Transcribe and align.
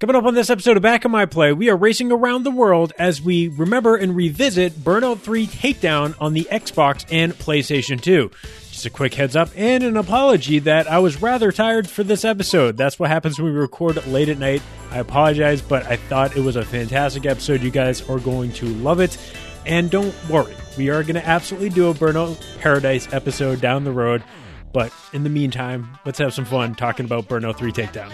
Coming 0.00 0.14
up 0.14 0.26
on 0.26 0.34
this 0.34 0.48
episode 0.48 0.76
of 0.76 0.82
Back 0.84 1.04
in 1.04 1.10
My 1.10 1.26
Play, 1.26 1.52
we 1.52 1.68
are 1.70 1.76
racing 1.76 2.12
around 2.12 2.44
the 2.44 2.52
world 2.52 2.92
as 3.00 3.20
we 3.20 3.48
remember 3.48 3.96
and 3.96 4.14
revisit 4.14 4.72
Burnout 4.74 5.18
3 5.18 5.48
Takedown 5.48 6.14
on 6.20 6.34
the 6.34 6.46
Xbox 6.52 7.04
and 7.10 7.32
PlayStation 7.32 8.00
2. 8.00 8.30
Just 8.70 8.86
a 8.86 8.90
quick 8.90 9.14
heads 9.14 9.34
up 9.34 9.50
and 9.56 9.82
an 9.82 9.96
apology 9.96 10.60
that 10.60 10.88
I 10.88 11.00
was 11.00 11.20
rather 11.20 11.50
tired 11.50 11.90
for 11.90 12.04
this 12.04 12.24
episode. 12.24 12.76
That's 12.76 13.00
what 13.00 13.10
happens 13.10 13.40
when 13.40 13.52
we 13.52 13.58
record 13.58 14.06
late 14.06 14.28
at 14.28 14.38
night. 14.38 14.62
I 14.92 14.98
apologize, 14.98 15.60
but 15.60 15.84
I 15.86 15.96
thought 15.96 16.36
it 16.36 16.42
was 16.42 16.54
a 16.54 16.64
fantastic 16.64 17.26
episode. 17.26 17.60
You 17.60 17.72
guys 17.72 18.08
are 18.08 18.20
going 18.20 18.52
to 18.52 18.66
love 18.66 19.00
it. 19.00 19.18
And 19.66 19.90
don't 19.90 20.14
worry, 20.30 20.54
we 20.76 20.90
are 20.90 21.02
going 21.02 21.16
to 21.16 21.26
absolutely 21.26 21.70
do 21.70 21.90
a 21.90 21.94
Burnout 21.94 22.40
Paradise 22.60 23.12
episode 23.12 23.60
down 23.60 23.82
the 23.82 23.90
road. 23.90 24.22
But 24.72 24.92
in 25.12 25.24
the 25.24 25.30
meantime, 25.30 25.98
let's 26.06 26.20
have 26.20 26.34
some 26.34 26.44
fun 26.44 26.76
talking 26.76 27.04
about 27.04 27.26
Burnout 27.26 27.56
3 27.56 27.72
Takedown. 27.72 28.12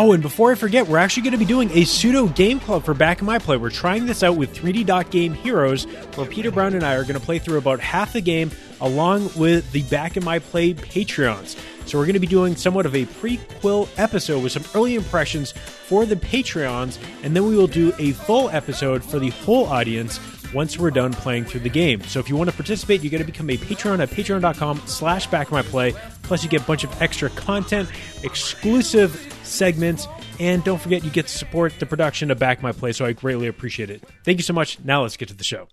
Oh, 0.00 0.12
and 0.12 0.22
before 0.22 0.52
I 0.52 0.54
forget, 0.54 0.86
we're 0.86 0.98
actually 0.98 1.24
going 1.24 1.32
to 1.32 1.38
be 1.38 1.44
doing 1.44 1.72
a 1.72 1.82
pseudo 1.82 2.28
game 2.28 2.60
club 2.60 2.84
for 2.84 2.94
Back 2.94 3.18
in 3.18 3.26
My 3.26 3.40
Play. 3.40 3.56
We're 3.56 3.68
trying 3.70 4.06
this 4.06 4.22
out 4.22 4.36
with 4.36 4.54
3D 4.54 4.86
Dot 4.86 5.10
Game 5.10 5.34
Heroes, 5.34 5.86
where 6.14 6.24
Peter 6.24 6.52
Brown 6.52 6.74
and 6.74 6.84
I 6.84 6.94
are 6.94 7.02
going 7.02 7.18
to 7.18 7.20
play 7.20 7.40
through 7.40 7.58
about 7.58 7.80
half 7.80 8.12
the 8.12 8.20
game 8.20 8.52
along 8.80 9.28
with 9.34 9.72
the 9.72 9.82
Back 9.82 10.16
in 10.16 10.22
My 10.22 10.38
Play 10.38 10.72
Patreons. 10.72 11.58
So 11.88 11.98
we're 11.98 12.04
going 12.04 12.14
to 12.14 12.20
be 12.20 12.28
doing 12.28 12.54
somewhat 12.54 12.86
of 12.86 12.94
a 12.94 13.06
prequel 13.06 13.88
episode 13.96 14.40
with 14.40 14.52
some 14.52 14.62
early 14.76 14.94
impressions 14.94 15.50
for 15.50 16.06
the 16.06 16.14
Patreons, 16.14 16.96
and 17.24 17.34
then 17.34 17.44
we 17.44 17.56
will 17.56 17.66
do 17.66 17.92
a 17.98 18.12
full 18.12 18.50
episode 18.50 19.02
for 19.02 19.18
the 19.18 19.30
whole 19.30 19.66
audience 19.66 20.18
once 20.52 20.78
we're 20.78 20.90
done 20.90 21.12
playing 21.12 21.44
through 21.44 21.60
the 21.60 21.68
game. 21.68 22.02
So 22.02 22.20
if 22.20 22.28
you 22.28 22.36
want 22.36 22.50
to 22.50 22.56
participate, 22.56 23.02
you 23.02 23.10
got 23.10 23.18
to 23.18 23.24
become 23.24 23.50
a 23.50 23.56
patron 23.56 24.00
at 24.00 24.10
patreon.com 24.10 24.82
slash 24.86 25.26
back 25.28 25.50
my 25.50 25.62
play. 25.62 25.94
Plus 26.22 26.42
you 26.42 26.50
get 26.50 26.62
a 26.62 26.66
bunch 26.66 26.84
of 26.84 27.02
extra 27.02 27.30
content, 27.30 27.88
exclusive 28.22 29.34
segments, 29.42 30.06
and 30.40 30.62
don't 30.64 30.80
forget 30.80 31.04
you 31.04 31.10
get 31.10 31.26
to 31.26 31.36
support 31.36 31.78
the 31.78 31.86
production 31.86 32.30
of 32.30 32.38
Back 32.38 32.62
My 32.62 32.72
Play, 32.72 32.92
so 32.92 33.04
I 33.04 33.12
greatly 33.12 33.48
appreciate 33.48 33.90
it. 33.90 34.04
Thank 34.24 34.38
you 34.38 34.44
so 34.44 34.52
much. 34.52 34.78
Now 34.84 35.02
let's 35.02 35.16
get 35.16 35.28
to 35.28 35.34
the 35.34 35.44
show. 35.44 35.68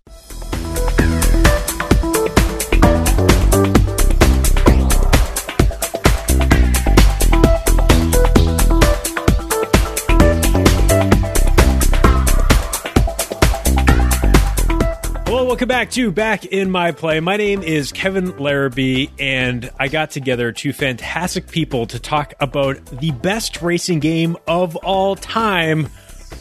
Welcome 15.45 15.67
back 15.67 15.91
to 15.91 16.11
Back 16.11 16.45
in 16.45 16.71
My 16.71 16.91
Play. 16.91 17.19
My 17.19 17.37
name 17.37 17.61
is 17.61 17.91
Kevin 17.91 18.35
Larrabee, 18.37 19.09
and 19.19 19.69
I 19.79 19.89
got 19.89 20.09
together 20.09 20.51
two 20.51 20.73
fantastic 20.73 21.47
people 21.47 21.85
to 21.87 21.99
talk 21.99 22.33
about 22.39 22.83
the 22.87 23.11
best 23.11 23.61
racing 23.61 23.99
game 23.99 24.37
of 24.47 24.75
all 24.77 25.15
time. 25.15 25.85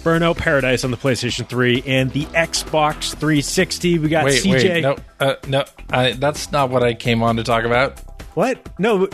Burnout 0.02 0.38
Paradise 0.38 0.84
on 0.84 0.90
the 0.90 0.96
PlayStation 0.96 1.46
3 1.46 1.82
and 1.86 2.12
the 2.12 2.24
Xbox 2.26 3.10
360. 3.10 3.98
We 3.98 4.08
got 4.08 4.24
Wait, 4.24 4.42
CJ. 4.42 4.72
wait, 4.72 4.82
no, 4.82 4.96
uh, 5.20 5.34
no, 5.48 5.64
I, 5.90 6.12
that's 6.12 6.50
not 6.50 6.70
what 6.70 6.82
I 6.82 6.94
came 6.94 7.22
on 7.22 7.36
to 7.36 7.44
talk 7.44 7.64
about. 7.64 8.00
What? 8.34 8.66
No. 8.78 9.08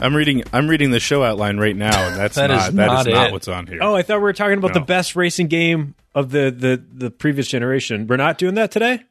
I'm 0.00 0.14
reading. 0.16 0.42
I'm 0.52 0.68
reading 0.68 0.90
the 0.90 1.00
show 1.00 1.22
outline 1.22 1.56
right 1.58 1.76
now, 1.76 2.08
and 2.08 2.16
that's 2.16 2.34
That 2.34 2.50
is 2.50 2.56
not, 2.56 2.74
that 2.74 2.86
not 2.86 3.06
is 3.06 3.14
not 3.14 3.26
it. 3.28 3.32
what's 3.32 3.48
on 3.48 3.68
here. 3.68 3.78
Oh, 3.80 3.94
I 3.94 4.02
thought 4.02 4.16
we 4.16 4.22
were 4.24 4.32
talking 4.32 4.58
about 4.58 4.74
the 4.74 4.80
best 4.80 5.14
racing 5.14 5.46
game 5.46 5.94
of 6.16 6.30
the, 6.30 6.50
the, 6.50 6.84
the 6.92 7.10
previous 7.12 7.46
generation. 7.46 8.08
We're 8.08 8.16
not 8.16 8.38
doing 8.38 8.56
that 8.56 8.72
today? 8.72 9.04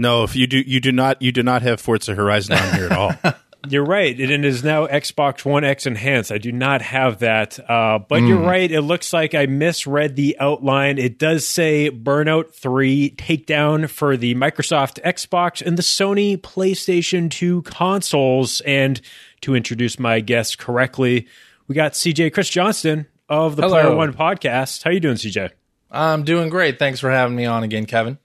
No, 0.00 0.24
if 0.24 0.34
you 0.34 0.46
do, 0.46 0.58
you 0.58 0.80
do 0.80 0.92
not, 0.92 1.20
you 1.20 1.30
do 1.30 1.42
not 1.42 1.62
have 1.62 1.80
Forza 1.80 2.14
Horizon 2.14 2.56
on 2.56 2.74
here 2.74 2.86
at 2.86 2.92
all. 2.92 3.12
You're 3.68 3.84
right. 3.84 4.18
It 4.18 4.30
is 4.42 4.64
now 4.64 4.86
Xbox 4.86 5.44
One 5.44 5.64
X 5.64 5.86
enhanced. 5.86 6.32
I 6.32 6.38
do 6.38 6.50
not 6.50 6.80
have 6.80 7.18
that. 7.18 7.58
Uh, 7.70 7.98
but 7.98 8.22
you're 8.22 8.38
right. 8.38 8.70
It 8.70 8.80
looks 8.80 9.12
like 9.12 9.34
I 9.34 9.44
misread 9.44 10.16
the 10.16 10.34
outline. 10.40 10.96
It 10.96 11.18
does 11.18 11.46
say 11.46 11.90
Burnout 11.90 12.52
3 12.54 13.10
takedown 13.16 13.90
for 13.90 14.16
the 14.16 14.34
Microsoft 14.34 15.02
Xbox 15.02 15.60
and 15.60 15.76
the 15.76 15.82
Sony 15.82 16.38
PlayStation 16.38 17.30
2 17.30 17.60
consoles. 17.62 18.62
And 18.62 18.98
to 19.42 19.54
introduce 19.54 19.98
my 19.98 20.20
guest 20.20 20.56
correctly, 20.56 21.28
we 21.68 21.74
got 21.74 21.92
CJ 21.92 22.32
Chris 22.32 22.48
Johnston 22.48 23.06
of 23.28 23.56
the 23.56 23.62
Hello. 23.62 23.82
Player 23.82 23.94
One 23.94 24.14
podcast. 24.14 24.84
How 24.84 24.90
you 24.90 25.00
doing, 25.00 25.16
CJ? 25.16 25.50
I'm 25.90 26.24
doing 26.24 26.48
great. 26.48 26.78
Thanks 26.78 26.98
for 26.98 27.10
having 27.10 27.36
me 27.36 27.44
on 27.44 27.62
again, 27.62 27.84
Kevin. 27.84 28.18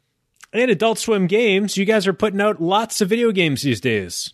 And 0.56 0.72
Adult 0.72 1.00
Swim 1.00 1.28
Games. 1.28 1.76
You 1.76 1.84
guys 1.84 2.08
are 2.08 2.14
putting 2.14 2.40
out 2.40 2.62
lots 2.62 3.02
of 3.02 3.10
video 3.10 3.34
games 3.34 3.64
these 3.64 3.82
days. 3.82 4.32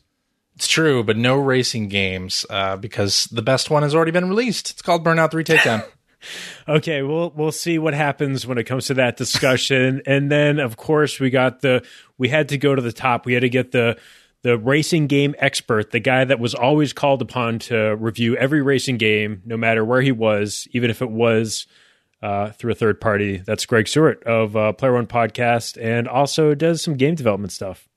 It's 0.56 0.68
true, 0.68 1.04
but 1.04 1.18
no 1.18 1.36
racing 1.38 1.88
games 1.88 2.46
uh, 2.48 2.78
because 2.78 3.24
the 3.32 3.42
best 3.42 3.72
one 3.72 3.82
has 3.82 3.96
already 3.96 4.12
been 4.12 4.30
released. 4.30 4.70
It's 4.70 4.84
called 4.84 5.04
Burnout 5.04 5.32
3 5.32 5.44
Takedown. 5.44 5.84
Okay, 6.70 7.02
we'll 7.02 7.32
we'll 7.32 7.52
see 7.52 7.80
what 7.80 7.96
happens 7.96 8.46
when 8.46 8.60
it 8.60 8.66
comes 8.66 8.86
to 8.86 8.94
that 8.94 9.18
discussion. 9.18 10.04
and 10.06 10.32
then 10.32 10.60
of 10.60 10.78
course 10.78 11.20
we 11.20 11.32
got 11.32 11.62
the 11.62 11.84
we 12.20 12.30
had 12.30 12.50
to 12.50 12.60
go 12.60 12.76
to 12.76 12.82
the 12.82 12.92
top. 12.92 13.26
We 13.26 13.34
had 13.34 13.40
to 13.40 13.50
get 13.50 13.72
the 13.72 13.98
the 14.44 14.56
racing 14.56 15.08
game 15.08 15.34
expert, 15.40 15.90
the 15.90 16.00
guy 16.00 16.24
that 16.24 16.40
was 16.40 16.54
always 16.54 16.94
called 16.94 17.24
upon 17.24 17.58
to 17.58 17.96
review 17.96 18.38
every 18.38 18.62
racing 18.62 18.98
game, 18.98 19.42
no 19.46 19.58
matter 19.58 19.84
where 19.84 20.04
he 20.04 20.12
was, 20.12 20.68
even 20.74 20.92
if 20.92 21.02
it 21.02 21.10
was 21.10 21.66
uh, 22.22 22.52
through 22.52 22.72
a 22.72 22.76
third 22.76 23.02
party. 23.02 23.38
That's 23.38 23.66
Greg 23.66 23.88
Sewart 23.88 24.24
of 24.24 24.56
uh, 24.56 24.74
Player 24.74 24.94
One 24.94 25.08
Podcast, 25.08 25.82
and 25.82 26.08
also 26.08 26.54
does 26.54 26.82
some 26.82 26.96
game 26.96 27.16
development 27.16 27.52
stuff 27.52 27.88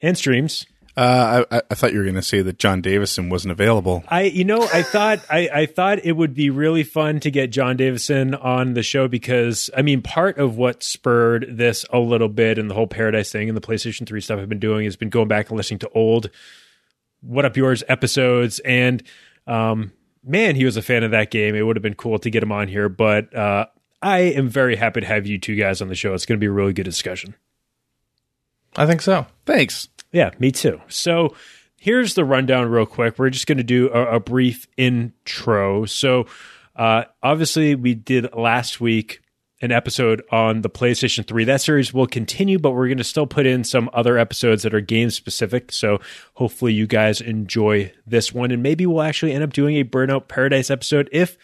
and 0.00 0.16
streams. 0.16 0.66
Uh, 0.96 1.44
I, 1.50 1.62
I 1.70 1.74
thought 1.74 1.92
you 1.92 1.98
were 1.98 2.04
going 2.04 2.14
to 2.14 2.22
say 2.22 2.40
that 2.40 2.58
John 2.58 2.80
Davison 2.80 3.28
wasn't 3.28 3.52
available. 3.52 4.02
I, 4.08 4.22
you 4.22 4.44
know, 4.44 4.62
I 4.62 4.82
thought 4.82 5.20
I, 5.28 5.50
I 5.52 5.66
thought 5.66 6.02
it 6.04 6.12
would 6.12 6.32
be 6.32 6.48
really 6.48 6.84
fun 6.84 7.20
to 7.20 7.30
get 7.30 7.50
John 7.50 7.76
Davison 7.76 8.34
on 8.34 8.72
the 8.72 8.82
show 8.82 9.06
because 9.06 9.68
I 9.76 9.82
mean, 9.82 10.00
part 10.00 10.38
of 10.38 10.56
what 10.56 10.82
spurred 10.82 11.48
this 11.50 11.84
a 11.92 11.98
little 11.98 12.30
bit 12.30 12.56
and 12.56 12.70
the 12.70 12.74
whole 12.74 12.86
Paradise 12.86 13.30
thing 13.30 13.48
and 13.48 13.56
the 13.56 13.60
PlayStation 13.60 14.06
Three 14.06 14.22
stuff 14.22 14.40
I've 14.40 14.48
been 14.48 14.58
doing 14.58 14.84
has 14.86 14.96
been 14.96 15.10
going 15.10 15.28
back 15.28 15.50
and 15.50 15.58
listening 15.58 15.80
to 15.80 15.90
old 15.90 16.30
What 17.20 17.44
Up 17.44 17.58
Yours 17.58 17.84
episodes 17.88 18.58
and 18.60 19.02
um, 19.46 19.92
man, 20.26 20.56
he 20.56 20.64
was 20.64 20.76
a 20.76 20.82
fan 20.82 21.04
of 21.04 21.12
that 21.12 21.30
game. 21.30 21.54
It 21.54 21.62
would 21.62 21.76
have 21.76 21.82
been 21.82 21.94
cool 21.94 22.18
to 22.18 22.30
get 22.30 22.42
him 22.42 22.52
on 22.52 22.68
here, 22.68 22.88
but 22.88 23.34
uh, 23.34 23.66
I 24.02 24.18
am 24.18 24.48
very 24.48 24.76
happy 24.76 25.00
to 25.00 25.06
have 25.06 25.26
you 25.26 25.38
two 25.38 25.56
guys 25.56 25.80
on 25.80 25.88
the 25.88 25.94
show. 25.94 26.12
It's 26.14 26.26
going 26.26 26.38
to 26.38 26.40
be 26.40 26.48
a 26.48 26.52
really 26.52 26.72
good 26.72 26.84
discussion. 26.84 27.34
I 28.76 28.86
think 28.86 29.00
so. 29.00 29.26
Thanks. 29.46 29.88
Yeah, 30.12 30.30
me 30.38 30.52
too. 30.52 30.80
So 30.88 31.34
here's 31.76 32.14
the 32.14 32.24
rundown, 32.24 32.68
real 32.68 32.86
quick. 32.86 33.18
We're 33.18 33.30
just 33.30 33.46
going 33.46 33.58
to 33.58 33.64
do 33.64 33.88
a, 33.90 34.16
a 34.16 34.20
brief 34.20 34.66
intro. 34.76 35.86
So, 35.86 36.26
uh, 36.74 37.04
obviously, 37.22 37.74
we 37.74 37.94
did 37.94 38.34
last 38.34 38.80
week 38.80 39.22
an 39.62 39.72
episode 39.72 40.22
on 40.30 40.62
the 40.62 40.68
PlayStation 40.68 41.26
3. 41.26 41.44
That 41.44 41.60
series 41.60 41.92
will 41.94 42.06
continue, 42.06 42.58
but 42.58 42.72
we're 42.72 42.88
going 42.88 42.98
to 42.98 43.04
still 43.04 43.26
put 43.26 43.46
in 43.46 43.64
some 43.64 43.88
other 43.92 44.18
episodes 44.18 44.62
that 44.62 44.74
are 44.74 44.80
game 44.80 45.10
specific. 45.10 45.72
So, 45.72 46.00
hopefully, 46.34 46.74
you 46.74 46.86
guys 46.86 47.20
enjoy 47.20 47.92
this 48.06 48.34
one. 48.34 48.50
And 48.50 48.62
maybe 48.62 48.86
we'll 48.86 49.02
actually 49.02 49.32
end 49.32 49.44
up 49.44 49.52
doing 49.52 49.76
a 49.76 49.84
Burnout 49.84 50.28
Paradise 50.28 50.70
episode 50.70 51.08
if 51.10 51.38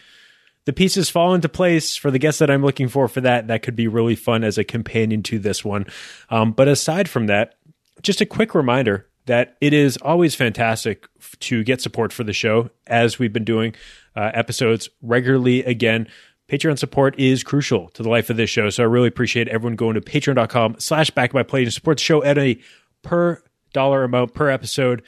the 0.65 0.73
pieces 0.73 1.11
fall 1.11 1.34
into 1.34 1.49
place 1.49 1.97
for 1.97 2.11
the 2.11 2.19
guests 2.19 2.39
that 2.39 2.50
I'm 2.50 2.62
looking 2.62 2.89
for 2.89 3.09
for 3.09 3.21
that. 3.23 3.49
That 3.49 3.62
could 3.62 3.77
be 3.77 3.89
really 3.89 4.15
fun 4.15 4.44
as 4.44 4.59
a 4.59 4.65
companion 4.65 5.23
to 5.25 5.39
this 5.39 5.65
one. 5.65 5.87
Um, 6.29 6.53
but 6.53 6.69
aside 6.69 7.09
from 7.09 7.27
that, 7.27 7.55
just 8.03 8.21
a 8.21 8.27
quick 8.27 8.55
reminder 8.55 9.06
that 9.27 9.56
it 9.61 9.73
is 9.73 9.97
always 9.99 10.34
fantastic 10.34 11.06
to 11.39 11.62
get 11.65 11.81
support 11.81 12.12
for 12.12 12.25
the 12.25 12.33
show 12.33 12.71
as 12.87 13.19
we've 13.19 13.33
been 13.33 13.44
doing 13.44 13.75
uh, 14.17 14.31
episodes 14.34 14.89
regularly 15.00 15.62
again 15.65 16.09
patreon 16.53 16.79
support 16.79 17.19
is 17.19 17.43
crucial 17.43 17.89
to 17.91 18.03
the 18.03 18.11
life 18.11 18.29
of 18.29 18.37
this 18.37 18.51
show. 18.51 18.69
So 18.69 18.83
i 18.83 18.87
really 18.87 19.09
appreciate 19.09 19.49
everyone 19.49 19.75
going 19.75 19.95
to 19.95 20.03
patreon.com 20.03 20.77
slash 20.79 21.11
back 21.11 21.33
by 21.33 21.43
play 21.43 21.65
to 21.65 21.71
support 21.71 21.97
the 21.97 22.05
show 22.05 22.23
at 22.23 22.37
a 22.37 22.61
per 23.01 23.43
dollar 23.73 24.05
amount 24.05 24.35
per 24.35 24.51
episode. 24.51 25.03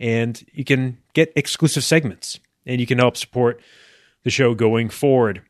And 0.00 0.44
you 0.52 0.64
can 0.64 0.98
get 1.12 1.32
exclusive 1.36 1.84
segments 1.84 2.40
and 2.66 2.80
you 2.80 2.86
can 2.86 2.98
help 2.98 3.16
support 3.16 3.60
the 4.24 4.30
show 4.30 4.54
going 4.54 4.88
forward. 4.90 5.42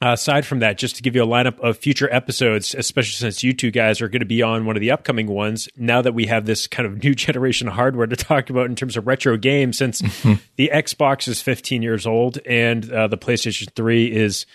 Uh, 0.00 0.12
aside 0.12 0.46
from 0.46 0.60
that, 0.60 0.78
just 0.78 0.94
to 0.94 1.02
give 1.02 1.16
you 1.16 1.24
a 1.24 1.26
lineup 1.26 1.58
of 1.58 1.76
future 1.76 2.08
episodes, 2.14 2.72
especially 2.72 3.16
since 3.16 3.42
you 3.42 3.52
two 3.52 3.72
guys 3.72 4.00
are 4.00 4.08
going 4.08 4.20
to 4.20 4.26
be 4.26 4.42
on 4.42 4.64
one 4.64 4.76
of 4.76 4.80
the 4.80 4.92
upcoming 4.92 5.26
ones, 5.26 5.68
now 5.76 6.00
that 6.00 6.14
we 6.14 6.26
have 6.26 6.46
this 6.46 6.68
kind 6.68 6.86
of 6.86 7.02
new 7.02 7.16
generation 7.16 7.66
hardware 7.66 8.06
to 8.06 8.14
talk 8.14 8.48
about 8.48 8.66
in 8.66 8.76
terms 8.76 8.96
of 8.96 9.08
retro 9.08 9.36
games, 9.36 9.76
since 9.76 9.98
the 10.56 10.70
Xbox 10.72 11.26
is 11.26 11.42
15 11.42 11.82
years 11.82 12.06
old 12.06 12.38
and 12.46 12.90
uh, 12.92 13.08
the 13.08 13.18
PlayStation 13.18 13.72
3 13.74 14.06
is 14.14 14.46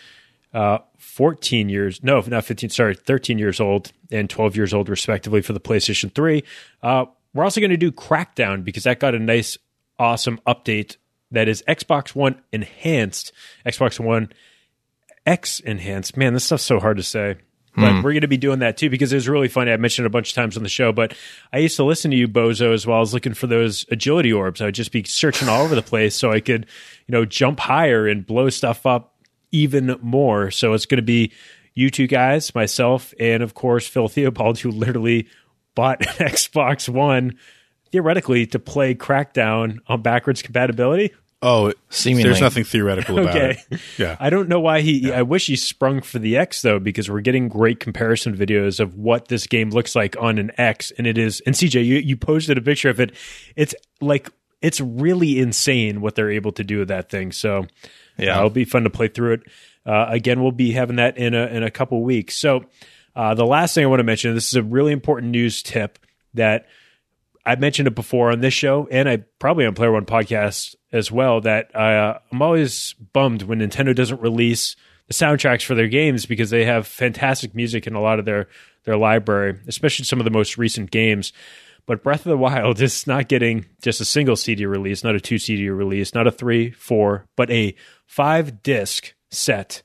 uh, 0.54 0.80
14 0.98 1.70
years, 1.70 2.04
no, 2.04 2.22
not 2.22 2.46
15, 2.46 2.70
sorry, 2.70 2.96
13 2.96 3.38
years 3.38 3.60
old 3.60 3.92
and 4.12 4.30
12 4.30 4.56
years 4.56 4.74
old, 4.74 4.90
respectively, 4.90 5.42
for 5.42 5.54
the 5.54 5.60
PlayStation 5.60 6.14
3. 6.14 6.44
Uh, 6.82 7.06
we're 7.34 7.44
also 7.44 7.60
going 7.60 7.72
to 7.72 7.78
do 7.78 7.92
Crackdown 7.92 8.64
because 8.64 8.84
that 8.84 9.00
got 9.00 9.16
a 9.16 9.20
nice, 9.20 9.58
awesome 9.98 10.40
update 10.46 10.98
that 11.32 11.48
is 11.48 11.64
Xbox 11.68 12.14
One 12.14 12.40
enhanced, 12.52 13.32
Xbox 13.66 14.00
One 14.00 14.32
X 15.26 15.60
enhanced. 15.60 16.16
Man, 16.16 16.34
this 16.34 16.44
stuff's 16.44 16.64
so 16.64 16.80
hard 16.80 16.98
to 16.98 17.04
say. 17.04 17.38
But 17.76 18.04
we're 18.04 18.12
going 18.12 18.22
to 18.22 18.28
be 18.28 18.38
doing 18.38 18.60
that 18.60 18.78
too 18.78 18.90
because 18.92 19.12
it 19.12 19.16
was 19.16 19.28
really 19.28 19.48
funny. 19.48 19.72
I 19.72 19.78
mentioned 19.78 20.06
it 20.06 20.08
a 20.08 20.12
bunch 20.12 20.30
of 20.30 20.36
times 20.36 20.58
on 20.58 20.64
the 20.64 20.70
show, 20.70 20.92
but 20.92 21.16
I 21.52 21.58
used 21.58 21.76
to 21.78 21.84
listen 21.84 22.12
to 22.12 22.18
you, 22.18 22.28
Bozo, 22.28 22.86
while 22.86 22.98
I 22.98 23.00
was 23.00 23.16
looking 23.16 23.34
for 23.34 23.48
those 23.48 23.84
agility 23.90 24.32
orbs. 24.32 24.62
I 24.62 24.66
would 24.66 24.76
just 24.76 24.92
be 24.92 25.04
searching 25.06 25.50
all 25.50 25.64
over 25.64 25.74
the 25.74 25.82
place 25.82 26.16
so 26.16 26.32
I 26.32 26.40
could, 26.40 26.68
you 27.08 27.14
know, 27.14 27.26
jump 27.26 27.60
higher 27.60 28.08
and 28.08 28.28
blow 28.28 28.50
stuff 28.50 28.86
up 28.86 29.13
even 29.54 29.96
more. 30.02 30.52
So 30.52 30.74
it's 30.74 30.86
going 30.86 30.98
to 30.98 31.02
be 31.02 31.32
you 31.74 31.90
two 31.90 32.08
guys, 32.08 32.54
myself, 32.54 33.14
and 33.20 33.42
of 33.42 33.54
course 33.54 33.88
Phil 33.88 34.10
Theobald, 34.10 34.60
who 34.60 34.70
literally 34.72 35.28
bought 35.76 36.02
an 36.20 36.28
Xbox 36.28 36.90
One 36.90 37.38
theoretically 37.92 38.46
to 38.48 38.60
play 38.60 38.94
Crackdown 38.96 39.78
on 39.88 40.02
backwards 40.02 40.42
compatibility. 40.42 41.14
Oh, 41.46 41.74
Seemingly. 41.90 42.24
there's 42.24 42.40
nothing 42.40 42.64
theoretical 42.64 43.20
about 43.20 43.36
Okay. 43.36 43.60
it. 43.70 43.82
Yeah. 43.98 44.16
I 44.18 44.30
don't 44.30 44.48
know 44.48 44.62
why 44.62 44.80
he. 44.80 45.12
I 45.12 45.24
wish 45.24 45.48
he 45.48 45.58
sprung 45.58 46.00
for 46.02 46.18
the 46.18 46.38
X 46.38 46.62
though, 46.62 46.80
because 46.80 47.10
we're 47.10 47.20
getting 47.20 47.50
great 47.50 47.82
comparison 47.82 48.34
videos 48.38 48.80
of 48.80 48.96
what 48.96 49.28
this 49.28 49.46
game 49.46 49.70
looks 49.70 49.94
like 49.94 50.16
on 50.22 50.38
an 50.38 50.52
X, 50.58 50.94
and 50.98 51.06
it 51.06 51.18
is. 51.18 51.42
And 51.46 51.54
CJ, 51.54 51.86
you 51.86 51.98
you 51.98 52.16
posted 52.16 52.58
a 52.58 52.62
picture 52.62 52.90
of 52.90 53.02
it. 53.02 53.14
It's 53.58 53.76
like 54.00 54.30
it's 54.62 54.80
really 54.80 55.38
insane 55.38 56.00
what 56.00 56.16
they're 56.16 56.32
able 56.32 56.54
to 56.54 56.64
do 56.64 56.80
with 56.80 56.88
that 56.88 57.10
thing. 57.10 57.34
So 57.34 57.66
Yeah. 58.18 58.36
uh, 58.36 58.40
it'll 58.40 58.50
be 58.50 58.66
fun 58.66 58.84
to 58.84 58.90
play 58.90 59.08
through 59.08 59.34
it. 59.34 59.42
Uh, 59.86 60.06
again, 60.10 60.42
we'll 60.42 60.52
be 60.52 60.72
having 60.72 60.98
that 60.98 61.18
in 61.18 61.34
a 61.34 61.46
in 61.48 61.64
a 61.64 61.72
couple 61.72 62.02
weeks. 62.04 62.36
So 62.38 62.66
uh, 63.16 63.34
the 63.34 63.46
last 63.46 63.76
thing 63.76 63.84
I 63.84 63.88
want 63.88 64.00
to 64.00 64.06
mention. 64.06 64.34
This 64.34 64.48
is 64.48 64.56
a 64.56 64.64
really 64.64 64.92
important 64.92 65.32
news 65.32 65.64
tip 65.64 66.00
that. 66.34 66.68
I 67.46 67.58
mentioned 67.58 67.90
it 67.90 67.96
before 67.96 68.32
on 68.32 68.40
this 68.40 68.54
show, 68.54 68.88
and 68.90 69.10
I 69.10 69.18
probably 69.38 69.66
on 69.66 69.74
Player 69.74 69.92
One 69.92 70.06
podcast 70.06 70.76
as 70.94 71.12
well. 71.12 71.42
That 71.42 71.76
uh, 71.76 72.20
I'm 72.32 72.42
always 72.42 72.94
bummed 73.12 73.42
when 73.42 73.60
Nintendo 73.60 73.94
doesn't 73.94 74.22
release 74.22 74.78
the 75.08 75.14
soundtracks 75.14 75.66
for 75.66 75.76
their 75.76 75.90
games 75.90 76.26
because 76.26 76.52
they 76.52 76.64
have 76.64 76.88
fantastic 76.88 77.54
music 77.54 77.86
in 77.86 77.96
a 77.96 78.02
lot 78.02 78.20
of 78.20 78.24
their 78.24 78.48
their 78.86 78.96
library, 78.96 79.60
especially 79.68 80.06
some 80.06 80.20
of 80.20 80.26
the 80.26 80.32
most 80.32 80.58
recent 80.58 80.90
games. 80.90 81.34
But 81.86 82.02
Breath 82.02 82.26
of 82.26 82.30
the 82.30 82.38
Wild 82.38 82.80
is 82.82 83.06
not 83.08 83.28
getting 83.28 83.66
just 83.82 84.00
a 84.00 84.06
single 84.06 84.36
CD 84.38 84.66
release, 84.66 85.04
not 85.04 85.16
a 85.16 85.20
two 85.20 85.38
CD 85.38 85.70
release, 85.70 86.14
not 86.14 86.28
a 86.28 86.32
three, 86.32 86.72
four, 86.72 87.26
but 87.36 87.52
a 87.52 87.76
five 88.14 88.62
disc 88.62 89.14
set 89.32 89.82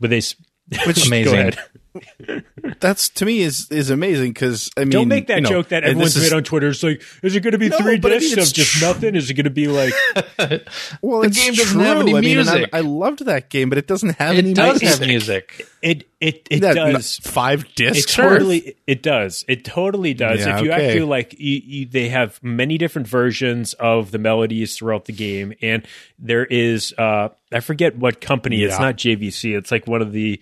with 0.00 0.12
a. 0.12 0.22
Which 0.86 1.06
amazing. 1.06 1.52
Ahead. 1.94 2.44
That's 2.80 3.08
to 3.10 3.24
me 3.24 3.40
is 3.40 3.70
is 3.70 3.90
amazing 3.90 4.32
because 4.32 4.70
I 4.76 4.80
mean, 4.80 4.90
Don't 4.90 5.08
make 5.08 5.26
that 5.28 5.36
you 5.36 5.40
know, 5.42 5.48
joke 5.48 5.68
that 5.68 5.84
everyone's 5.84 6.14
this 6.14 6.24
is- 6.24 6.30
made 6.30 6.36
on 6.36 6.44
Twitter. 6.44 6.68
It's 6.68 6.82
like, 6.82 7.02
is 7.22 7.36
it 7.36 7.40
going 7.40 7.52
to 7.52 7.58
be 7.58 7.68
No, 7.68 7.78
three 7.78 7.98
but 7.98 8.12
I 8.12 8.18
mean, 8.18 8.20
discs 8.20 8.36
it's 8.38 8.50
of 8.50 8.54
just 8.56 8.72
tr- 8.78 8.84
nothing? 8.84 9.14
Is 9.14 9.30
it 9.30 9.34
going 9.34 9.44
to 9.44 9.50
be 9.50 9.68
like 9.68 9.92
Well, 11.02 11.20
The 11.20 11.28
it's 11.28 11.38
game 11.44 11.54
doesn't 11.54 11.72
true. 11.74 11.82
have 11.82 11.98
any 11.98 12.14
I 12.14 12.20
mean, 12.20 12.38
I- 12.38 12.42
music. 12.42 12.70
I, 12.72 12.80
loved 12.80 13.24
that 13.26 13.50
game, 13.50 13.68
but 13.68 13.78
it 13.78 13.86
doesn't 13.86 14.16
have 14.18 14.36
any 14.36 14.50
It 14.50 14.56
does 14.56 14.80
music. 14.80 14.98
have 15.00 15.08
music. 15.08 15.68
it? 15.82 16.08
It 16.20 16.46
it 16.50 16.60
That- 16.60 16.74
does. 16.74 17.18
five 17.18 17.64
It 17.64 17.74
discs. 17.74 18.14
totally 18.14 18.76
it 18.86 19.02
does. 19.02 19.44
It 19.48 19.64
totally 19.64 20.14
does. 20.14 20.40
Yeah, 20.46 20.56
if 20.58 20.64
you 20.64 20.72
okay. 20.72 20.86
actually 20.86 21.02
like, 21.06 21.34
you, 21.38 21.60
you, 21.64 21.86
they 21.86 22.08
have 22.08 22.42
many 22.42 22.78
different 22.78 23.06
versions 23.08 23.74
of 23.74 24.10
the 24.10 24.18
melodies 24.18 24.76
throughout 24.76 25.04
the 25.04 25.12
game, 25.12 25.52
and 25.60 25.86
there 26.18 26.44
is 26.46 26.94
uh, 26.96 27.28
I 27.52 27.60
forget 27.60 27.96
what 27.96 28.20
company. 28.20 28.62
It's 28.62 28.78
not 28.78 28.96
JVC. 28.96 29.56
It's 29.56 29.70
like 29.70 29.86
one 29.86 30.00
of 30.02 30.12
the. 30.12 30.40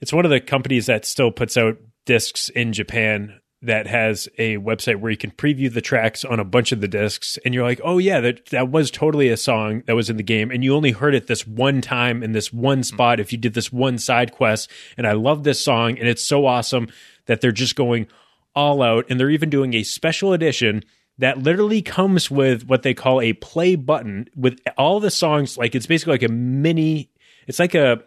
It's 0.00 0.12
one 0.12 0.24
of 0.24 0.30
the 0.30 0.40
companies 0.40 0.86
that 0.86 1.04
still 1.04 1.30
puts 1.30 1.56
out 1.56 1.78
discs 2.06 2.48
in 2.50 2.72
Japan 2.72 3.40
that 3.62 3.88
has 3.88 4.28
a 4.38 4.56
website 4.58 5.00
where 5.00 5.10
you 5.10 5.16
can 5.16 5.32
preview 5.32 5.72
the 5.72 5.80
tracks 5.80 6.24
on 6.24 6.38
a 6.38 6.44
bunch 6.44 6.70
of 6.70 6.80
the 6.80 6.86
discs 6.86 7.38
and 7.44 7.52
you're 7.52 7.64
like, 7.64 7.80
"Oh 7.82 7.98
yeah, 7.98 8.20
that 8.20 8.46
that 8.46 8.70
was 8.70 8.90
totally 8.90 9.28
a 9.30 9.36
song 9.36 9.82
that 9.86 9.96
was 9.96 10.08
in 10.08 10.16
the 10.16 10.22
game 10.22 10.50
and 10.50 10.62
you 10.62 10.74
only 10.74 10.92
heard 10.92 11.14
it 11.14 11.26
this 11.26 11.46
one 11.46 11.80
time 11.80 12.22
in 12.22 12.32
this 12.32 12.52
one 12.52 12.78
hmm. 12.78 12.82
spot 12.82 13.20
if 13.20 13.32
you 13.32 13.38
did 13.38 13.54
this 13.54 13.72
one 13.72 13.98
side 13.98 14.32
quest 14.32 14.70
and 14.96 15.06
I 15.06 15.12
love 15.12 15.42
this 15.42 15.60
song 15.60 15.98
and 15.98 16.08
it's 16.08 16.26
so 16.26 16.46
awesome 16.46 16.88
that 17.26 17.40
they're 17.40 17.52
just 17.52 17.74
going 17.74 18.06
all 18.54 18.82
out 18.82 19.06
and 19.10 19.18
they're 19.18 19.30
even 19.30 19.50
doing 19.50 19.74
a 19.74 19.82
special 19.82 20.32
edition 20.32 20.84
that 21.18 21.38
literally 21.38 21.82
comes 21.82 22.30
with 22.30 22.66
what 22.68 22.84
they 22.84 22.94
call 22.94 23.20
a 23.20 23.32
play 23.32 23.74
button 23.74 24.28
with 24.36 24.60
all 24.76 25.00
the 25.00 25.10
songs 25.10 25.58
like 25.58 25.74
it's 25.74 25.86
basically 25.86 26.14
like 26.14 26.22
a 26.22 26.32
mini 26.32 27.10
it's 27.48 27.58
like 27.58 27.74
a 27.74 28.02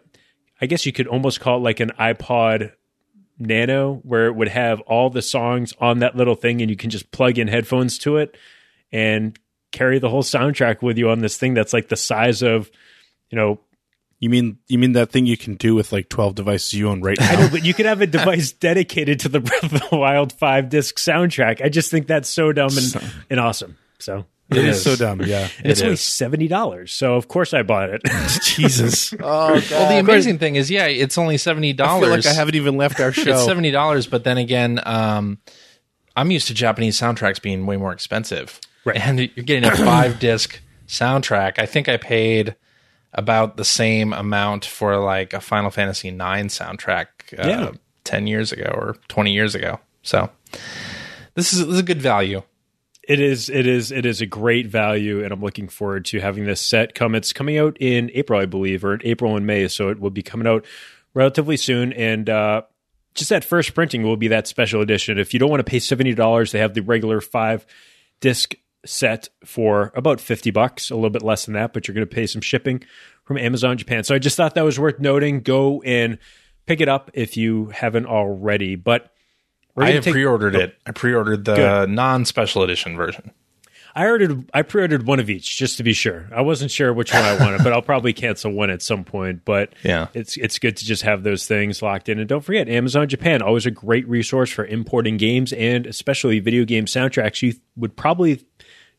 I 0.62 0.66
guess 0.66 0.86
you 0.86 0.92
could 0.92 1.08
almost 1.08 1.40
call 1.40 1.58
it 1.58 1.62
like 1.62 1.80
an 1.80 1.90
iPod 1.98 2.72
Nano, 3.38 3.94
where 4.04 4.26
it 4.26 4.34
would 4.36 4.48
have 4.48 4.80
all 4.82 5.10
the 5.10 5.22
songs 5.22 5.74
on 5.80 5.98
that 5.98 6.14
little 6.16 6.36
thing, 6.36 6.60
and 6.62 6.70
you 6.70 6.76
can 6.76 6.90
just 6.90 7.10
plug 7.10 7.38
in 7.38 7.48
headphones 7.48 7.98
to 7.98 8.18
it 8.18 8.36
and 8.92 9.36
carry 9.72 9.98
the 9.98 10.08
whole 10.08 10.22
soundtrack 10.22 10.80
with 10.82 10.98
you 10.98 11.10
on 11.10 11.18
this 11.18 11.36
thing 11.36 11.54
that's 11.54 11.72
like 11.72 11.88
the 11.88 11.96
size 11.96 12.42
of, 12.42 12.70
you 13.30 13.36
know, 13.36 13.58
You 14.20 14.30
mean 14.30 14.58
you 14.68 14.78
mean 14.78 14.92
that 14.92 15.10
thing 15.10 15.26
you 15.26 15.36
can 15.36 15.56
do 15.56 15.74
with 15.74 15.90
like 15.92 16.08
twelve 16.08 16.36
devices 16.36 16.74
you 16.74 16.88
own 16.88 17.00
right 17.00 17.20
I 17.20 17.34
now? 17.34 17.40
know, 17.40 17.48
but 17.50 17.64
you 17.64 17.74
could 17.74 17.86
have 17.86 18.00
a 18.00 18.06
device 18.06 18.52
dedicated 18.68 19.18
to 19.20 19.28
the 19.28 19.40
Breath 19.40 19.64
of 19.64 19.90
the 19.90 19.96
Wild 19.96 20.32
five 20.32 20.68
disc 20.68 20.96
soundtrack. 20.96 21.60
I 21.64 21.68
just 21.70 21.90
think 21.90 22.06
that's 22.06 22.28
so 22.28 22.52
dumb 22.52 22.70
and, 22.76 23.12
and 23.30 23.40
awesome. 23.40 23.76
So 23.98 24.26
it 24.56 24.64
is 24.64 24.76
is. 24.78 24.82
so 24.82 24.96
dumb. 24.96 25.20
Yeah. 25.22 25.48
and 25.58 25.66
it's 25.70 25.80
It 25.80 25.84
only 25.84 25.96
seventy 25.96 26.48
dollars. 26.48 26.92
So 26.92 27.14
of 27.16 27.28
course 27.28 27.52
I 27.54 27.62
bought 27.62 27.90
it. 27.90 28.02
Jesus. 28.44 29.12
Oh, 29.20 29.60
well, 29.70 29.88
the 29.90 29.98
amazing 29.98 30.38
thing 30.38 30.56
is, 30.56 30.70
yeah, 30.70 30.86
it's 30.86 31.18
only 31.18 31.38
seventy 31.38 31.70
I 31.70 31.72
dollars. 31.72 32.02
feel 32.08 32.16
like 32.16 32.26
I 32.26 32.32
haven't 32.32 32.54
even 32.54 32.76
left 32.76 33.00
our 33.00 33.12
show. 33.12 33.30
It's 33.32 33.44
seventy 33.44 33.70
dollars, 33.70 34.06
but 34.06 34.24
then 34.24 34.38
again, 34.38 34.80
um, 34.84 35.38
I'm 36.16 36.30
used 36.30 36.48
to 36.48 36.54
Japanese 36.54 36.98
soundtracks 37.00 37.40
being 37.40 37.66
way 37.66 37.76
more 37.76 37.92
expensive. 37.92 38.60
Right. 38.84 38.96
And 38.96 39.18
you're 39.20 39.44
getting 39.44 39.64
a 39.64 39.74
five 39.76 40.18
disc 40.18 40.60
soundtrack. 40.88 41.58
I 41.58 41.66
think 41.66 41.88
I 41.88 41.96
paid 41.96 42.56
about 43.14 43.56
the 43.56 43.64
same 43.64 44.12
amount 44.12 44.64
for 44.64 44.96
like 44.98 45.32
a 45.34 45.40
Final 45.40 45.70
Fantasy 45.70 46.08
IX 46.08 46.18
soundtrack 46.48 47.06
uh, 47.38 47.46
Yeah. 47.48 47.70
ten 48.04 48.26
years 48.26 48.52
ago 48.52 48.70
or 48.74 48.96
twenty 49.08 49.32
years 49.32 49.54
ago. 49.54 49.78
So 50.02 50.30
this 51.34 51.52
is 51.52 51.60
this 51.60 51.68
is 51.74 51.78
a 51.78 51.82
good 51.84 52.02
value. 52.02 52.42
It 53.08 53.18
is 53.18 53.48
it 53.50 53.66
is 53.66 53.90
it 53.90 54.06
is 54.06 54.20
a 54.20 54.26
great 54.26 54.68
value 54.68 55.24
and 55.24 55.32
I'm 55.32 55.40
looking 55.40 55.68
forward 55.68 56.04
to 56.06 56.20
having 56.20 56.44
this 56.44 56.60
set 56.60 56.94
come. 56.94 57.14
It's 57.14 57.32
coming 57.32 57.58
out 57.58 57.76
in 57.80 58.10
April, 58.14 58.40
I 58.40 58.46
believe, 58.46 58.84
or 58.84 58.94
in 58.94 59.00
April 59.04 59.36
and 59.36 59.46
May, 59.46 59.66
so 59.68 59.88
it 59.88 59.98
will 59.98 60.10
be 60.10 60.22
coming 60.22 60.46
out 60.46 60.64
relatively 61.14 61.56
soon 61.56 61.92
and 61.92 62.30
uh 62.30 62.62
just 63.14 63.30
that 63.30 63.44
first 63.44 63.74
printing 63.74 64.02
will 64.02 64.16
be 64.16 64.28
that 64.28 64.46
special 64.46 64.80
edition. 64.80 65.18
If 65.18 65.34
you 65.34 65.40
don't 65.40 65.50
want 65.50 65.60
to 65.60 65.70
pay 65.70 65.78
$70, 65.78 66.50
they 66.50 66.58
have 66.60 66.72
the 66.74 66.80
regular 66.80 67.20
5 67.20 67.66
disc 68.20 68.54
set 68.84 69.28
for 69.44 69.92
about 69.94 70.20
50 70.20 70.50
bucks, 70.50 70.90
a 70.90 70.94
little 70.94 71.10
bit 71.10 71.22
less 71.22 71.44
than 71.44 71.54
that, 71.54 71.72
but 71.72 71.86
you're 71.86 71.94
going 71.94 72.06
to 72.06 72.14
pay 72.14 72.26
some 72.26 72.40
shipping 72.40 72.82
from 73.24 73.38
Amazon 73.38 73.76
Japan. 73.76 74.04
So 74.04 74.14
I 74.14 74.18
just 74.18 74.36
thought 74.36 74.54
that 74.54 74.64
was 74.64 74.78
worth 74.78 74.98
noting. 74.98 75.40
Go 75.40 75.82
and 75.82 76.18
pick 76.66 76.80
it 76.80 76.88
up 76.88 77.10
if 77.14 77.36
you 77.36 77.66
haven't 77.66 78.06
already. 78.06 78.76
But 78.76 79.11
we're 79.74 79.84
I 79.84 79.92
have 79.92 80.04
take- 80.04 80.12
pre-ordered 80.14 80.54
it. 80.54 80.76
I 80.86 80.92
pre-ordered 80.92 81.44
the 81.44 81.54
Good. 81.54 81.90
non-special 81.90 82.62
edition 82.62 82.96
version. 82.96 83.30
I 83.94 84.06
ordered. 84.06 84.48
I 84.54 84.62
pre-ordered 84.62 85.06
one 85.06 85.20
of 85.20 85.28
each 85.28 85.58
just 85.58 85.76
to 85.76 85.82
be 85.82 85.92
sure. 85.92 86.26
I 86.34 86.40
wasn't 86.40 86.70
sure 86.70 86.94
which 86.94 87.12
one 87.12 87.22
I 87.24 87.38
wanted, 87.38 87.58
but 87.64 87.74
I'll 87.74 87.82
probably 87.82 88.14
cancel 88.14 88.50
one 88.50 88.70
at 88.70 88.80
some 88.80 89.04
point. 89.04 89.44
But 89.44 89.74
Yeah. 89.84 90.06
it's 90.14 90.38
it's 90.38 90.58
good 90.58 90.78
to 90.78 90.84
just 90.86 91.02
have 91.02 91.24
those 91.24 91.46
things 91.46 91.82
locked 91.82 92.08
in. 92.08 92.18
And 92.18 92.26
don't 92.26 92.40
forget, 92.42 92.70
Amazon 92.70 93.06
Japan 93.06 93.42
always 93.42 93.66
a 93.66 93.70
great 93.70 94.08
resource 94.08 94.50
for 94.50 94.64
importing 94.64 95.18
games 95.18 95.52
and 95.52 95.86
especially 95.86 96.40
video 96.40 96.64
game 96.64 96.86
soundtracks. 96.86 97.42
You 97.42 97.52
would 97.76 97.94
probably 97.94 98.42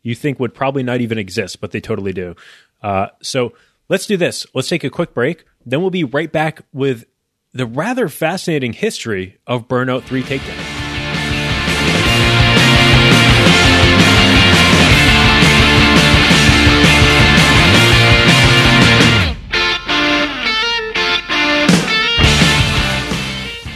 you 0.03 0.13
think 0.13 0.39
would 0.39 0.53
probably 0.53 0.83
not 0.83 1.01
even 1.01 1.17
exist, 1.17 1.59
but 1.59 1.71
they 1.71 1.79
totally 1.81 2.13
do. 2.13 2.35
Uh, 2.83 3.07
so 3.23 3.53
let's 3.89 4.05
do 4.05 4.15
this. 4.15 4.45
Let's 4.53 4.69
take 4.69 4.83
a 4.83 4.91
quick 4.91 5.15
break. 5.15 5.43
Then 5.65 5.81
we'll 5.81 5.89
be 5.89 6.03
right 6.03 6.31
back 6.31 6.61
with 6.71 7.05
the 7.53 7.67
rather 7.67 8.09
fascinating 8.09 8.73
history 8.73 9.37
of 9.45 9.67
Burnout 9.67 10.03
Three 10.03 10.23
Takedown. 10.23 10.71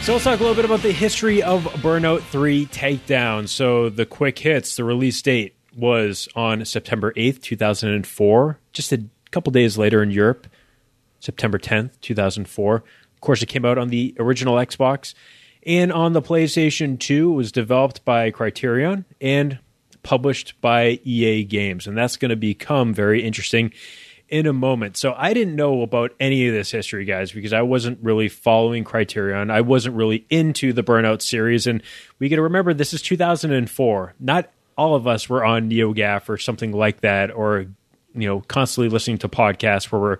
So 0.02 0.14
let's 0.14 0.24
talk 0.24 0.40
a 0.40 0.42
little 0.42 0.56
bit 0.56 0.64
about 0.64 0.80
the 0.80 0.90
history 0.90 1.42
of 1.42 1.64
Burnout 1.64 2.22
3 2.22 2.64
Takedown. 2.66 3.46
So 3.46 3.90
the 3.90 4.06
quick 4.06 4.38
hits, 4.38 4.74
the 4.74 4.82
release 4.82 5.20
date 5.20 5.54
was 5.76 6.30
on 6.34 6.64
September 6.64 7.12
8th, 7.12 7.42
2004, 7.42 8.58
just 8.72 8.90
a 8.90 9.04
couple 9.30 9.50
days 9.52 9.76
later 9.76 10.02
in 10.02 10.10
Europe, 10.10 10.46
September 11.20 11.58
10th, 11.58 11.90
2004. 12.00 12.82
Of 13.18 13.22
course, 13.22 13.42
it 13.42 13.46
came 13.46 13.64
out 13.64 13.78
on 13.78 13.88
the 13.88 14.14
original 14.20 14.54
Xbox 14.54 15.12
and 15.66 15.92
on 15.92 16.12
the 16.12 16.22
PlayStation 16.22 16.96
2. 17.00 17.32
It 17.32 17.34
was 17.34 17.50
developed 17.50 18.04
by 18.04 18.30
Criterion 18.30 19.06
and 19.20 19.58
published 20.04 20.54
by 20.60 21.00
EA 21.02 21.42
Games. 21.42 21.88
And 21.88 21.98
that's 21.98 22.16
going 22.16 22.28
to 22.28 22.36
become 22.36 22.94
very 22.94 23.24
interesting 23.24 23.72
in 24.28 24.46
a 24.46 24.52
moment. 24.52 24.96
So 24.96 25.14
I 25.16 25.34
didn't 25.34 25.56
know 25.56 25.82
about 25.82 26.12
any 26.20 26.46
of 26.46 26.54
this 26.54 26.70
history, 26.70 27.04
guys, 27.04 27.32
because 27.32 27.52
I 27.52 27.62
wasn't 27.62 27.98
really 28.02 28.28
following 28.28 28.84
Criterion. 28.84 29.50
I 29.50 29.62
wasn't 29.62 29.96
really 29.96 30.26
into 30.30 30.72
the 30.72 30.84
Burnout 30.84 31.20
series. 31.20 31.66
And 31.66 31.82
we 32.20 32.28
got 32.28 32.36
to 32.36 32.42
remember 32.42 32.72
this 32.72 32.94
is 32.94 33.02
2004. 33.02 34.14
Not 34.20 34.48
all 34.76 34.94
of 34.94 35.08
us 35.08 35.28
were 35.28 35.44
on 35.44 35.68
NeoGAF 35.68 36.28
or 36.28 36.38
something 36.38 36.70
like 36.70 37.00
that, 37.00 37.32
or, 37.32 37.66
you 38.14 38.28
know, 38.28 38.42
constantly 38.42 38.88
listening 38.88 39.18
to 39.18 39.28
podcasts 39.28 39.90
where 39.90 40.00
we're 40.00 40.18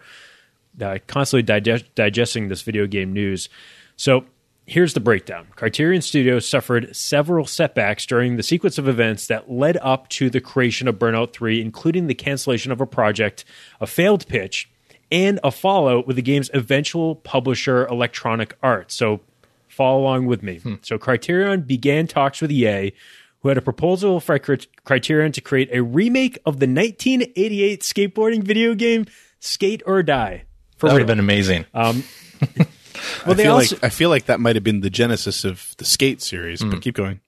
uh, 0.80 0.98
constantly 1.06 1.42
digest- 1.42 1.94
digesting 1.94 2.48
this 2.48 2.62
video 2.62 2.86
game 2.86 3.12
news. 3.12 3.48
So 3.96 4.24
here's 4.66 4.94
the 4.94 5.00
breakdown 5.00 5.46
Criterion 5.56 6.02
Studios 6.02 6.48
suffered 6.48 6.94
several 6.94 7.46
setbacks 7.46 8.06
during 8.06 8.36
the 8.36 8.42
sequence 8.42 8.78
of 8.78 8.88
events 8.88 9.26
that 9.26 9.50
led 9.50 9.76
up 9.78 10.08
to 10.10 10.30
the 10.30 10.40
creation 10.40 10.86
of 10.88 10.96
Burnout 10.98 11.32
3, 11.32 11.60
including 11.60 12.06
the 12.06 12.14
cancellation 12.14 12.70
of 12.70 12.80
a 12.80 12.86
project, 12.86 13.44
a 13.80 13.86
failed 13.86 14.26
pitch, 14.28 14.70
and 15.10 15.40
a 15.42 15.50
fallout 15.50 16.06
with 16.06 16.16
the 16.16 16.22
game's 16.22 16.50
eventual 16.52 17.16
publisher, 17.16 17.86
Electronic 17.86 18.56
Arts. 18.62 18.94
So 18.94 19.20
follow 19.68 20.00
along 20.00 20.26
with 20.26 20.42
me. 20.42 20.60
So 20.82 20.98
Criterion 20.98 21.62
began 21.62 22.06
talks 22.06 22.40
with 22.42 22.52
EA, 22.52 22.92
who 23.40 23.48
had 23.48 23.58
a 23.58 23.62
proposal 23.62 24.20
for 24.20 24.38
Criterion 24.38 25.32
to 25.32 25.40
create 25.40 25.70
a 25.72 25.82
remake 25.82 26.38
of 26.44 26.58
the 26.58 26.66
1988 26.66 27.82
skateboarding 27.82 28.42
video 28.42 28.74
game 28.74 29.06
Skate 29.40 29.82
or 29.86 30.02
Die. 30.02 30.44
That 30.80 30.92
would 30.92 31.00
have 31.00 31.06
been 31.06 31.18
amazing. 31.20 31.64
Well, 33.24 33.32
I 33.32 33.34
they 33.34 33.42
feel 33.44 33.52
also 33.54 33.76
like 33.76 33.84
I 33.84 33.88
feel 33.90 34.10
like 34.10 34.24
that 34.26 34.40
might 34.40 34.56
have 34.56 34.64
been 34.64 34.80
the 34.80 34.90
genesis 34.90 35.44
of 35.44 35.72
the 35.78 35.84
Skate 35.84 36.20
series. 36.20 36.60
Hmm. 36.60 36.70
But 36.70 36.82
keep 36.82 36.96
going. 36.96 37.20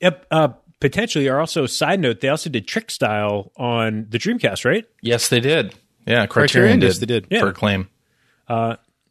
Yep, 0.00 0.26
uh, 0.32 0.48
potentially 0.80 1.28
are 1.28 1.38
also 1.38 1.64
side 1.66 2.00
note. 2.00 2.20
They 2.20 2.28
also 2.28 2.50
did 2.50 2.66
Trick 2.66 2.90
Style 2.90 3.52
on 3.56 4.06
the 4.08 4.18
Dreamcast, 4.18 4.64
right? 4.64 4.84
yes, 5.02 5.28
they 5.28 5.38
did. 5.38 5.74
Yeah, 6.06 6.26
Criterion, 6.26 6.28
Criterion, 6.28 6.80
did. 6.80 6.86
yes, 6.86 6.98
they 6.98 7.06
did. 7.06 7.26
for 7.28 7.34
Yeah. 7.34 7.48
acclaim. 7.48 7.88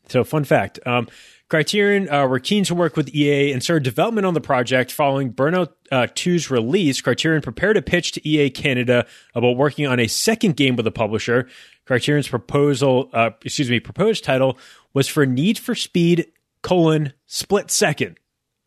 So, 0.10 0.24
fun 0.24 0.44
fact: 0.44 0.80
um, 0.86 1.08
Criterion 1.50 2.10
uh, 2.10 2.28
were 2.28 2.40
keen 2.40 2.64
to 2.66 2.76
work 2.76 2.96
with 2.98 3.14
EA 3.16 3.52
and 3.52 3.64
started 3.64 3.84
development 3.84 4.26
on 4.28 4.34
the 4.34 4.42
project. 4.42 4.92
Following 4.92 5.32
Burnout 5.34 5.70
uh, 5.92 6.08
2's 6.14 6.52
release, 6.52 7.02
Criterion 7.02 7.42
prepared 7.42 7.78
a 7.78 7.82
pitch 7.82 8.12
to 8.14 8.28
EA 8.28 8.50
Canada 8.50 9.06
about 9.34 9.56
working 9.58 9.88
on 9.88 10.00
a 10.00 10.08
second 10.08 10.56
game 10.58 10.76
with 10.76 10.86
the 10.86 10.92
publisher. 10.92 11.48
Criterion's 11.86 12.28
proposal, 12.28 13.10
uh, 13.14 13.32
excuse 13.44 13.70
me, 13.70 13.80
proposed 13.80 14.24
title 14.24 14.58
was 14.94 15.08
for 15.08 15.26
Need 15.26 15.60
for 15.60 15.76
Speed: 15.76 16.32
colon 16.62 17.14
Split 17.26 17.72
Second, 17.72 18.18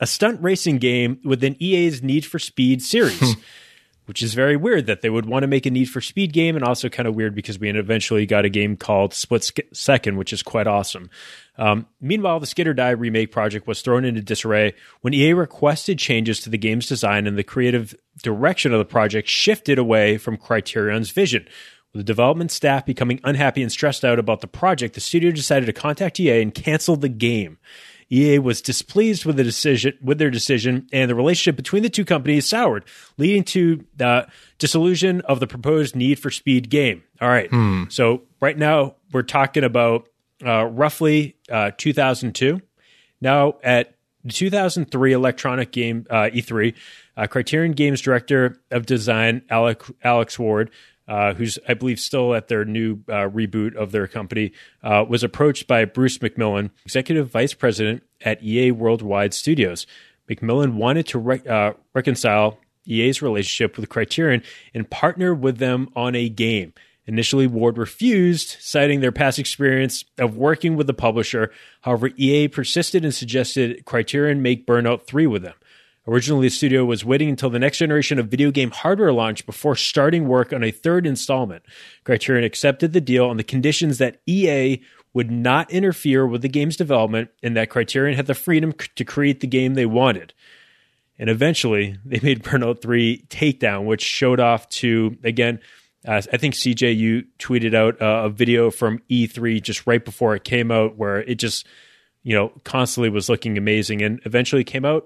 a 0.01 0.07
stunt 0.07 0.41
racing 0.43 0.79
game 0.79 1.21
within 1.25 1.57
EA's 1.61 2.03
Need 2.03 2.25
for 2.25 2.39
Speed 2.39 2.83
series. 2.83 3.37
which 4.09 4.23
is 4.23 4.33
very 4.33 4.57
weird 4.57 4.87
that 4.87 5.03
they 5.03 5.11
would 5.11 5.27
want 5.27 5.43
to 5.43 5.47
make 5.47 5.67
a 5.67 5.71
Need 5.71 5.85
for 5.85 6.01
Speed 6.01 6.33
game, 6.33 6.57
and 6.57 6.65
also 6.65 6.89
kind 6.89 7.07
of 7.07 7.15
weird 7.15 7.35
because 7.35 7.59
we 7.59 7.69
eventually 7.69 8.25
got 8.25 8.47
a 8.47 8.49
game 8.49 8.75
called 8.75 9.13
Split 9.13 9.53
Second, 9.75 10.17
which 10.17 10.33
is 10.33 10.43
quite 10.43 10.67
awesome. 10.67 11.11
Um, 11.59 11.87
meanwhile, 12.01 12.41
the 12.41 12.47
Skate 12.47 12.69
or 12.69 12.73
Die 12.73 12.89
remake 12.91 13.31
project 13.31 13.67
was 13.67 13.83
thrown 13.83 14.07
into 14.07 14.23
disarray 14.23 14.73
when 15.03 15.13
EA 15.13 15.35
requested 15.35 15.99
changes 15.99 16.41
to 16.41 16.49
the 16.49 16.57
game's 16.57 16.87
design 16.87 17.27
and 17.27 17.37
the 17.37 17.45
creative 17.45 17.95
direction 18.23 18.73
of 18.73 18.79
the 18.79 18.87
project 18.87 19.29
shifted 19.29 19.79
away 19.79 20.17
from 20.17 20.39
Criterion's 20.39 21.11
vision. 21.11 21.47
With 21.93 22.01
the 22.01 22.05
development 22.05 22.51
staff 22.51 22.85
becoming 22.85 23.21
unhappy 23.25 23.63
and 23.63 23.73
stressed 23.73 24.05
out 24.05 24.19
about 24.19 24.41
the 24.41 24.47
project, 24.47 24.95
the 24.95 25.01
studio 25.01 25.31
decided 25.31 25.67
to 25.67 25.73
contact 25.73 26.21
EA 26.21 26.43
and 26.43 26.55
cancel 26.55 26.97
the 26.97 27.09
game. 27.09 27.59
EA 28.11 28.39
was 28.39 28.63
displeased 28.63 29.25
with 29.25 29.37
the 29.37 29.45
decision 29.45 29.97
with 30.03 30.19
their 30.19 30.31
decision, 30.31 30.87
and 30.93 31.11
the 31.11 31.15
relationship 31.15 31.57
between 31.57 31.83
the 31.83 31.91
two 31.91 32.05
companies 32.05 32.47
soured, 32.47 32.85
leading 33.19 33.45
to 33.45 33.85
the 33.97 34.27
dissolution 34.59 35.21
of 35.23 35.41
the 35.41 35.47
proposed 35.47 35.95
Need 35.95 36.19
for 36.19 36.31
Speed 36.31 36.71
game. 36.71 37.03
All 37.21 37.29
right, 37.29 37.51
so 37.91 38.23
right 38.41 38.57
now 38.57 38.97
we're 39.13 39.23
talking 39.23 39.65
about 39.65 40.09
uh, 40.45 40.65
roughly 40.67 41.37
uh, 41.51 41.73
2002. 41.77 42.61
Now 43.21 43.55
at 43.63 43.95
the 44.25 44.33
2003 44.33 45.13
Electronic 45.13 45.73
Game 45.73 46.07
uh, 46.09 46.31
E3, 46.33 46.75
uh, 47.17 47.27
Criterion 47.27 47.73
Games 47.73 48.01
Director 48.01 48.59
of 48.71 48.87
Design 48.87 49.43
Alec, 49.51 49.83
Alex 50.03 50.39
Ward, 50.39 50.71
uh, 51.09 51.35
who's 51.35 51.59
I 51.67 51.75
believe 51.75 51.99
still 51.99 52.35
at 52.35 52.49
their 52.49 52.65
new 52.65 53.01
uh, 53.09 53.29
reboot 53.29 53.75
of 53.75 53.91
their 53.91 54.07
company, 54.07 54.53
uh, 54.83 55.05
was 55.09 55.25
approached 55.25 55.67
by 55.67 55.85
Bruce 55.85 56.19
McMillan, 56.19 56.71
Executive 56.85 57.31
Vice 57.31 57.55
President 57.55 58.03
at 58.21 58.43
EA 58.43 58.71
Worldwide 58.71 59.35
Studios. 59.35 59.87
McMillan 60.29 60.75
wanted 60.75 61.07
to 61.07 61.19
re- 61.19 61.47
uh, 61.49 61.73
reconcile 61.95 62.59
EA's 62.87 63.23
relationship 63.23 63.77
with 63.77 63.89
Criterion 63.89 64.43
and 64.75 64.89
partner 64.89 65.35
with 65.35 65.59
them 65.59 65.89
on 65.97 66.15
a 66.15 66.29
game. 66.29 66.73
Initially, 67.07 67.47
Ward 67.47 67.79
refused, 67.79 68.57
citing 68.61 69.01
their 69.01 69.13
past 69.13 69.39
experience 69.39 70.05
of 70.19 70.37
working 70.37 70.77
with 70.77 70.87
the 70.87 70.95
publisher. 70.95 71.51
However, 71.81 72.11
EA 72.19 72.49
persisted 72.49 73.03
and 73.03 73.15
suggested 73.15 73.87
Criterion 73.87 74.43
make 74.43 74.67
Burnout 74.67 75.05
3 75.05 75.27
with 75.27 75.43
them. 75.43 75.55
Originally, 76.09 76.47
the 76.47 76.51
studio 76.51 76.87
was 76.87 77.05
waiting 77.05 77.29
until 77.29 77.51
the 77.51 77.59
next 77.59 77.77
generation 77.77 78.19
of 78.19 78.29
video 78.29 78.51
game 78.51 78.71
hardware 78.71 79.13
launch 79.13 79.45
before 79.45 79.77
starting 79.77 80.27
work 80.27 80.55
on 80.55 80.65
a 80.65 80.71
third 80.71 81.07
installment. 81.07 81.63
Criterion 82.03 82.45
accepted 82.45 82.95
the 82.95 83.01
deal 83.01 83.27
on 83.27 83.37
the 83.37 83.45
conditions 83.45 83.99
that 83.99 84.23
EA 84.27 84.81
would 85.13 85.31
not 85.31 85.71
interfere 85.71 86.27
with 86.27 86.41
the 86.41 86.49
game's 86.49 86.79
development 86.79 87.29
and 87.43 87.55
that 87.59 87.69
Criterion 87.69 88.17
had 88.17 88.27
the 88.27 88.35
freedom 88.35 88.73
c- 88.81 88.89
to 88.97 89.05
create 89.05 89.41
the 89.41 89.47
game 89.47 89.75
they 89.75 89.85
wanted. 89.85 90.33
And 91.19 91.29
eventually, 91.29 91.99
they 92.07 92.21
made 92.23 92.43
Burnout 92.43 92.81
3 92.81 93.27
Takedown, 93.29 93.85
which 93.85 94.03
showed 94.03 94.41
off 94.41 94.67
to, 94.71 95.15
again, 95.25 95.61
uh, 96.07 96.23
I 96.33 96.39
think 96.39 96.55
CJ, 96.55 96.97
you 96.97 97.25
tweeted 97.39 97.75
out 97.75 98.01
uh, 98.01 98.23
a 98.25 98.31
video 98.31 98.71
from 98.71 99.03
E3 99.11 99.61
just 99.61 99.87
right 99.87 100.03
before 100.03 100.35
it 100.35 100.45
came 100.45 100.71
out 100.71 100.97
where 100.97 101.19
it 101.19 101.35
just, 101.35 101.67
you 102.23 102.35
know, 102.35 102.51
constantly 102.65 103.11
was 103.11 103.29
looking 103.29 103.59
amazing 103.59 104.01
and 104.01 104.23
eventually 104.25 104.65
came 104.65 104.87
out 104.87 105.05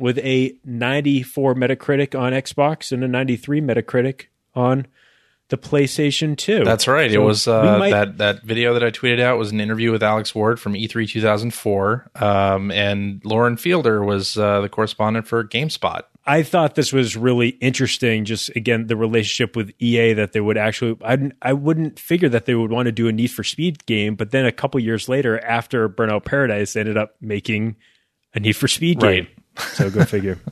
with 0.00 0.18
a 0.18 0.56
94 0.64 1.54
Metacritic 1.54 2.18
on 2.18 2.32
Xbox 2.32 2.90
and 2.90 3.04
a 3.04 3.08
93 3.08 3.60
Metacritic 3.60 4.26
on 4.54 4.86
the 5.50 5.58
PlayStation 5.58 6.36
2. 6.36 6.64
That's 6.64 6.88
right. 6.88 7.10
it 7.10 7.18
was 7.18 7.46
uh, 7.46 7.78
might- 7.78 7.90
that 7.90 8.18
that 8.18 8.42
video 8.42 8.72
that 8.74 8.82
I 8.82 8.90
tweeted 8.90 9.20
out 9.20 9.38
was 9.38 9.50
an 9.50 9.60
interview 9.60 9.92
with 9.92 10.02
Alex 10.02 10.34
Ward 10.34 10.58
from 10.58 10.74
E 10.76 10.88
E3 10.88 11.08
2004, 11.08 12.10
um, 12.14 12.70
and 12.70 13.20
Lauren 13.24 13.56
Fielder 13.56 14.02
was 14.02 14.38
uh, 14.38 14.60
the 14.60 14.68
correspondent 14.68 15.26
for 15.26 15.44
GameSpot. 15.44 16.02
I 16.24 16.42
thought 16.44 16.76
this 16.76 16.92
was 16.92 17.16
really 17.16 17.48
interesting. 17.48 18.24
Just 18.24 18.50
again, 18.54 18.86
the 18.86 18.96
relationship 18.96 19.56
with 19.56 19.72
EA 19.80 20.12
that 20.12 20.32
they 20.32 20.40
would 20.40 20.56
actually, 20.56 20.96
I, 21.04 21.30
I 21.42 21.52
wouldn't 21.52 21.98
figure 21.98 22.28
that 22.28 22.44
they 22.44 22.54
would 22.54 22.70
want 22.70 22.86
to 22.86 22.92
do 22.92 23.08
a 23.08 23.12
Need 23.12 23.28
for 23.32 23.42
Speed 23.42 23.84
game, 23.86 24.14
but 24.14 24.30
then 24.30 24.46
a 24.46 24.52
couple 24.52 24.78
years 24.78 25.08
later, 25.08 25.40
after 25.40 25.88
Burnout 25.88 26.24
Paradise, 26.24 26.74
they 26.74 26.80
ended 26.80 26.96
up 26.96 27.16
making 27.20 27.74
a 28.34 28.40
Need 28.40 28.52
for 28.52 28.68
Speed 28.68 29.00
game. 29.00 29.26
So 29.58 29.90
go 29.90 30.04
figure. 30.04 30.38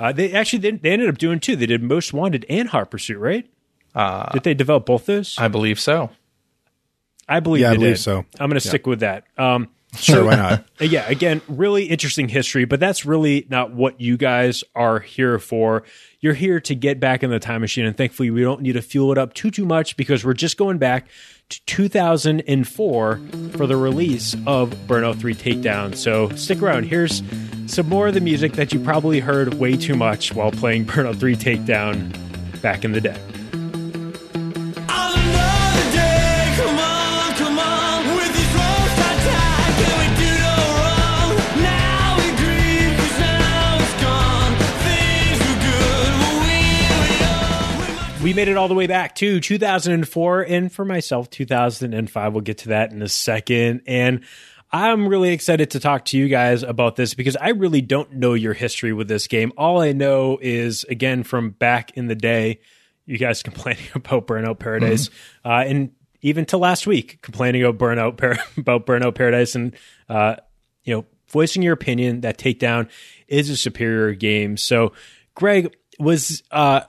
Uh, 0.00 0.12
they 0.12 0.32
actually 0.32 0.60
they, 0.60 0.70
they 0.70 0.92
ended 0.92 1.08
up 1.08 1.18
doing 1.18 1.40
two. 1.40 1.56
They 1.56 1.66
did 1.66 1.82
Most 1.82 2.12
Wanted 2.12 2.46
and 2.48 2.68
Hot 2.68 2.88
Pursuit, 2.88 3.18
right? 3.18 3.50
Uh, 3.96 4.30
Did 4.30 4.44
they 4.44 4.54
develop 4.54 4.86
both 4.86 5.06
those? 5.06 5.36
I 5.38 5.48
believe 5.48 5.80
so. 5.80 6.10
I 7.28 7.40
believe. 7.40 7.62
Yeah, 7.62 7.72
I 7.72 7.74
believe 7.74 7.96
did. 7.96 8.02
so. 8.02 8.24
I'm 8.38 8.48
going 8.48 8.60
to 8.60 8.60
stick 8.60 8.86
with 8.86 9.00
that. 9.00 9.24
Um, 9.36 9.68
Sure, 9.96 10.24
why 10.24 10.36
not? 10.36 10.64
Yeah, 10.80 11.08
again, 11.08 11.40
really 11.48 11.86
interesting 11.86 12.28
history, 12.28 12.64
but 12.64 12.78
that's 12.78 13.04
really 13.04 13.46
not 13.50 13.72
what 13.72 14.00
you 14.00 14.16
guys 14.16 14.62
are 14.76 15.00
here 15.00 15.38
for. 15.40 15.82
You're 16.20 16.34
here 16.34 16.60
to 16.60 16.74
get 16.74 17.00
back 17.00 17.22
in 17.24 17.30
the 17.30 17.40
time 17.40 17.62
machine, 17.62 17.84
and 17.84 17.96
thankfully, 17.96 18.30
we 18.30 18.42
don't 18.42 18.60
need 18.62 18.74
to 18.74 18.82
fuel 18.82 19.10
it 19.10 19.18
up 19.18 19.34
too 19.34 19.50
too 19.50 19.64
much 19.64 19.96
because 19.96 20.24
we're 20.24 20.34
just 20.34 20.56
going 20.56 20.78
back 20.78 21.08
to 21.48 21.64
2004 21.66 23.20
for 23.52 23.66
the 23.66 23.76
release 23.76 24.34
of 24.46 24.70
Burnout 24.86 25.18
3 25.18 25.34
Takedown. 25.34 25.96
So 25.96 26.28
stick 26.30 26.62
around. 26.62 26.84
Here's 26.84 27.22
some 27.66 27.88
more 27.88 28.08
of 28.08 28.14
the 28.14 28.20
music 28.20 28.52
that 28.52 28.72
you 28.72 28.80
probably 28.80 29.20
heard 29.20 29.54
way 29.54 29.76
too 29.76 29.96
much 29.96 30.32
while 30.32 30.52
playing 30.52 30.84
Burnout 30.86 31.18
3 31.18 31.34
Takedown 31.34 32.12
back 32.62 32.84
in 32.84 32.92
the 32.92 33.00
day. 33.00 33.18
We 48.28 48.34
made 48.34 48.48
it 48.48 48.58
all 48.58 48.68
the 48.68 48.74
way 48.74 48.86
back 48.86 49.14
to 49.14 49.40
2004 49.40 50.42
and 50.42 50.70
for 50.70 50.84
myself 50.84 51.30
2005 51.30 52.32
we'll 52.34 52.42
get 52.42 52.58
to 52.58 52.68
that 52.68 52.92
in 52.92 53.00
a 53.00 53.08
second. 53.08 53.80
And 53.86 54.20
i'm 54.70 55.08
really 55.08 55.30
excited 55.30 55.70
to 55.70 55.80
talk 55.80 56.04
to 56.04 56.18
you 56.18 56.28
guys 56.28 56.62
about 56.62 56.96
this 56.96 57.14
because 57.14 57.38
i 57.38 57.48
really 57.48 57.80
don't 57.80 58.12
know 58.12 58.34
your 58.34 58.52
history 58.52 58.92
with 58.92 59.08
this 59.08 59.28
game. 59.28 59.50
All 59.56 59.80
i 59.80 59.92
know 59.92 60.38
is 60.42 60.84
again 60.90 61.22
from 61.22 61.52
back 61.52 61.96
in 61.96 62.06
the 62.06 62.14
day 62.14 62.60
you 63.06 63.16
guys 63.16 63.42
complaining 63.42 63.88
about 63.94 64.26
burnout 64.26 64.58
paradise 64.58 65.08
uh, 65.46 65.64
and 65.66 65.92
even 66.20 66.44
to 66.44 66.58
last 66.58 66.86
week 66.86 67.22
complaining 67.22 67.64
about 67.64 67.78
burnout 67.78 68.18
Par- 68.18 68.44
about 68.58 68.84
burnout 68.84 69.14
paradise 69.14 69.54
and 69.54 69.74
uh, 70.10 70.36
you 70.84 70.94
know 70.94 71.06
voicing 71.30 71.62
your 71.62 71.72
opinion 71.72 72.20
that 72.20 72.36
takedown 72.36 72.90
is 73.26 73.48
a 73.48 73.56
superior 73.56 74.12
game. 74.12 74.58
So 74.58 74.92
greg 75.34 75.74
was 75.98 76.42
uh 76.50 76.82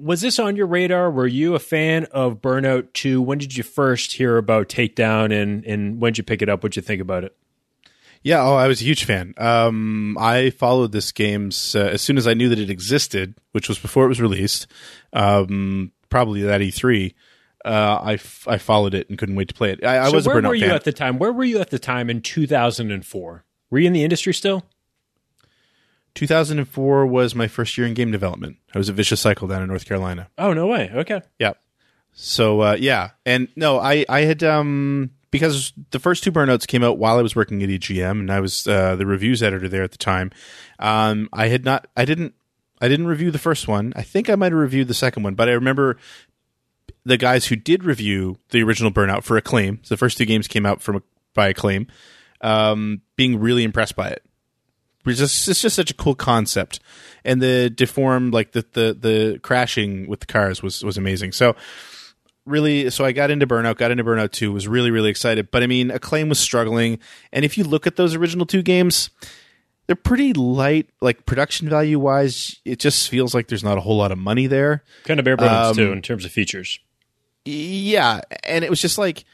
was 0.00 0.20
this 0.20 0.38
on 0.38 0.56
your 0.56 0.66
radar? 0.66 1.10
Were 1.10 1.26
you 1.26 1.54
a 1.54 1.58
fan 1.58 2.04
of 2.06 2.40
Burnout 2.40 2.92
2? 2.94 3.20
When 3.20 3.38
did 3.38 3.56
you 3.56 3.62
first 3.62 4.12
hear 4.14 4.36
about 4.36 4.68
Takedown 4.68 5.32
and, 5.32 5.64
and 5.64 6.00
when 6.00 6.12
did 6.12 6.18
you 6.18 6.24
pick 6.24 6.42
it 6.42 6.48
up? 6.48 6.62
What'd 6.62 6.76
you 6.76 6.82
think 6.82 7.00
about 7.00 7.24
it? 7.24 7.36
Yeah, 8.22 8.42
oh, 8.42 8.54
I 8.54 8.66
was 8.68 8.82
a 8.82 8.84
huge 8.84 9.04
fan. 9.04 9.32
Um, 9.38 10.16
I 10.18 10.50
followed 10.50 10.92
this 10.92 11.10
game's 11.10 11.74
uh, 11.74 11.80
as 11.92 12.02
soon 12.02 12.18
as 12.18 12.26
I 12.26 12.34
knew 12.34 12.50
that 12.50 12.58
it 12.58 12.68
existed, 12.68 13.34
which 13.52 13.68
was 13.68 13.78
before 13.78 14.04
it 14.04 14.08
was 14.08 14.20
released. 14.20 14.66
Um, 15.12 15.92
probably 16.10 16.42
that 16.42 16.60
E3. 16.60 17.14
Uh, 17.64 17.98
I, 18.02 18.12
f- 18.14 18.46
I 18.48 18.58
followed 18.58 18.94
it 18.94 19.08
and 19.08 19.18
couldn't 19.18 19.36
wait 19.36 19.48
to 19.48 19.54
play 19.54 19.72
it. 19.72 19.84
I, 19.84 20.00
I 20.00 20.08
so 20.08 20.16
was 20.16 20.26
a 20.26 20.30
where 20.30 20.42
Burnout 20.42 20.48
were 20.48 20.54
you 20.54 20.66
fan. 20.66 20.74
at 20.74 20.84
the 20.84 20.92
time? 20.92 21.18
Where 21.18 21.32
were 21.32 21.44
you 21.44 21.60
at 21.60 21.70
the 21.70 21.78
time 21.78 22.10
in 22.10 22.20
2004? 22.20 23.44
Were 23.70 23.78
you 23.78 23.86
in 23.86 23.92
the 23.92 24.04
industry 24.04 24.34
still? 24.34 24.64
2004 26.14 27.06
was 27.06 27.34
my 27.34 27.48
first 27.48 27.78
year 27.78 27.86
in 27.86 27.94
game 27.94 28.10
development. 28.10 28.56
I 28.74 28.78
was 28.78 28.88
at 28.88 28.94
Vicious 28.94 29.20
Cycle 29.20 29.48
down 29.48 29.62
in 29.62 29.68
North 29.68 29.86
Carolina. 29.86 30.28
Oh, 30.38 30.52
no 30.52 30.66
way. 30.66 30.90
Okay. 30.94 31.22
Yeah. 31.38 31.52
So 32.12 32.60
uh, 32.60 32.76
yeah, 32.78 33.10
and 33.24 33.48
no, 33.56 33.78
I 33.78 34.04
I 34.08 34.22
had 34.22 34.42
um 34.42 35.10
because 35.30 35.72
the 35.90 35.98
first 35.98 36.24
two 36.24 36.32
burnouts 36.32 36.66
came 36.66 36.82
out 36.82 36.98
while 36.98 37.18
I 37.18 37.22
was 37.22 37.36
working 37.36 37.62
at 37.62 37.68
EGM, 37.68 38.20
and 38.20 38.30
I 38.30 38.40
was 38.40 38.66
uh, 38.66 38.96
the 38.96 39.06
reviews 39.06 39.42
editor 39.42 39.68
there 39.68 39.82
at 39.82 39.92
the 39.92 39.98
time. 39.98 40.30
Um, 40.78 41.28
I 41.32 41.48
had 41.48 41.64
not, 41.64 41.86
I 41.96 42.04
didn't, 42.04 42.34
I 42.80 42.88
didn't 42.88 43.06
review 43.06 43.30
the 43.30 43.38
first 43.38 43.68
one. 43.68 43.92
I 43.94 44.02
think 44.02 44.28
I 44.28 44.34
might 44.34 44.52
have 44.52 44.60
reviewed 44.60 44.88
the 44.88 44.94
second 44.94 45.22
one, 45.22 45.34
but 45.34 45.48
I 45.48 45.52
remember 45.52 45.98
the 47.04 47.16
guys 47.16 47.46
who 47.46 47.56
did 47.56 47.84
review 47.84 48.38
the 48.50 48.62
original 48.62 48.90
Burnout 48.90 49.22
for 49.22 49.36
Acclaim. 49.36 49.78
So 49.82 49.94
the 49.94 49.98
first 49.98 50.18
two 50.18 50.26
games 50.26 50.48
came 50.48 50.66
out 50.66 50.82
from 50.82 51.02
by 51.32 51.48
Acclaim, 51.48 51.86
um, 52.40 53.02
being 53.14 53.38
really 53.38 53.62
impressed 53.62 53.94
by 53.94 54.08
it. 54.08 54.24
It's 55.06 55.18
just, 55.18 55.48
it's 55.48 55.62
just 55.62 55.76
such 55.76 55.90
a 55.90 55.94
cool 55.94 56.14
concept, 56.14 56.80
and 57.24 57.40
the 57.40 57.70
deformed 57.70 58.34
like 58.34 58.52
the 58.52 58.64
the 58.72 58.96
the 58.98 59.40
crashing 59.42 60.08
with 60.08 60.20
the 60.20 60.26
cars 60.26 60.62
was 60.62 60.84
was 60.84 60.96
amazing. 60.98 61.32
So 61.32 61.56
really 62.46 62.90
so 62.90 63.04
I 63.04 63.12
got 63.12 63.30
into 63.30 63.46
Burnout, 63.46 63.76
got 63.76 63.90
into 63.90 64.04
Burnout 64.04 64.32
2, 64.32 64.52
was 64.52 64.68
really, 64.68 64.90
really 64.90 65.10
excited. 65.10 65.50
But 65.50 65.62
I 65.62 65.66
mean, 65.66 65.90
Acclaim 65.90 66.28
was 66.28 66.38
struggling. 66.38 66.98
And 67.32 67.44
if 67.44 67.56
you 67.56 67.64
look 67.64 67.86
at 67.86 67.96
those 67.96 68.14
original 68.14 68.46
two 68.46 68.62
games, 68.62 69.10
they're 69.86 69.96
pretty 69.96 70.32
light, 70.32 70.88
like 71.00 71.26
production 71.26 71.68
value 71.68 71.98
wise. 71.98 72.60
It 72.64 72.78
just 72.78 73.08
feels 73.08 73.34
like 73.34 73.48
there's 73.48 73.64
not 73.64 73.78
a 73.78 73.80
whole 73.80 73.96
lot 73.96 74.12
of 74.12 74.18
money 74.18 74.46
there. 74.46 74.84
Kind 75.04 75.20
of 75.20 75.24
bare 75.24 75.36
bones 75.36 75.70
Um, 75.70 75.76
too 75.76 75.92
in 75.92 76.02
terms 76.02 76.24
of 76.24 76.32
features. 76.32 76.78
Yeah. 77.44 78.20
And 78.44 78.64
it 78.64 78.70
was 78.70 78.80
just 78.80 78.98
like 78.98 79.24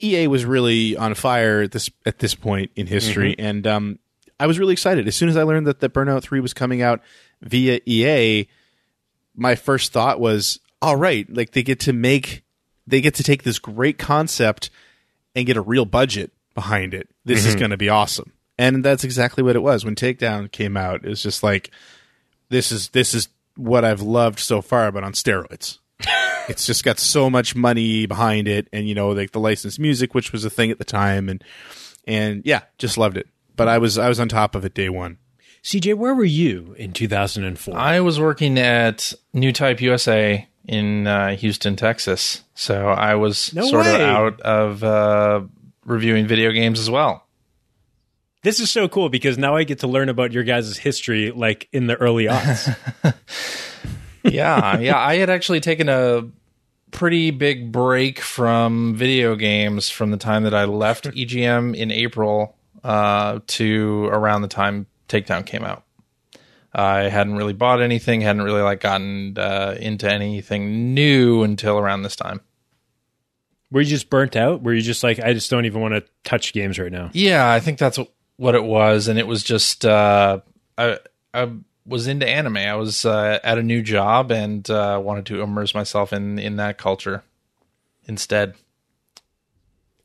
EA 0.00 0.28
was 0.28 0.44
really 0.44 0.96
on 0.96 1.14
fire 1.14 1.62
at 1.62 1.72
this 1.72 1.90
at 2.06 2.20
this 2.20 2.34
point 2.34 2.70
in 2.76 2.86
history. 2.86 3.34
And 3.38 3.66
um 3.66 3.98
I 4.40 4.46
was 4.46 4.58
really 4.58 4.72
excited. 4.72 5.08
As 5.08 5.16
soon 5.16 5.28
as 5.28 5.36
I 5.36 5.42
learned 5.42 5.66
that 5.66 5.80
the 5.80 5.88
Burnout 5.88 6.22
3 6.22 6.40
was 6.40 6.54
coming 6.54 6.82
out 6.82 7.00
via 7.40 7.80
EA, 7.86 8.48
my 9.34 9.54
first 9.54 9.92
thought 9.92 10.20
was, 10.20 10.60
all 10.80 10.96
right, 10.96 11.26
like 11.34 11.52
they 11.52 11.62
get 11.62 11.80
to 11.80 11.92
make 11.92 12.44
they 12.86 13.00
get 13.00 13.14
to 13.16 13.22
take 13.22 13.42
this 13.42 13.58
great 13.58 13.98
concept 13.98 14.70
and 15.34 15.46
get 15.46 15.56
a 15.56 15.60
real 15.60 15.84
budget 15.84 16.32
behind 16.54 16.94
it. 16.94 17.08
This 17.24 17.44
is 17.44 17.52
mm-hmm. 17.52 17.58
going 17.58 17.70
to 17.72 17.76
be 17.76 17.90
awesome. 17.90 18.32
And 18.58 18.82
that's 18.84 19.04
exactly 19.04 19.42
what 19.42 19.56
it 19.56 19.62
was. 19.62 19.84
When 19.84 19.94
Takedown 19.94 20.50
came 20.50 20.76
out, 20.76 21.04
it 21.04 21.08
was 21.08 21.22
just 21.22 21.42
like 21.42 21.70
this 22.48 22.72
is 22.72 22.88
this 22.90 23.14
is 23.14 23.28
what 23.56 23.84
I've 23.84 24.00
loved 24.00 24.38
so 24.38 24.62
far 24.62 24.90
but 24.90 25.04
on 25.04 25.12
steroids. 25.12 25.78
it's 26.48 26.64
just 26.64 26.84
got 26.84 26.98
so 26.98 27.28
much 27.28 27.54
money 27.54 28.06
behind 28.06 28.48
it 28.48 28.68
and 28.72 28.88
you 28.88 28.94
know 28.94 29.10
like 29.10 29.32
the 29.32 29.40
licensed 29.40 29.80
music 29.80 30.14
which 30.14 30.30
was 30.30 30.44
a 30.44 30.50
thing 30.50 30.70
at 30.70 30.78
the 30.78 30.84
time 30.84 31.28
and 31.28 31.42
and 32.06 32.42
yeah, 32.44 32.62
just 32.78 32.96
loved 32.96 33.16
it. 33.16 33.28
But 33.58 33.68
I 33.68 33.76
was 33.76 33.98
I 33.98 34.08
was 34.08 34.18
on 34.18 34.28
top 34.30 34.54
of 34.54 34.64
it 34.64 34.72
day 34.72 34.88
1. 34.88 35.18
CJ, 35.62 35.94
where 35.96 36.14
were 36.14 36.24
you 36.24 36.74
in 36.78 36.92
2004? 36.92 37.76
I 37.76 38.00
was 38.00 38.18
working 38.20 38.58
at 38.58 39.12
Newtype 39.34 39.80
USA 39.80 40.48
in 40.66 41.06
uh, 41.06 41.34
Houston, 41.36 41.74
Texas. 41.76 42.44
So 42.54 42.88
I 42.88 43.16
was 43.16 43.52
No 43.54 43.66
sort 43.66 43.84
way. 43.84 43.94
of 43.96 44.00
out 44.00 44.40
of 44.42 44.84
uh, 44.84 45.40
reviewing 45.84 46.26
video 46.26 46.52
games 46.52 46.78
as 46.78 46.88
well. 46.88 47.26
this 48.44 48.60
is 48.60 48.70
so 48.70 48.86
cool 48.88 49.08
because 49.08 49.36
now 49.36 49.56
I 49.56 49.64
get 49.64 49.80
to 49.80 49.88
learn 49.88 50.08
about 50.08 50.32
your 50.32 50.44
guys' 50.44 50.78
history 50.78 51.32
like 51.32 51.68
in 51.72 51.88
the 51.88 51.96
early 51.96 52.26
aughts. 52.26 52.72
yeah, 54.22 54.78
yeah. 54.78 54.96
I 54.98 55.16
had 55.16 55.30
actually 55.30 55.60
taken 55.60 55.88
a 55.88 56.28
pretty 56.90 57.30
big 57.30 57.72
break 57.72 58.20
from 58.20 58.94
video 58.94 59.34
games 59.36 59.90
from 59.90 60.10
the 60.10 60.16
time 60.16 60.44
that 60.44 60.54
I 60.54 60.64
left 60.64 61.04
EGM 61.06 61.74
in 61.76 61.90
April 61.90 62.54
uh, 62.84 63.40
to 63.46 64.06
around 64.06 64.42
the 64.42 64.48
time 64.48 64.86
Takedown 65.08 65.44
came 65.44 65.64
out. 65.64 65.84
I 66.72 67.08
hadn't 67.08 67.36
really 67.36 67.54
bought 67.54 67.80
anything, 67.80 68.20
hadn't 68.20 68.42
really 68.42 68.62
like 68.62 68.80
gotten 68.80 69.36
uh, 69.38 69.74
into 69.80 70.10
anything 70.10 70.94
new 70.94 71.42
until 71.42 71.78
around 71.78 72.02
this 72.02 72.14
time. 72.16 72.40
were 73.70 73.80
you 73.80 73.86
just 73.86 74.10
burnt 74.10 74.36
out? 74.36 74.62
Were 74.62 74.74
you 74.74 74.82
just 74.82 75.02
like, 75.02 75.18
I 75.18 75.32
just 75.32 75.50
don't 75.50 75.64
even 75.66 75.80
want 75.80 75.94
to 75.94 76.04
touch 76.24 76.52
games 76.52 76.78
right 76.78 76.92
now? 76.92 77.10
Yeah, 77.12 77.50
I 77.50 77.60
think 77.60 77.78
that's 77.78 77.98
what 78.36 78.54
it 78.54 78.64
was, 78.64 79.08
and 79.08 79.18
it 79.18 79.26
was 79.26 79.42
just 79.42 79.84
uh, 79.84 80.40
I 80.76 80.98
I 81.34 81.50
was 81.84 82.06
into 82.06 82.28
anime. 82.28 82.56
I 82.58 82.74
was 82.76 83.04
uh, 83.04 83.38
at 83.42 83.58
a 83.58 83.62
new 83.62 83.82
job 83.82 84.30
and 84.30 84.68
uh, 84.70 85.00
wanted 85.02 85.26
to 85.26 85.42
immerse 85.42 85.74
myself 85.74 86.12
in 86.12 86.38
in 86.38 86.56
that 86.56 86.78
culture 86.78 87.24
instead. 88.06 88.54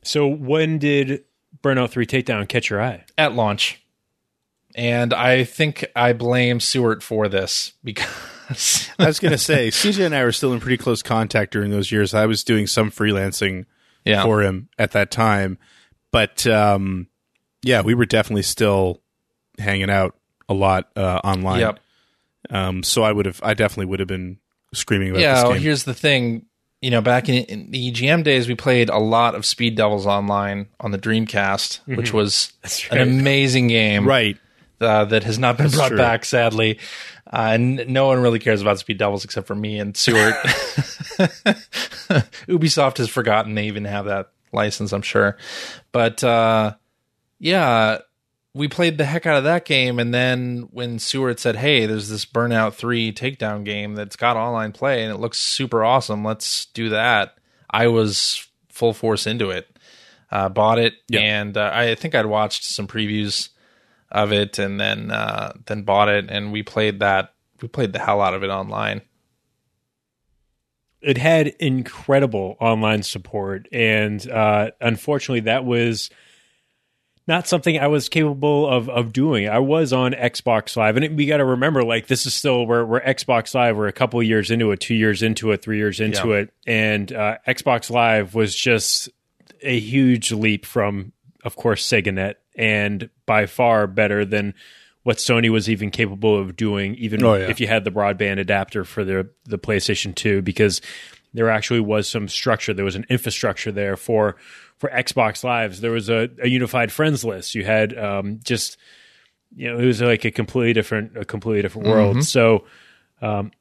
So 0.03 0.27
when 0.27 0.79
did 0.79 1.23
Burnout 1.63 1.89
3 1.89 2.05
Takedown 2.05 2.47
catch 2.47 2.69
your 2.69 2.81
eye? 2.81 3.05
At 3.17 3.33
launch, 3.33 3.83
and 4.75 5.13
I 5.13 5.43
think 5.43 5.85
I 5.95 6.13
blame 6.13 6.59
Sewart 6.59 7.03
for 7.03 7.27
this 7.27 7.73
because 7.83 8.89
I 8.99 9.07
was 9.07 9.19
going 9.19 9.31
to 9.31 9.37
say 9.37 9.67
CJ 9.69 10.05
and 10.05 10.15
I 10.15 10.23
were 10.23 10.31
still 10.31 10.53
in 10.53 10.59
pretty 10.59 10.77
close 10.77 11.01
contact 11.01 11.53
during 11.53 11.71
those 11.71 11.91
years. 11.91 12.13
I 12.13 12.25
was 12.25 12.43
doing 12.43 12.67
some 12.67 12.91
freelancing 12.91 13.65
yeah, 14.05 14.23
for 14.23 14.41
him 14.41 14.69
at 14.77 14.91
that 14.91 15.11
time. 15.11 15.57
But 16.11 16.45
um, 16.47 17.07
yeah, 17.63 17.81
we 17.81 17.93
were 17.93 18.05
definitely 18.05 18.43
still 18.43 19.01
hanging 19.57 19.89
out 19.89 20.15
a 20.49 20.53
lot 20.53 20.89
uh, 20.95 21.19
online. 21.23 21.59
yep. 21.59 21.79
Um, 22.49 22.83
so 22.83 23.03
I 23.03 23.11
would 23.11 23.25
have, 23.25 23.39
I 23.43 23.53
definitely 23.53 23.85
would 23.87 23.99
have 23.99 24.07
been 24.07 24.37
screaming 24.73 25.11
about 25.11 25.21
yeah, 25.21 25.35
this 25.35 25.43
well, 25.43 25.53
here's 25.53 25.83
the 25.85 25.93
thing. 25.93 26.45
You 26.83 26.91
know, 26.91 27.01
back 27.01 27.29
in, 27.29 27.45
in 27.45 27.71
the 27.71 27.91
EGM 27.91 28.25
days, 28.25 28.49
we 28.49 28.55
played 28.55 28.89
a 28.89 28.97
lot 28.97 29.35
of 29.35 29.45
Speed 29.45 29.75
Devils 29.75 30.05
online 30.05 30.67
on 30.81 30.91
the 30.91 30.97
Dreamcast, 30.97 31.79
which 31.95 32.11
was 32.11 32.51
an 32.91 32.97
amazing 32.97 33.69
game. 33.69 34.05
right. 34.05 34.37
uh, 34.81 35.05
that 35.05 35.23
has 35.23 35.39
not 35.39 35.57
been 35.57 35.69
brought 35.71 35.89
true. 35.89 35.97
back, 35.97 36.25
sadly. 36.25 36.79
Uh, 37.31 37.51
and 37.53 37.87
no 37.87 38.07
one 38.07 38.19
really 38.19 38.37
cares 38.37 38.61
about 38.61 38.79
Speed 38.79 38.97
Devils 38.97 39.23
except 39.23 39.47
for 39.47 39.55
me 39.55 39.79
and 39.79 39.95
Sewart. 39.95 40.35
Ubisoft 42.47 42.97
has 42.97 43.07
forgotten 43.07 43.55
they 43.55 43.67
even 43.67 43.85
have 43.85 44.05
that 44.05 44.31
license, 44.51 44.91
I'm 44.91 45.01
sure. 45.01 45.37
But 45.93 46.21
uh, 46.21 46.75
yeah, 47.39 47.99
we 48.53 48.67
played 48.67 48.97
the 48.97 49.05
heck 49.05 49.25
out 49.25 49.37
of 49.37 49.43
that 49.45 49.65
game. 49.65 49.97
And 49.99 50.13
then 50.13 50.67
when 50.71 50.99
Sewart 50.99 51.39
said, 51.39 51.55
hey, 51.55 51.85
there's 51.87 52.09
this 52.09 52.25
Burnout 52.25 52.73
3 52.73 53.11
takedown 53.13 53.63
game 53.65 53.95
that's 53.95 54.15
got 54.15 54.37
online 54.37 54.71
play 54.71 55.03
and 55.03 55.11
it 55.11 55.17
looks 55.17 55.39
super 55.39 55.83
awesome, 55.83 56.23
let's 56.23 56.67
do 56.67 56.89
that. 56.89 57.37
I 57.69 57.87
was 57.87 58.47
full 58.69 58.93
force 58.93 59.25
into 59.25 59.49
it. 59.49 59.67
Uh, 60.31 60.49
bought 60.49 60.79
it, 60.79 60.93
Yeah. 61.09 61.19
and 61.21 61.55
uh, 61.57 61.69
I 61.73 61.93
think 61.95 62.15
I'd 62.15 62.25
watched 62.25 62.63
some 62.63 62.87
previews 62.87 63.49
of 64.11 64.31
it 64.31 64.57
and 64.59 64.79
then 64.79 65.09
uh, 65.11 65.53
then 65.65 65.81
bought 65.83 66.09
it 66.09 66.25
and 66.29 66.51
we 66.51 66.61
played 66.63 66.99
that 66.99 67.33
we 67.61 67.67
played 67.67 67.93
the 67.93 67.99
hell 67.99 68.21
out 68.21 68.33
of 68.35 68.43
it 68.43 68.49
online. 68.49 69.01
it 71.01 71.17
had 71.17 71.47
incredible 71.59 72.55
online 72.59 73.03
support 73.03 73.67
and 73.71 74.29
uh, 74.29 74.71
unfortunately 74.81 75.41
that 75.41 75.65
was 75.65 76.09
not 77.27 77.47
something 77.47 77.77
i 77.79 77.87
was 77.87 78.09
capable 78.09 78.67
of 78.67 78.89
of 78.89 79.13
doing 79.13 79.47
i 79.49 79.59
was 79.59 79.93
on 79.93 80.11
xbox 80.13 80.75
live 80.75 80.95
and 80.95 81.05
it, 81.05 81.13
we 81.13 81.25
got 81.25 81.37
to 81.37 81.45
remember 81.45 81.83
like 81.83 82.07
this 82.07 82.25
is 82.25 82.33
still 82.33 82.65
we're, 82.65 82.83
we're 82.85 83.01
xbox 83.01 83.53
live 83.55 83.77
we're 83.77 83.87
a 83.87 83.93
couple 83.93 84.19
of 84.19 84.25
years 84.25 84.51
into 84.51 84.71
it 84.71 84.79
two 84.79 84.95
years 84.95 85.21
into 85.23 85.51
it 85.51 85.61
three 85.61 85.77
years 85.77 85.99
into 85.99 86.29
Yeah. 86.29 86.35
it 86.35 86.53
and 86.67 87.11
uh, 87.13 87.37
xbox 87.47 87.89
live 87.89 88.35
was 88.35 88.55
just 88.55 89.09
a 89.61 89.79
huge 89.79 90.31
leap 90.31 90.65
from 90.65 91.13
of 91.43 91.55
course 91.55 91.85
seganet 91.87 92.35
and 92.55 93.09
by 93.25 93.45
far 93.45 93.87
better 93.87 94.25
than 94.25 94.53
what 95.03 95.17
Sony 95.17 95.49
was 95.49 95.69
even 95.69 95.91
capable 95.91 96.39
of 96.39 96.55
doing, 96.55 96.95
even 96.95 97.21
Oh, 97.25 97.33
yeah. 97.33 97.49
if 97.49 97.59
you 97.59 97.67
had 97.67 97.83
the 97.83 97.91
broadband 97.91 98.39
adapter 98.39 98.85
for 98.85 99.03
the 99.03 99.27
the 99.43 99.57
PlayStation 99.59 100.15
2, 100.15 100.41
because 100.41 100.79
there 101.33 101.49
actually 101.49 101.81
was 101.81 102.07
some 102.07 102.29
structure. 102.29 102.73
There 102.73 102.85
was 102.85 102.95
an 102.95 103.05
infrastructure 103.09 103.69
there 103.73 103.97
for 103.97 104.37
for 104.83 104.89
Xbox 104.89 105.45
Lives. 105.45 105.79
There 105.79 105.91
was 105.91 106.09
a, 106.09 106.29
a 106.41 106.49
unified 106.49 106.91
friends 106.91 107.23
list. 107.23 107.55
You 107.55 107.63
had 107.63 107.97
um, 107.97 108.41
just 108.43 108.75
you 109.55 109.71
know 109.71 109.79
it 109.79 109.85
was 109.85 110.01
like 110.01 110.25
a 110.25 110.31
completely 110.31 110.73
different 110.73 111.15
a 111.15 111.23
completely 111.23 111.61
different 111.61 111.87
world. 111.87 112.25
So 112.25 112.65
um, 113.21 113.51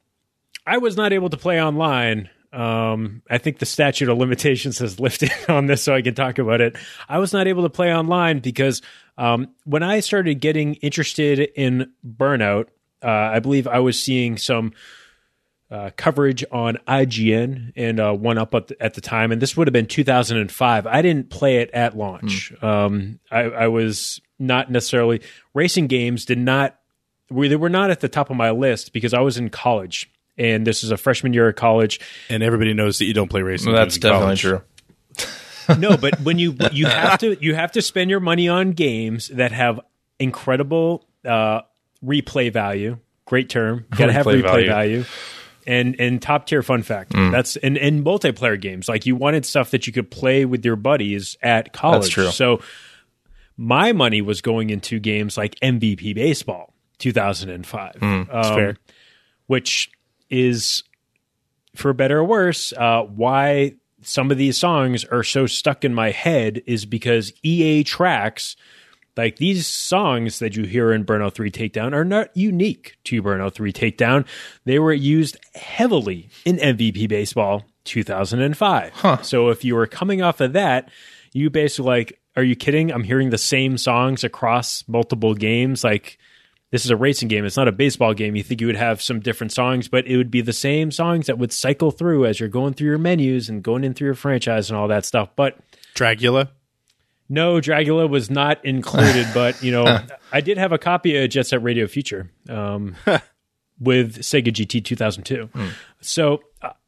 I 0.67 0.79
was 0.79 0.97
not 0.97 1.13
able 1.13 1.31
to 1.31 1.37
play 1.37 1.63
online. 1.63 2.29
Um, 2.53 3.23
I 3.31 3.39
think 3.39 3.61
the 3.61 3.67
statute 3.67 4.09
of 4.09 4.19
limitations 4.19 4.81
has 4.81 4.99
lifted 5.07 5.31
on 5.49 5.67
this, 5.67 5.85
so 5.85 5.95
I 5.95 6.03
can 6.03 6.17
talk 6.17 6.41
about 6.41 6.61
it. 6.61 6.77
I 7.09 7.21
was 7.21 7.33
not 7.33 7.47
able 7.47 7.63
to 7.63 7.71
play 7.71 7.95
online 7.95 8.41
because 8.41 8.83
um, 9.17 9.47
when 9.63 9.85
I 9.85 10.01
started 10.01 10.41
getting 10.41 10.75
interested 10.75 11.39
in 11.39 11.93
Burnout, 12.05 12.67
uh, 13.01 13.07
I 13.07 13.39
believe 13.39 13.69
I 13.69 13.79
was 13.79 13.97
seeing 13.97 14.39
some 14.39 14.73
uh, 15.73 15.91
coverage 15.97 16.45
on 16.53 16.77
IGN 16.87 17.73
and 17.77 17.99
uh, 17.99 18.13
One 18.13 18.37
Up 18.37 18.55
at 18.55 18.69
the, 18.69 18.83
at 18.83 18.93
the 18.95 19.01
time, 19.01 19.33
and 19.33 19.41
this 19.41 19.57
would 19.57 19.67
have 19.67 19.73
been 19.73 19.87
2005. 19.87 20.87
I 20.87 21.01
didn't 21.03 21.31
play 21.31 21.57
it 21.57 21.71
at 21.73 21.97
launch. 21.97 22.53
Um, 22.63 23.19
I, 23.31 23.41
I 23.45 23.69
was 23.69 24.21
not 24.39 24.71
necessarily 24.71 25.23
racing 25.55 25.87
games. 25.87 26.27
Did 26.27 26.39
not 26.39 26.79
we 27.31 27.49
they 27.49 27.57
were 27.57 27.71
not 27.71 27.91
at 27.91 28.01
the 28.01 28.09
top 28.09 28.29
of 28.29 28.37
my 28.37 28.51
list 28.51 28.93
because 28.93 29.15
I 29.15 29.21
was 29.21 29.39
in 29.39 29.49
college, 29.49 30.11
and 30.37 30.67
this 30.67 30.85
is 30.85 30.91
a 30.91 30.97
freshman 30.99 31.33
year 31.33 31.49
of 31.49 31.57
college. 31.57 32.01
And 32.29 32.43
everybody 32.43 32.75
knows 32.75 32.99
that 32.99 33.07
you 33.07 33.15
don't 33.15 33.29
play 33.29 33.41
racing. 33.43 33.73
Well, 33.73 33.81
that's 33.81 33.97
games 33.97 34.03
definitely 34.03 34.37
college. 34.37 34.41
true. 35.69 35.77
no, 35.79 35.97
but 35.97 36.21
when 36.21 36.39
you 36.39 36.55
you 36.73 36.87
have 36.87 37.19
to 37.21 37.43
you 37.43 37.55
have 37.55 37.73
to 37.73 37.81
spend 37.83 38.11
your 38.11 38.21
money 38.21 38.47
on 38.49 38.73
games 38.73 39.29
that 39.29 39.53
have 39.53 39.81
incredible 40.19 41.07
uh, 41.25 41.63
replay 42.05 42.53
value. 42.53 42.99
Great 43.25 43.49
term. 43.49 43.87
Got 43.97 44.07
to 44.07 44.13
have 44.13 44.27
Replay 44.27 44.43
replay 44.43 44.67
value. 44.67 44.67
value. 44.67 45.05
And 45.67 45.95
and 46.01 46.21
top 46.21 46.47
tier 46.47 46.63
fun 46.63 46.83
fact. 46.83 47.13
That's 47.31 47.57
in, 47.57 47.77
in 47.77 48.03
multiplayer 48.03 48.61
games. 48.61 48.89
Like 48.89 49.07
you 49.07 49.15
wanted 49.17 49.47
stuff 49.47 49.71
that 49.71 49.87
you 49.87 49.93
could 49.93 50.11
play 50.11 50.45
with 50.45 50.65
your 50.65 50.77
buddies 50.77 51.37
at 51.43 51.73
college. 51.73 52.13
So 52.31 52.61
my 53.57 53.93
money 53.93 54.23
was 54.23 54.41
going 54.41 54.71
into 54.71 54.99
games 54.99 55.37
like 55.37 55.55
MVP 55.61 56.15
Baseball 56.15 56.75
2005. 56.99 58.03
Um, 58.03 58.27
fair. 58.55 58.77
Which 59.47 59.91
is 60.31 60.83
for 61.77 61.93
better 61.93 62.19
or 62.19 62.25
worse, 62.25 62.73
uh, 62.73 63.03
why 63.03 63.75
some 64.03 64.31
of 64.31 64.39
these 64.39 64.59
songs 64.59 65.05
are 65.05 65.23
so 65.23 65.47
stuck 65.47 65.85
in 65.85 65.95
my 65.95 66.11
head 66.11 66.63
is 66.67 66.85
because 66.85 67.33
EA 67.43 67.85
Trax, 67.85 68.57
like 69.17 69.37
these 69.37 69.67
songs 69.67 70.39
that 70.39 70.57
you 70.57 70.65
hear 70.65 70.93
in 70.93 71.05
Burnout 71.05 71.35
3 71.35 71.51
Takedown, 71.51 71.93
are 71.93 72.05
not 72.05 72.35
unique 72.37 72.97
to 73.05 73.23
Burnout 73.23 73.55
3 73.55 73.73
Takedown. 73.73 74.27
They 74.65 74.79
were 74.79 74.93
used 74.93 75.37
heavily 75.55 76.31
in 76.45 76.57
MVP 76.57 77.09
Baseball 77.09 77.65
2005. 77.85 79.25
So 79.27 79.51
if 79.51 79.65
you 79.65 79.75
were 79.75 79.87
coming 79.87 80.23
off 80.23 80.41
of 80.41 80.55
that, 80.55 80.91
you 81.33 81.51
basically 81.51 81.87
like, 81.87 82.19
are 82.37 82.43
you 82.43 82.57
kidding? 82.57 82.91
I'm 82.91 83.05
hearing 83.05 83.31
the 83.31 83.39
same 83.39 83.77
songs 83.77 84.25
across 84.25 84.85
multiple 84.89 85.35
games. 85.35 85.85
Like, 85.85 86.19
this 86.71 86.87
is 86.87 86.91
a 86.91 86.97
racing 86.97 87.29
game. 87.29 87.45
It's 87.45 87.59
not 87.59 87.69
a 87.69 87.73
baseball 87.73 88.15
game. 88.15 88.35
You 88.35 88.43
think 88.43 88.63
you 88.63 88.67
would 88.67 88.77
have 88.77 89.03
some 89.03 89.21
different 89.21 89.53
songs, 89.53 89.89
but 89.89 90.07
it 90.07 90.17
would 90.17 90.31
be 90.31 90.41
the 90.41 90.55
same 90.55 90.91
songs 90.91 91.27
that 91.27 91.37
would 91.37 91.53
cycle 91.53 91.91
through 91.91 92.25
as 92.25 92.41
you're 92.41 92.49
going 92.49 92.73
through 92.73 92.89
your 92.89 92.97
menus 92.97 93.51
and 93.51 93.63
going 93.63 93.85
in 93.85 93.93
through 93.93 94.07
your 94.07 94.15
franchise 94.15 94.71
and 94.71 94.79
all 94.79 94.89
that 94.89 95.05
stuff. 95.05 95.29
But 95.37 95.59
Dragula. 95.95 96.49
No, 97.33 97.55
Dragula 97.61 98.09
was 98.09 98.31
not 98.31 98.63
included. 98.65 99.27
but 99.35 99.63
you 99.63 99.73
know, 99.73 100.01
I 100.31 100.41
did 100.43 100.59
have 100.59 100.73
a 100.73 100.79
copy 100.79 101.17
of 101.17 101.31
Jet 101.31 101.47
Set 101.47 101.63
Radio 101.63 101.87
Future 101.87 102.31
um, 102.49 102.95
with 103.81 104.19
Sega 104.19 104.49
GT 104.49 104.85
2002. 104.85 105.49
So 106.03 106.43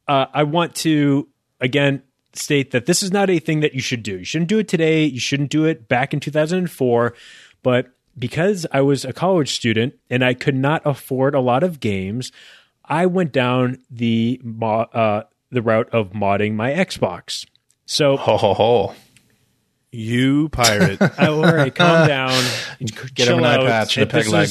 uh, 0.07 0.25
I 0.31 0.43
want 0.43 0.75
to 0.75 1.27
again 1.59 2.03
state 2.33 2.71
that 2.71 2.85
this 2.85 3.01
is 3.01 3.11
not 3.11 3.29
a 3.29 3.39
thing 3.39 3.61
that 3.61 3.73
you 3.73 3.81
should 3.81 4.03
do. 4.03 4.19
You 4.19 4.25
shouldn't 4.25 4.49
do 4.49 4.59
it 4.59 4.67
today. 4.67 5.05
You 5.05 5.19
shouldn't 5.19 5.49
do 5.49 5.65
it 5.65 5.87
back 5.87 6.13
in 6.13 6.19
2004. 6.19 7.13
But 7.63 7.87
because 8.17 8.67
I 8.71 8.81
was 8.81 9.03
a 9.03 9.13
college 9.13 9.55
student 9.55 9.95
and 10.11 10.23
I 10.23 10.35
could 10.35 10.55
not 10.55 10.83
afford 10.85 11.33
a 11.33 11.39
lot 11.39 11.63
of 11.63 11.79
games, 11.79 12.31
I 12.83 13.07
went 13.07 13.31
down 13.31 13.79
the 13.89 14.39
uh, 14.61 15.23
the 15.49 15.61
route 15.63 15.89
of 15.89 16.11
modding 16.11 16.53
my 16.53 16.71
Xbox. 16.71 17.47
So 17.87 18.17
Ho 18.17 18.37
ho 18.37 18.53
ho. 18.53 18.95
You 19.95 20.49
pirate. 20.49 21.01
I, 21.17 21.27
all 21.27 21.41
right, 21.43 21.73
calm 21.75 22.07
down. 22.07 22.43
Get 23.13 23.27
him 23.27 23.39
an 23.39 23.45
eye 23.45 23.57
patch 23.57 23.97
and 23.97 24.03
a 24.03 24.11
peg 24.11 24.27
leg. 24.27 24.49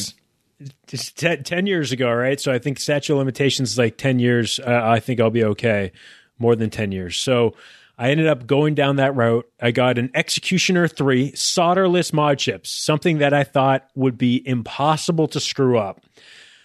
just 0.87 1.16
te- 1.18 1.37
10 1.37 1.66
years 1.66 1.92
ago, 1.92 2.11
right? 2.12 2.40
So 2.40 2.52
I 2.52 2.59
think 2.59 2.78
statute 2.78 3.12
of 3.12 3.18
limitations 3.18 3.72
is 3.72 3.78
like 3.78 3.96
10 3.96 4.18
years. 4.18 4.59
Uh, 4.59 4.80
I 4.85 5.00
think 5.00 5.20
I'll 5.20 5.30
be 5.30 5.44
okay. 5.44 5.92
More 6.38 6.57
than 6.57 6.70
10 6.70 6.90
years. 6.92 7.16
So 7.16 7.54
I 7.96 8.11
ended 8.11 8.26
up 8.26 8.46
going 8.46 8.74
down 8.74 8.96
that 8.96 9.14
route. 9.14 9.46
I 9.61 9.70
got 9.70 9.98
an 9.98 10.11
Executioner 10.14 10.88
3 10.88 11.33
solderless 11.33 12.12
mod 12.12 12.38
chips, 12.38 12.70
something 12.70 13.18
that 13.18 13.33
I 13.33 13.44
thought 13.44 13.87
would 13.94 14.18
be 14.18 14.42
impossible 14.46 15.28
to 15.28 15.38
screw 15.40 15.78
up 15.78 16.00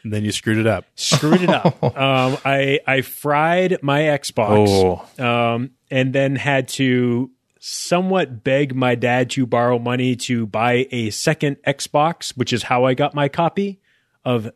and 0.03 0.13
then 0.13 0.23
you 0.23 0.31
screwed 0.31 0.57
it 0.57 0.65
up. 0.65 0.85
screwed 0.95 1.41
it 1.41 1.49
up. 1.49 1.77
Um, 1.83 2.37
I 2.45 2.79
I 2.87 3.01
fried 3.01 3.79
my 3.83 3.99
Xbox, 4.03 5.05
Oh. 5.19 5.23
um, 5.55 5.71
and 5.91 6.13
then 6.13 6.37
had 6.37 6.69
to 6.69 7.29
somewhat 7.59 8.43
beg 8.43 8.73
my 8.73 8.95
dad 8.95 9.29
to 9.31 9.45
borrow 9.45 9.77
money 9.77 10.15
to 10.15 10.47
buy 10.47 10.87
a 10.91 11.09
second 11.09 11.57
Xbox, 11.67 12.35
which 12.37 12.53
is 12.53 12.63
how 12.63 12.85
I 12.85 12.93
got 12.93 13.13
my 13.13 13.27
copy 13.27 13.79
of 14.25 14.49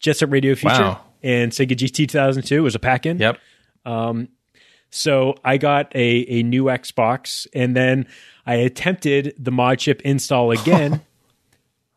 Jet 0.00 0.16
Set 0.18 0.30
Radio 0.30 0.54
Future 0.54 0.82
Wow. 0.82 1.00
and 1.22 1.50
Sega 1.52 1.72
GT 1.72 1.92
2002. 2.08 2.56
It 2.56 2.60
was 2.60 2.74
a 2.74 2.78
pack 2.78 3.06
in. 3.06 3.18
Yep. 3.18 3.38
Um, 3.86 4.28
so 4.90 5.34
I 5.44 5.56
got 5.56 5.94
a, 5.94 6.00
a 6.28 6.42
new 6.42 6.64
Xbox 6.64 7.46
and 7.54 7.74
then 7.74 8.06
I 8.44 8.56
attempted 8.56 9.34
the 9.38 9.50
mod 9.50 9.78
chip 9.78 10.02
install 10.02 10.50
again. 10.58 11.00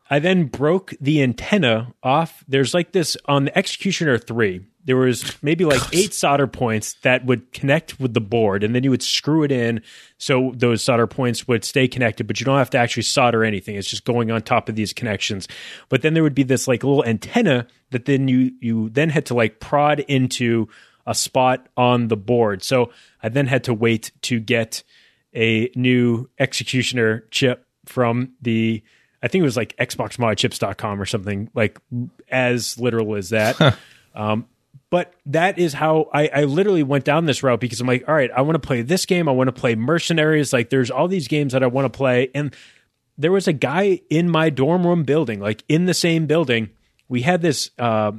I 0.08 0.18
then 0.18 0.44
broke 0.44 0.94
the 1.00 1.22
antenna 1.22 1.92
off. 2.02 2.44
There's 2.46 2.72
like 2.74 2.92
this 2.92 3.16
on 3.26 3.46
the 3.46 3.58
Executioner 3.58 4.18
3. 4.18 4.60
There 4.84 4.96
was 4.96 5.34
maybe 5.42 5.64
like 5.64 5.80
eight 5.92 6.12
solder 6.12 6.46
points 6.46 6.94
that 7.02 7.24
would 7.24 7.52
connect 7.52 7.98
with 7.98 8.14
the 8.14 8.20
board, 8.20 8.62
and 8.62 8.74
then 8.74 8.84
you 8.84 8.90
would 8.90 9.02
screw 9.02 9.42
it 9.42 9.50
in 9.50 9.82
so 10.18 10.52
those 10.54 10.82
solder 10.82 11.06
points 11.06 11.48
would 11.48 11.64
stay 11.64 11.88
connected, 11.88 12.26
but 12.26 12.38
you 12.40 12.44
don't 12.44 12.58
have 12.58 12.70
to 12.70 12.78
actually 12.78 13.04
solder 13.04 13.44
anything. 13.44 13.76
It's 13.76 13.88
just 13.88 14.04
going 14.04 14.30
on 14.30 14.42
top 14.42 14.68
of 14.68 14.74
these 14.74 14.92
connections. 14.92 15.48
But 15.88 16.02
then 16.02 16.14
there 16.14 16.22
would 16.22 16.34
be 16.34 16.42
this 16.42 16.68
like 16.68 16.84
little 16.84 17.04
antenna 17.04 17.66
that 17.90 18.04
then 18.04 18.28
you 18.28 18.52
you 18.60 18.90
then 18.90 19.10
had 19.10 19.26
to 19.26 19.34
like 19.34 19.60
prod 19.60 20.00
into 20.00 20.68
a 21.06 21.14
spot 21.14 21.68
on 21.76 22.08
the 22.08 22.16
board. 22.16 22.62
So 22.62 22.90
I 23.22 23.28
then 23.28 23.46
had 23.46 23.64
to 23.64 23.74
wait 23.74 24.12
to 24.22 24.40
get 24.40 24.82
a 25.34 25.70
new 25.74 26.28
executioner 26.38 27.24
chip 27.30 27.66
from 27.86 28.32
the 28.40 28.82
I 29.22 29.28
think 29.28 29.40
it 29.40 29.46
was 29.46 29.56
like 29.56 29.74
xboxmodchips.com 29.78 31.00
or 31.00 31.06
something 31.06 31.50
like 31.54 31.80
as 32.28 32.78
literal 32.78 33.16
as 33.16 33.30
that. 33.30 33.78
um, 34.14 34.46
but 34.90 35.14
that 35.26 35.58
is 35.58 35.72
how 35.72 36.08
I, 36.12 36.28
I 36.28 36.44
literally 36.44 36.82
went 36.82 37.04
down 37.04 37.26
this 37.26 37.42
route 37.42 37.60
because 37.60 37.80
I'm 37.80 37.86
like, 37.86 38.08
all 38.08 38.14
right, 38.14 38.30
I 38.30 38.42
want 38.42 38.54
to 38.54 38.66
play 38.66 38.82
this 38.82 39.06
game. 39.06 39.28
I 39.28 39.32
want 39.32 39.48
to 39.48 39.52
play 39.52 39.74
Mercenaries. 39.74 40.52
Like, 40.52 40.70
there's 40.70 40.90
all 40.90 41.08
these 41.08 41.28
games 41.28 41.52
that 41.52 41.62
I 41.62 41.66
want 41.66 41.86
to 41.86 41.96
play. 41.96 42.30
And 42.34 42.54
there 43.18 43.32
was 43.32 43.48
a 43.48 43.52
guy 43.52 44.00
in 44.10 44.28
my 44.28 44.50
dorm 44.50 44.86
room 44.86 45.02
building, 45.02 45.40
like 45.40 45.64
in 45.68 45.86
the 45.86 45.94
same 45.94 46.26
building. 46.26 46.70
We 47.08 47.22
had 47.22 47.42
this 47.42 47.70
uh, 47.78 48.12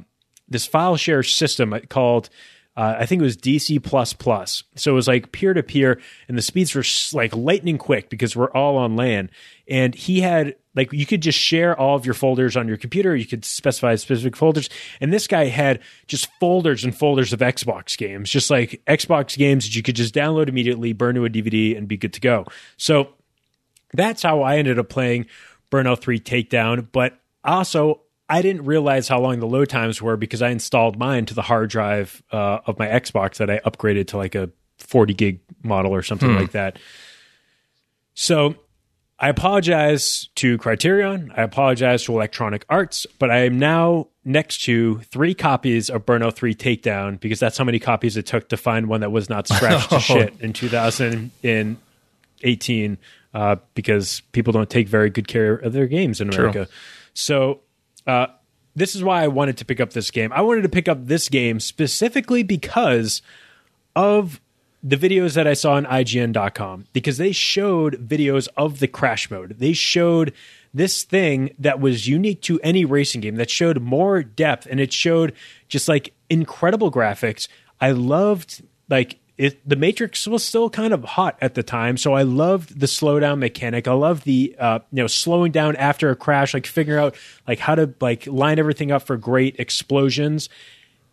this 0.48 0.66
file 0.66 0.96
share 0.96 1.22
system 1.22 1.74
called 1.88 2.28
uh, 2.76 2.96
I 2.98 3.06
think 3.06 3.22
it 3.22 3.24
was 3.24 3.36
DC 3.38 3.82
plus 3.82 4.12
plus. 4.12 4.62
So 4.74 4.92
it 4.92 4.94
was 4.94 5.08
like 5.08 5.32
peer 5.32 5.54
to 5.54 5.62
peer, 5.62 6.00
and 6.28 6.36
the 6.36 6.42
speeds 6.42 6.74
were 6.74 6.84
like 7.18 7.34
lightning 7.34 7.78
quick 7.78 8.10
because 8.10 8.36
we're 8.36 8.50
all 8.50 8.76
on 8.76 8.96
LAN. 8.96 9.30
And 9.66 9.94
he 9.94 10.20
had 10.20 10.56
like 10.74 10.92
you 10.92 11.06
could 11.06 11.22
just 11.22 11.38
share 11.38 11.78
all 11.78 11.96
of 11.96 12.04
your 12.04 12.14
folders 12.14 12.56
on 12.56 12.68
your 12.68 12.76
computer. 12.76 13.16
You 13.16 13.24
could 13.24 13.46
specify 13.46 13.94
specific 13.94 14.36
folders, 14.36 14.68
and 15.00 15.10
this 15.10 15.26
guy 15.26 15.46
had 15.46 15.80
just 16.06 16.28
folders 16.38 16.84
and 16.84 16.94
folders 16.94 17.32
of 17.32 17.40
Xbox 17.40 17.96
games, 17.96 18.30
just 18.30 18.50
like 18.50 18.82
Xbox 18.86 19.38
games 19.38 19.64
that 19.64 19.74
you 19.74 19.82
could 19.82 19.96
just 19.96 20.14
download 20.14 20.48
immediately, 20.48 20.92
burn 20.92 21.14
to 21.14 21.24
a 21.24 21.30
DVD, 21.30 21.76
and 21.76 21.88
be 21.88 21.96
good 21.96 22.12
to 22.12 22.20
go. 22.20 22.44
So 22.76 23.14
that's 23.94 24.22
how 24.22 24.42
I 24.42 24.58
ended 24.58 24.78
up 24.78 24.90
playing 24.90 25.26
Burnout 25.70 26.00
3 26.00 26.20
Takedown. 26.20 26.88
But 26.92 27.18
also, 27.42 28.02
I 28.28 28.42
didn't 28.42 28.64
realize 28.64 29.06
how 29.08 29.20
long 29.20 29.38
the 29.38 29.46
load 29.46 29.68
times 29.68 30.02
were 30.02 30.16
because 30.16 30.42
I 30.42 30.50
installed 30.50 30.98
mine 30.98 31.26
to 31.26 31.34
the 31.34 31.42
hard 31.42 31.70
drive 31.70 32.22
uh, 32.32 32.58
of 32.66 32.76
my 32.78 32.88
Xbox 32.88 33.36
that 33.36 33.48
I 33.50 33.60
upgraded 33.60 34.08
to 34.08 34.16
like 34.16 34.34
a 34.34 34.50
40 34.78 35.14
gig 35.14 35.40
model 35.62 35.94
or 35.94 36.02
something 36.02 36.34
like 36.34 36.50
that. 36.52 36.78
So 38.14 38.56
I 39.18 39.28
apologize 39.28 40.28
to 40.36 40.56
Criterion. 40.58 41.32
I 41.36 41.42
apologize 41.42 42.04
to 42.04 42.12
Electronic 42.12 42.64
Arts, 42.68 43.06
but 43.18 43.28
I 43.30 43.46
am 43.46 43.58
now 43.58 44.06
next 44.24 44.62
to 44.64 44.98
three 45.00 45.34
copies 45.34 45.88
of 45.88 46.04
Burnout 46.04 46.34
3 46.34 46.54
Takedown 46.54 47.18
because 47.20 47.38
that's 47.40 47.56
how 47.56 47.64
many 47.64 47.78
copies 47.78 48.16
it 48.16 48.26
took 48.26 48.48
to 48.50 48.56
find 48.56 48.88
one 48.88 49.00
that 49.02 49.12
was 49.12 49.30
not 49.30 49.46
scratched 49.48 49.90
to 49.90 50.00
shit 50.06 50.34
in 50.40 50.52
2018 50.52 52.98
uh, 53.34 53.56
because 53.74 54.20
people 54.32 54.52
don't 54.52 54.68
take 54.68 54.88
very 54.88 55.10
good 55.10 55.28
care 55.28 55.54
of 55.54 55.72
their 55.72 55.86
games 55.86 56.20
in 56.20 56.28
America. 56.28 56.66
So 57.14 57.60
uh, 58.06 58.26
this 58.74 58.94
is 58.94 59.02
why 59.02 59.22
I 59.22 59.28
wanted 59.28 59.56
to 59.58 59.64
pick 59.64 59.80
up 59.80 59.92
this 59.92 60.10
game. 60.10 60.32
I 60.32 60.42
wanted 60.42 60.62
to 60.62 60.68
pick 60.68 60.88
up 60.88 61.06
this 61.06 61.28
game 61.28 61.60
specifically 61.60 62.42
because 62.42 63.22
of 63.94 64.40
the 64.82 64.96
videos 64.96 65.34
that 65.34 65.46
I 65.46 65.54
saw 65.54 65.72
on 65.72 65.86
IGN.com 65.86 66.84
because 66.92 67.16
they 67.16 67.32
showed 67.32 68.08
videos 68.08 68.46
of 68.56 68.78
the 68.78 68.86
crash 68.86 69.30
mode. 69.30 69.56
They 69.58 69.72
showed 69.72 70.32
this 70.72 71.02
thing 71.02 71.54
that 71.58 71.80
was 71.80 72.06
unique 72.06 72.42
to 72.42 72.60
any 72.60 72.84
racing 72.84 73.22
game 73.22 73.36
that 73.36 73.50
showed 73.50 73.80
more 73.80 74.22
depth 74.22 74.66
and 74.70 74.78
it 74.78 74.92
showed 74.92 75.32
just 75.68 75.88
like 75.88 76.12
incredible 76.28 76.92
graphics. 76.92 77.48
I 77.80 77.92
loved 77.92 78.62
like 78.88 79.18
it, 79.38 79.68
the 79.68 79.76
Matrix 79.76 80.26
was 80.26 80.44
still 80.44 80.70
kind 80.70 80.92
of 80.94 81.04
hot 81.04 81.36
at 81.40 81.54
the 81.54 81.62
time, 81.62 81.96
so 81.96 82.14
I 82.14 82.22
loved 82.22 82.78
the 82.80 82.86
slowdown 82.86 83.38
mechanic. 83.38 83.86
I 83.86 83.92
loved 83.92 84.24
the 84.24 84.56
uh, 84.58 84.78
you 84.92 85.02
know 85.02 85.06
slowing 85.06 85.52
down 85.52 85.76
after 85.76 86.10
a 86.10 86.16
crash, 86.16 86.54
like 86.54 86.66
figuring 86.66 87.02
out 87.02 87.16
like 87.46 87.58
how 87.58 87.74
to 87.74 87.92
like 88.00 88.26
line 88.26 88.58
everything 88.58 88.90
up 88.92 89.02
for 89.02 89.16
great 89.16 89.56
explosions 89.58 90.48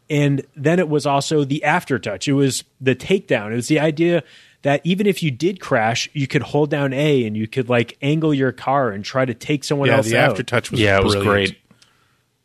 and 0.09 0.45
then 0.55 0.79
it 0.79 0.89
was 0.89 1.05
also 1.05 1.45
the 1.45 1.63
aftertouch. 1.65 2.27
It 2.27 2.33
was 2.33 2.65
the 2.81 2.93
takedown. 2.93 3.53
It 3.53 3.55
was 3.55 3.69
the 3.69 3.79
idea 3.79 4.21
that 4.61 4.81
even 4.83 5.07
if 5.07 5.23
you 5.23 5.31
did 5.31 5.61
crash, 5.61 6.09
you 6.13 6.27
could 6.27 6.41
hold 6.41 6.69
down 6.69 6.91
A 6.91 7.25
and 7.25 7.37
you 7.37 7.47
could 7.47 7.69
like 7.69 7.97
angle 8.01 8.33
your 8.33 8.51
car 8.51 8.91
and 8.91 9.03
try 9.03 9.23
to 9.23 9.33
take 9.33 9.63
someone 9.63 9.87
Yeah, 9.87 9.95
else 9.95 10.09
the 10.09 10.17
out. 10.17 10.35
aftertouch 10.35 10.71
was 10.71 10.81
Yeah, 10.81 10.99
it 10.99 11.03
was 11.05 11.15
great. 11.15 11.57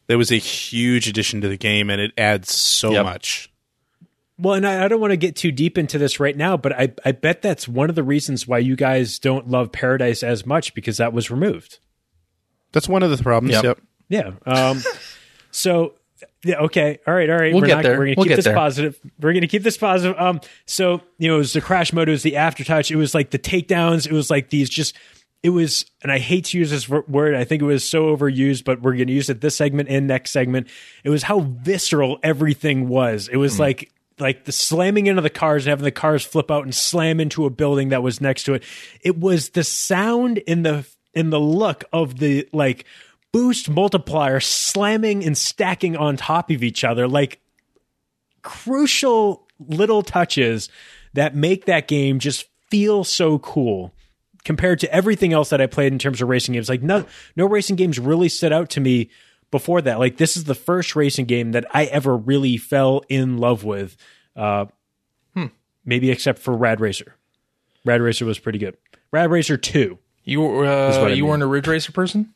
It 0.07 0.14
was 0.17 0.31
a 0.31 0.37
huge 0.37 1.09
addition 1.09 1.41
to 1.43 1.49
the 1.49 1.57
game, 1.59 1.91
and 1.91 2.01
it 2.01 2.12
adds 2.17 2.55
so 2.55 2.93
Yep. 2.93 3.05
much. 3.05 3.51
Well, 4.38 4.55
and 4.55 4.66
I, 4.66 4.85
I 4.85 4.88
don't 4.88 5.01
want 5.01 5.11
to 5.11 5.16
get 5.16 5.35
too 5.37 5.51
deep 5.51 5.77
into 5.79 5.98
this 5.98 6.20
right 6.20 6.37
now, 6.37 6.57
but 6.57 6.72
I, 6.72 6.92
I 7.05 7.12
bet 7.12 7.42
that's 7.42 7.66
one 7.66 7.90
of 7.90 7.96
the 7.96 8.03
reasons 8.05 8.46
why 8.46 8.59
you 8.59 8.77
guys 8.77 9.18
don't 9.18 9.48
love 9.48 9.72
Paradise 9.72 10.22
as 10.22 10.46
much 10.46 10.74
because 10.74 10.98
that 10.98 11.12
was 11.12 11.31
removed. 11.31 11.79
That's 12.72 12.88
one 12.88 13.03
of 13.03 13.11
the 13.11 13.22
problems. 13.22 13.55
Yep. 13.55 13.64
Yep. 13.64 13.81
Yeah. 14.46 14.53
Um, 14.70 14.83
so 15.51 15.94
Yeah. 16.44 16.61
Okay. 16.61 16.98
All 17.07 17.14
right. 17.14 17.29
All 17.29 17.37
right. 17.37 17.53
We'll 17.53 17.62
we're 17.62 17.66
get 17.68 17.74
not, 17.77 17.83
there. 17.83 17.98
We're 17.98 18.05
going 18.07 18.14
to 18.14 18.20
We'll 18.20 18.27
keep 18.27 18.37
this 18.37 18.44
there. 18.44 18.55
positive. 18.55 18.98
We're 19.20 19.33
going 19.33 19.40
to 19.42 19.48
keep 19.48 19.62
this 19.62 19.77
positive. 19.77 20.18
Um. 20.20 20.40
So 20.66 21.01
you 21.18 21.29
know, 21.29 21.35
it 21.37 21.38
was 21.38 21.53
the 21.53 21.61
crash 21.61 21.92
mode. 21.92 22.09
It 22.09 22.12
was 22.12 22.22
the 22.22 22.33
aftertouch. 22.35 22.90
It 22.90 22.96
was 22.96 23.14
like 23.14 23.31
the 23.31 23.38
takedowns. 23.38 24.07
It 24.07 24.12
was 24.12 24.31
like 24.31 24.51
these 24.51 24.68
just. 24.70 24.94
It 25.40 25.51
was, 25.51 25.87
and 26.03 26.11
I 26.11 26.18
hate 26.18 26.46
to 26.46 26.59
use 26.59 26.70
this 26.70 26.88
word. 26.88 27.37
I 27.37 27.44
think 27.44 27.62
it 27.62 27.64
was 27.64 27.88
so 27.88 28.14
overused, 28.16 28.64
but 28.64 28.83
we're 28.83 28.96
going 28.96 29.07
to 29.07 29.12
use 29.12 29.31
it 29.31 29.40
this 29.40 29.55
segment 29.55 29.88
and 29.88 30.09
next 30.09 30.33
segment. 30.33 30.66
It 31.05 31.11
was 31.11 31.22
how 31.22 31.40
visceral 31.40 32.18
everything 32.24 32.88
was. 32.88 33.29
It 33.29 33.37
was 33.37 33.55
Hmm. 33.55 33.62
like 33.62 33.92
like 34.20 34.44
the 34.44 34.52
slamming 34.52 35.07
into 35.07 35.22
the 35.22 35.31
cars 35.31 35.64
and 35.64 35.70
having 35.70 35.85
the 35.85 35.90
cars 35.90 36.24
flip 36.24 36.50
out 36.50 36.64
and 36.64 36.74
slam 36.74 37.20
into 37.20 37.46
a 37.46 37.50
building 37.50 37.90
that 37.90 38.02
was 38.02 38.20
next 38.20 38.44
to 38.44 38.54
it. 38.54 38.62
It 39.02 39.18
was 39.18 39.50
the 39.50 39.64
sound 39.64 40.38
in 40.38 40.62
the 40.62 40.87
in 41.14 41.31
the 41.31 41.40
look 41.40 41.85
of 41.92 42.18
the 42.18 42.48
like 42.52 42.85
boost 43.33 43.68
multiplier 43.68 44.40
slamming 44.40 45.24
and 45.24 45.37
stacking 45.37 45.96
on 45.96 46.16
top 46.16 46.50
of 46.50 46.62
each 46.62 46.85
other 46.85 47.07
like 47.07 47.40
crucial 48.42 49.46
little 49.59 50.02
touches 50.02 50.68
that 51.14 51.35
make 51.35 51.66
that 51.66 51.88
game 51.88 52.18
just 52.18 52.46
feel 52.70 53.04
so 53.04 53.38
cool 53.38 53.92
compared 54.44 54.81
to 54.81 54.92
everything 54.92 55.33
else 55.33 55.50
that 55.50 55.61
I 55.61 55.66
played 55.66 55.92
in 55.92 55.98
terms 55.98 56.22
of 56.22 56.28
racing 56.28 56.54
games. 56.54 56.68
Like 56.68 56.83
no 56.83 57.04
no 57.37 57.46
racing 57.46 57.76
games 57.76 57.98
really 57.98 58.28
stood 58.28 58.52
out 58.52 58.70
to 58.70 58.81
me 58.81 59.11
before 59.50 59.82
that. 59.82 59.98
Like 59.98 60.16
this 60.16 60.37
is 60.37 60.44
the 60.44 60.54
first 60.54 60.96
racing 60.96 61.26
game 61.26 61.52
that 61.52 61.64
I 61.74 61.84
ever 61.87 62.16
really 62.16 62.56
fell 62.56 63.02
in 63.08 63.38
love 63.38 63.64
with. 63.64 63.96
Uh 64.37 64.66
maybe 65.88 66.11
except 66.11 66.38
for 66.38 66.54
Rad 66.54 66.80
Racer. 66.80 67.16
Rad 67.84 68.02
Racer 68.02 68.26
was 68.26 68.38
pretty 68.38 68.58
good. 68.58 68.76
Rad 69.11 69.30
Racer 69.30 69.56
2. 69.56 69.98
You 70.24 70.40
were 70.42 70.66
uh, 70.66 71.06
you 71.06 71.22
mean. 71.22 71.26
weren't 71.26 71.42
a 71.42 71.46
Ridge 71.46 71.66
Racer 71.66 71.90
person? 71.90 72.34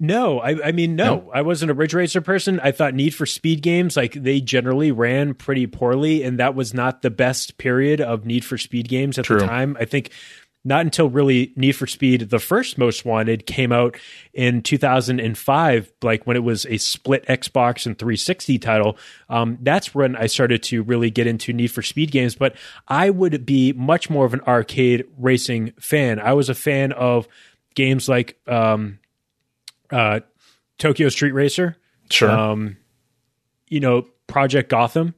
No, 0.00 0.40
I, 0.40 0.68
I 0.68 0.72
mean, 0.72 0.96
no, 0.96 1.30
I 1.34 1.42
wasn't 1.42 1.70
a 1.70 1.74
Ridge 1.74 1.92
Racer 1.92 2.22
person. 2.22 2.58
I 2.60 2.72
thought 2.72 2.94
Need 2.94 3.14
for 3.14 3.26
Speed 3.26 3.60
games, 3.60 3.94
like 3.94 4.14
they 4.14 4.40
generally 4.40 4.90
ran 4.90 5.34
pretty 5.34 5.66
poorly, 5.66 6.22
and 6.22 6.38
that 6.38 6.54
was 6.54 6.72
not 6.72 7.02
the 7.02 7.10
best 7.10 7.58
period 7.58 8.00
of 8.00 8.24
Need 8.24 8.46
for 8.46 8.56
Speed 8.56 8.88
games 8.88 9.18
at 9.18 9.26
True. 9.26 9.40
the 9.40 9.46
time. 9.46 9.76
I 9.78 9.84
think 9.84 10.10
not 10.64 10.84
until 10.84 11.08
really 11.08 11.52
Need 11.56 11.72
for 11.72 11.86
Speed, 11.86 12.30
the 12.30 12.38
first 12.38 12.78
Most 12.78 13.04
Wanted, 13.04 13.46
came 13.46 13.72
out 13.72 13.96
in 14.32 14.62
2005, 14.62 15.92
like 16.02 16.26
when 16.26 16.36
it 16.36 16.44
was 16.44 16.66
a 16.66 16.78
split 16.78 17.26
Xbox 17.26 17.84
and 17.84 17.98
360 17.98 18.58
title. 18.58 18.96
Um, 19.28 19.58
that's 19.60 19.94
when 19.94 20.14
I 20.14 20.26
started 20.26 20.62
to 20.64 20.82
really 20.82 21.10
get 21.10 21.26
into 21.26 21.52
Need 21.52 21.68
for 21.68 21.82
Speed 21.82 22.12
games. 22.12 22.36
But 22.36 22.54
I 22.86 23.10
would 23.10 23.44
be 23.44 23.72
much 23.72 24.08
more 24.08 24.24
of 24.24 24.34
an 24.34 24.40
arcade 24.42 25.04
racing 25.18 25.72
fan. 25.80 26.20
I 26.20 26.34
was 26.34 26.48
a 26.48 26.54
fan 26.54 26.92
of 26.92 27.26
games 27.74 28.08
like 28.08 28.38
um, 28.46 29.00
uh, 29.90 30.20
Tokyo 30.78 31.08
Street 31.08 31.32
Racer. 31.32 31.76
Sure. 32.10 32.30
Um, 32.30 32.76
you 33.68 33.80
know, 33.80 34.06
Project 34.28 34.68
Gotham 34.68 35.14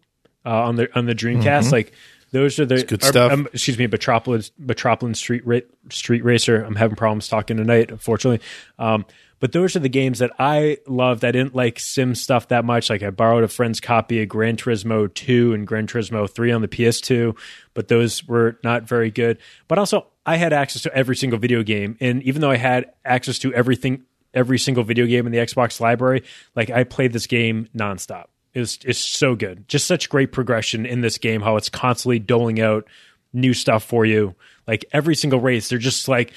uh, 0.46 0.62
on 0.62 0.76
the 0.76 0.88
on 0.96 1.06
the 1.06 1.14
Dreamcast. 1.14 1.72
Like 1.72 1.92
those 2.34 2.58
are 2.58 2.66
the 2.66 2.82
good 2.82 3.02
or, 3.02 3.06
stuff. 3.06 3.32
um, 3.32 3.48
excuse 3.52 3.78
me, 3.78 3.86
Metropolis 3.86 4.50
Metropolis 4.58 5.18
Street 5.18 5.46
Ra- 5.46 5.60
Street 5.88 6.24
Racer. 6.24 6.62
I'm 6.62 6.74
having 6.74 6.96
problems 6.96 7.28
talking 7.28 7.56
tonight, 7.56 7.90
unfortunately. 7.90 8.44
Um, 8.78 9.06
but 9.38 9.52
those 9.52 9.76
are 9.76 9.80
the 9.80 9.88
games 9.88 10.18
that 10.18 10.32
I 10.38 10.78
loved. 10.86 11.24
I 11.24 11.30
didn't 11.30 11.54
like 11.54 11.78
sim 11.78 12.14
stuff 12.14 12.48
that 12.48 12.64
much. 12.64 12.90
Like 12.90 13.02
I 13.02 13.10
borrowed 13.10 13.44
a 13.44 13.48
friend's 13.48 13.78
copy 13.80 14.20
of 14.22 14.28
Gran 14.28 14.56
Turismo 14.56 15.12
2 15.12 15.52
and 15.52 15.66
Gran 15.66 15.86
Turismo 15.86 16.28
3 16.28 16.50
on 16.50 16.62
the 16.62 16.68
PS2, 16.68 17.36
but 17.72 17.88
those 17.88 18.26
were 18.26 18.58
not 18.64 18.82
very 18.82 19.10
good. 19.10 19.38
But 19.68 19.78
also, 19.78 20.06
I 20.26 20.36
had 20.36 20.52
access 20.52 20.82
to 20.82 20.94
every 20.94 21.14
single 21.14 21.38
video 21.38 21.62
game, 21.62 21.96
and 22.00 22.22
even 22.22 22.40
though 22.40 22.50
I 22.50 22.56
had 22.56 22.92
access 23.04 23.38
to 23.40 23.52
everything, 23.54 24.04
every 24.32 24.58
single 24.58 24.82
video 24.82 25.06
game 25.06 25.26
in 25.26 25.32
the 25.32 25.38
Xbox 25.38 25.78
library, 25.78 26.24
like 26.56 26.70
I 26.70 26.84
played 26.84 27.12
this 27.12 27.26
game 27.26 27.68
nonstop. 27.76 28.24
It 28.54 28.60
was 28.60 28.78
it's 28.84 28.98
so 28.98 29.34
good. 29.34 29.68
Just 29.68 29.86
such 29.86 30.08
great 30.08 30.32
progression 30.32 30.86
in 30.86 31.00
this 31.00 31.18
game. 31.18 31.40
How 31.42 31.56
it's 31.56 31.68
constantly 31.68 32.18
doling 32.20 32.60
out 32.60 32.86
new 33.32 33.52
stuff 33.52 33.82
for 33.84 34.06
you. 34.06 34.34
Like 34.66 34.84
every 34.92 35.14
single 35.16 35.40
race, 35.40 35.68
they're 35.68 35.78
just 35.78 36.08
like. 36.08 36.32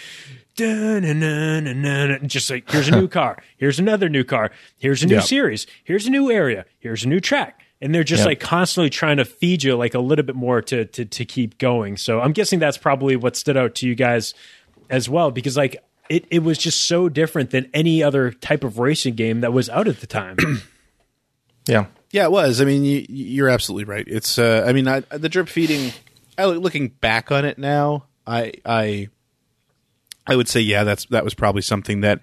Just 2.26 2.50
like 2.50 2.70
here's 2.72 2.88
a 2.88 2.92
new 3.00 3.08
car, 3.20 3.38
here's 3.58 3.78
another 3.80 4.10
new 4.10 4.24
car, 4.24 4.50
here's 4.80 5.04
a 5.04 5.06
new 5.06 5.16
Yeah. 5.16 5.22
series, 5.22 5.68
here's 5.84 6.08
a 6.08 6.10
new 6.10 6.32
area, 6.32 6.66
here's 6.80 7.04
a 7.06 7.08
new 7.08 7.20
track, 7.20 7.62
and 7.80 7.94
they're 7.94 8.04
just 8.04 8.22
Yeah. 8.22 8.28
like 8.30 8.40
constantly 8.40 8.90
trying 8.90 9.18
to 9.18 9.26
feed 9.26 9.64
you 9.64 9.76
like 9.76 9.94
a 9.94 10.00
little 10.00 10.26
bit 10.26 10.36
more 10.36 10.62
to 10.64 10.86
to 10.86 11.06
to 11.06 11.26
keep 11.26 11.60
going. 11.60 11.96
So 11.98 12.22
I'm 12.22 12.32
guessing 12.34 12.58
that's 12.58 12.78
probably 12.78 13.16
what 13.16 13.36
stood 13.36 13.56
out 13.56 13.76
to 13.76 13.88
you 13.88 13.94
guys 13.94 14.34
as 14.90 15.08
well, 15.08 15.30
because 15.30 15.56
like 15.58 15.76
it 16.10 16.26
it 16.32 16.40
was 16.44 16.58
just 16.58 16.82
so 16.88 17.08
different 17.08 17.52
than 17.52 17.70
any 17.74 18.02
other 18.02 18.32
type 18.32 18.64
of 18.64 18.80
racing 18.80 19.14
game 19.14 19.42
that 19.42 19.54
was 19.54 19.70
out 19.70 19.88
at 19.88 20.00
the 20.00 20.08
time. 20.08 20.38
yeah. 21.68 21.86
Yeah, 22.12 22.24
it 22.24 22.32
was. 22.32 22.62
I 22.62 22.66
mean, 22.66 22.84
you, 22.84 23.06
you're 23.10 23.50
absolutely 23.50 23.84
right. 23.84 24.06
It's. 24.08 24.40
Uh, 24.40 24.64
I 24.68 24.74
mean, 24.74 24.88
I, 24.88 25.02
the 25.02 25.30
drip 25.30 25.50
feeding. 25.50 25.92
I, 26.38 26.46
looking 26.46 26.90
back 26.90 27.32
on 27.32 27.46
it 27.46 27.58
now, 27.58 28.06
I, 28.26 28.54
I, 28.64 29.08
I 30.28 30.36
would 30.36 30.48
say, 30.48 30.62
yeah, 30.62 30.84
that's 30.84 31.06
that 31.08 31.24
was 31.24 31.34
probably 31.34 31.62
something 31.64 32.02
that 32.02 32.22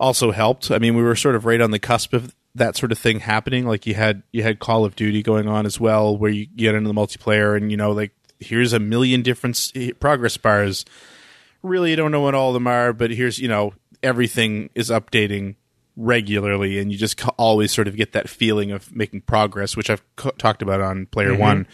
also 0.00 0.30
helped. 0.30 0.70
I 0.70 0.78
mean, 0.78 0.96
we 0.96 1.02
were 1.02 1.16
sort 1.16 1.34
of 1.34 1.44
right 1.44 1.60
on 1.60 1.70
the 1.70 1.78
cusp 1.78 2.12
of 2.14 2.34
that 2.54 2.76
sort 2.76 2.92
of 2.92 2.98
thing 2.98 3.20
happening. 3.20 3.66
Like 3.66 3.86
you 3.86 3.94
had 3.94 4.22
you 4.32 4.42
had 4.42 4.58
Call 4.58 4.84
of 4.84 4.96
Duty 4.96 5.22
going 5.22 5.48
on 5.48 5.66
as 5.66 5.78
well, 5.78 6.16
where 6.16 6.30
you 6.30 6.46
get 6.46 6.74
into 6.74 6.88
the 6.88 6.94
multiplayer, 6.94 7.56
and 7.56 7.70
you 7.70 7.76
know, 7.76 7.92
like 7.92 8.12
here's 8.40 8.72
a 8.72 8.78
million 8.80 9.22
different 9.22 9.72
progress 10.00 10.36
bars. 10.36 10.84
Really, 11.62 11.90
you 11.90 11.96
don't 11.96 12.12
know 12.12 12.20
what 12.20 12.34
all 12.34 12.50
of 12.50 12.54
them 12.54 12.66
are, 12.66 12.92
but 12.92 13.10
here's 13.10 13.38
you 13.38 13.48
know 13.48 13.74
everything 14.02 14.70
is 14.74 14.90
updating 14.90 15.56
regularly, 15.98 16.78
and 16.78 16.90
you 16.90 16.96
just 16.96 17.20
always 17.36 17.72
sort 17.72 17.88
of 17.88 17.96
get 17.96 18.12
that 18.12 18.28
feeling 18.28 18.70
of 18.70 18.94
making 18.94 19.22
progress, 19.22 19.76
which 19.76 19.90
I've 19.90 20.02
co- 20.16 20.30
talked 20.30 20.62
about 20.62 20.80
on 20.80 21.06
Player 21.06 21.36
One 21.36 21.66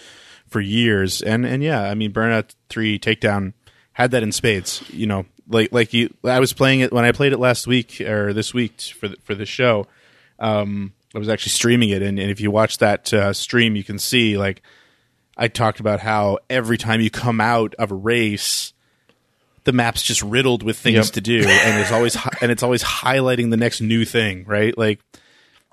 for 0.48 0.60
years. 0.60 1.22
And 1.22 1.46
and 1.46 1.62
yeah, 1.62 1.82
I 1.82 1.94
mean, 1.94 2.12
Burnout 2.12 2.54
Three 2.68 2.98
Takedown 2.98 3.52
had 3.92 4.10
that 4.10 4.22
in 4.22 4.32
spades. 4.32 4.82
You 4.90 5.06
know, 5.06 5.26
like 5.48 5.72
like 5.72 5.92
you, 5.92 6.12
I 6.24 6.40
was 6.40 6.52
playing 6.52 6.80
it 6.80 6.92
when 6.92 7.04
I 7.04 7.12
played 7.12 7.32
it 7.32 7.38
last 7.38 7.66
week 7.66 8.00
or 8.00 8.32
this 8.32 8.52
week 8.52 8.80
for 8.80 9.08
the, 9.08 9.16
for 9.22 9.34
the 9.34 9.46
show. 9.46 9.86
Um, 10.38 10.94
I 11.14 11.18
was 11.18 11.28
actually 11.28 11.50
streaming 11.50 11.90
it, 11.90 12.02
and, 12.02 12.18
and 12.18 12.30
if 12.30 12.40
you 12.40 12.50
watch 12.50 12.78
that 12.78 13.12
uh, 13.12 13.32
stream, 13.32 13.76
you 13.76 13.84
can 13.84 13.98
see 13.98 14.36
like 14.36 14.62
I 15.36 15.48
talked 15.48 15.80
about 15.80 16.00
how 16.00 16.38
every 16.48 16.78
time 16.78 17.00
you 17.00 17.10
come 17.10 17.40
out 17.40 17.74
of 17.76 17.90
a 17.90 17.94
race, 17.94 18.72
the 19.64 19.72
map's 19.72 20.02
just 20.02 20.22
riddled 20.22 20.62
with 20.62 20.76
things 20.78 21.06
Yep. 21.06 21.14
to 21.14 21.20
do, 21.20 21.38
and 21.46 21.80
it's 21.80 21.92
always 21.92 22.14
hi- 22.14 22.36
and 22.40 22.50
it's 22.52 22.62
always 22.62 22.82
highlighting 22.82 23.50
the 23.50 23.56
next 23.56 23.80
new 23.80 24.04
thing, 24.04 24.44
right? 24.46 24.76
Like 24.76 25.00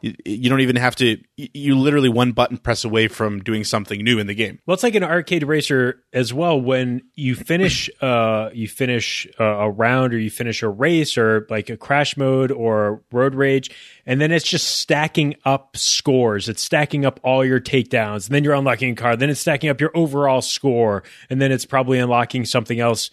you, 0.01 0.15
you 0.25 0.49
don't 0.49 0.61
even 0.61 0.77
have 0.77 0.95
to. 0.95 1.19
You, 1.37 1.47
you 1.53 1.77
literally 1.77 2.09
one 2.09 2.31
button 2.31 2.57
press 2.57 2.83
away 2.83 3.07
from 3.07 3.39
doing 3.41 3.63
something 3.63 4.03
new 4.03 4.17
in 4.17 4.25
the 4.25 4.33
game. 4.33 4.57
Well, 4.65 4.73
it's 4.73 4.81
like 4.81 4.95
an 4.95 5.03
arcade 5.03 5.43
racer 5.43 6.01
as 6.11 6.33
well. 6.33 6.59
When 6.59 7.03
you 7.13 7.35
finish, 7.35 7.87
uh, 8.01 8.49
you 8.51 8.67
finish 8.67 9.27
uh, 9.39 9.43
a 9.43 9.69
round, 9.69 10.15
or 10.15 10.17
you 10.19 10.31
finish 10.31 10.63
a 10.63 10.69
race, 10.69 11.19
or 11.19 11.45
like 11.51 11.69
a 11.69 11.77
crash 11.77 12.17
mode 12.17 12.51
or 12.51 13.03
road 13.11 13.35
rage, 13.35 13.69
and 14.07 14.19
then 14.19 14.31
it's 14.31 14.47
just 14.47 14.67
stacking 14.79 15.35
up 15.45 15.77
scores. 15.77 16.49
It's 16.49 16.63
stacking 16.63 17.05
up 17.05 17.19
all 17.23 17.45
your 17.45 17.59
takedowns, 17.59 18.25
and 18.25 18.33
then 18.35 18.43
you're 18.43 18.55
unlocking 18.55 18.93
a 18.93 18.95
car. 18.95 19.15
Then 19.15 19.29
it's 19.29 19.39
stacking 19.41 19.69
up 19.69 19.79
your 19.79 19.91
overall 19.93 20.41
score, 20.41 21.03
and 21.29 21.39
then 21.39 21.51
it's 21.51 21.65
probably 21.65 21.99
unlocking 21.99 22.45
something 22.45 22.79
else 22.79 23.11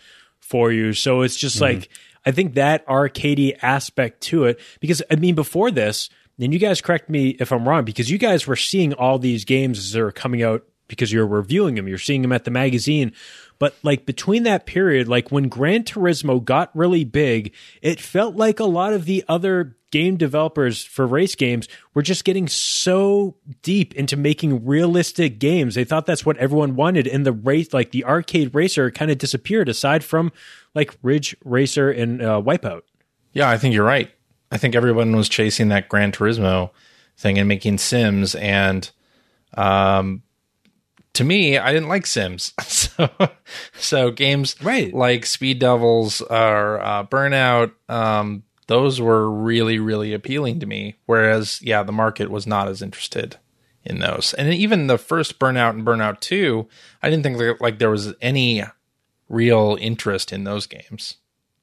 for 0.49 0.73
you. 0.73 0.93
So 0.93 1.23
it's 1.23 1.37
just 1.37 1.57
mm-hmm. 1.57 1.79
like 1.81 1.89
I 2.25 2.31
think 2.33 2.55
that 2.55 2.87
arcadey 2.87 3.57
aspect 3.63 4.23
to 4.23 4.45
it. 4.45 4.61
Because 4.81 5.03
I 5.11 5.17
mean, 5.17 5.35
before 5.35 5.71
this, 5.71 6.11
and 6.41 6.53
you 6.53 6.59
guys 6.59 6.81
correct 6.81 7.09
me 7.09 7.31
if 7.41 7.53
I'm 7.53 7.69
wrong, 7.69 7.85
because 7.85 8.11
you 8.11 8.19
guys 8.19 8.47
were 8.47 8.57
seeing 8.57 8.93
all 8.95 9.19
these 9.19 9.45
games 9.45 9.79
as 9.79 9.93
they 9.93 10.03
were 10.03 10.13
coming 10.13 10.43
out 10.43 10.65
because 10.89 11.13
you're 11.13 11.27
reviewing 11.27 11.75
them, 11.75 11.87
you're 11.87 11.99
seeing 11.99 12.23
them 12.23 12.33
at 12.33 12.45
the 12.45 12.51
magazine. 12.51 13.13
But 13.59 13.77
like 13.83 14.07
between 14.07 14.45
that 14.45 14.67
period, 14.67 15.09
like 15.09 15.31
when 15.31 15.49
Gran 15.49 15.85
Turismo 15.85 16.43
got 16.43 16.75
really 16.75 17.05
big, 17.05 17.53
it 17.83 18.01
felt 18.01 18.37
like 18.37 18.61
a 18.61 18.65
lot 18.65 18.93
of 18.93 19.05
the 19.05 19.25
other 19.29 19.77
game 19.91 20.17
developers 20.17 20.85
for 20.85 21.07
race 21.07 21.35
games 21.35 21.69
were 21.95 22.03
just 22.03 22.25
getting 22.25 22.47
so 22.49 23.37
deep 23.63 23.95
into 23.95 24.17
making 24.17 24.65
realistic 24.67 25.39
games. 25.39 25.75
They 25.75 25.85
thought 25.85 26.07
that's 26.07 26.27
what 26.27 26.37
everyone 26.39 26.77
wanted. 26.77 27.07
And 27.07 27.25
the 27.25 27.33
race, 27.33 27.73
like 27.73 27.91
the 27.91 28.05
arcade 28.05 28.55
racer 28.55 28.91
kind 28.91 29.11
of 29.11 29.19
disappeared 29.19 29.69
aside 29.69 30.05
from 30.05 30.33
like 30.75 30.97
Ridge 31.03 31.37
Racer 31.45 31.91
and 31.91 32.23
uh, 32.23 32.41
Wipeout. 32.45 32.83
Yeah, 33.33 33.49
I 33.49 33.59
think 33.59 33.75
you're 33.75 33.85
right. 33.85 34.11
I 34.51 34.57
think 34.59 34.75
everyone 34.75 35.15
was 35.17 35.29
chasing 35.29 35.69
that 35.69 35.89
Gran 35.89 36.13
Turismo 36.13 36.71
thing 37.17 37.39
and 37.39 37.49
making 37.49 37.79
Sims, 37.79 38.35
and 38.35 38.91
um, 39.55 40.23
to 41.15 41.25
me, 41.25 41.59
I 41.59 41.73
didn't 41.73 41.89
like 41.89 42.07
Sims. 42.07 42.53
so, 42.63 43.09
so 43.79 44.11
games 44.11 44.57
Right. 44.63 44.93
like 44.95 45.27
Speed 45.27 45.59
Devils 45.59 46.21
or 46.23 46.81
uh, 46.81 47.05
Burnout, 47.05 47.73
um, 47.89 48.43
those 48.69 49.01
were 49.01 49.29
really, 49.29 49.79
really 49.79 50.15
appealing 50.15 50.61
to 50.61 50.67
me. 50.67 50.97
Whereas, 51.07 51.61
yeah, 51.63 51.83
the 51.83 51.93
market 51.93 52.31
was 52.31 52.47
not 52.47 52.69
as 52.69 52.81
interested 52.81 53.37
in 53.85 53.99
those. 53.99 54.35
And 54.35 54.53
even 54.55 54.87
the 54.87 54.99
first 54.99 55.39
Burnout 55.39 55.71
and 55.71 55.85
Burnout 55.85 56.21
Two, 56.21 56.69
I 57.03 57.11
didn't 57.11 57.25
think 57.25 57.39
that, 57.39 57.61
like 57.61 57.79
there 57.79 57.91
was 57.91 58.15
any 58.21 58.63
real 59.29 59.77
interest 59.81 60.33
in 60.33 60.45
those 60.45 60.67
games. 60.67 61.17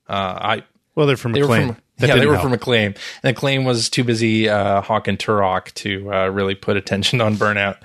Uh, 0.10 0.38
I 0.42 0.64
Well, 0.96 1.08
they're 1.08 1.18
from 1.18 1.34
They 1.34 1.42
were 1.42 1.48
from 1.48 1.78
That 1.98 2.10
yeah, 2.10 2.16
they 2.18 2.26
were 2.26 2.34
help. 2.34 2.44
from 2.44 2.54
Acclaim, 2.54 2.94
and 3.24 3.36
Acclaim 3.36 3.64
was 3.64 3.90
too 3.90 4.04
busy 4.04 4.50
uh, 4.50 4.82
and 4.82 5.18
Turok 5.18 5.74
to 5.76 6.14
uh, 6.14 6.28
really 6.28 6.56
put 6.56 6.76
attention 6.76 7.22
on 7.22 7.36
Burnout. 7.36 7.78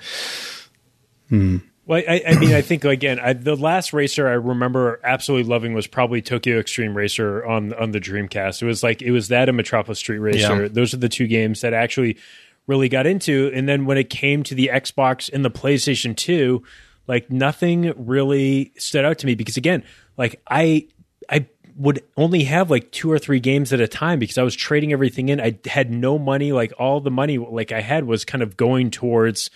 Well, 1.91 2.01
I, 2.07 2.23
I 2.25 2.39
mean, 2.39 2.53
I 2.53 2.61
think 2.61 2.85
again, 2.85 3.19
I, 3.19 3.33
the 3.33 3.57
last 3.57 3.91
racer 3.91 4.25
I 4.25 4.35
remember 4.35 5.01
absolutely 5.03 5.49
loving 5.49 5.73
was 5.73 5.87
probably 5.87 6.21
Tokyo 6.21 6.61
Xtreme 6.61 6.95
Racer 6.95 7.45
on 7.45 7.73
on 7.73 7.91
the 7.91 7.99
Dreamcast. 7.99 8.61
It 8.61 8.65
was 8.65 8.81
like 8.81 9.01
it 9.01 9.11
was 9.11 9.27
that 9.27 9.49
and 9.49 9.57
Metropolis 9.57 9.99
Street 9.99 10.19
Racer. 10.19 10.63
Yeah. 10.63 10.69
Those 10.71 10.93
are 10.93 10.97
the 10.97 11.09
two 11.09 11.27
games 11.27 11.59
that 11.59 11.73
I 11.73 11.79
actually 11.79 12.17
really 12.65 12.87
got 12.87 13.07
into. 13.07 13.51
And 13.53 13.67
then 13.67 13.85
when 13.85 13.97
it 13.97 14.09
came 14.09 14.41
to 14.43 14.55
the 14.55 14.69
Xbox 14.73 15.29
and 15.33 15.43
the 15.43 15.51
PlayStation 15.51 16.15
Two, 16.15 16.63
like 17.07 17.29
nothing 17.29 17.93
really 17.97 18.71
stood 18.77 19.03
out 19.03 19.17
to 19.17 19.25
me 19.25 19.35
because 19.35 19.57
again, 19.57 19.83
like 20.15 20.41
I 20.49 20.87
I 21.29 21.47
would 21.75 22.05
only 22.15 22.45
have 22.45 22.71
like 22.71 22.89
two 22.93 23.11
or 23.11 23.19
three 23.19 23.41
games 23.41 23.73
at 23.73 23.81
a 23.81 23.87
time 23.89 24.17
because 24.17 24.37
I 24.37 24.43
was 24.43 24.55
trading 24.55 24.93
everything 24.93 25.27
in. 25.27 25.41
I 25.41 25.59
had 25.65 25.91
no 25.91 26.17
money. 26.17 26.53
Like 26.53 26.71
all 26.79 27.01
the 27.01 27.11
money 27.11 27.37
like 27.37 27.73
I 27.73 27.81
had 27.81 28.05
was 28.05 28.23
kind 28.23 28.41
of 28.41 28.55
going 28.55 28.91
towards 28.91 29.49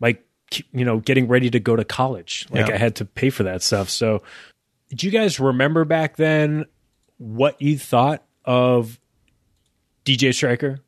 like 0.00 0.22
you 0.72 0.84
know 0.84 0.98
getting 0.98 1.28
ready 1.28 1.50
to 1.50 1.60
go 1.60 1.76
to 1.76 1.84
college. 1.84 2.46
Like 2.50 2.68
Yeah. 2.68 2.74
I 2.74 2.78
had 2.78 2.96
to 2.96 3.04
pay 3.04 3.30
for 3.30 3.42
that 3.44 3.62
stuff. 3.62 3.90
So, 3.90 4.22
do 4.90 5.06
you 5.06 5.12
guys 5.12 5.38
remember 5.38 5.84
back 5.84 6.16
then 6.16 6.66
what 7.18 7.60
you 7.60 7.78
thought 7.78 8.24
of 8.44 8.98
DJ 10.04 10.34
Stryker? 10.34 10.80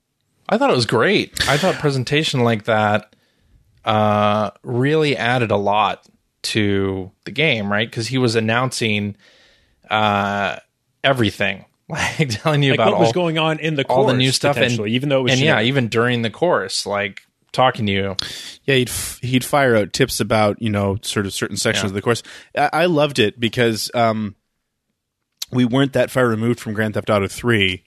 I 0.49 0.59
thought 0.59 0.70
it 0.70 0.77
was 0.77 0.87
great. 0.87 1.49
I 1.49 1.57
thought 1.57 1.77
presentation 1.77 2.40
like 2.40 2.64
that 2.64 3.14
uh, 3.85 4.51
really 4.62 5.16
added 5.16 5.51
a 5.51 5.57
lot 5.57 6.07
to 6.42 7.11
the 7.25 7.31
game, 7.31 7.70
right? 7.70 7.88
Because 7.88 8.09
he 8.09 8.18
was 8.18 8.35
announcing 8.35 9.16
uh, 9.88 10.57
everything, 11.05 11.66
like 11.88 12.29
telling 12.31 12.62
you 12.62 12.73
Like 12.73 12.79
about 12.79 12.92
what 12.92 12.94
all, 12.94 13.01
was 13.01 13.12
going 13.12 13.38
on 13.38 13.59
in 13.59 13.75
the 13.75 13.85
course, 13.85 13.96
all 13.96 14.07
the 14.07 14.14
new 14.14 14.33
stuff, 14.33 14.57
and, 14.57 14.87
even 14.88 15.09
though 15.09 15.20
it 15.20 15.25
was 15.25 15.33
and 15.33 15.40
yeah, 15.40 15.61
even 15.61 15.88
during 15.88 16.23
the 16.23 16.31
course, 16.31 16.87
like 16.87 17.23
talking 17.53 17.87
to 17.87 17.93
you. 17.93 18.17
Yeah, 18.65 18.77
he'd 18.77 18.89
f- 18.91 19.19
he'd 19.23 19.45
fire 19.45 19.77
out 19.77 19.93
tips 19.93 20.21
about 20.21 20.61
you 20.63 20.71
know 20.71 20.99
sort 21.03 21.27
of 21.27 21.33
certain 21.33 21.57
sections 21.57 21.85
Yeah. 21.85 21.89
of 21.89 21.95
the 21.95 22.03
course. 22.03 22.23
I, 22.57 22.71
I 22.73 22.87
loved 22.87 23.19
it 23.19 23.39
because 23.41 23.91
um, 23.95 24.35
we 25.53 25.65
weren't 25.65 25.93
that 25.95 26.11
far 26.11 26.27
removed 26.29 26.61
from 26.61 26.75
Grand 26.75 26.95
Theft 26.95 27.11
Auto 27.11 27.27
3 27.29 27.85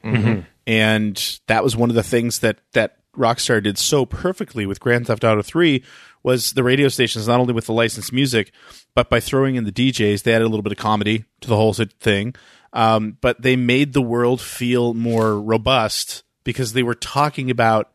and 0.66 1.40
that 1.48 1.64
was 1.64 1.76
one 1.76 1.90
of 1.90 1.96
the 1.96 2.04
things 2.04 2.40
that 2.40 2.60
that 2.74 2.98
Rockstar 3.18 3.62
did 3.62 3.78
so 3.78 4.06
perfectly 4.06 4.66
with 4.66 4.80
Grand 4.80 5.08
Theft 5.08 5.24
Auto 5.24 5.42
Three 5.44 5.84
was 6.24 6.54
the 6.54 6.64
radio 6.64 6.88
stations 6.88 7.28
not 7.28 7.40
only 7.40 7.54
with 7.54 7.66
the 7.68 7.74
licensed 7.74 8.12
music, 8.14 8.52
but 8.96 9.10
by 9.10 9.20
throwing 9.20 9.56
in 9.56 9.66
the 9.66 9.72
DJs, 9.72 10.24
they 10.24 10.34
added 10.34 10.46
a 10.46 10.48
little 10.50 10.64
bit 10.64 10.72
of 10.72 10.78
comedy 10.80 11.26
to 11.42 11.48
the 11.50 11.56
whole 11.56 11.74
thing. 11.74 12.34
Um, 12.72 13.18
but 13.22 13.40
they 13.42 13.56
made 13.56 13.94
the 13.94 14.02
world 14.02 14.42
feel 14.42 14.94
more 14.96 15.40
robust 15.40 16.24
because 16.44 16.74
they 16.74 16.82
were 16.82 16.96
talking 16.96 17.52
about 17.52 17.92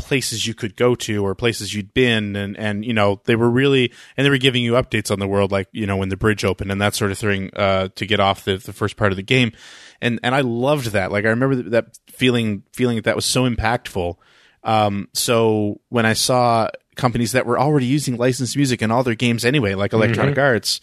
places 0.00 0.46
you 0.46 0.54
could 0.54 0.76
go 0.76 0.94
to 0.94 1.24
or 1.24 1.34
places 1.34 1.74
you'd 1.74 1.94
been 1.94 2.34
and 2.34 2.56
and 2.56 2.84
you 2.84 2.92
know 2.92 3.20
they 3.24 3.36
were 3.36 3.50
really 3.50 3.92
and 4.16 4.24
they 4.24 4.30
were 4.30 4.38
giving 4.38 4.62
you 4.62 4.72
updates 4.72 5.10
on 5.10 5.18
the 5.18 5.28
world 5.28 5.52
like 5.52 5.68
you 5.72 5.86
know 5.86 5.96
when 5.96 6.08
the 6.08 6.16
bridge 6.16 6.44
opened 6.44 6.72
and 6.72 6.80
that 6.80 6.94
sort 6.94 7.10
of 7.10 7.18
thing 7.18 7.50
uh 7.54 7.88
to 7.94 8.06
get 8.06 8.20
off 8.20 8.44
the, 8.44 8.56
the 8.56 8.72
first 8.72 8.96
part 8.96 9.12
of 9.12 9.16
the 9.16 9.22
game. 9.22 9.52
And 10.00 10.18
and 10.22 10.34
I 10.34 10.40
loved 10.40 10.86
that. 10.86 11.12
Like 11.12 11.24
I 11.24 11.28
remember 11.28 11.56
that, 11.56 11.70
that 11.70 11.98
feeling 12.08 12.62
feeling 12.72 12.96
that 12.96 13.04
that 13.04 13.16
was 13.16 13.24
so 13.24 13.48
impactful. 13.48 14.16
Um 14.64 15.08
so 15.14 15.80
when 15.88 16.06
I 16.06 16.14
saw 16.14 16.68
companies 16.96 17.32
that 17.32 17.46
were 17.46 17.58
already 17.58 17.86
using 17.86 18.16
licensed 18.16 18.56
music 18.56 18.82
in 18.82 18.90
all 18.90 19.02
their 19.02 19.14
games 19.14 19.44
anyway 19.44 19.74
like 19.74 19.92
Electronic 19.92 20.36
Arts 20.38 20.80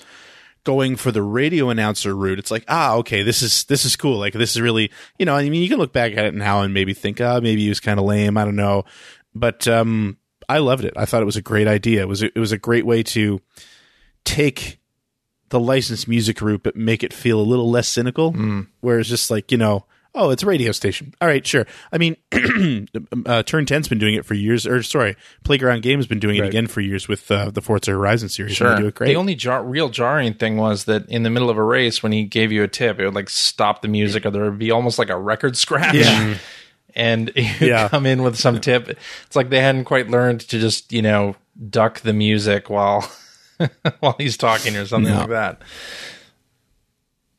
going 0.68 0.98
for 0.98 1.14
the 1.14 1.24
radio 1.24 1.70
announcer 1.70 2.14
route, 2.14 2.40
it's 2.40 2.52
like, 2.52 2.66
ah, 2.68 2.96
okay, 2.96 3.24
this 3.24 3.42
is 3.42 3.64
this 3.64 3.86
is 3.86 3.96
cool. 3.96 4.20
Like 4.20 4.34
this 4.34 4.52
is 4.52 4.60
really, 4.60 4.92
you 5.18 5.26
know, 5.26 5.34
I 5.34 5.50
mean, 5.50 5.64
you 5.64 5.70
can 5.70 5.78
look 5.78 5.94
back 5.94 6.12
at 6.12 6.26
it 6.26 6.34
now 6.34 6.62
and 6.62 6.74
maybe 6.74 6.94
think, 6.94 7.22
ah, 7.22 7.40
maybe 7.42 7.62
he 7.62 7.70
was 7.70 7.80
kind 7.80 7.98
of 7.98 8.06
lame. 8.06 8.36
I 8.38 8.44
don't 8.44 8.58
know, 8.58 8.84
but 9.34 9.66
um, 9.66 10.18
I 10.50 10.58
loved 10.58 10.84
it. 10.84 10.94
I 10.98 11.06
thought 11.06 11.22
it 11.22 11.26
was 11.26 11.38
a 11.38 11.42
great 11.42 11.70
idea. 11.70 12.02
It 12.02 12.10
was 12.10 12.22
it 12.22 12.36
was 12.36 12.52
a 12.52 12.58
great 12.58 12.86
way 12.86 13.02
to 13.04 13.40
take 14.26 14.82
the 15.50 15.60
licensed 15.62 16.10
music 16.10 16.42
route, 16.42 16.64
but 16.64 16.76
make 16.76 17.02
it 17.02 17.14
feel 17.14 17.40
a 17.40 17.42
little 17.42 17.72
less 17.72 17.88
cynical. 17.88 18.34
Where 18.82 19.00
it's 19.00 19.10
just 19.10 19.32
like, 19.32 19.52
you 19.54 19.58
know. 19.58 19.86
Oh, 20.18 20.32
it's 20.32 20.42
a 20.44 20.46
radio 20.48 20.72
station. 20.72 21.14
All 21.22 21.28
right, 21.28 21.46
sure. 21.46 21.66
I 21.92 21.98
mean, 21.98 22.18
uh, 23.26 23.44
Turn 23.44 23.66
10's 23.66 23.88
been 23.88 24.00
doing 24.00 24.16
it 24.16 24.26
for 24.26 24.34
years. 24.34 24.66
Or 24.66 24.82
sorry, 24.84 25.16
Playground 25.44 25.84
Games 25.84 26.00
has 26.02 26.08
been 26.08 26.20
doing 26.20 26.38
it 26.38 26.46
again 26.46 26.68
for 26.68 26.82
years 26.82 27.08
with 27.08 27.30
uh, 27.32 27.52
the 27.52 27.62
Forza 27.62 27.92
Horizon 27.92 28.30
series. 28.30 28.60
and 28.60 28.72
they 28.78 28.82
do 28.82 28.88
it 28.88 28.96
great. 28.96 29.08
The 29.08 29.16
only 29.16 29.36
jar- 29.36 29.64
real 29.64 29.90
jarring 29.90 30.34
thing 30.34 30.58
was 30.58 30.86
that 30.86 31.08
in 31.10 31.24
the 31.24 31.30
middle 31.30 31.50
of 31.50 31.58
a 31.58 31.64
race, 31.64 32.02
when 32.02 32.12
he 32.12 32.24
gave 32.24 32.52
you 32.52 32.64
a 32.64 32.68
tip, 32.68 33.00
it 33.00 33.06
would 33.06 33.16
like 33.16 33.30
stop 33.30 33.82
the 33.82 33.88
music, 33.88 34.26
or 34.26 34.32
there 34.32 34.44
would 34.44 34.58
be 34.60 34.72
almost 34.72 34.98
like 35.00 35.10
a 35.10 35.18
record 35.18 35.56
scratch. 35.58 35.96
Yeah. 35.96 36.38
And 36.96 37.32
you 37.36 37.46
Yeah. 37.68 37.90
come 37.90 38.08
in 38.08 38.24
with 38.24 38.38
some 38.40 38.60
tip. 38.60 38.90
It's 38.90 39.36
like 39.36 39.52
they 39.52 39.62
hadn't 39.62 39.84
quite 39.86 40.10
learned 40.10 40.40
to 40.50 40.58
just, 40.60 40.92
you 40.92 41.04
know, 41.04 41.36
duck 41.70 42.00
the 42.00 42.14
music 42.14 42.72
while 42.72 43.08
while 44.00 44.16
he's 44.18 44.36
talking 44.36 44.76
or 44.76 44.84
something 44.88 45.14
No. 45.14 45.20
like 45.20 45.30
that. 45.30 45.62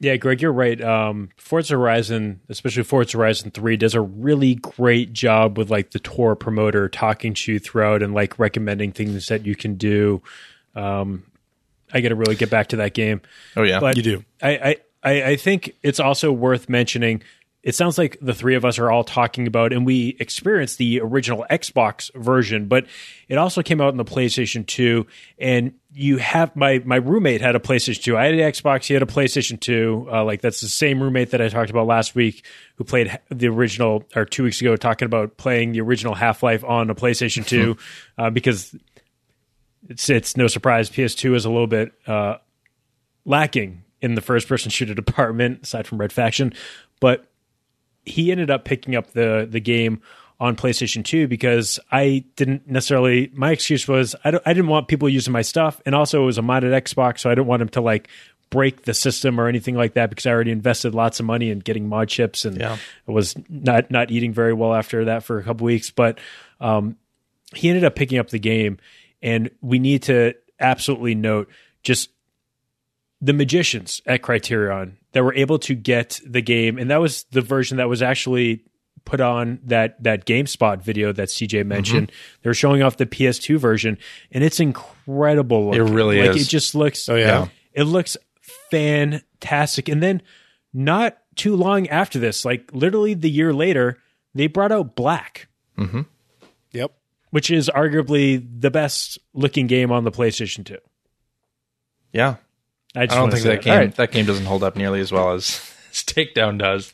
Yeah, 0.00 0.16
Greg, 0.16 0.40
you're 0.40 0.52
right. 0.52 0.80
Um, 0.80 1.30
Forza 1.36 1.74
Horizon, 1.74 2.40
especially 2.48 2.84
Forza 2.84 3.18
Horizon 3.18 3.50
3, 3.50 3.76
does 3.76 3.94
a 3.94 4.00
really 4.00 4.54
great 4.54 5.12
job 5.12 5.58
with 5.58 5.70
like 5.70 5.90
the 5.90 5.98
tour 5.98 6.36
promoter 6.36 6.88
talking 6.88 7.34
to 7.34 7.52
you 7.52 7.58
throughout 7.58 8.02
and 8.02 8.14
like 8.14 8.38
recommending 8.38 8.92
things 8.92 9.26
that 9.26 9.44
you 9.44 9.56
can 9.56 9.74
do. 9.74 10.22
Um, 10.76 11.24
I 11.92 12.00
got 12.00 12.10
to 12.10 12.14
really 12.14 12.36
get 12.36 12.48
back 12.50 12.68
to 12.68 12.76
that 12.76 12.94
game. 12.94 13.22
Oh 13.56 13.62
yeah. 13.62 13.80
But 13.80 13.96
You 13.96 14.02
do. 14.02 14.24
I, 14.40 14.50
I, 14.50 14.76
I 15.02 15.22
I 15.30 15.36
think 15.36 15.74
it's 15.82 16.00
also 16.00 16.30
worth 16.32 16.68
mentioning. 16.68 17.22
It 17.68 17.74
sounds 17.74 17.98
like 17.98 18.16
the 18.22 18.32
three 18.32 18.54
of 18.54 18.64
us 18.64 18.78
are 18.78 18.90
all 18.90 19.04
talking 19.04 19.46
about, 19.46 19.74
and 19.74 19.84
we 19.84 20.16
experienced 20.20 20.78
the 20.78 21.02
original 21.02 21.44
Xbox 21.50 22.10
version, 22.14 22.66
but 22.66 22.86
it 23.28 23.36
also 23.36 23.62
came 23.62 23.78
out 23.82 23.90
in 23.90 23.98
the 23.98 24.06
PlayStation 24.06 24.66
2. 24.66 25.06
And 25.38 25.74
you 25.92 26.16
have 26.16 26.56
my 26.56 26.80
my 26.86 26.96
roommate 26.96 27.42
had 27.42 27.56
a 27.56 27.58
PlayStation 27.58 28.02
2. 28.02 28.16
I 28.16 28.24
had 28.24 28.32
an 28.32 28.40
Xbox. 28.40 28.86
He 28.86 28.94
had 28.94 29.02
a 29.02 29.06
PlayStation 29.06 29.60
2. 29.60 30.08
Uh, 30.10 30.24
like 30.24 30.40
that's 30.40 30.62
the 30.62 30.68
same 30.68 31.02
roommate 31.02 31.32
that 31.32 31.42
I 31.42 31.50
talked 31.50 31.68
about 31.68 31.86
last 31.86 32.14
week, 32.14 32.42
who 32.76 32.84
played 32.84 33.18
the 33.28 33.48
original 33.48 34.02
or 34.16 34.24
two 34.24 34.44
weeks 34.44 34.62
ago, 34.62 34.74
talking 34.74 35.04
about 35.04 35.36
playing 35.36 35.72
the 35.72 35.82
original 35.82 36.14
Half 36.14 36.42
Life 36.42 36.64
on 36.64 36.88
a 36.88 36.94
PlayStation 36.94 37.46
2, 37.46 37.76
uh, 38.16 38.30
because 38.30 38.74
it's 39.90 40.08
it's 40.08 40.38
no 40.38 40.46
surprise 40.46 40.88
PS2 40.88 41.34
is 41.34 41.44
a 41.44 41.50
little 41.50 41.66
bit 41.66 41.92
uh, 42.06 42.36
lacking 43.26 43.82
in 44.00 44.14
the 44.14 44.22
first 44.22 44.48
person 44.48 44.70
shooter 44.70 44.94
department 45.04 45.64
aside 45.64 45.86
from 45.86 45.98
Red 45.98 46.14
Faction, 46.14 46.54
but 46.98 47.27
he 48.04 48.30
ended 48.32 48.50
up 48.50 48.64
picking 48.64 48.96
up 48.96 49.12
the 49.12 49.46
the 49.50 49.60
game 49.60 50.00
on 50.40 50.54
PlayStation 50.54 51.04
2 51.04 51.26
because 51.26 51.80
I 51.90 52.24
didn't 52.36 52.68
necessarily 52.68 53.30
my 53.34 53.50
excuse 53.50 53.88
was 53.88 54.14
I 54.24 54.30
don't, 54.30 54.42
I 54.46 54.52
didn't 54.52 54.68
want 54.68 54.86
people 54.88 55.08
using 55.08 55.32
my 55.32 55.42
stuff 55.42 55.82
and 55.84 55.94
also 55.94 56.22
it 56.22 56.26
was 56.26 56.38
a 56.38 56.42
modded 56.42 56.70
Xbox 56.80 57.20
so 57.20 57.30
I 57.30 57.34
didn't 57.34 57.48
want 57.48 57.62
him 57.62 57.68
to 57.70 57.80
like 57.80 58.08
break 58.50 58.82
the 58.82 58.94
system 58.94 59.38
or 59.40 59.48
anything 59.48 59.74
like 59.74 59.94
that 59.94 60.10
because 60.10 60.26
I 60.26 60.30
already 60.30 60.52
invested 60.52 60.94
lots 60.94 61.20
of 61.20 61.26
money 61.26 61.50
in 61.50 61.58
getting 61.58 61.88
mod 61.88 62.08
chips 62.08 62.44
and 62.44 62.56
Yeah. 62.58 62.76
Was 63.06 63.34
not 63.48 63.90
not 63.90 64.10
eating 64.10 64.32
very 64.32 64.52
well 64.54 64.74
after 64.74 65.06
that 65.06 65.24
for 65.24 65.38
a 65.38 65.42
couple 65.42 65.64
weeks 65.64 65.90
but 65.90 66.18
um 66.60 66.96
he 67.54 67.68
ended 67.68 67.84
up 67.84 67.96
picking 67.96 68.18
up 68.18 68.28
the 68.28 68.38
game 68.38 68.78
and 69.22 69.50
we 69.60 69.78
need 69.78 70.04
to 70.04 70.34
absolutely 70.60 71.14
note 71.16 71.48
just 71.82 72.10
the 73.20 73.32
magicians 73.32 74.00
at 74.06 74.22
Criterion 74.22 74.96
that 75.18 75.24
were 75.24 75.34
able 75.34 75.58
to 75.58 75.74
get 75.74 76.20
the 76.24 76.40
game, 76.40 76.78
and 76.78 76.92
that 76.92 77.00
was 77.00 77.24
the 77.32 77.40
version 77.40 77.78
that 77.78 77.88
was 77.88 78.02
actually 78.02 78.62
put 79.04 79.20
on 79.20 79.58
that 79.64 80.00
that 80.04 80.26
GameSpot 80.26 80.80
video 80.80 81.10
that 81.10 81.26
CJ 81.26 81.48
mm-hmm. 81.48 81.68
mentioned. 81.68 82.12
They 82.42 82.50
were 82.50 82.54
showing 82.54 82.84
off 82.84 82.98
the 82.98 83.06
PS2 83.06 83.58
version, 83.58 83.98
and 84.30 84.44
it's 84.44 84.60
incredible. 84.60 85.74
It 85.74 85.80
really 85.80 86.20
like, 86.20 86.36
is. 86.36 86.46
It 86.46 86.50
just 86.50 86.76
looks. 86.76 87.08
Oh, 87.08 87.16
yeah. 87.16 87.48
it 87.72 87.82
looks 87.82 88.16
fantastic. 88.70 89.88
And 89.88 90.00
then 90.00 90.22
not 90.72 91.18
too 91.34 91.56
long 91.56 91.88
after 91.88 92.20
this, 92.20 92.44
like 92.44 92.70
literally 92.72 93.14
the 93.14 93.28
year 93.28 93.52
later, 93.52 93.98
they 94.36 94.46
brought 94.46 94.70
out 94.70 94.94
Black, 94.94 95.48
mm-hmm. 95.76 96.02
Yep. 96.70 96.92
which 97.30 97.50
is 97.50 97.68
arguably 97.74 98.46
the 98.60 98.70
best 98.70 99.18
looking 99.34 99.66
game 99.66 99.90
on 99.90 100.04
the 100.04 100.12
PlayStation 100.12 100.64
2. 100.64 100.78
yeah. 102.12 102.36
I, 102.98 103.06
just 103.06 103.16
I 103.16 103.20
don't 103.20 103.30
think 103.30 103.42
say 103.42 103.48
that 103.50 103.62
game 103.62 103.72
All 103.72 103.78
right. 103.78 103.94
that 103.94 104.10
game 104.10 104.26
doesn't 104.26 104.46
hold 104.46 104.64
up 104.64 104.74
nearly 104.76 105.00
as 105.00 105.12
well 105.12 105.32
as, 105.32 105.60
as 105.90 106.02
Takedown 106.02 106.58
does. 106.58 106.92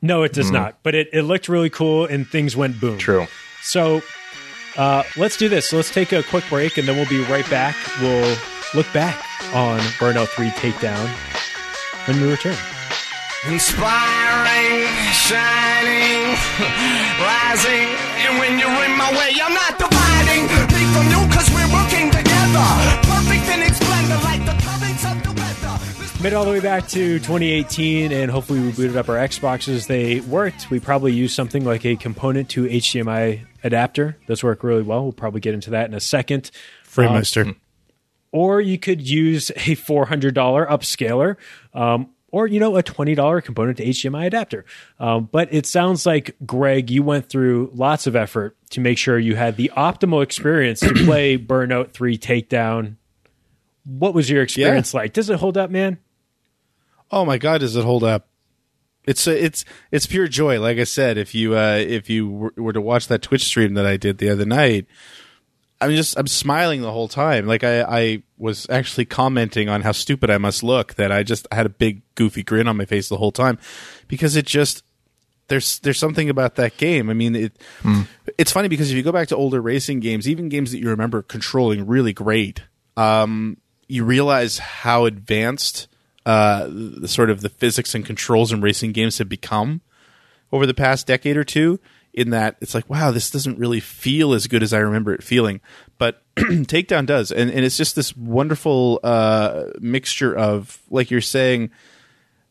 No, 0.00 0.24
it 0.24 0.32
does 0.32 0.50
not. 0.50 0.78
But 0.82 0.96
it, 0.96 1.08
it 1.12 1.22
looked 1.22 1.48
really 1.48 1.70
cool 1.70 2.06
and 2.06 2.26
things 2.26 2.56
went 2.56 2.80
boom. 2.80 2.98
True. 2.98 3.28
So 3.62 4.02
uh, 4.76 5.04
let's 5.16 5.36
do 5.36 5.48
this. 5.48 5.68
So 5.68 5.76
let's 5.76 5.92
take 5.92 6.10
a 6.12 6.24
quick 6.24 6.44
break 6.48 6.76
and 6.76 6.88
then 6.88 6.96
we'll 6.96 7.08
be 7.08 7.22
right 7.24 7.48
back. 7.48 7.76
We'll 8.00 8.36
look 8.74 8.92
back 8.92 9.16
on 9.54 9.78
Burnout 10.00 10.26
3 10.28 10.48
Takedown 10.50 11.06
when 12.08 12.20
we 12.20 12.30
return. 12.32 12.56
Inspiring, 13.46 14.86
shining, 15.14 16.34
rising. 17.22 17.88
And 18.26 18.38
when 18.38 18.58
you're 18.58 18.84
in 18.86 18.98
my 18.98 19.10
way, 19.18 19.30
I'm 19.38 19.54
not 19.54 19.78
dividing 19.78 20.42
me 20.74 20.82
from 20.94 21.06
you, 21.14 21.21
Made 26.22 26.34
it 26.34 26.36
all 26.36 26.44
the 26.44 26.52
way 26.52 26.60
back 26.60 26.86
to 26.90 27.18
2018, 27.18 28.12
and 28.12 28.30
hopefully 28.30 28.60
we 28.60 28.70
booted 28.70 28.96
up 28.96 29.08
our 29.08 29.16
Xboxes. 29.16 29.88
They 29.88 30.20
worked. 30.20 30.70
We 30.70 30.78
probably 30.78 31.12
used 31.12 31.34
something 31.34 31.64
like 31.64 31.84
a 31.84 31.96
component 31.96 32.48
to 32.50 32.62
HDMI 32.62 33.44
adapter. 33.64 34.16
Those 34.28 34.44
work 34.44 34.62
really 34.62 34.84
well. 34.84 35.02
We'll 35.02 35.12
probably 35.12 35.40
get 35.40 35.52
into 35.52 35.70
that 35.70 35.88
in 35.88 35.94
a 35.94 36.00
second. 36.00 36.52
Framemeister. 36.86 37.56
Or 38.30 38.60
you 38.60 38.78
could 38.78 39.00
use 39.00 39.50
a 39.50 39.74
$400 39.74 40.32
upscaler, 40.32 41.38
um, 41.74 42.10
or 42.30 42.46
you 42.46 42.60
know 42.60 42.76
a 42.76 42.84
$20 42.84 43.42
component 43.42 43.78
to 43.78 43.84
HDMI 43.84 44.26
adapter. 44.28 44.64
Um, 45.00 45.28
but 45.32 45.52
it 45.52 45.66
sounds 45.66 46.06
like 46.06 46.36
Greg, 46.46 46.88
you 46.88 47.02
went 47.02 47.30
through 47.30 47.72
lots 47.74 48.06
of 48.06 48.14
effort 48.14 48.56
to 48.70 48.80
make 48.80 48.96
sure 48.96 49.18
you 49.18 49.34
had 49.34 49.56
the 49.56 49.72
optimal 49.76 50.22
experience 50.22 50.78
to 50.78 50.94
play 51.04 51.36
Burnout 51.36 51.90
3 51.90 52.16
Takedown. 52.16 52.94
What 53.84 54.14
was 54.14 54.30
your 54.30 54.44
experience 54.44 54.94
like? 54.94 55.14
Does 55.14 55.28
it 55.28 55.40
hold 55.40 55.58
up, 55.58 55.68
man? 55.68 55.98
Oh 57.12 57.24
my 57.24 57.38
god, 57.38 57.60
does 57.60 57.76
it 57.76 57.84
hold 57.84 58.02
up? 58.02 58.28
It's 59.04 59.28
uh, 59.28 59.32
it's 59.32 59.64
it's 59.90 60.06
pure 60.06 60.28
joy. 60.28 60.60
Like 60.60 60.78
I 60.78 60.84
said, 60.84 61.18
if 61.18 61.34
you 61.34 61.56
uh, 61.56 61.76
if 61.76 62.08
you 62.08 62.28
were, 62.28 62.54
were 62.56 62.72
to 62.72 62.80
watch 62.80 63.08
that 63.08 63.22
Twitch 63.22 63.44
stream 63.44 63.74
that 63.74 63.86
I 63.86 63.96
did 63.96 64.18
the 64.18 64.30
other 64.30 64.46
night, 64.46 64.86
I'm 65.80 65.90
just 65.90 66.16
I'm 66.18 66.28
smiling 66.28 66.82
the 66.82 66.92
whole 66.92 67.08
time. 67.08 67.46
Like 67.46 67.64
I 67.64 67.82
I 67.82 68.22
was 68.38 68.66
actually 68.70 69.04
commenting 69.04 69.68
on 69.68 69.82
how 69.82 69.92
stupid 69.92 70.30
I 70.30 70.38
must 70.38 70.62
look 70.62 70.94
that 70.94 71.10
I 71.10 71.24
just 71.24 71.46
had 71.52 71.66
a 71.66 71.70
big 71.70 72.02
goofy 72.14 72.42
grin 72.42 72.68
on 72.68 72.76
my 72.76 72.84
face 72.84 73.08
the 73.08 73.16
whole 73.16 73.32
time 73.32 73.58
because 74.06 74.36
it 74.36 74.46
just 74.46 74.84
there's 75.48 75.80
there's 75.80 75.98
something 75.98 76.30
about 76.30 76.54
that 76.54 76.76
game. 76.76 77.10
I 77.10 77.14
mean, 77.14 77.34
it 77.34 77.60
it's 78.38 78.52
funny 78.52 78.68
because 78.68 78.90
if 78.90 78.96
you 78.96 79.02
go 79.02 79.12
back 79.12 79.28
to 79.28 79.36
older 79.36 79.60
racing 79.60 79.98
games, 79.98 80.28
even 80.28 80.48
games 80.48 80.70
that 80.70 80.78
you 80.78 80.88
remember 80.88 81.22
controlling 81.22 81.86
really 81.86 82.12
great, 82.12 82.62
um, 82.96 83.56
you 83.88 84.04
realize 84.04 84.58
how 84.58 85.04
advanced 85.06 85.88
uh, 86.26 86.68
sort 87.06 87.30
of 87.30 87.40
the 87.40 87.48
physics 87.48 87.94
and 87.94 88.04
controls 88.04 88.52
in 88.52 88.60
racing 88.60 88.92
games 88.92 89.18
have 89.18 89.28
become 89.28 89.80
over 90.52 90.66
the 90.66 90.74
past 90.74 91.06
decade 91.06 91.36
or 91.36 91.44
two. 91.44 91.80
In 92.14 92.28
that 92.28 92.56
it's 92.60 92.74
like, 92.74 92.90
wow, 92.90 93.10
this 93.10 93.30
doesn't 93.30 93.58
really 93.58 93.80
feel 93.80 94.34
as 94.34 94.46
good 94.46 94.62
as 94.62 94.74
I 94.74 94.80
remember 94.80 95.14
it 95.14 95.22
feeling, 95.22 95.62
but 95.96 96.22
Takedown 96.36 97.06
does, 97.06 97.32
and 97.32 97.50
and 97.50 97.64
it's 97.64 97.78
just 97.78 97.96
this 97.96 98.14
wonderful 98.14 99.00
uh, 99.02 99.64
mixture 99.80 100.36
of, 100.36 100.82
like 100.90 101.10
you're 101.10 101.22
saying, 101.22 101.70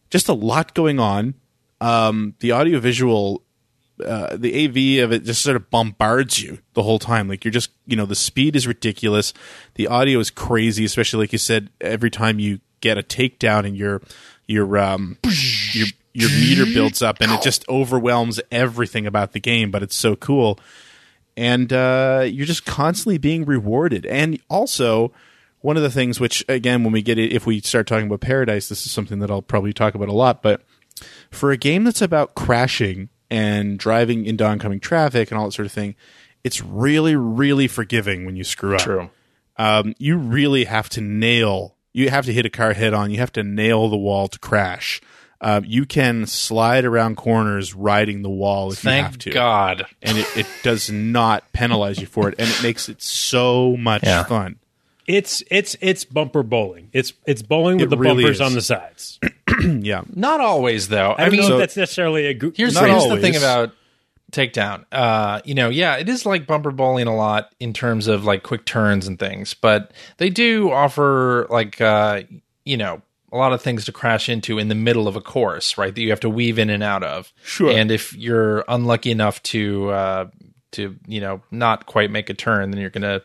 just 0.10 0.30
a 0.30 0.34
lot 0.34 0.74
going 0.74 1.00
on. 1.00 1.36
Um, 1.80 2.36
the 2.40 2.54
audiovisual, 2.54 3.44
uh, 4.04 4.36
the 4.36 4.66
AV 4.66 5.04
of 5.04 5.12
it 5.12 5.24
just 5.24 5.42
sort 5.42 5.56
of 5.56 5.70
bombards 5.70 6.42
you 6.42 6.60
the 6.74 6.84
whole 6.84 7.00
time. 7.00 7.28
Like 7.28 7.44
you're 7.44 7.52
just, 7.52 7.72
you 7.88 7.96
know, 7.96 8.06
the 8.06 8.16
speed 8.16 8.56
is 8.56 8.68
ridiculous. 8.68 9.32
The 9.76 9.88
audio 9.88 10.20
is 10.20 10.30
crazy, 10.30 10.86
especially 10.86 11.24
like 11.24 11.34
you 11.34 11.40
said, 11.40 11.70
every 11.80 12.10
time 12.10 12.40
you 12.40 12.60
get 12.82 12.98
a 12.98 13.04
takedown 13.04 13.66
and 13.66 13.78
your, 13.78 14.02
your, 14.48 14.78
um, 14.78 15.18
your, 15.74 15.88
your 16.14 16.30
meter 16.30 16.66
builds 16.66 17.02
up 17.02 17.22
and 17.22 17.32
it 17.32 17.42
just 17.42 17.68
overwhelms 17.70 18.42
everything 18.52 19.08
about 19.08 19.32
the 19.32 19.40
game, 19.40 19.72
but 19.72 19.82
it's 19.82 19.96
so 19.96 20.16
cool. 20.16 20.60
And, 21.38 21.72
uh, 21.72 22.28
you're 22.30 22.46
just 22.46 22.66
constantly 22.66 23.18
being 23.18 23.46
rewarded. 23.46 24.06
And 24.06 24.40
also, 24.50 25.14
one 25.62 25.78
of 25.78 25.84
the 25.84 25.92
things 25.92 26.20
which, 26.20 26.44
again, 26.50 26.84
when 26.84 26.92
we 26.92 27.02
get 27.02 27.18
it, 27.18 27.32
if 27.32 27.46
we 27.46 27.62
start 27.62 27.88
talking 27.88 28.08
about 28.08 28.20
Paradise, 28.20 28.68
this 28.68 28.86
is 28.86 28.92
something 28.92 29.20
that 29.20 29.32
I'll 29.32 29.42
probably 29.42 29.74
talk 29.74 29.96
about 29.96 30.10
a 30.10 30.14
lot, 30.14 30.42
but 30.42 30.62
for 31.30 31.52
a 31.52 31.58
game 31.58 31.84
that's 31.84 32.02
about 32.02 32.36
crashing 32.36 33.10
and 33.30 33.80
driving 33.80 34.26
into 34.26 34.46
oncoming 34.46 34.80
traffic 34.80 35.32
and 35.32 35.40
all 35.40 35.46
that 35.46 35.54
sort 35.54 35.66
of 35.66 35.72
thing, 35.72 35.96
it's 36.44 36.62
really, 36.62 37.16
really 37.16 37.68
forgiving 37.68 38.26
when 38.26 38.36
you 38.36 38.44
screw 38.44 38.76
up. 38.76 38.82
True. 38.82 39.10
Um, 39.58 39.94
you 40.00 40.18
really 40.18 40.66
have 40.66 40.90
to 40.90 41.02
nail. 41.02 41.76
You 41.94 42.10
have 42.10 42.26
to 42.26 42.34
hit 42.34 42.46
a 42.46 42.50
car 42.50 42.74
head 42.74 42.94
on. 42.94 43.12
You 43.12 43.18
have 43.18 43.32
to 43.34 43.44
nail 43.44 43.90
the 43.90 43.98
wall 43.98 44.28
to 44.28 44.40
crash. 44.40 45.02
Um, 45.44 45.64
you 45.66 45.86
can 45.86 46.28
slide 46.28 46.86
around 46.86 47.18
corners 47.18 47.74
riding 47.74 48.22
the 48.22 48.30
wall 48.30 48.72
if 48.72 48.84
you 48.84 48.92
have 48.92 49.12
Thank 49.14 49.20
to, 49.22 49.32
God. 49.32 49.86
and 50.02 50.18
it, 50.20 50.38
it 50.38 50.46
does 50.62 50.92
not 50.92 51.52
penalize 51.52 52.00
you 52.00 52.06
for 52.06 52.30
it, 52.30 52.36
and 52.38 52.48
it 52.48 52.62
makes 52.62 52.88
it 52.90 53.02
so 53.02 53.76
much 53.76 54.04
Yeah. 54.04 54.24
fun. 54.24 54.58
It's 55.08 55.42
it's 55.50 55.76
it's 55.82 56.06
bumper 56.06 56.44
bowling. 56.44 56.90
It's 56.94 57.14
it's 57.26 57.42
bowling 57.42 57.78
with 57.78 57.86
It 57.86 57.90
the 57.90 57.98
really 57.98 58.24
bumpers 58.24 58.38
is. 58.38 58.42
on 58.42 58.54
the 58.54 58.62
sides. 58.62 59.20
yeah, 59.66 60.04
Not 60.16 60.40
always, 60.42 60.90
though. 60.90 61.14
I 61.18 61.26
I 61.26 61.30
mean, 61.30 61.42
so- 61.44 61.58
that's 61.58 61.76
necessarily 61.76 62.28
a 62.28 62.36
group. 62.36 62.56
Here's, 62.56 62.76
Not 62.76 62.88
here's 62.88 63.08
the 63.10 63.18
thing 63.18 63.36
about 63.36 63.72
takedown. 64.32 64.86
Uh, 64.92 65.42
you 65.46 65.54
know, 65.54 65.70
yeah, 65.70 65.98
it 65.98 66.10
is 66.10 66.26
like 66.26 66.48
bumper 66.48 66.72
bowling 66.72 67.08
a 67.08 67.16
lot 67.16 67.54
in 67.60 67.74
terms 67.74 68.08
of 68.08 68.26
like 68.26 68.44
quick 68.44 68.66
turns 68.66 69.08
and 69.08 69.20
things, 69.20 69.54
but 69.54 69.92
they 70.18 70.30
do 70.30 70.72
offer 70.72 71.48
like 71.50 71.80
uh, 71.82 72.24
you 72.66 72.78
know 72.78 73.02
a 73.32 73.38
lot 73.38 73.54
of 73.54 73.62
things 73.62 73.86
to 73.86 73.92
crash 73.92 74.28
into 74.28 74.58
in 74.58 74.68
the 74.68 74.76
middle 74.76 75.08
of 75.08 75.16
a 75.16 75.22
course, 75.22 75.78
right? 75.78 75.94
That 75.94 76.02
you 76.02 76.10
have 76.10 76.20
to 76.22 76.30
weave 76.30 76.60
in 76.60 76.70
and 76.70 76.84
out 76.84 77.04
of. 77.04 77.32
Sure. 77.44 77.72
And 77.72 77.92
if 77.92 78.14
you're 78.14 78.66
unlucky 78.68 79.12
enough 79.12 79.42
to 79.44 79.90
uh, 79.90 80.26
to 80.72 80.96
you 81.08 81.22
know 81.22 81.42
not 81.52 81.86
quite 81.86 82.12
make 82.12 82.30
a 82.30 82.34
turn, 82.34 82.72
then 82.72 82.80
you're 82.80 82.90
gonna 82.90 83.22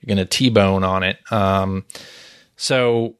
you're 0.00 0.14
gonna 0.14 0.26
t-bone 0.26 0.84
on 0.84 1.02
it. 1.02 1.18
Um, 1.30 1.84
so 2.56 3.16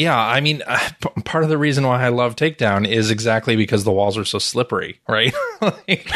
yeah, 0.00 0.18
I 0.18 0.40
mean, 0.40 0.62
uh, 0.66 0.78
p- 1.00 1.22
part 1.22 1.44
of 1.44 1.50
the 1.50 1.58
reason 1.58 1.86
why 1.86 2.02
I 2.04 2.08
love 2.08 2.36
Takedown 2.36 2.86
is 2.88 3.10
exactly 3.10 3.56
because 3.56 3.84
the 3.84 3.92
walls 3.92 4.16
are 4.16 4.24
so 4.24 4.38
slippery, 4.38 5.00
right? 5.08 5.34
Like, 5.60 6.10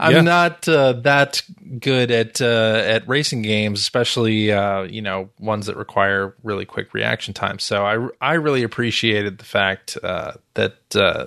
I'm 0.00 0.14
Yeah. 0.14 0.22
not 0.24 0.68
uh, 0.68 0.94
that 0.94 1.42
good 1.78 2.10
at 2.10 2.40
uh, 2.40 2.82
at 2.84 3.06
racing 3.06 3.42
games, 3.42 3.78
especially 3.80 4.50
uh, 4.50 4.82
you 4.82 5.00
know 5.02 5.30
ones 5.38 5.66
that 5.66 5.76
require 5.76 6.34
really 6.42 6.64
quick 6.64 6.92
reaction 6.92 7.34
time. 7.34 7.58
So 7.60 7.84
I 7.86 8.08
I 8.20 8.34
really 8.34 8.62
appreciated 8.64 9.38
the 9.38 9.44
fact 9.44 9.96
uh, 10.02 10.32
that 10.54 10.74
uh, 10.96 11.26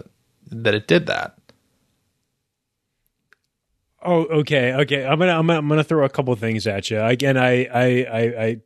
that 0.52 0.74
it 0.74 0.88
did 0.88 1.06
that. 1.08 1.38
Oh, 4.06 4.24
okay, 4.42 4.74
okay. 4.74 5.06
I'm 5.06 5.18
gonna 5.18 5.32
I'm 5.32 5.48
gonna, 5.48 5.60
I'm 5.60 5.70
gonna 5.70 5.84
throw 5.84 6.04
a 6.04 6.10
couple 6.10 6.36
things 6.36 6.68
at 6.68 6.90
you. 6.92 7.00
Again, 7.02 7.38
I 7.38 7.66
I 7.66 7.84
I. 8.04 8.44
I 8.46 8.62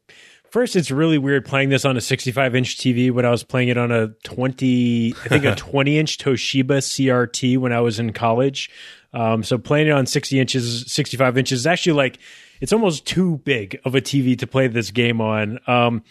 First, 0.50 0.76
it's 0.76 0.91
really 0.91 1.18
weird 1.18 1.45
playing 1.45 1.70
this 1.70 1.86
on 1.86 1.98
a 1.98 2.02
65 2.02 2.56
inch 2.56 2.78
TV 2.78 3.12
when 3.12 3.26
I 3.26 3.30
was 3.30 3.43
playing 3.43 3.70
it 3.70 3.78
on 3.78 3.91
a 3.91 4.10
20, 4.24 5.14
I 5.24 5.28
think 5.28 5.43
a 5.43 5.56
20 5.58 6.00
inch 6.00 6.18
Toshiba 6.18 6.80
CRT 6.80 7.58
when 7.58 7.74
I 7.74 7.82
was 7.82 8.00
in 8.00 8.14
college. 8.14 8.70
Um, 9.14 9.43
so 9.43 9.58
playing 9.58 9.88
it 9.88 9.91
on 9.91 10.06
60 10.06 10.39
inches, 10.39 10.91
65 10.91 11.38
inches 11.38 11.60
is 11.60 11.68
actually 11.68 11.93
like, 11.93 12.20
it's 12.62 12.74
almost 12.74 13.06
too 13.06 13.38
big 13.43 13.80
of 13.86 13.95
a 13.95 14.02
TV 14.02 14.38
to 14.39 14.48
play 14.48 14.68
this 14.68 14.91
game 14.91 15.22
on. 15.22 15.60
Um, 15.68 16.04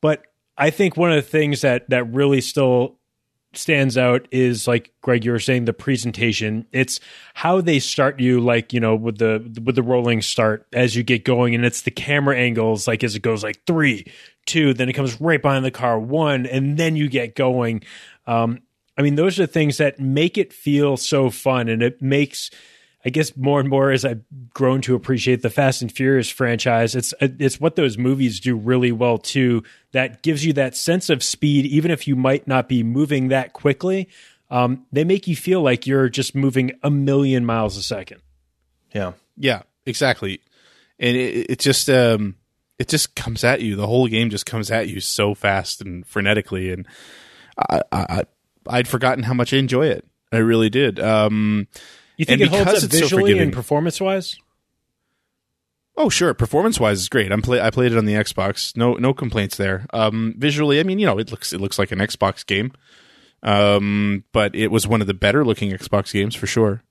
but 0.00 0.22
I 0.58 0.70
think 0.70 0.96
one 0.96 1.10
of 1.10 1.16
the 1.16 1.28
things 1.28 1.60
that, 1.60 1.88
that 1.90 2.12
really 2.12 2.40
still 2.40 2.96
stands 3.52 3.96
out 3.96 4.28
is 4.30 4.66
like 4.68 4.92
Greg, 5.02 5.24
you 5.24 5.32
were 5.32 5.38
saying 5.38 5.64
the 5.64 5.72
presentation. 5.72 6.66
It's 6.72 7.00
how 7.34 7.60
they 7.60 7.78
start 7.78 8.20
you, 8.20 8.40
like 8.40 8.72
you 8.72 8.80
know, 8.80 8.94
with 8.94 9.18
the 9.18 9.38
with 9.64 9.74
the 9.74 9.82
rolling 9.82 10.22
start 10.22 10.66
as 10.72 10.96
you 10.96 11.02
get 11.02 11.24
going, 11.24 11.54
and 11.54 11.64
it's 11.64 11.82
the 11.82 11.90
camera 11.90 12.36
angles, 12.36 12.86
like 12.86 13.02
as 13.02 13.14
it 13.14 13.20
goes, 13.22 13.42
like 13.42 13.64
three, 13.66 14.06
two, 14.46 14.74
then 14.74 14.88
it 14.88 14.94
comes 14.94 15.20
right 15.20 15.40
behind 15.40 15.64
the 15.64 15.70
car, 15.70 15.98
one, 15.98 16.46
and 16.46 16.76
then 16.76 16.96
you 16.96 17.08
get 17.08 17.34
going. 17.34 17.82
Um, 18.26 18.60
I 18.98 19.02
mean, 19.02 19.14
those 19.14 19.38
are 19.38 19.46
the 19.46 19.52
things 19.52 19.78
that 19.78 20.00
make 20.00 20.38
it 20.38 20.52
feel 20.52 20.96
so 20.96 21.30
fun, 21.30 21.68
and 21.68 21.82
it 21.82 22.00
makes. 22.00 22.50
I 23.06 23.10
guess 23.10 23.36
more 23.36 23.60
and 23.60 23.68
more 23.68 23.92
as 23.92 24.04
I've 24.04 24.22
grown 24.52 24.80
to 24.82 24.96
appreciate 24.96 25.40
the 25.42 25.48
Fast 25.50 25.80
and 25.80 25.92
Furious 25.92 26.28
franchise, 26.28 26.96
it's 26.96 27.14
it's 27.20 27.60
what 27.60 27.76
those 27.76 27.96
movies 27.96 28.40
do 28.40 28.56
really 28.56 28.90
well 28.90 29.16
too. 29.16 29.62
That 29.92 30.22
gives 30.24 30.44
you 30.44 30.52
that 30.54 30.74
sense 30.76 31.08
of 31.08 31.22
speed, 31.22 31.66
even 31.66 31.92
if 31.92 32.08
you 32.08 32.16
might 32.16 32.48
not 32.48 32.68
be 32.68 32.82
moving 32.82 33.28
that 33.28 33.52
quickly. 33.52 34.08
Um, 34.50 34.86
they 34.90 35.04
make 35.04 35.26
you 35.28 35.36
feel 35.36 35.62
like 35.62 35.86
you're 35.86 36.08
just 36.08 36.34
moving 36.34 36.72
a 36.82 36.90
million 36.90 37.44
miles 37.46 37.76
a 37.76 37.82
second. 37.82 38.22
Yeah. 38.92 39.12
Yeah, 39.36 39.62
exactly. 39.84 40.40
And 40.98 41.16
it, 41.16 41.50
it 41.50 41.58
just 41.60 41.88
um 41.88 42.34
it 42.78 42.88
just 42.88 43.14
comes 43.14 43.44
at 43.44 43.60
you. 43.60 43.76
The 43.76 43.86
whole 43.86 44.08
game 44.08 44.30
just 44.30 44.46
comes 44.46 44.70
at 44.70 44.88
you 44.88 44.98
so 45.00 45.34
fast 45.34 45.80
and 45.80 46.04
frenetically, 46.08 46.72
and 46.72 46.86
I, 47.56 47.80
I 47.92 48.06
I- 48.08 48.24
I'd 48.68 48.88
forgotten 48.88 49.22
how 49.22 49.32
much 49.32 49.54
I 49.54 49.58
enjoy 49.58 49.86
it. 49.86 50.04
I 50.32 50.38
really 50.38 50.70
did. 50.70 50.98
Um, 50.98 51.68
You 52.16 52.24
think 52.24 52.40
And 52.40 52.50
it 52.50 52.54
holds 52.54 52.66
up 52.68 52.74
it's 52.74 52.82
so 52.82 52.88
visually 52.88 53.22
forgiving- 53.24 53.42
and 53.44 53.52
performance 53.52 54.00
wise? 54.00 54.36
oh 55.96 56.08
sure, 56.08 56.34
performance 56.34 56.78
wise 56.80 57.00
is 57.00 57.08
great. 57.08 57.32
I'm 57.32 57.42
play 57.42 57.60
I 57.60 57.70
played 57.70 57.92
it 57.92 57.98
on 57.98 58.04
the 58.04 58.14
Xbox. 58.14 58.76
No 58.76 58.94
no 58.94 59.12
complaints 59.14 59.56
there. 59.56 59.86
Um, 59.92 60.34
visually, 60.38 60.80
I 60.80 60.82
mean 60.82 60.98
you 60.98 61.06
know 61.06 61.18
it 61.18 61.30
looks 61.30 61.52
it 61.52 61.60
looks 61.60 61.78
like 61.78 61.92
an 61.92 61.98
Xbox 61.98 62.44
game. 62.44 62.72
Um, 63.42 64.24
but 64.32 64.54
it 64.54 64.68
was 64.68 64.86
one 64.88 65.00
of 65.00 65.06
the 65.06 65.14
better 65.14 65.44
looking 65.44 65.70
Xbox 65.70 66.12
games 66.12 66.34
for 66.34 66.46
sure. 66.46 66.82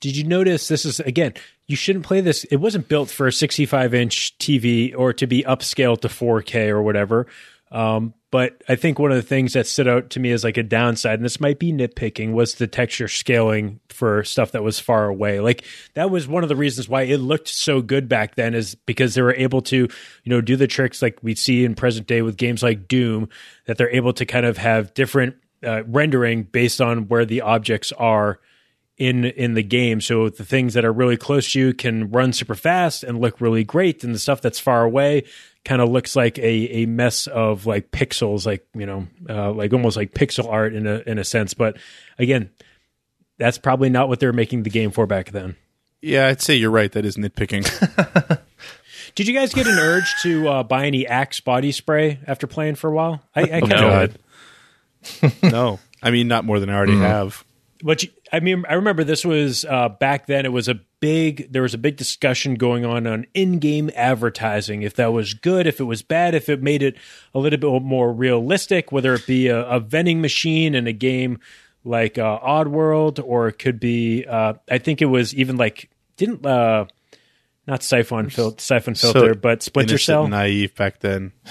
Did 0.00 0.16
you 0.16 0.24
notice 0.24 0.66
this 0.68 0.84
is 0.84 0.98
again? 1.00 1.34
You 1.68 1.76
shouldn't 1.76 2.04
play 2.04 2.20
this. 2.20 2.44
It 2.44 2.56
wasn't 2.56 2.88
built 2.88 3.08
for 3.08 3.28
a 3.28 3.32
65 3.32 3.94
inch 3.94 4.36
TV 4.38 4.92
or 4.96 5.12
to 5.14 5.26
be 5.26 5.44
upscaled 5.44 6.00
to 6.00 6.08
4K 6.08 6.68
or 6.68 6.82
whatever. 6.82 7.26
Um, 7.70 8.12
but 8.32 8.64
I 8.66 8.76
think 8.76 8.98
one 8.98 9.12
of 9.12 9.16
the 9.16 9.22
things 9.22 9.52
that 9.52 9.66
stood 9.66 9.86
out 9.86 10.08
to 10.10 10.20
me 10.20 10.32
as 10.32 10.42
like 10.42 10.56
a 10.56 10.62
downside, 10.62 11.18
and 11.18 11.24
this 11.24 11.38
might 11.38 11.58
be 11.58 11.70
nitpicking, 11.70 12.32
was 12.32 12.54
the 12.54 12.66
texture 12.66 13.06
scaling 13.06 13.78
for 13.90 14.24
stuff 14.24 14.52
that 14.52 14.62
was 14.62 14.80
far 14.80 15.06
away. 15.06 15.38
Like 15.38 15.64
that 15.92 16.10
was 16.10 16.26
one 16.26 16.42
of 16.42 16.48
the 16.48 16.56
reasons 16.56 16.88
why 16.88 17.02
it 17.02 17.18
looked 17.18 17.46
so 17.46 17.82
good 17.82 18.08
back 18.08 18.34
then, 18.34 18.54
is 18.54 18.74
because 18.74 19.14
they 19.14 19.22
were 19.22 19.34
able 19.34 19.60
to, 19.62 19.76
you 19.76 20.30
know, 20.30 20.40
do 20.40 20.56
the 20.56 20.66
tricks 20.66 21.02
like 21.02 21.18
we 21.22 21.34
see 21.34 21.64
in 21.64 21.74
present 21.74 22.06
day 22.06 22.22
with 22.22 22.38
games 22.38 22.62
like 22.62 22.88
Doom, 22.88 23.28
that 23.66 23.76
they're 23.76 23.94
able 23.94 24.14
to 24.14 24.24
kind 24.24 24.46
of 24.46 24.56
have 24.56 24.94
different 24.94 25.36
uh, 25.62 25.84
rendering 25.84 26.44
based 26.44 26.80
on 26.80 27.08
where 27.08 27.26
the 27.26 27.42
objects 27.42 27.92
are 27.92 28.40
in 28.96 29.26
in 29.26 29.54
the 29.54 29.62
game. 29.62 30.00
So 30.00 30.30
the 30.30 30.44
things 30.44 30.74
that 30.74 30.84
are 30.84 30.92
really 30.92 31.16
close 31.16 31.52
to 31.52 31.58
you 31.58 31.74
can 31.74 32.10
run 32.10 32.32
super 32.32 32.54
fast 32.54 33.04
and 33.04 33.20
look 33.20 33.42
really 33.42 33.64
great, 33.64 34.02
and 34.04 34.14
the 34.14 34.18
stuff 34.18 34.40
that's 34.40 34.58
far 34.58 34.84
away 34.84 35.24
kind 35.64 35.80
of 35.80 35.90
looks 35.90 36.16
like 36.16 36.38
a 36.38 36.82
a 36.82 36.86
mess 36.86 37.26
of 37.26 37.66
like 37.66 37.90
pixels, 37.90 38.46
like 38.46 38.66
you 38.74 38.86
know, 38.86 39.06
uh, 39.28 39.52
like 39.52 39.72
almost 39.72 39.96
like 39.96 40.12
pixel 40.12 40.50
art 40.50 40.74
in 40.74 40.86
a 40.86 41.02
in 41.06 41.18
a 41.18 41.24
sense. 41.24 41.54
But 41.54 41.76
again, 42.18 42.50
that's 43.38 43.58
probably 43.58 43.90
not 43.90 44.08
what 44.08 44.20
they 44.20 44.26
were 44.26 44.32
making 44.32 44.64
the 44.64 44.70
game 44.70 44.90
for 44.90 45.06
back 45.06 45.30
then. 45.30 45.56
Yeah, 46.00 46.26
I'd 46.26 46.40
say 46.40 46.56
you're 46.56 46.70
right. 46.70 46.90
That 46.90 47.04
is 47.04 47.16
nitpicking. 47.16 48.40
Did 49.14 49.28
you 49.28 49.34
guys 49.34 49.52
get 49.52 49.66
an 49.66 49.78
urge 49.78 50.14
to 50.22 50.48
uh, 50.48 50.62
buy 50.62 50.86
any 50.86 51.06
Axe 51.06 51.40
body 51.40 51.70
spray 51.70 52.18
after 52.26 52.46
playing 52.46 52.76
for 52.76 52.88
a 52.88 52.92
while? 52.92 53.22
I, 53.34 53.42
I 53.42 53.46
kind 53.60 53.72
of 53.72 53.78
God. 53.80 55.32
no, 55.42 55.78
I 56.02 56.10
mean 56.10 56.28
not 56.28 56.44
more 56.44 56.58
than 56.60 56.70
I 56.70 56.74
already 56.74 56.96
have. 56.96 57.44
But 57.82 58.02
you, 58.02 58.10
I 58.32 58.40
mean, 58.40 58.64
I 58.68 58.74
remember 58.74 59.04
this 59.04 59.24
was 59.24 59.64
uh, 59.64 59.88
back 59.88 60.26
then. 60.26 60.46
It 60.46 60.52
was 60.52 60.68
a 60.68 60.80
big. 61.00 61.52
There 61.52 61.62
was 61.62 61.74
a 61.74 61.78
big 61.78 61.96
discussion 61.96 62.54
going 62.54 62.84
on 62.84 63.06
on 63.06 63.26
in-game 63.34 63.90
advertising. 63.96 64.82
If 64.82 64.94
that 64.96 65.12
was 65.12 65.34
good, 65.34 65.66
if 65.66 65.80
it 65.80 65.84
was 65.84 66.02
bad, 66.02 66.34
if 66.34 66.48
it 66.48 66.62
made 66.62 66.82
it 66.82 66.96
a 67.34 67.38
little 67.38 67.58
bit 67.58 67.82
more 67.82 68.12
realistic, 68.12 68.92
whether 68.92 69.14
it 69.14 69.26
be 69.26 69.48
a, 69.48 69.64
a 69.66 69.80
vending 69.80 70.20
machine 70.20 70.74
in 70.74 70.86
a 70.86 70.92
game 70.92 71.40
like 71.84 72.18
uh, 72.18 72.38
Oddworld, 72.38 73.20
or 73.24 73.48
it 73.48 73.58
could 73.58 73.80
be. 73.80 74.24
Uh, 74.24 74.54
I 74.70 74.78
think 74.78 75.02
it 75.02 75.06
was 75.06 75.34
even 75.34 75.56
like 75.56 75.90
didn't 76.16 76.46
uh, 76.46 76.86
not 77.66 77.82
siphon 77.82 78.28
fil- 78.28 78.56
Syphon 78.58 78.94
Filter, 78.94 79.34
but 79.34 79.62
Splinter 79.62 79.92
innocent 79.92 80.04
Cell. 80.06 80.28
naive 80.28 80.74
back 80.74 80.98
then. 81.00 81.32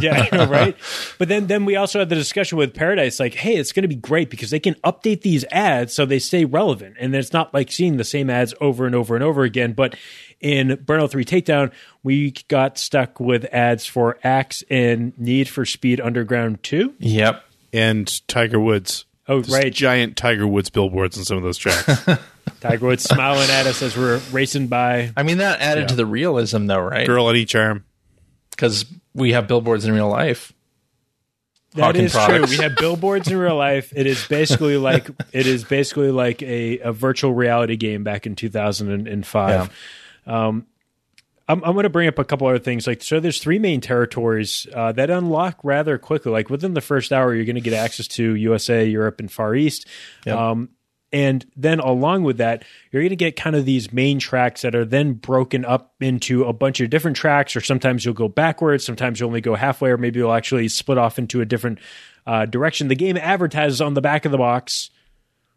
Yeah, 0.00 0.26
I 0.30 0.36
know, 0.36 0.46
right? 0.46 0.76
But 1.18 1.28
then 1.28 1.46
then 1.46 1.64
we 1.64 1.76
also 1.76 1.98
had 2.00 2.08
the 2.08 2.14
discussion 2.14 2.58
with 2.58 2.74
Paradise, 2.74 3.20
like, 3.20 3.34
hey, 3.34 3.56
it's 3.56 3.72
going 3.72 3.82
to 3.82 3.88
be 3.88 3.94
great 3.94 4.28
because 4.30 4.50
they 4.50 4.58
can 4.60 4.74
update 4.84 5.20
these 5.22 5.44
ads 5.50 5.94
so 5.94 6.04
they 6.04 6.18
stay 6.18 6.44
relevant, 6.44 6.96
and 6.98 7.14
it's 7.14 7.32
not 7.32 7.54
like 7.54 7.70
seeing 7.70 7.96
the 7.96 8.04
same 8.04 8.28
ads 8.30 8.52
over 8.60 8.84
and 8.86 8.94
over 8.94 9.14
and 9.14 9.22
over 9.24 9.42
again. 9.44 9.72
But 9.72 9.94
in 10.40 10.68
Burnout 10.84 11.10
Three 11.10 11.24
Takedown, 11.24 11.70
we 12.02 12.32
got 12.48 12.78
stuck 12.78 13.20
with 13.20 13.44
ads 13.52 13.86
for 13.86 14.18
Axe 14.24 14.64
and 14.70 15.16
Need 15.18 15.48
for 15.48 15.64
Speed 15.64 16.00
Underground 16.00 16.62
Two. 16.62 16.94
Yep. 16.98 17.44
And 17.72 18.26
Tiger 18.28 18.58
Woods. 18.58 19.04
Oh, 19.28 19.42
Just 19.42 19.54
right, 19.54 19.72
Giant 19.72 20.16
Tiger 20.16 20.46
Woods 20.46 20.70
billboards 20.70 21.16
on 21.16 21.24
some 21.24 21.36
of 21.36 21.44
those 21.44 21.56
tracks. 21.58 22.06
Tiger 22.60 22.86
Woods 22.86 23.04
smiling 23.04 23.48
at 23.50 23.66
us 23.66 23.82
as 23.82 23.96
we're 23.96 24.20
racing 24.32 24.68
by. 24.68 25.12
I 25.16 25.22
mean, 25.22 25.38
that 25.38 25.60
added 25.60 25.88
to 25.88 25.94
the 25.94 26.06
realism, 26.06 26.66
though, 26.66 26.80
right? 26.80 27.06
Girl 27.06 27.26
on 27.26 27.36
each 27.36 27.54
arm. 27.54 27.84
Because 28.50 28.84
we 29.14 29.32
have 29.32 29.48
billboards 29.48 29.86
in 29.86 29.92
real 29.92 30.08
life. 30.08 30.52
That 31.74 31.82
Hawking 31.82 32.04
is 32.04 32.12
true. 32.12 32.44
We 32.46 32.56
have 32.62 32.76
billboards 32.76 33.28
in 33.28 33.36
real 33.36 33.56
life. 33.56 33.92
It 33.94 34.06
is 34.06 34.26
basically 34.26 34.76
like 34.76 35.08
it 35.32 35.46
is 35.46 35.64
basically 35.64 36.10
like 36.10 36.42
a, 36.42 36.80
a 36.80 36.92
virtual 36.92 37.32
reality 37.32 37.76
game 37.76 38.02
back 38.02 38.26
in 38.26 38.34
2005. 38.34 39.70
Um, 40.26 40.66
I'm, 41.48 41.64
I'm 41.64 41.72
going 41.72 41.82
to 41.82 41.90
bring 41.90 42.06
up 42.06 42.18
a 42.18 42.24
couple 42.24 42.46
other 42.46 42.58
things. 42.58 42.86
Like, 42.86 43.02
so 43.02 43.18
there's 43.18 43.40
three 43.40 43.58
main 43.58 43.80
territories 43.80 44.68
uh, 44.72 44.92
that 44.92 45.10
unlock 45.10 45.58
rather 45.64 45.98
quickly. 45.98 46.30
Like 46.30 46.48
within 46.50 46.74
the 46.74 46.80
first 46.80 47.12
hour, 47.12 47.34
you're 47.34 47.44
going 47.44 47.56
to 47.56 47.60
get 47.60 47.72
access 47.72 48.06
to 48.08 48.34
USA, 48.36 48.86
Europe, 48.86 49.18
and 49.18 49.30
Far 49.30 49.54
East. 49.54 49.86
Um, 50.36 50.70
and 51.12 51.44
then 51.56 51.80
along 51.80 52.22
with 52.22 52.38
that, 52.38 52.64
you're 52.90 53.02
going 53.02 53.10
to 53.10 53.16
get 53.16 53.36
kind 53.36 53.56
of 53.56 53.64
these 53.64 53.92
main 53.92 54.18
tracks 54.18 54.62
that 54.62 54.74
are 54.74 54.84
then 54.84 55.14
broken 55.14 55.64
up 55.64 55.94
into 56.00 56.44
a 56.44 56.52
bunch 56.52 56.80
of 56.80 56.90
different 56.90 57.16
tracks, 57.16 57.56
or 57.56 57.60
sometimes 57.60 58.04
you'll 58.04 58.14
go 58.14 58.28
backwards, 58.28 58.84
sometimes 58.84 59.18
you'll 59.18 59.28
only 59.28 59.40
go 59.40 59.56
halfway, 59.56 59.90
or 59.90 59.96
maybe 59.98 60.20
you'll 60.20 60.32
actually 60.32 60.68
split 60.68 60.98
off 60.98 61.18
into 61.18 61.40
a 61.40 61.44
different 61.44 61.78
uh, 62.26 62.46
direction. 62.46 62.88
The 62.88 62.94
game 62.94 63.16
advertises 63.16 63.80
on 63.80 63.94
the 63.94 64.00
back 64.00 64.24
of 64.24 64.32
the 64.32 64.38
box 64.38 64.90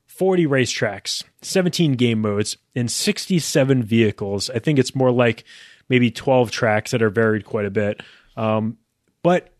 40 0.08 0.46
racetracks, 0.46 1.24
17 1.42 1.94
game 1.94 2.22
modes, 2.22 2.58
and 2.76 2.90
67 2.90 3.84
vehicles. 3.84 4.50
I 4.50 4.60
think 4.60 4.78
it's 4.80 4.96
more 4.96 5.12
like 5.12 5.44
maybe 5.90 6.12
12 6.12 6.52
tracks 6.52 6.92
that 6.92 7.02
are 7.02 7.10
varied 7.10 7.46
quite 7.46 7.66
a 7.66 7.72
bit. 7.72 8.02
Um, 8.38 8.78
but 9.24 9.53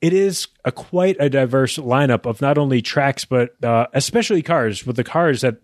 it 0.00 0.12
is 0.12 0.48
a 0.64 0.72
quite 0.72 1.16
a 1.20 1.28
diverse 1.28 1.76
lineup 1.76 2.26
of 2.26 2.40
not 2.40 2.58
only 2.58 2.80
tracks 2.82 3.24
but 3.24 3.62
uh, 3.64 3.86
especially 3.92 4.42
cars. 4.42 4.86
With 4.86 4.96
the 4.96 5.04
cars 5.04 5.40
that 5.42 5.56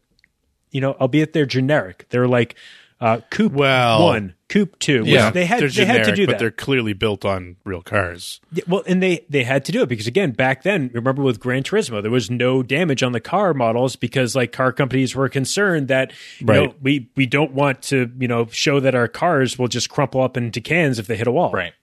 you 0.70 0.80
know, 0.80 0.92
albeit 0.94 1.32
they're 1.32 1.46
generic, 1.46 2.06
they're 2.10 2.28
like 2.28 2.54
uh, 3.00 3.20
Coupe 3.30 3.52
Well, 3.52 4.04
One, 4.04 4.34
Coupe 4.48 4.78
Two. 4.78 5.00
which 5.02 5.10
yeah, 5.10 5.30
they 5.30 5.44
had 5.44 5.60
they're 5.60 5.68
generic, 5.68 6.06
had 6.06 6.10
to 6.10 6.16
do 6.16 6.26
but 6.26 6.32
that. 6.32 6.38
they're 6.38 6.50
clearly 6.50 6.92
built 6.94 7.24
on 7.26 7.56
real 7.64 7.82
cars. 7.82 8.40
Yeah, 8.52 8.64
well, 8.66 8.82
and 8.86 9.02
they 9.02 9.24
they 9.28 9.44
had 9.44 9.64
to 9.66 9.72
do 9.72 9.82
it 9.82 9.88
because 9.88 10.06
again, 10.06 10.32
back 10.32 10.62
then, 10.62 10.90
remember 10.94 11.22
with 11.22 11.38
Gran 11.38 11.62
Turismo, 11.62 12.00
there 12.02 12.10
was 12.10 12.30
no 12.30 12.62
damage 12.62 13.02
on 13.02 13.12
the 13.12 13.20
car 13.20 13.52
models 13.54 13.96
because 13.96 14.34
like 14.34 14.50
car 14.52 14.72
companies 14.72 15.14
were 15.14 15.28
concerned 15.28 15.88
that 15.88 16.12
you 16.38 16.46
know 16.46 16.60
Right. 16.66 16.82
we 16.82 17.10
we 17.16 17.26
don't 17.26 17.52
want 17.52 17.82
to 17.82 18.10
you 18.18 18.28
know 18.28 18.46
show 18.50 18.80
that 18.80 18.94
our 18.94 19.08
cars 19.08 19.58
will 19.58 19.68
just 19.68 19.88
crumple 19.90 20.22
up 20.22 20.36
into 20.38 20.60
cans 20.62 20.98
if 20.98 21.06
they 21.06 21.16
hit 21.16 21.26
a 21.26 21.32
wall. 21.32 21.52
Right. 21.52 21.74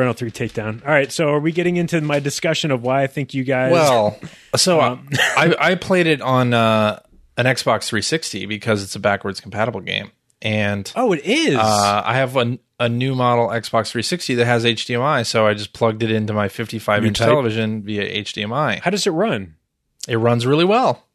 Burnout 0.00 0.16
Three 0.16 0.30
Takedown. 0.30 0.82
All 0.84 0.90
right, 0.92 1.12
so 1.12 1.28
are 1.28 1.40
we 1.40 1.52
getting 1.52 1.76
into 1.76 2.00
my 2.00 2.20
discussion 2.20 2.70
of 2.70 2.82
why 2.82 3.02
I 3.02 3.06
think 3.06 3.34
you 3.34 3.44
guys? 3.44 3.72
Well, 3.72 4.18
so 4.56 4.80
uh, 4.80 4.98
I, 5.36 5.54
I 5.58 5.74
played 5.74 6.06
it 6.06 6.22
on 6.22 6.54
uh, 6.54 7.00
an 7.36 7.46
Xbox 7.46 7.88
360 7.88 8.46
because 8.46 8.82
it's 8.82 8.96
a 8.96 9.00
backwards 9.00 9.40
compatible 9.40 9.80
game, 9.80 10.10
and 10.40 10.90
oh, 10.96 11.12
it 11.12 11.22
is. 11.24 11.56
uh, 11.56 12.02
I 12.04 12.14
have 12.14 12.36
a, 12.36 12.58
a 12.78 12.88
new 12.88 13.14
model 13.14 13.48
Xbox 13.48 13.90
360 13.90 14.36
that 14.36 14.46
has 14.46 14.64
HDMI, 14.64 15.26
so 15.26 15.46
I 15.46 15.54
just 15.54 15.72
plugged 15.74 16.02
it 16.02 16.10
into 16.10 16.32
my 16.32 16.48
55 16.48 17.04
inch 17.04 17.18
television 17.18 17.82
via 17.82 18.22
HDMI. 18.24 18.80
How 18.80 18.90
does 18.90 19.06
it 19.06 19.10
run? 19.10 19.56
It 20.08 20.16
runs 20.16 20.46
really 20.46 20.64
well. 20.64 21.06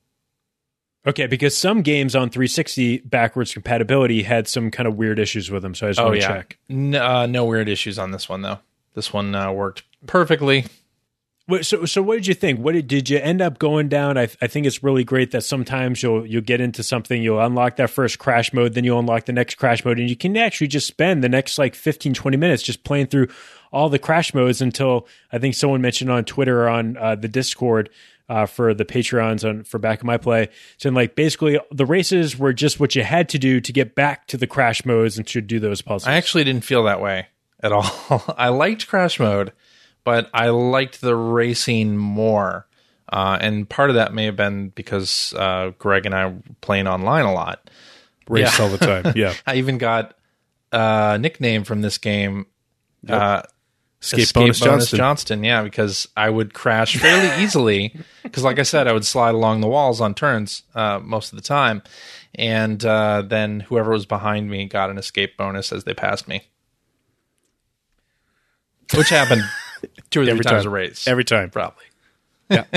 Okay, 1.07 1.27
because 1.27 1.55
some 1.55 1.81
games 1.83 2.15
on 2.15 2.29
360 2.29 2.99
backwards 2.99 3.53
compatibility 3.53 4.23
had 4.23 4.47
some 4.47 4.71
kind 4.71 4.87
of 4.87 4.95
weird 4.95 5.19
issues 5.19 5.51
with 5.51 5.61
them, 5.61 5.75
so 5.75 5.85
I 5.85 5.89
just 5.91 5.99
Oh 5.99 6.05
want 6.05 6.15
to 6.15 6.21
yeah, 6.21 6.27
check. 6.27 6.57
N- 6.69 6.95
uh, 6.95 7.27
no 7.27 7.45
weird 7.45 7.69
issues 7.69 7.99
on 7.99 8.11
this 8.11 8.27
one 8.27 8.41
though. 8.41 8.59
This 8.95 9.13
one 9.13 9.35
uh, 9.35 9.51
worked 9.51 9.83
perfectly. 10.07 10.65
So, 11.61 11.85
so 11.85 12.01
what 12.01 12.15
did 12.15 12.25
you 12.25 12.33
think? 12.33 12.59
What 12.59 12.73
did, 12.73 12.87
did 12.87 13.07
you 13.07 13.19
end 13.19 13.39
up 13.39 13.59
going 13.59 13.87
down? 13.87 14.17
I, 14.17 14.23
I 14.41 14.47
think 14.47 14.65
it's 14.65 14.81
really 14.81 15.03
great 15.03 15.29
that 15.29 15.43
sometimes 15.43 16.01
you'll 16.01 16.25
you'll 16.25 16.41
get 16.41 16.59
into 16.59 16.81
something, 16.81 17.21
you'll 17.21 17.39
unlock 17.39 17.75
that 17.75 17.91
first 17.91 18.17
crash 18.17 18.51
mode, 18.51 18.73
then 18.73 18.83
you'll 18.83 18.97
unlock 18.97 19.25
the 19.25 19.33
next 19.33 19.55
crash 19.55 19.85
mode, 19.85 19.99
and 19.99 20.09
you 20.09 20.15
can 20.15 20.35
actually 20.37 20.67
just 20.67 20.87
spend 20.87 21.23
the 21.23 21.29
next 21.29 21.59
like 21.59 21.75
15, 21.75 22.15
20 22.15 22.37
minutes 22.37 22.63
just 22.63 22.83
playing 22.83 23.07
through 23.07 23.27
all 23.71 23.89
the 23.89 23.99
crash 23.99 24.33
modes 24.33 24.59
until 24.59 25.07
I 25.31 25.37
think 25.37 25.53
someone 25.53 25.81
mentioned 25.81 26.09
on 26.09 26.25
Twitter 26.25 26.63
or 26.63 26.69
on 26.69 26.97
uh, 26.97 27.13
the 27.13 27.27
Discord 27.27 27.91
uh, 28.27 28.47
for 28.47 28.73
the 28.73 28.85
Patreons 28.85 29.47
on 29.47 29.65
for 29.65 29.77
Back 29.77 30.01
in 30.01 30.07
My 30.07 30.17
Play, 30.17 30.49
saying 30.77 30.95
like 30.95 31.15
basically 31.15 31.59
the 31.71 31.85
races 31.85 32.39
were 32.39 32.53
just 32.53 32.79
what 32.79 32.95
you 32.95 33.03
had 33.03 33.29
to 33.29 33.37
do 33.37 33.61
to 33.61 33.71
get 33.71 33.93
back 33.93 34.25
to 34.27 34.37
the 34.37 34.47
crash 34.47 34.83
modes 34.83 35.19
and 35.19 35.27
to 35.27 35.41
do 35.41 35.59
those 35.59 35.83
puzzles. 35.83 36.07
I 36.07 36.15
actually 36.15 36.43
didn't 36.43 36.63
feel 36.63 36.85
that 36.85 37.01
way 37.01 37.27
at 37.61 37.71
all. 37.71 38.23
I 38.37 38.49
liked 38.49 38.87
Crash 38.87 39.19
Mode, 39.19 39.51
but 40.03 40.29
I 40.33 40.49
liked 40.49 41.01
the 41.01 41.15
racing 41.15 41.97
more. 41.97 42.67
Uh, 43.11 43.37
and 43.39 43.69
part 43.69 43.89
of 43.89 43.95
that 43.95 44.13
may 44.13 44.25
have 44.25 44.35
been 44.35 44.69
because 44.69 45.33
uh, 45.37 45.71
Greg 45.77 46.05
and 46.05 46.15
I 46.15 46.27
were 46.27 46.37
playing 46.61 46.87
online 46.87 47.25
a 47.25 47.33
lot. 47.33 47.69
Race 48.27 48.57
Yeah. 48.57 48.65
all 48.65 48.71
the 48.71 48.77
time. 48.79 49.13
Yeah. 49.15 49.33
I 49.45 49.55
even 49.55 49.77
got 49.77 50.15
a 50.71 51.17
nickname 51.19 51.63
from 51.63 51.81
this 51.81 51.97
game. 51.99 52.47
Uh, 53.07 53.43
Escape, 54.01 54.33
bonus, 54.33 54.59
Johnston. 54.59 54.97
Johnston, 54.97 55.43
yeah, 55.43 55.63
because 55.63 56.07
I 56.15 56.29
would 56.29 56.53
crash 56.53 56.97
fairly 56.97 57.43
easily. 57.43 57.95
Because, 58.23 58.43
like 58.43 58.59
I 58.59 58.63
said, 58.63 58.87
I 58.87 58.93
would 58.93 59.05
slide 59.05 59.33
along 59.33 59.61
the 59.61 59.67
walls 59.67 59.99
on 60.01 60.13
turns 60.13 60.61
uh, 60.75 60.99
most 61.01 61.31
of 61.33 61.37
the 61.37 61.43
time, 61.43 61.81
and 62.35 62.83
uh, 62.85 63.23
then 63.23 63.61
whoever 63.61 63.91
was 63.91 64.05
behind 64.05 64.49
me 64.49 64.65
got 64.65 64.89
an 64.91 64.97
escape 64.99 65.37
bonus 65.37 65.71
as 65.71 65.85
they 65.85 65.93
passed 65.95 66.27
me, 66.27 66.43
which 68.93 69.09
happened 69.09 69.43
two 70.09 70.21
or 70.21 70.25
three 70.25 70.39
times 70.39 70.63
time. 70.63 70.67
a 70.67 70.69
race, 70.69 71.07
Every 71.07 71.23
time. 71.23 71.49
probably. 71.49 71.85
Yeah. 72.49 72.65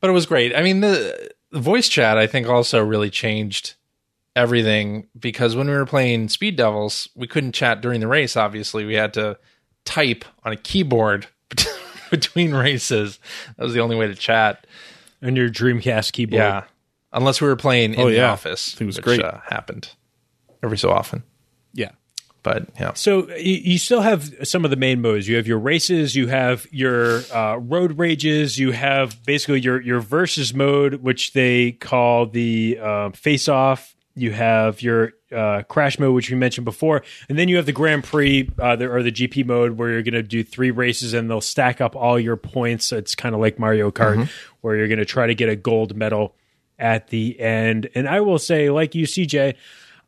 But 0.00 0.10
it 0.10 0.12
was 0.12 0.26
great. 0.26 0.54
I 0.54 0.62
mean, 0.62 0.80
the, 0.80 1.30
the 1.50 1.60
voice 1.60 1.88
chat 1.88 2.18
I 2.18 2.26
think 2.26 2.46
also 2.46 2.84
really 2.84 3.08
changed 3.08 3.72
everything 4.36 5.06
because 5.18 5.56
when 5.56 5.66
we 5.66 5.72
were 5.72 5.86
playing 5.86 6.28
Speed 6.28 6.56
Devils, 6.56 7.08
we 7.14 7.26
couldn't 7.26 7.52
chat 7.52 7.80
during 7.80 8.00
the 8.00 8.06
race. 8.06 8.36
Obviously, 8.36 8.84
we 8.84 8.96
had 8.96 9.14
to 9.14 9.38
type 9.86 10.26
on 10.44 10.52
a 10.52 10.56
keyboard 10.56 11.26
between 12.10 12.52
races. 12.54 13.18
That 13.56 13.64
was 13.64 13.72
the 13.72 13.80
only 13.80 13.96
way 13.96 14.06
to 14.06 14.14
chat. 14.14 14.66
on 15.22 15.36
your 15.36 15.48
Dreamcast 15.48 16.12
keyboard. 16.12 16.38
Yeah, 16.38 16.64
unless 17.10 17.40
we 17.40 17.48
were 17.48 17.56
playing 17.56 17.94
in 17.94 18.00
Oh, 18.00 18.10
the 18.10 18.20
office, 18.24 18.78
it 18.78 18.84
was 18.84 18.96
which 18.96 19.04
great. 19.06 19.22
Uh, 19.22 19.38
happened 19.48 19.88
every 20.62 20.76
so 20.76 20.90
often. 20.90 21.22
Yeah. 21.72 21.92
But 22.44 22.68
yeah, 22.78 22.92
So 22.92 23.28
you, 23.36 23.78
still 23.78 24.02
have 24.02 24.32
some 24.46 24.64
of 24.66 24.70
the 24.70 24.76
main 24.76 25.00
modes. 25.00 25.26
You 25.26 25.36
have 25.36 25.46
your 25.46 25.58
races, 25.58 26.14
you 26.14 26.28
have 26.28 26.66
your 26.70 27.22
uh, 27.32 27.56
road 27.56 27.98
rages, 27.98 28.58
you 28.58 28.72
have 28.72 29.24
basically 29.24 29.62
your 29.62 29.80
your 29.80 30.00
versus 30.00 30.52
mode, 30.54 30.96
which 30.96 31.32
they 31.32 31.72
call 31.72 32.26
the 32.26 32.78
uh, 32.80 33.10
face 33.10 33.48
off. 33.48 33.96
You 34.14 34.30
have 34.32 34.82
your 34.82 35.14
uh, 35.32 35.62
crash 35.62 35.98
mode, 35.98 36.14
which 36.14 36.30
we 36.30 36.36
mentioned 36.36 36.66
before, 36.66 37.02
and 37.30 37.38
then 37.38 37.48
you 37.48 37.56
have 37.56 37.66
the 37.66 37.72
Grand 37.72 38.04
Prix 38.04 38.48
uh, 38.58 38.76
the, 38.76 38.92
or 38.92 39.02
the 39.02 39.10
GP 39.10 39.46
mode, 39.46 39.72
where 39.72 39.90
you're 39.90 40.02
going 40.02 40.12
to 40.14 40.22
do 40.22 40.44
three 40.44 40.70
races 40.70 41.14
and 41.14 41.30
they'll 41.30 41.40
stack 41.40 41.80
up 41.80 41.96
all 41.96 42.20
your 42.20 42.36
points. 42.36 42.92
It's 42.92 43.14
kind 43.14 43.34
of 43.34 43.40
like 43.40 43.58
Mario 43.58 43.90
Kart, 43.90 44.28
where 44.60 44.76
you're 44.76 44.88
going 44.88 44.98
to 44.98 45.06
try 45.06 45.26
to 45.26 45.34
get 45.34 45.48
a 45.48 45.56
gold 45.56 45.96
medal 45.96 46.36
at 46.78 47.08
the 47.08 47.40
end. 47.40 47.88
And 47.94 48.06
I 48.06 48.20
will 48.20 48.38
say, 48.38 48.68
like 48.68 48.94
you, 48.94 49.06
CJ, 49.06 49.54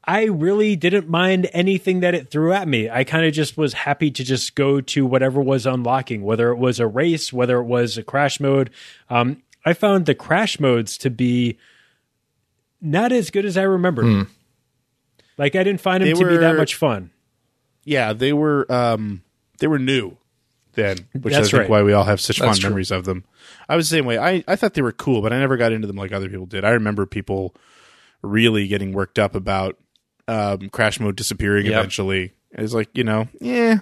I 0.06 0.24
really 0.24 0.76
didn't 0.76 1.08
mind 1.08 1.48
anything 1.52 2.00
that 2.00 2.14
it 2.14 2.30
threw 2.30 2.52
at 2.52 2.68
me. 2.68 2.88
I 2.88 3.02
kind 3.02 3.26
of 3.26 3.32
just 3.32 3.56
was 3.56 3.72
happy 3.72 4.10
to 4.12 4.22
just 4.22 4.54
go 4.54 4.80
to 4.80 5.04
whatever 5.04 5.40
was 5.40 5.66
unlocking, 5.66 6.22
whether 6.22 6.50
it 6.50 6.56
was 6.56 6.78
a 6.78 6.86
race, 6.86 7.32
whether 7.32 7.58
it 7.58 7.64
was 7.64 7.98
a 7.98 8.04
crash 8.04 8.38
mode. 8.38 8.70
Um, 9.10 9.42
I 9.64 9.72
found 9.72 10.06
the 10.06 10.14
crash 10.14 10.60
modes 10.60 10.96
to 10.98 11.10
be 11.10 11.58
not 12.80 13.10
as 13.10 13.30
good 13.30 13.44
as 13.44 13.56
I 13.56 13.62
remembered. 13.62 14.28
Like 15.38 15.56
I 15.56 15.64
didn't 15.64 15.80
find 15.80 16.02
them 16.02 16.08
They 16.08 16.20
to 16.20 16.28
be 16.28 16.36
that 16.36 16.56
much 16.56 16.76
fun. 16.76 17.10
Yeah, 17.84 18.12
they 18.12 18.32
were 18.32 18.70
um 18.72 19.22
they 19.58 19.66
were 19.66 19.78
new 19.78 20.16
then, 20.74 20.98
which 21.20 21.34
That's 21.34 21.48
I 21.48 21.50
think 21.50 21.60
right. 21.62 21.70
why 21.70 21.82
we 21.82 21.92
all 21.92 22.04
have 22.04 22.20
such 22.20 22.38
That's 22.38 22.48
fond 22.48 22.60
true. 22.60 22.70
memories 22.70 22.90
of 22.90 23.04
them. 23.04 23.24
I 23.68 23.76
was 23.76 23.90
the 23.90 23.96
same 23.96 24.04
way. 24.06 24.18
I, 24.18 24.44
I 24.46 24.56
thought 24.56 24.74
they 24.74 24.82
were 24.82 24.92
cool, 24.92 25.20
but 25.22 25.32
I 25.32 25.38
never 25.38 25.56
got 25.56 25.72
into 25.72 25.86
them 25.86 25.96
like 25.96 26.12
other 26.12 26.28
people 26.28 26.46
did. 26.46 26.64
I 26.64 26.70
remember 26.70 27.06
people 27.06 27.54
really 28.22 28.68
getting 28.68 28.92
worked 28.92 29.18
up 29.18 29.34
about 29.34 29.78
um, 30.28 30.68
crash 30.70 31.00
mode 31.00 31.16
disappearing 31.16 31.66
Yep. 31.66 31.74
eventually. 31.74 32.32
It 32.52 32.60
was 32.62 32.74
like, 32.74 32.88
you 32.94 33.04
know, 33.04 33.28
yeah, 33.40 33.80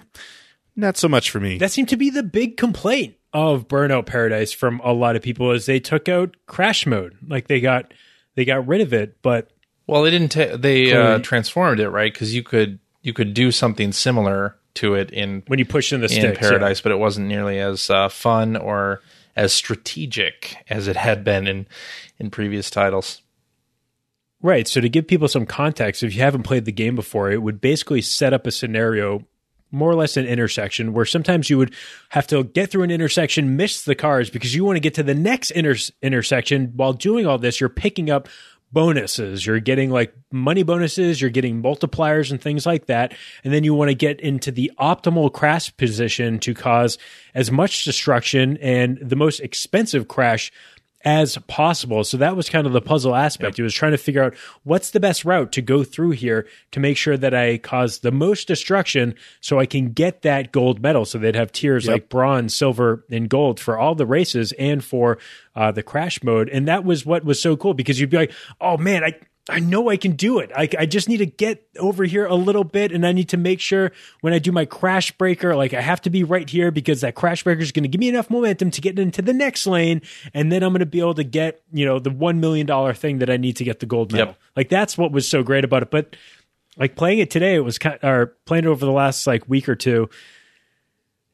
not 0.75 0.97
so 0.97 1.07
much 1.07 1.29
for 1.29 1.39
me. 1.39 1.57
That 1.57 1.71
seemed 1.71 1.89
to 1.89 1.97
be 1.97 2.09
the 2.09 2.23
big 2.23 2.57
complaint 2.57 3.15
of 3.33 3.67
Burnout 3.67 4.05
Paradise 4.05 4.51
from 4.51 4.79
a 4.83 4.93
lot 4.93 5.15
of 5.15 5.21
people 5.21 5.51
is 5.51 5.65
they 5.65 5.79
took 5.79 6.09
out 6.09 6.35
crash 6.45 6.85
mode. 6.85 7.17
Like 7.27 7.47
they 7.47 7.59
got 7.59 7.93
they 8.35 8.45
got 8.45 8.67
rid 8.67 8.81
of 8.81 8.93
it, 8.93 9.21
but 9.21 9.49
well, 9.87 10.03
they 10.03 10.11
didn't. 10.11 10.31
Ta- 10.31 10.57
they 10.57 10.93
uh, 10.93 11.19
transformed 11.19 11.79
it 11.79 11.89
right 11.89 12.11
because 12.11 12.33
you 12.33 12.43
could 12.43 12.79
you 13.01 13.13
could 13.13 13.33
do 13.33 13.51
something 13.51 13.91
similar 13.91 14.57
to 14.75 14.95
it 14.95 15.11
in 15.11 15.43
when 15.47 15.59
you 15.59 15.65
push 15.65 15.93
in 15.93 16.01
the 16.01 16.05
in 16.05 16.09
sticks, 16.11 16.41
yeah. 16.41 16.49
Paradise, 16.49 16.81
but 16.81 16.91
it 16.91 16.97
wasn't 16.99 17.27
nearly 17.27 17.59
as 17.59 17.89
uh, 17.89 18.09
fun 18.09 18.57
or 18.57 19.01
as 19.35 19.53
strategic 19.53 20.57
as 20.69 20.87
it 20.87 20.95
had 20.95 21.23
been 21.23 21.47
in 21.47 21.67
in 22.19 22.29
previous 22.29 22.69
titles. 22.69 23.21
Right. 24.41 24.67
So 24.67 24.81
to 24.81 24.89
give 24.89 25.07
people 25.07 25.27
some 25.27 25.45
context, 25.45 26.03
if 26.03 26.13
you 26.13 26.21
haven't 26.21 26.43
played 26.43 26.65
the 26.65 26.71
game 26.71 26.95
before, 26.95 27.31
it 27.31 27.41
would 27.41 27.61
basically 27.61 28.01
set 28.01 28.33
up 28.33 28.45
a 28.45 28.51
scenario, 28.51 29.25
more 29.71 29.89
or 29.89 29.95
less 29.95 30.17
an 30.17 30.25
intersection, 30.25 30.93
where 30.93 31.05
sometimes 31.05 31.49
you 31.49 31.57
would 31.57 31.73
have 32.09 32.27
to 32.27 32.43
get 32.43 32.69
through 32.69 32.83
an 32.83 32.91
intersection, 32.91 33.57
miss 33.57 33.83
the 33.83 33.95
cars 33.95 34.29
because 34.29 34.53
you 34.53 34.63
want 34.63 34.75
to 34.75 34.81
get 34.81 34.93
to 34.95 35.03
the 35.03 35.15
next 35.15 35.51
inter- 35.51 35.75
intersection. 36.01 36.73
While 36.75 36.93
doing 36.93 37.25
all 37.25 37.37
this, 37.37 37.59
you're 37.59 37.69
picking 37.69 38.09
up 38.11 38.29
bonuses. 38.71 39.45
You're 39.45 39.61
getting 39.61 39.89
like 39.89 40.13
money 40.31 40.63
bonuses, 40.63 41.21
you're 41.21 41.29
getting 41.29 41.63
multipliers 41.63 42.29
and 42.29 42.41
things 42.41 42.65
like 42.65 42.87
that. 42.87 43.15
And 43.43 43.53
then 43.53 43.63
you 43.63 43.73
want 43.73 43.89
to 43.89 43.95
get 43.95 44.19
into 44.19 44.51
the 44.51 44.71
optimal 44.79 45.31
crash 45.31 45.75
position 45.77 46.39
to 46.39 46.53
cause 46.53 46.97
as 47.33 47.49
much 47.51 47.85
destruction 47.85 48.57
and 48.57 48.99
the 49.01 49.15
most 49.15 49.39
expensive 49.39 50.07
crash 50.07 50.51
as 51.05 51.37
possible. 51.47 52.03
So 52.03 52.17
that 52.17 52.35
was 52.35 52.49
kind 52.49 52.65
of 52.65 52.73
the 52.73 52.81
puzzle 52.81 53.15
aspect. 53.15 53.59
It 53.59 53.63
was 53.63 53.75
trying 53.75 53.91
to 53.91 53.97
figure 53.97 54.23
out 54.23 54.35
what's 54.63 54.89
the 54.89 54.99
best 54.99 55.23
route 55.23 55.51
to 55.51 55.61
go 55.61 55.83
through 55.83 56.11
here 56.11 56.47
to 56.71 56.79
make 56.79 56.97
sure 56.97 57.15
that 57.15 57.35
I 57.35 57.59
cause 57.59 57.99
the 57.99 58.11
most 58.11 58.47
destruction 58.47 59.13
so 59.39 59.59
I 59.59 59.67
can 59.67 59.91
get 59.91 60.23
that 60.23 60.51
gold 60.51 60.81
medal. 60.81 61.05
So 61.05 61.19
they'd 61.19 61.35
have 61.35 61.51
tiers 61.51 61.87
like 61.87 62.09
bronze, 62.09 62.55
silver, 62.55 63.05
and 63.11 63.29
gold 63.29 63.59
for 63.59 63.77
all 63.77 63.93
the 63.93 64.07
races 64.07 64.51
and 64.53 64.83
for 64.83 65.19
uh, 65.55 65.71
the 65.71 65.83
crash 65.83 66.23
mode. 66.23 66.49
And 66.49 66.67
that 66.67 66.83
was 66.83 67.05
what 67.05 67.23
was 67.23 67.39
so 67.39 67.55
cool 67.55 67.75
because 67.75 67.99
you'd 67.99 68.09
be 68.09 68.17
like, 68.17 68.33
oh 68.59 68.77
man, 68.77 69.03
I, 69.03 69.13
I 69.47 69.59
know 69.59 69.89
I 69.89 69.97
can 69.97 70.13
do 70.13 70.39
it. 70.39 70.51
I, 70.55 70.67
I 70.77 70.85
just 70.87 71.07
need 71.07 71.17
to 71.17 71.27
get 71.27 71.67
over 71.77 72.03
here 72.03 72.25
a 72.25 72.33
little 72.33 72.63
bit, 72.63 72.91
and 72.91 73.05
I 73.05 73.11
need 73.11 73.29
to 73.29 73.37
make 73.37 73.59
sure 73.59 73.91
when 74.21 74.33
I 74.33 74.39
do 74.39 74.51
my 74.51 74.65
crash 74.65 75.11
breaker, 75.11 75.55
like 75.55 75.73
I 75.73 75.81
have 75.81 76.01
to 76.01 76.09
be 76.09 76.23
right 76.23 76.49
here 76.49 76.71
because 76.71 77.01
that 77.01 77.13
crash 77.13 77.43
breaker 77.43 77.61
is 77.61 77.71
going 77.71 77.83
to 77.83 77.89
give 77.89 77.99
me 77.99 78.09
enough 78.09 78.29
momentum 78.31 78.71
to 78.71 78.81
get 78.81 78.97
into 78.97 79.21
the 79.21 79.33
next 79.33 79.67
lane, 79.67 80.01
and 80.33 80.51
then 80.51 80.63
I'm 80.63 80.71
going 80.71 80.79
to 80.79 80.87
be 80.87 80.99
able 80.99 81.13
to 81.15 81.23
get 81.23 81.61
you 81.71 81.85
know 81.85 81.99
the 81.99 82.09
one 82.09 82.39
million 82.39 82.65
dollar 82.65 82.93
thing 82.93 83.19
that 83.19 83.29
I 83.29 83.37
need 83.37 83.57
to 83.57 83.63
get 83.63 83.79
the 83.79 83.85
gold 83.85 84.11
medal. 84.11 84.29
Yep. 84.29 84.37
Like 84.55 84.69
that's 84.69 84.97
what 84.97 85.11
was 85.11 85.27
so 85.27 85.43
great 85.43 85.63
about 85.63 85.83
it. 85.83 85.91
But 85.91 86.15
like 86.77 86.95
playing 86.95 87.19
it 87.19 87.29
today, 87.29 87.55
it 87.55 87.59
was 87.59 87.77
kind 87.77 87.99
of, 88.01 88.09
or 88.09 88.25
playing 88.45 88.65
it 88.65 88.67
over 88.67 88.83
the 88.83 88.91
last 88.91 89.27
like 89.27 89.47
week 89.47 89.69
or 89.69 89.75
two, 89.75 90.09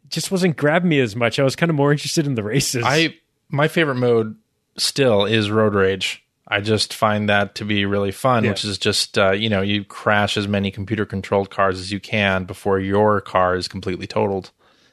just 0.10 0.32
wasn't 0.32 0.58
grabbing 0.58 0.90
me 0.90 1.00
as 1.00 1.16
much. 1.16 1.40
I 1.40 1.44
was 1.44 1.56
kind 1.56 1.70
of 1.70 1.78
more 1.78 1.94
interested 1.94 2.28
in 2.28 2.36
the 2.36 2.44
races. 2.44 2.84
I 2.86 3.16
my 3.50 3.70
favorite 3.70 3.96
mode 3.96 4.36
still 4.78 5.26
is 5.26 5.50
road 5.50 5.74
rage. 5.74 6.24
I 6.52 6.60
just 6.62 6.94
find 6.94 7.30
that 7.30 7.56
to 7.56 7.66
be 7.66 7.86
really 7.86 8.12
fun, 8.12 8.44
Yeah. 8.44 8.50
which 8.52 8.66
is 8.66 8.78
just 8.78 9.18
uh, 9.18 9.32
you 9.32 9.50
know 9.50 9.62
you 9.62 9.84
crash 9.86 10.36
as 10.38 10.48
many 10.48 10.70
computer 10.70 11.06
controlled 11.06 11.50
cars 11.50 11.80
as 11.80 11.92
you 11.92 12.00
can 12.00 12.44
before 12.44 12.78
your 12.80 13.22
car 13.22 13.56
is 13.56 13.68
completely 13.68 14.06
totaled, 14.06 14.52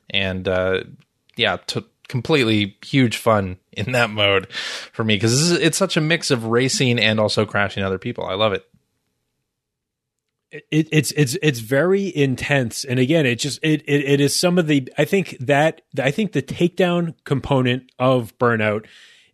and 0.08 0.46
uh, 0.48 0.84
yeah, 1.36 1.56
t- 1.66 1.84
completely 2.08 2.76
huge 2.84 3.16
fun 3.16 3.56
in 3.72 3.92
that 3.92 4.08
mode 4.10 4.50
for 4.52 5.04
me 5.04 5.16
because 5.16 5.50
it's 5.52 5.76
such 5.76 5.96
a 5.96 6.00
mix 6.00 6.30
of 6.30 6.44
racing 6.46 6.98
and 6.98 7.18
also 7.20 7.44
crashing 7.44 7.82
other 7.82 7.98
people. 7.98 8.24
I 8.24 8.34
love 8.34 8.52
it. 8.52 8.64
it, 10.50 10.88
it's 10.90 11.12
it's 11.12 11.36
it's 11.42 11.58
very 11.58 12.14
intense 12.16 12.84
and 12.84 12.98
again 12.98 13.26
it 13.26 13.36
just 13.38 13.58
it, 13.62 13.82
it 13.86 14.04
it 14.04 14.20
is 14.20 14.34
some 14.34 14.56
of 14.58 14.66
the 14.66 14.90
i 14.96 15.04
think 15.04 15.36
that 15.40 15.82
i 16.02 16.10
think 16.10 16.32
the 16.32 16.40
takedown 16.40 17.12
component 17.24 17.90
of 17.98 18.36
burnout 18.38 18.86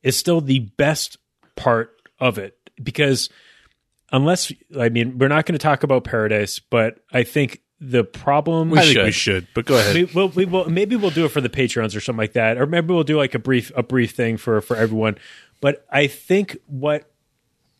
is 0.02 0.16
still 0.16 0.40
the 0.40 0.58
best 0.76 1.16
part 1.54 1.93
of 2.20 2.38
it 2.38 2.56
because 2.82 3.28
unless 4.12 4.52
i 4.78 4.88
mean 4.88 5.18
we're 5.18 5.28
not 5.28 5.46
going 5.46 5.54
to 5.54 5.62
talk 5.62 5.82
about 5.82 6.04
paradise 6.04 6.58
but 6.58 6.98
i 7.12 7.22
think 7.22 7.60
the 7.80 8.04
problem 8.04 8.72
I 8.72 8.82
think 8.82 8.92
should. 8.94 9.04
we 9.04 9.10
should, 9.10 9.48
but 9.54 9.66
go 9.66 9.76
ahead. 9.76 9.94
we, 9.94 10.04
will 10.04 10.28
we 10.30 10.44
will 10.44 10.70
maybe 10.70 10.96
we'll 10.96 11.10
do 11.10 11.26
it 11.26 11.30
for 11.30 11.40
the 11.40 11.50
patrons 11.50 11.94
or 11.94 12.00
something 12.00 12.18
like 12.18 12.32
that 12.32 12.56
or 12.56 12.66
maybe 12.66 12.94
we'll 12.94 13.04
do 13.04 13.16
like 13.16 13.34
a 13.34 13.38
brief 13.38 13.72
a 13.76 13.82
brief 13.82 14.12
thing 14.12 14.36
for 14.36 14.60
for 14.60 14.76
everyone 14.76 15.16
but 15.60 15.84
i 15.90 16.06
think 16.06 16.56
what 16.66 17.10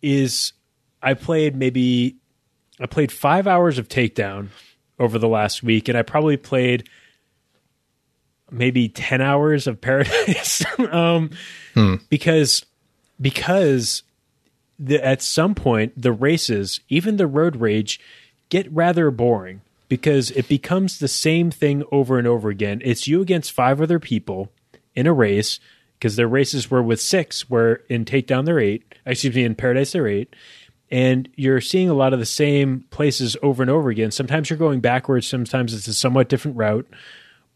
is 0.02 0.52
i 1.02 1.14
played 1.14 1.56
maybe 1.56 2.16
i 2.80 2.86
played 2.86 3.10
five 3.10 3.46
hours 3.46 3.78
of 3.78 3.88
takedown 3.88 4.48
over 4.98 5.18
the 5.18 5.28
last 5.28 5.62
week 5.62 5.88
and 5.88 5.96
i 5.96 6.02
probably 6.02 6.36
played 6.36 6.88
maybe 8.50 8.88
10 8.88 9.20
hours 9.20 9.66
of 9.66 9.80
paradise 9.80 10.64
um 10.90 11.30
because 12.10 12.66
because 13.20 14.02
the, 14.78 15.04
at 15.04 15.22
some 15.22 15.54
point 15.54 15.92
the 16.00 16.12
races 16.12 16.80
even 16.88 17.16
the 17.16 17.26
road 17.26 17.56
rage 17.56 18.00
get 18.48 18.70
rather 18.72 19.10
boring 19.10 19.60
because 19.88 20.30
it 20.32 20.48
becomes 20.48 20.98
the 20.98 21.08
same 21.08 21.50
thing 21.50 21.84
over 21.92 22.18
and 22.18 22.26
over 22.26 22.48
again. 22.48 22.80
It's 22.84 23.06
you 23.06 23.20
against 23.20 23.52
five 23.52 23.80
other 23.80 23.98
people 23.98 24.50
in 24.94 25.06
a 25.06 25.12
race 25.12 25.60
because 25.98 26.16
their 26.16 26.28
races 26.28 26.70
were 26.70 26.82
with 26.82 27.00
six 27.00 27.48
where 27.48 27.74
in 27.88 28.04
takedown 28.04 28.44
they're 28.44 28.58
eight 28.58 28.94
excuse 29.06 29.34
me 29.34 29.44
in 29.44 29.54
paradise 29.54 29.92
they're 29.92 30.06
eight 30.06 30.34
and 30.90 31.28
you're 31.34 31.60
seeing 31.60 31.88
a 31.88 31.94
lot 31.94 32.12
of 32.12 32.18
the 32.18 32.26
same 32.26 32.84
places 32.90 33.36
over 33.42 33.62
and 33.62 33.70
over 33.70 33.88
again. 33.88 34.10
Sometimes 34.10 34.50
you're 34.50 34.58
going 34.58 34.80
backwards 34.80 35.26
sometimes 35.26 35.74
it's 35.74 35.88
a 35.88 35.94
somewhat 35.94 36.28
different 36.28 36.56
route 36.56 36.88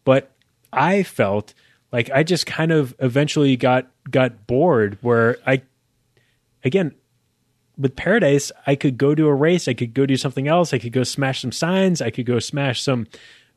but 0.03 0.31
I 0.71 1.03
felt 1.03 1.53
like 1.91 2.09
I 2.11 2.23
just 2.23 2.45
kind 2.45 2.71
of 2.71 2.95
eventually 2.99 3.55
got 3.57 3.87
got 4.09 4.47
bored 4.47 4.97
where 5.01 5.37
I 5.45 5.61
again 6.63 6.93
with 7.79 7.95
Paradise 7.95 8.51
I 8.67 8.75
could 8.75 8.97
go 8.97 9.15
to 9.15 9.27
a 9.27 9.33
race, 9.33 9.67
I 9.67 9.73
could 9.73 9.93
go 9.93 10.05
do 10.05 10.17
something 10.17 10.47
else, 10.47 10.73
I 10.73 10.77
could 10.77 10.91
go 10.93 11.03
smash 11.03 11.41
some 11.41 11.51
signs, 11.51 12.01
I 12.01 12.09
could 12.11 12.25
go 12.25 12.37
smash 12.39 12.81
some 12.81 13.07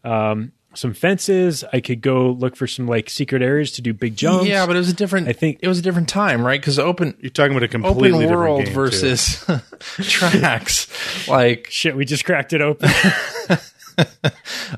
um 0.05 0.53
some 0.75 0.95
fences, 0.95 1.65
I 1.71 1.81
could 1.81 2.01
go 2.01 2.31
look 2.31 2.57
for 2.57 2.67
some 2.67 2.87
like 2.89 3.11
secret 3.11 3.43
areas 3.43 3.73
to 3.73 3.83
do 3.83 3.93
big 3.93 4.17
jumps. 4.17 4.47
Yeah, 4.47 4.65
but 4.65 4.75
it 4.75 4.79
was 4.79 4.89
a 4.89 4.95
different. 4.95 5.29
I 5.29 5.35
think- 5.35 5.59
it 5.61 5.69
was 5.69 5.79
a 5.79 5.83
different 5.83 6.09
time, 6.09 6.47
right? 6.47 6.59
Because 6.59 6.79
open 6.79 7.15
You're 7.21 7.29
talking 7.29 7.53
about 7.53 7.63
a 7.63 7.69
completely 7.69 8.09
open 8.11 8.21
different 8.21 8.41
world 8.41 8.65
game, 8.65 8.73
versus 8.75 9.45
tracks, 10.09 11.29
like 11.29 11.67
shit, 11.69 11.95
we 11.95 12.07
just 12.07 12.25
cracked 12.25 12.53
it 12.55 12.63
open. 12.63 12.89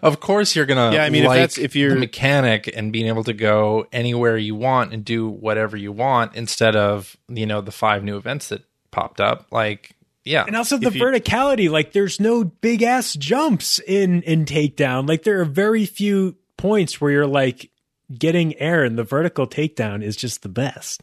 Of 0.03 0.19
course, 0.19 0.57
you're 0.57 0.67
gonna. 0.67 0.93
Yeah, 0.93 1.05
I 1.05 1.11
mean, 1.11 1.23
if 1.25 1.29
that's- 1.31 1.57
if 1.59 1.77
you're- 1.77 1.95
the 1.95 2.01
mechanic 2.01 2.69
and 2.77 2.93
being 2.93 3.07
able 3.07 3.23
to 3.25 3.33
go 3.33 3.87
anywhere 3.93 4.37
you 4.37 4.57
want 4.57 4.93
and 4.93 5.05
do 5.05 5.29
whatever 5.29 5.77
you 5.77 5.93
want 5.93 6.35
instead 6.35 6.75
of 6.75 7.17
you 7.29 7.47
know 7.47 7.61
the 7.61 7.71
five 7.71 8.03
new 8.03 8.17
events 8.17 8.49
that 8.49 8.63
popped 8.95 9.21
up. 9.21 9.47
Like, 9.51 9.97
yeah, 10.25 10.45
And 10.47 10.57
also 10.57 10.79
the 10.79 10.91
you- 10.93 11.03
verticality, 11.03 11.69
like 11.71 11.93
there's 11.93 12.19
no 12.21 12.45
big 12.45 12.83
ass 12.83 13.13
jumps 13.15 13.79
in 13.81 14.23
in 14.23 14.45
takedown. 14.47 15.09
Like 15.09 15.23
there 15.25 15.41
are 15.41 15.45
very 15.45 15.85
few 15.85 16.37
points 16.57 17.01
where 17.01 17.11
you're 17.11 17.27
like 17.27 17.71
getting 18.17 18.57
air, 18.59 18.85
and 18.85 18.97
the 18.97 19.05
vertical 19.05 19.47
takedown 19.47 20.03
is 20.03 20.17
just 20.17 20.43
the 20.43 20.49
best. 20.49 21.03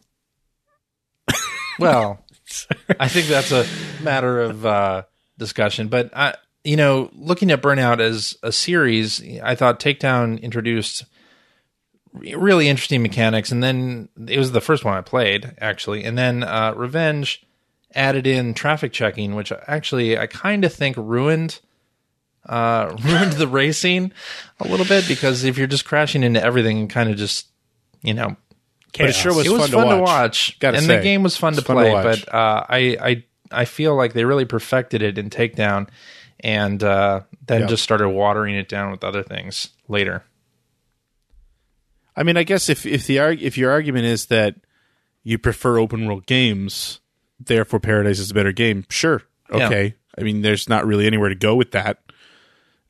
well, 1.80 2.26
I 3.00 3.08
think 3.08 3.28
that's 3.28 3.52
a 3.52 3.66
matter 4.04 4.42
of 4.42 4.66
uh, 4.66 5.04
discussion. 5.38 5.88
But 5.88 6.16
I, 6.16 6.36
you 6.64 6.76
know, 6.76 7.10
looking 7.14 7.52
at 7.52 7.62
Burnout 7.62 8.00
as 8.00 8.36
a 8.44 8.52
series, 8.52 9.22
I 9.42 9.56
thought 9.56 9.80
Takedown 9.80 10.42
introduced 10.42 11.06
really 12.14 12.68
interesting 12.68 13.02
mechanics, 13.02 13.52
and 13.52 13.64
then 13.64 14.10
it 14.28 14.38
was 14.38 14.52
the 14.52 14.62
first 14.62 14.84
one 14.84 14.96
I 14.98 15.02
played 15.02 15.54
actually, 15.60 16.04
and 16.04 16.18
then 16.18 16.44
uh, 16.44 16.74
Revenge 16.76 17.44
added 17.96 18.26
in 18.28 18.54
traffic 18.54 18.92
checking, 18.94 19.36
which 19.36 19.52
actually 19.68 20.18
I 20.18 20.28
kind 20.28 20.64
of 20.66 20.74
think 20.74 20.96
ruined 20.98 21.60
uh, 22.48 22.96
ruined 23.04 23.34
the 23.34 23.48
racing 23.48 24.12
a 24.60 24.68
little 24.68 24.86
bit 24.86 25.08
because 25.08 25.44
if 25.44 25.58
you're 25.58 25.68
just 25.68 25.86
crashing 25.86 26.24
into 26.24 26.44
everything, 26.44 26.78
and 26.80 26.90
kind 26.90 27.10
of 27.10 27.16
just 27.18 27.48
you 28.02 28.14
know 28.14 28.36
But 28.98 29.10
it 29.10 29.14
sure 29.16 29.34
was, 29.34 29.46
it 29.46 29.52
was 29.52 29.62
fun, 29.70 29.72
fun, 29.72 29.96
to 29.96 30.02
watch. 30.02 30.58
Gotta 30.60 30.78
and 30.78 30.86
say. 30.86 30.98
the 30.98 31.04
game 31.04 31.22
was 31.24 31.38
fun 31.38 31.54
to 31.54 31.60
It's 31.60 31.68
fun 31.68 31.78
to 31.78 31.82
play. 31.84 32.04
but 32.04 32.34
uh, 32.34 32.66
I, 32.68 32.98
I, 33.02 33.24
I 33.52 33.66
feel 33.66 33.96
like 33.96 34.14
they 34.14 34.26
really 34.26 34.46
perfected 34.46 35.02
it 35.04 35.18
in 35.20 35.30
Takedown, 35.30 35.88
and 36.40 36.82
uh, 36.84 37.22
then 37.46 37.62
Yeah. 37.62 37.68
just 37.68 37.84
started 37.84 38.10
watering 38.10 38.56
it 38.56 38.68
down 38.70 38.90
with 38.92 39.04
other 39.04 39.22
things 39.24 39.70
later. 39.88 40.24
I 42.16 42.24
mean, 42.24 42.38
I 42.38 42.44
guess 42.44 42.70
if 42.70 42.86
if 42.86 43.06
the 43.08 43.20
arg- 43.20 43.42
if 43.42 43.58
your 43.58 43.72
argument 43.72 44.06
is 44.06 44.26
that 44.28 44.56
you 45.24 45.38
prefer 45.38 45.78
open 45.78 46.06
world 46.08 46.26
games, 46.26 47.00
therefore 47.46 47.80
Paradise 47.80 48.20
is 48.20 48.32
a 48.32 48.34
better 48.34 48.52
game, 48.52 48.86
sure, 48.90 49.24
Yeah. 49.54 49.66
okay. 49.68 49.96
I 50.18 50.24
mean, 50.24 50.42
there's 50.42 50.68
not 50.68 50.86
really 50.86 51.08
anywhere 51.08 51.30
to 51.30 51.36
go 51.36 51.56
with 51.56 51.72
that. 51.72 52.00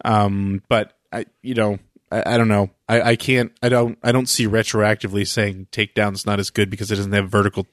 Um, 0.03 0.63
but 0.67 0.97
I, 1.11 1.25
you 1.41 1.53
know, 1.53 1.77
I, 2.11 2.33
I 2.33 2.37
don't 2.37 2.47
know. 2.47 2.71
I, 2.89 3.01
I 3.01 3.15
can't. 3.15 3.51
I 3.61 3.69
don't. 3.69 3.97
I 4.03 4.11
don't 4.11 4.27
see 4.27 4.47
retroactively 4.47 5.27
saying 5.27 5.67
takedown's 5.71 6.25
not 6.25 6.39
as 6.39 6.49
good 6.49 6.69
because 6.69 6.91
it 6.91 6.95
doesn't 6.95 7.11
have 7.13 7.29
vertical 7.29 7.67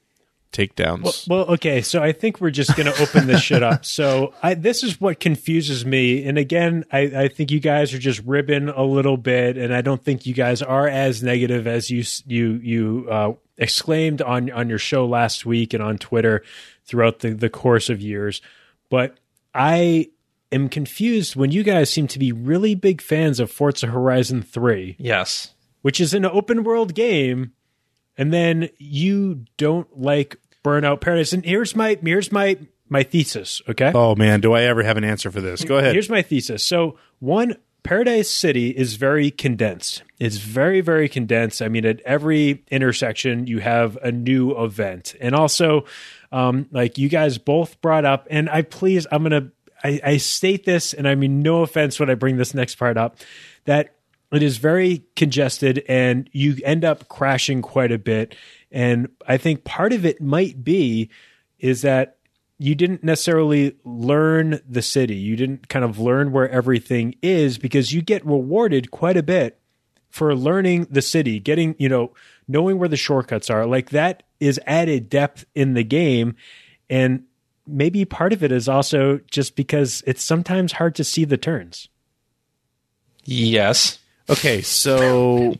takedowns. 0.52 1.28
Well, 1.28 1.44
okay, 1.54 1.82
so 1.82 2.02
I 2.02 2.12
think 2.12 2.40
we're 2.40 2.50
just 2.50 2.76
going 2.76 2.92
to 2.92 3.02
open 3.02 3.26
this 3.26 3.42
shit 3.42 3.62
up. 3.62 3.84
So 3.84 4.34
I, 4.42 4.54
this 4.54 4.82
is 4.82 5.00
what 5.00 5.20
confuses 5.20 5.84
me, 5.84 6.24
and 6.24 6.38
again, 6.38 6.84
I, 6.92 7.00
I 7.00 7.28
think 7.28 7.50
you 7.50 7.60
guys 7.60 7.92
are 7.94 7.98
just 7.98 8.20
ribbing 8.24 8.68
a 8.68 8.82
little 8.82 9.16
bit, 9.16 9.56
and 9.56 9.74
I 9.74 9.82
don't 9.82 10.02
think 10.02 10.26
you 10.26 10.34
guys 10.34 10.62
are 10.62 10.88
as 10.88 11.22
negative 11.22 11.66
as 11.66 11.90
you 11.90 12.04
you 12.26 12.60
you 12.62 13.08
uh, 13.10 13.32
exclaimed 13.56 14.22
on 14.22 14.50
on 14.50 14.68
your 14.68 14.78
show 14.78 15.06
last 15.06 15.44
week 15.44 15.74
and 15.74 15.82
on 15.82 15.98
Twitter 15.98 16.42
throughout 16.84 17.20
the 17.20 17.30
the 17.30 17.50
course 17.50 17.88
of 17.90 18.00
years. 18.00 18.40
But 18.90 19.18
I 19.54 20.08
am 20.50 20.68
confused 20.68 21.36
when 21.36 21.50
you 21.50 21.62
guys 21.62 21.90
seem 21.90 22.06
to 22.08 22.18
be 22.18 22.32
really 22.32 22.74
big 22.74 23.02
fans 23.02 23.38
of 23.40 23.50
Forza 23.50 23.88
Horizon 23.88 24.42
Three 24.42 24.96
Yes, 24.98 25.54
which 25.82 26.00
is 26.00 26.14
an 26.14 26.24
open 26.24 26.64
world 26.64 26.94
game, 26.94 27.52
and 28.18 28.32
then 28.32 28.68
you 28.76 29.44
don't 29.56 29.98
like 29.98 30.36
Burnout 30.64 31.00
Paradise. 31.00 31.32
And 31.32 31.44
here's 31.44 31.74
my 31.74 31.96
here's 32.02 32.30
my 32.30 32.58
my 32.88 33.02
thesis. 33.04 33.62
Okay, 33.68 33.92
oh 33.94 34.14
man, 34.14 34.40
do 34.40 34.52
I 34.52 34.62
ever 34.62 34.82
have 34.82 34.98
an 34.98 35.04
answer 35.04 35.30
for 35.30 35.40
this? 35.40 35.64
Go 35.64 35.78
ahead. 35.78 35.94
here's 35.94 36.10
my 36.10 36.22
thesis. 36.22 36.62
So 36.64 36.98
one. 37.20 37.56
Paradise 37.84 38.28
City 38.28 38.68
is 38.68 38.96
very 38.96 39.30
condensed. 39.30 40.02
It's 40.18 40.36
very, 40.36 40.82
very 40.82 41.08
condensed. 41.08 41.62
I 41.62 41.68
mean, 41.68 41.86
at 41.86 42.02
every 42.02 42.62
intersection, 42.70 43.46
you 43.46 43.60
have 43.60 43.96
a 44.02 44.12
new 44.12 44.62
event. 44.62 45.14
And 45.22 45.34
also, 45.34 45.86
um, 46.30 46.66
like 46.70 46.98
you 46.98 47.08
guys 47.08 47.38
both 47.38 47.80
brought 47.80 48.04
up, 48.04 48.26
and 48.28 48.50
I 48.50 48.60
please, 48.60 49.06
I'm 49.10 49.22
going 49.26 49.42
to, 49.42 49.52
I, 49.82 50.00
I 50.04 50.16
state 50.18 50.66
this, 50.66 50.92
and 50.92 51.08
I 51.08 51.14
mean 51.14 51.40
no 51.40 51.62
offense 51.62 51.98
when 51.98 52.10
I 52.10 52.14
bring 52.14 52.36
this 52.36 52.52
next 52.52 52.74
part 52.74 52.98
up, 52.98 53.16
that 53.64 53.94
it 54.32 54.42
is 54.42 54.58
very 54.58 55.04
congested 55.16 55.84
and 55.88 56.28
you 56.32 56.56
end 56.64 56.84
up 56.84 57.08
crashing 57.08 57.62
quite 57.62 57.92
a 57.92 57.98
bit. 57.98 58.34
And 58.70 59.08
I 59.26 59.38
think 59.38 59.64
part 59.64 59.92
of 59.92 60.04
it 60.04 60.20
might 60.20 60.62
be 60.62 61.10
is 61.58 61.82
that 61.82 62.18
you 62.58 62.74
didn't 62.74 63.04
necessarily 63.04 63.76
learn 63.84 64.60
the 64.68 64.82
city. 64.82 65.16
You 65.16 65.36
didn't 65.36 65.68
kind 65.68 65.84
of 65.84 65.98
learn 65.98 66.32
where 66.32 66.48
everything 66.50 67.14
is 67.22 67.56
because 67.56 67.92
you 67.92 68.02
get 68.02 68.26
rewarded 68.26 68.90
quite 68.90 69.16
a 69.16 69.22
bit 69.22 69.60
for 70.10 70.34
learning 70.34 70.88
the 70.90 71.02
city, 71.02 71.38
getting, 71.38 71.76
you 71.78 71.88
know, 71.88 72.12
knowing 72.48 72.78
where 72.78 72.88
the 72.88 72.96
shortcuts 72.96 73.48
are. 73.48 73.64
Like 73.66 73.90
that 73.90 74.24
is 74.40 74.60
added 74.66 75.08
depth 75.08 75.44
in 75.54 75.74
the 75.74 75.84
game. 75.84 76.34
And 76.90 77.24
maybe 77.66 78.04
part 78.04 78.32
of 78.32 78.42
it 78.42 78.50
is 78.50 78.68
also 78.68 79.20
just 79.30 79.54
because 79.54 80.02
it's 80.06 80.24
sometimes 80.24 80.72
hard 80.72 80.94
to 80.96 81.04
see 81.04 81.24
the 81.24 81.36
turns. 81.36 81.88
yes, 83.24 83.98
Okay, 84.30 84.62
so 84.62 85.56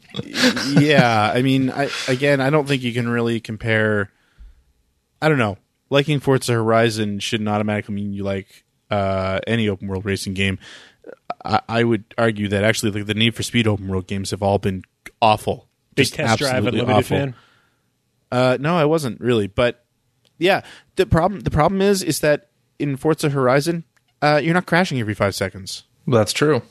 yeah, 0.78 1.30
I 1.34 1.42
mean, 1.42 1.70
I 1.70 1.90
again, 2.06 2.40
I 2.40 2.50
don't 2.50 2.66
think 2.66 2.82
you 2.82 2.92
can 2.92 3.08
really 3.08 3.40
compare. 3.40 4.10
I 5.22 5.28
don't 5.28 5.38
know. 5.38 5.56
Liking 5.90 6.20
Forza 6.20 6.52
Horizon 6.52 7.18
shouldn't 7.18 7.48
automatically 7.48 7.94
mean 7.94 8.12
you 8.12 8.24
like 8.24 8.64
uh, 8.90 9.40
any 9.46 9.68
open 9.68 9.88
world 9.88 10.04
racing 10.04 10.34
game. 10.34 10.58
I, 11.44 11.60
I 11.68 11.84
would 11.84 12.04
argue 12.18 12.48
that 12.48 12.62
actually, 12.62 12.92
like 12.92 13.06
the 13.06 13.14
Need 13.14 13.34
for 13.34 13.42
Speed 13.42 13.66
open 13.66 13.88
world 13.88 14.06
games 14.06 14.32
have 14.32 14.42
all 14.42 14.58
been 14.58 14.82
awful. 15.22 15.68
Big 15.94 16.06
Just 16.06 16.14
test 16.14 16.38
drive 16.38 16.54
absolutely 16.54 16.80
unlimited 16.80 17.04
awful. 17.06 17.16
fan. 17.16 17.34
Uh, 18.30 18.58
no, 18.60 18.76
I 18.76 18.84
wasn't 18.84 19.20
really, 19.20 19.46
but 19.46 19.84
yeah, 20.38 20.62
the 20.96 21.06
problem 21.06 21.40
the 21.40 21.50
problem 21.50 21.80
is 21.80 22.02
is 22.02 22.20
that 22.20 22.50
in 22.78 22.96
Forza 22.96 23.30
Horizon, 23.30 23.84
uh, 24.20 24.40
you're 24.42 24.54
not 24.54 24.66
crashing 24.66 25.00
every 25.00 25.14
five 25.14 25.34
seconds 25.34 25.84
that's 26.08 26.32
true. 26.32 26.62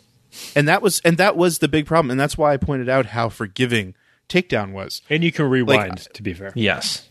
And 0.56 0.68
that 0.68 0.82
was 0.82 1.00
and 1.02 1.18
that 1.18 1.36
was 1.36 1.60
the 1.60 1.68
big 1.68 1.86
problem. 1.86 2.12
And 2.12 2.20
that's 2.20 2.38
why 2.38 2.54
i 2.54 2.58
pointed 2.58 2.90
out 2.90 3.08
how 3.08 3.30
forgiving 3.30 3.96
takedown 4.30 4.72
was. 4.72 5.02
And 5.10 5.24
you 5.24 5.32
can 5.32 5.50
rewind, 5.50 6.08
to 6.14 6.24
be 6.24 6.34
fair. 6.34 6.52
Yes, 6.56 7.10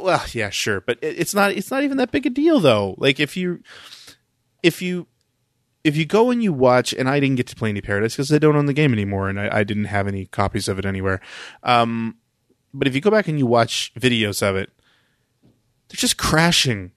well 0.00 0.24
yeah 0.32 0.50
sure. 0.50 0.80
But 0.80 0.98
it's 1.02 1.34
not 1.34 1.52
it's 1.52 1.70
not 1.70 1.82
even 1.82 1.96
that 1.98 2.10
big 2.10 2.26
a 2.26 2.30
deal 2.30 2.60
though. 2.60 2.94
Like 2.98 3.20
if 3.20 3.36
you 3.36 3.62
if 4.62 4.82
you 4.82 5.06
if 5.84 5.96
you 5.96 6.04
go 6.04 6.30
and 6.30 6.42
you 6.42 6.52
watch 6.52 6.92
and 6.92 7.08
i 7.08 7.20
didn't 7.20 7.36
get 7.36 7.46
to 7.46 7.54
play 7.56 7.70
any 7.70 7.80
paradise 7.80 8.14
because 8.14 8.32
i 8.32 8.38
don't 8.38 8.56
own 8.56 8.66
the 8.66 8.72
game 8.72 8.92
anymore 8.92 9.28
and 9.28 9.40
I, 9.40 9.58
I 9.58 9.64
didn't 9.64 9.84
have 9.84 10.08
any 10.08 10.26
copies 10.26 10.68
of 10.68 10.78
it 10.78 10.84
anywhere. 10.84 11.20
Um 11.62 12.16
but 12.74 12.86
if 12.86 12.94
you 12.94 13.00
go 13.00 13.10
back 13.10 13.28
and 13.28 13.38
you 13.38 13.46
watch 13.46 13.92
videos 13.98 14.42
of 14.42 14.56
it 14.56 14.70
they're 15.88 15.96
just 15.96 16.18
crashing 16.18 16.92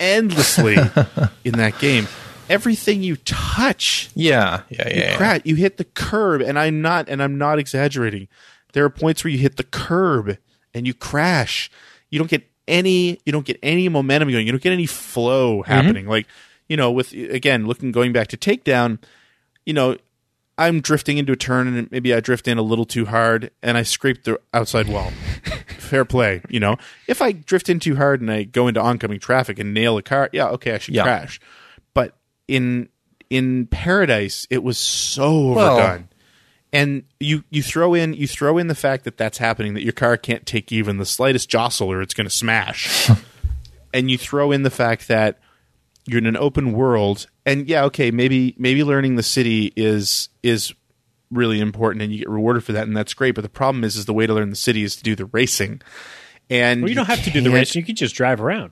endlessly 0.00 0.74
in 1.44 1.52
that 1.58 1.78
game 1.78 2.08
everything 2.48 3.02
you 3.02 3.16
touch 3.16 4.10
yeah, 4.14 4.62
yeah, 4.68 4.88
you 4.88 5.00
yeah. 5.00 5.18
yeah. 5.18 5.38
you 5.44 5.54
hit 5.54 5.76
the 5.76 5.84
curb, 5.84 6.40
and 6.40 6.58
I'm 6.58 6.80
not, 6.80 7.08
and 7.08 7.22
I'm 7.22 7.38
not 7.38 7.58
exaggerating. 7.58 8.28
There 8.72 8.84
are 8.84 8.90
points 8.90 9.24
where 9.24 9.30
you 9.30 9.38
hit 9.38 9.56
the 9.56 9.64
curb 9.64 10.36
and 10.74 10.86
you 10.86 10.94
crash. 10.94 11.70
You 12.10 12.18
don't 12.18 12.30
get 12.30 12.48
any, 12.66 13.20
you 13.24 13.32
don't 13.32 13.46
get 13.46 13.58
any 13.62 13.88
momentum 13.88 14.30
going. 14.30 14.46
You 14.46 14.52
don't 14.52 14.62
get 14.62 14.72
any 14.72 14.86
flow 14.86 15.62
mm-hmm. 15.62 15.70
happening. 15.70 16.06
Like, 16.06 16.26
you 16.68 16.76
know, 16.76 16.90
with 16.90 17.12
again 17.12 17.66
looking 17.66 17.92
going 17.92 18.12
back 18.12 18.28
to 18.28 18.36
takedown, 18.36 18.98
you 19.64 19.72
know, 19.72 19.96
I'm 20.58 20.80
drifting 20.80 21.18
into 21.18 21.32
a 21.32 21.36
turn 21.36 21.68
and 21.68 21.90
maybe 21.92 22.12
I 22.12 22.18
drift 22.18 22.48
in 22.48 22.58
a 22.58 22.62
little 22.62 22.84
too 22.84 23.06
hard 23.06 23.52
and 23.62 23.78
I 23.78 23.84
scrape 23.84 24.24
the 24.24 24.40
outside 24.52 24.88
wall. 24.88 25.10
Fair 25.78 26.04
play, 26.04 26.42
you 26.48 26.58
know. 26.58 26.76
If 27.06 27.22
I 27.22 27.30
drift 27.32 27.68
in 27.68 27.78
too 27.78 27.94
hard 27.94 28.20
and 28.20 28.30
I 28.30 28.42
go 28.42 28.66
into 28.66 28.80
oncoming 28.80 29.20
traffic 29.20 29.60
and 29.60 29.72
nail 29.72 29.96
a 29.96 30.02
car, 30.02 30.28
yeah, 30.32 30.48
okay, 30.48 30.74
I 30.74 30.78
should 30.78 30.94
Yeah. 30.94 31.04
crash. 31.04 31.40
In 32.48 32.88
in 33.30 33.66
Paradise, 33.66 34.46
it 34.50 34.62
was 34.62 34.78
so 34.78 35.52
Well- 35.52 35.78
overdone. 35.78 36.08
and 36.72 37.02
you 37.20 37.44
you 37.50 37.62
throw 37.62 37.94
in 37.94 38.14
you 38.14 38.26
throw 38.26 38.58
in 38.58 38.66
the 38.68 38.74
fact 38.74 39.04
that 39.04 39.16
that's 39.16 39.38
happening 39.38 39.74
that 39.74 39.82
your 39.84 39.92
car 39.92 40.16
can't 40.16 40.44
take 40.46 40.72
even 40.72 40.96
the 40.98 41.06
slightest 41.06 41.48
jostle 41.48 41.90
or 41.92 42.00
it's 42.02 42.14
going 42.14 42.26
to 42.26 42.34
smash. 42.34 43.08
and 43.94 44.10
you 44.10 44.18
throw 44.18 44.50
in 44.50 44.62
the 44.62 44.70
fact 44.70 45.08
that 45.08 45.38
you're 46.06 46.18
in 46.18 46.26
an 46.26 46.36
open 46.38 46.72
world 46.72 47.26
and 47.44 47.68
yeah, 47.68 47.84
okay, 47.84 48.10
maybe 48.10 48.54
maybe 48.58 48.82
learning 48.82 49.16
the 49.16 49.22
city 49.22 49.72
is 49.76 50.30
is 50.42 50.72
really 51.30 51.60
important 51.60 52.00
and 52.02 52.10
you 52.12 52.18
get 52.20 52.28
rewarded 52.30 52.64
for 52.64 52.72
that 52.72 52.86
and 52.86 52.96
that's 52.96 53.12
great, 53.12 53.34
but 53.34 53.42
the 53.42 53.48
problem 53.50 53.84
is 53.84 53.96
is 53.96 54.06
the 54.06 54.14
way 54.14 54.26
to 54.26 54.32
learn 54.32 54.48
the 54.48 54.56
city 54.56 54.82
is 54.82 54.96
to 54.96 55.02
do 55.02 55.14
the 55.14 55.26
racing. 55.26 55.82
And 56.48 56.80
Well, 56.80 56.88
you 56.88 56.94
don't 56.94 57.04
have 57.06 57.22
to 57.24 57.30
do 57.30 57.42
the 57.42 57.50
can't- 57.50 57.74
You 57.74 57.82
can 57.82 57.94
just 57.94 58.14
drive 58.14 58.40
around. 58.40 58.70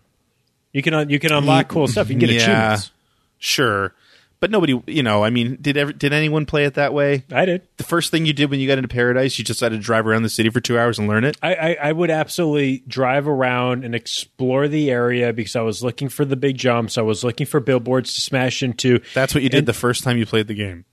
You 0.72 0.80
can 0.82 0.94
un- 0.94 1.10
you 1.10 1.18
can 1.18 1.32
unlock 1.32 1.68
cool 1.68 1.86
stuff. 1.88 2.08
You 2.08 2.14
can 2.14 2.20
get 2.20 2.30
Yeah. 2.30 2.36
achievements. 2.74 2.90
Sure. 3.38 3.94
But 4.38 4.50
nobody, 4.50 4.80
you 4.86 5.02
know, 5.02 5.24
I 5.24 5.30
mean, 5.30 5.56
did 5.62 5.78
ever, 5.78 5.92
did 5.94 6.12
anyone 6.12 6.44
play 6.44 6.66
it 6.66 6.74
that 6.74 6.92
way? 6.92 7.24
I 7.32 7.46
did. 7.46 7.62
The 7.78 7.84
first 7.84 8.10
thing 8.10 8.26
you 8.26 8.34
did 8.34 8.50
when 8.50 8.60
you 8.60 8.68
got 8.68 8.76
into 8.76 8.88
Paradise, 8.88 9.38
you 9.38 9.44
just 9.44 9.60
had 9.60 9.72
to 9.72 9.78
drive 9.78 10.06
around 10.06 10.24
the 10.24 10.28
city 10.28 10.50
for 10.50 10.60
two 10.60 10.78
hours 10.78 10.98
and 10.98 11.08
learn 11.08 11.24
it. 11.24 11.38
I, 11.42 11.54
I, 11.54 11.76
I 11.84 11.92
would 11.92 12.10
absolutely 12.10 12.84
drive 12.86 13.26
around 13.26 13.82
and 13.82 13.94
explore 13.94 14.68
the 14.68 14.90
area 14.90 15.32
because 15.32 15.56
I 15.56 15.62
was 15.62 15.82
looking 15.82 16.10
for 16.10 16.26
the 16.26 16.36
big 16.36 16.58
jumps. 16.58 16.98
I 16.98 17.02
was 17.02 17.24
looking 17.24 17.46
for 17.46 17.60
billboards 17.60 18.12
to 18.14 18.20
smash 18.20 18.62
into. 18.62 19.00
That's 19.14 19.34
what 19.34 19.42
you 19.42 19.48
did 19.48 19.64
the 19.64 19.72
first 19.72 20.04
time 20.04 20.18
you 20.18 20.26
played 20.26 20.48
the 20.48 20.54
game. 20.54 20.84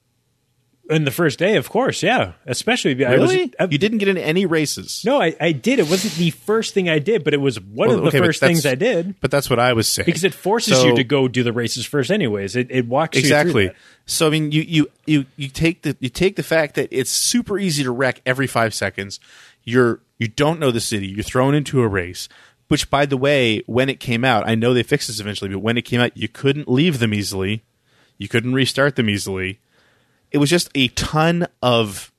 In 0.93 1.05
the 1.05 1.11
first 1.11 1.39
day, 1.39 1.55
of 1.55 1.69
course, 1.69 2.03
yeah. 2.03 2.33
Especially, 2.45 3.03
I 3.05 3.17
was, 3.17 3.33
Really? 3.33 3.53
I, 3.59 3.65
you 3.65 3.77
didn't 3.77 3.97
get 3.97 4.07
into 4.07 4.21
any 4.21 4.45
races. 4.45 5.01
No, 5.05 5.21
I, 5.21 5.35
I 5.41 5.51
did. 5.51 5.79
It 5.79 5.89
wasn't 5.89 6.13
the 6.15 6.29
first 6.29 6.73
thing 6.73 6.89
I 6.89 6.99
did, 6.99 7.23
but 7.23 7.33
it 7.33 7.37
was 7.41 7.59
one 7.59 7.89
Well, 7.89 7.97
of 7.97 8.03
the 8.03 8.07
okay, 8.09 8.19
first 8.19 8.39
things 8.39 8.65
I 8.65 8.75
did 8.75 9.19
But 9.19 9.31
that's 9.31 9.49
what 9.49 9.59
I 9.59 9.73
was 9.73 9.87
saying. 9.87 10.05
because 10.05 10.23
it 10.23 10.33
forces 10.33 10.77
So- 10.77 10.87
you 10.87 10.95
to 10.95 11.03
go 11.03 11.27
do 11.27 11.43
the 11.43 11.53
races 11.53 11.85
first, 11.85 12.11
anyways. 12.11 12.55
It, 12.55 12.67
it 12.69 12.87
walks 12.87 13.17
you 13.17 13.21
through 13.23 13.37
exactly. 13.37 13.71
So 14.05 14.27
I 14.27 14.29
mean, 14.29 14.51
you, 14.51 14.61
you 14.61 14.91
you 15.05 15.25
you 15.37 15.47
take 15.49 15.81
the 15.83 15.95
you 15.99 16.09
take 16.09 16.35
the 16.35 16.43
fact 16.43 16.75
that 16.75 16.89
it's 16.91 17.09
super 17.09 17.57
easy 17.57 17.83
to 17.83 17.91
wreck 17.91 18.21
every 18.25 18.47
five 18.47 18.73
seconds. 18.73 19.19
You're 19.63 20.01
you 20.19 20.27
don't 20.27 20.59
know 20.59 20.71
the 20.71 20.81
city. 20.81 21.07
You're 21.07 21.23
thrown 21.23 21.55
into 21.55 21.81
a 21.81 21.87
race. 21.87 22.27
Which, 22.69 22.89
by 22.89 23.05
the 23.05 23.17
way, 23.17 23.61
when 23.65 23.87
it 23.89 23.99
came 23.99 24.23
out, 24.25 24.47
I 24.47 24.55
know 24.55 24.73
they 24.73 24.83
fixed 24.83 25.07
this 25.07 25.19
eventually, 25.19 25.49
but 25.51 25.59
when 25.59 25.77
it 25.77 25.83
came 25.83 25.99
out, 26.01 26.15
you 26.17 26.27
couldn't 26.27 26.67
leave 26.69 26.99
them 26.99 27.13
easily. 27.13 27.63
You 28.17 28.27
couldn't 28.27 28.53
restart 28.53 28.95
them 28.95 29.09
easily. 29.09 29.59
It 30.33 30.39
was 30.39 30.49
just 30.49 30.69
a 30.75 30.89
ton 30.89 31.47
of 31.61 32.11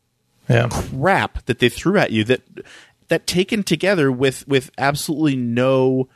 Yeah. 0.49 0.69
crap 0.71 1.45
that 1.47 1.59
they 1.59 1.69
threw 1.69 1.99
at 1.99 2.11
you 2.13 2.25
that 2.25 2.41
that 3.09 3.27
taken 3.27 3.63
together 3.63 4.11
with 4.11 4.47
with 4.49 4.71
absolutely 4.79 5.37
no 5.37 6.09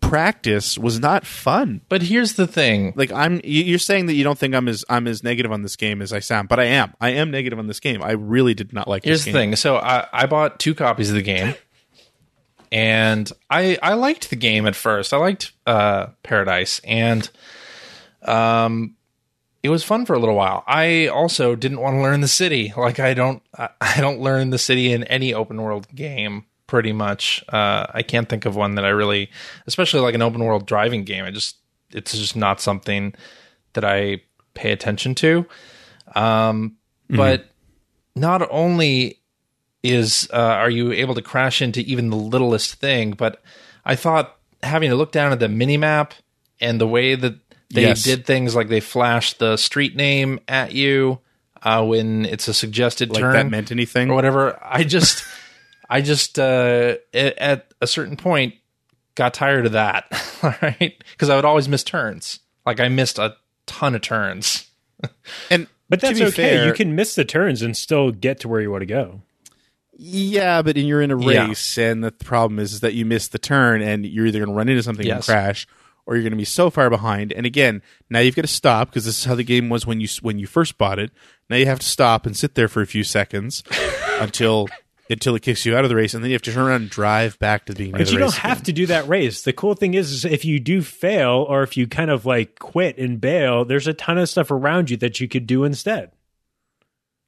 practice 0.00 0.76
was 0.78 0.98
not 1.00 1.24
fun. 1.26 1.80
But 1.88 2.02
here's 2.02 2.34
the 2.34 2.46
thing. 2.46 2.92
Like 2.96 3.12
I'm 3.12 3.40
you- 3.44 3.62
you're 3.64 3.78
saying 3.78 4.06
that 4.06 4.14
you 4.14 4.24
don't 4.24 4.38
think 4.38 4.54
I'm 4.54 4.68
as 4.68 4.84
I'm 4.88 5.06
as 5.06 5.22
negative 5.22 5.52
on 5.52 5.62
this 5.62 5.76
game 5.76 6.02
as 6.02 6.12
I 6.12 6.18
sound, 6.20 6.48
but 6.48 6.58
I 6.60 6.64
am. 6.64 6.92
I 7.00 7.10
am 7.10 7.30
negative 7.30 7.58
on 7.58 7.66
this 7.66 7.80
game. 7.80 8.02
I 8.02 8.12
really 8.12 8.54
did 8.54 8.72
not 8.72 8.88
like 8.88 9.04
Here's 9.04 9.24
this 9.24 9.32
the 9.32 9.38
thing. 9.38 9.56
So 9.56 9.76
I, 9.76 10.06
I 10.12 10.26
bought 10.26 10.58
two 10.58 10.74
copies 10.74 11.08
of 11.08 11.14
the 11.16 11.22
game, 11.22 11.54
and 12.70 13.30
I 13.50 13.78
I 13.82 13.94
liked 13.94 14.30
the 14.30 14.36
game 14.36 14.66
at 14.66 14.76
first. 14.76 15.12
I 15.12 15.18
liked 15.18 15.52
uh, 15.66 16.08
Paradise, 16.22 16.80
and 16.84 17.28
um, 18.22 18.96
it 19.62 19.68
was 19.68 19.84
fun 19.84 20.04
for 20.06 20.14
a 20.14 20.18
little 20.18 20.34
while. 20.34 20.64
I 20.66 21.06
also 21.06 21.54
didn't 21.54 21.80
want 21.80 21.94
to 21.94 22.02
learn 22.02 22.20
the 22.20 22.28
city. 22.28 22.72
Like 22.76 22.98
I 22.98 23.14
don't 23.14 23.42
I, 23.56 24.00
don't 24.00 24.20
learn 24.20 24.50
the 24.50 24.58
city 24.58 24.92
in 24.92 25.04
any 25.04 25.32
open 25.32 25.60
world 25.62 25.86
game. 25.94 26.46
Pretty 26.66 26.92
much, 26.92 27.44
uh, 27.50 27.86
I 27.92 28.02
can't 28.02 28.30
think 28.30 28.46
of 28.46 28.56
one 28.56 28.76
that 28.76 28.84
I 28.86 28.88
really, 28.88 29.30
especially 29.66 30.00
like 30.00 30.14
an 30.14 30.22
open 30.22 30.42
world 30.42 30.66
driving 30.66 31.04
game. 31.04 31.24
I 31.24 31.30
just 31.30 31.56
it's 31.90 32.16
just 32.16 32.34
not 32.34 32.62
something 32.62 33.14
that 33.74 33.84
I 33.84 34.22
pay 34.54 34.72
attention 34.72 35.14
to. 35.16 35.44
Um, 36.14 36.76
but 37.10 37.50
not 38.16 38.50
only 38.50 39.20
is 39.82 40.28
uh, 40.32 40.36
are 40.36 40.70
you 40.70 40.92
able 40.92 41.14
to 41.14 41.22
crash 41.22 41.60
into 41.60 41.80
even 41.80 42.08
the 42.08 42.16
littlest 42.16 42.76
thing, 42.76 43.10
but 43.12 43.42
I 43.84 43.94
thought 43.94 44.38
having 44.62 44.90
to 44.90 44.96
look 44.96 45.12
down 45.12 45.32
at 45.32 45.40
the 45.40 45.48
mini 45.48 45.76
map 45.76 46.14
and 46.60 46.80
the 46.80 46.86
way 46.86 47.14
that 47.14 47.41
they 47.72 47.82
Yes. 47.82 48.02
did 48.02 48.24
things 48.26 48.54
like 48.54 48.68
they 48.68 48.80
flashed 48.80 49.38
the 49.38 49.56
street 49.56 49.96
name 49.96 50.38
at 50.46 50.72
you 50.72 51.18
uh, 51.62 51.84
when 51.84 52.24
it's 52.26 52.46
a 52.48 52.54
suggested 52.54 53.10
like 53.10 53.20
turn 53.20 53.32
that 53.32 53.50
meant 53.50 53.70
anything. 53.72 54.10
or 54.10 54.14
whatever. 54.14 54.58
I 54.62 54.84
just, 54.84 55.24
I 55.88 56.00
just 56.00 56.38
uh, 56.38 56.96
at, 57.14 57.38
at 57.38 57.74
a 57.80 57.86
certain 57.86 58.16
point 58.16 58.54
got 59.14 59.34
tired 59.34 59.66
of 59.66 59.72
that, 59.72 60.04
all 60.42 60.54
right? 60.62 60.94
Because 61.12 61.28
I 61.30 61.36
would 61.36 61.44
always 61.44 61.68
miss 61.68 61.82
turns. 61.84 62.40
Like 62.66 62.78
I 62.80 62.88
missed 62.88 63.18
a 63.18 63.36
ton 63.66 63.94
of 63.94 64.02
turns. 64.02 64.68
And 65.50 65.66
But 65.88 65.98
to 66.00 66.06
that's 66.06 66.18
be 66.20 66.24
okay. 66.26 66.56
fair- 66.56 66.66
you 66.66 66.72
can 66.72 66.94
miss 66.94 67.14
the 67.16 67.24
turns 67.24 67.60
and 67.62 67.76
still 67.76 68.12
get 68.12 68.38
to 68.40 68.48
where 68.48 68.60
you 68.60 68.70
want 68.70 68.82
to 68.82 68.86
go. 68.86 69.22
Yeah, 69.98 70.62
but 70.62 70.76
you're 70.76 71.02
in 71.02 71.10
a 71.10 71.18
Yeah. 71.20 71.48
race, 71.48 71.76
and 71.78 72.02
the 72.02 72.10
problem 72.12 72.58
is, 72.58 72.72
is 72.72 72.80
that 72.80 72.94
you 72.94 73.04
miss 73.04 73.28
the 73.28 73.38
turn, 73.38 73.82
and 73.82 74.04
you're 74.06 74.26
either 74.26 74.38
going 74.38 74.48
to 74.48 74.54
run 74.54 74.68
into 74.68 74.82
something 74.82 75.08
and 75.08 75.22
crash, 75.22 75.66
or 76.06 76.14
you're 76.14 76.22
going 76.22 76.32
to 76.32 76.36
be 76.36 76.44
so 76.44 76.68
far 76.70 76.90
behind. 76.90 77.32
And 77.32 77.46
again, 77.46 77.82
now 78.10 78.18
you've 78.18 78.34
got 78.36 78.42
to 78.42 78.48
stop 78.48 78.88
because 78.88 79.04
this 79.04 79.18
is 79.18 79.24
how 79.24 79.34
the 79.34 79.44
game 79.44 79.68
was 79.68 79.86
when 79.86 80.00
you 80.00 80.08
when 80.20 80.38
you 80.38 80.46
first 80.46 80.78
bought 80.78 80.98
it. 80.98 81.10
Now 81.50 81.56
you 81.56 81.66
have 81.66 81.78
to 81.80 81.86
stop 81.86 82.26
and 82.26 82.36
sit 82.36 82.54
there 82.54 82.68
for 82.68 82.82
a 82.82 82.86
few 82.86 83.04
seconds 83.04 83.62
until 84.20 84.68
until 85.10 85.34
it 85.34 85.42
kicks 85.42 85.66
you 85.66 85.76
out 85.76 85.84
of 85.84 85.90
the 85.90 85.96
race, 85.96 86.14
and 86.14 86.22
then 86.24 86.30
you 86.30 86.34
have 86.34 86.42
to 86.42 86.52
turn 86.52 86.66
around 86.66 86.82
and 86.82 86.90
drive 86.90 87.38
back 87.38 87.66
to 87.66 87.74
the 87.74 87.78
beginning 87.78 87.92
But 87.92 88.00
of 88.02 88.06
the 88.06 88.12
you 88.14 88.18
don't 88.18 88.34
have 88.34 88.58
again. 88.58 88.64
to 88.64 88.72
do 88.72 88.86
that 88.86 89.08
race. 89.08 89.42
The 89.42 89.52
cool 89.52 89.74
thing 89.74 89.92
is, 89.94 90.10
is 90.10 90.24
if 90.24 90.44
you 90.44 90.58
do 90.58 90.80
fail 90.80 91.44
or 91.48 91.62
if 91.62 91.76
you 91.76 91.86
kind 91.86 92.10
of 92.10 92.24
like 92.24 92.58
quit 92.58 92.96
and 92.98 93.20
bail, 93.20 93.64
there's 93.66 93.86
a 93.86 93.92
ton 93.94 94.16
of 94.16 94.28
stuff 94.28 94.50
around 94.50 94.88
you 94.90 94.96
that 94.98 95.20
you 95.20 95.28
could 95.28 95.46
do 95.46 95.64
instead. 95.64 96.12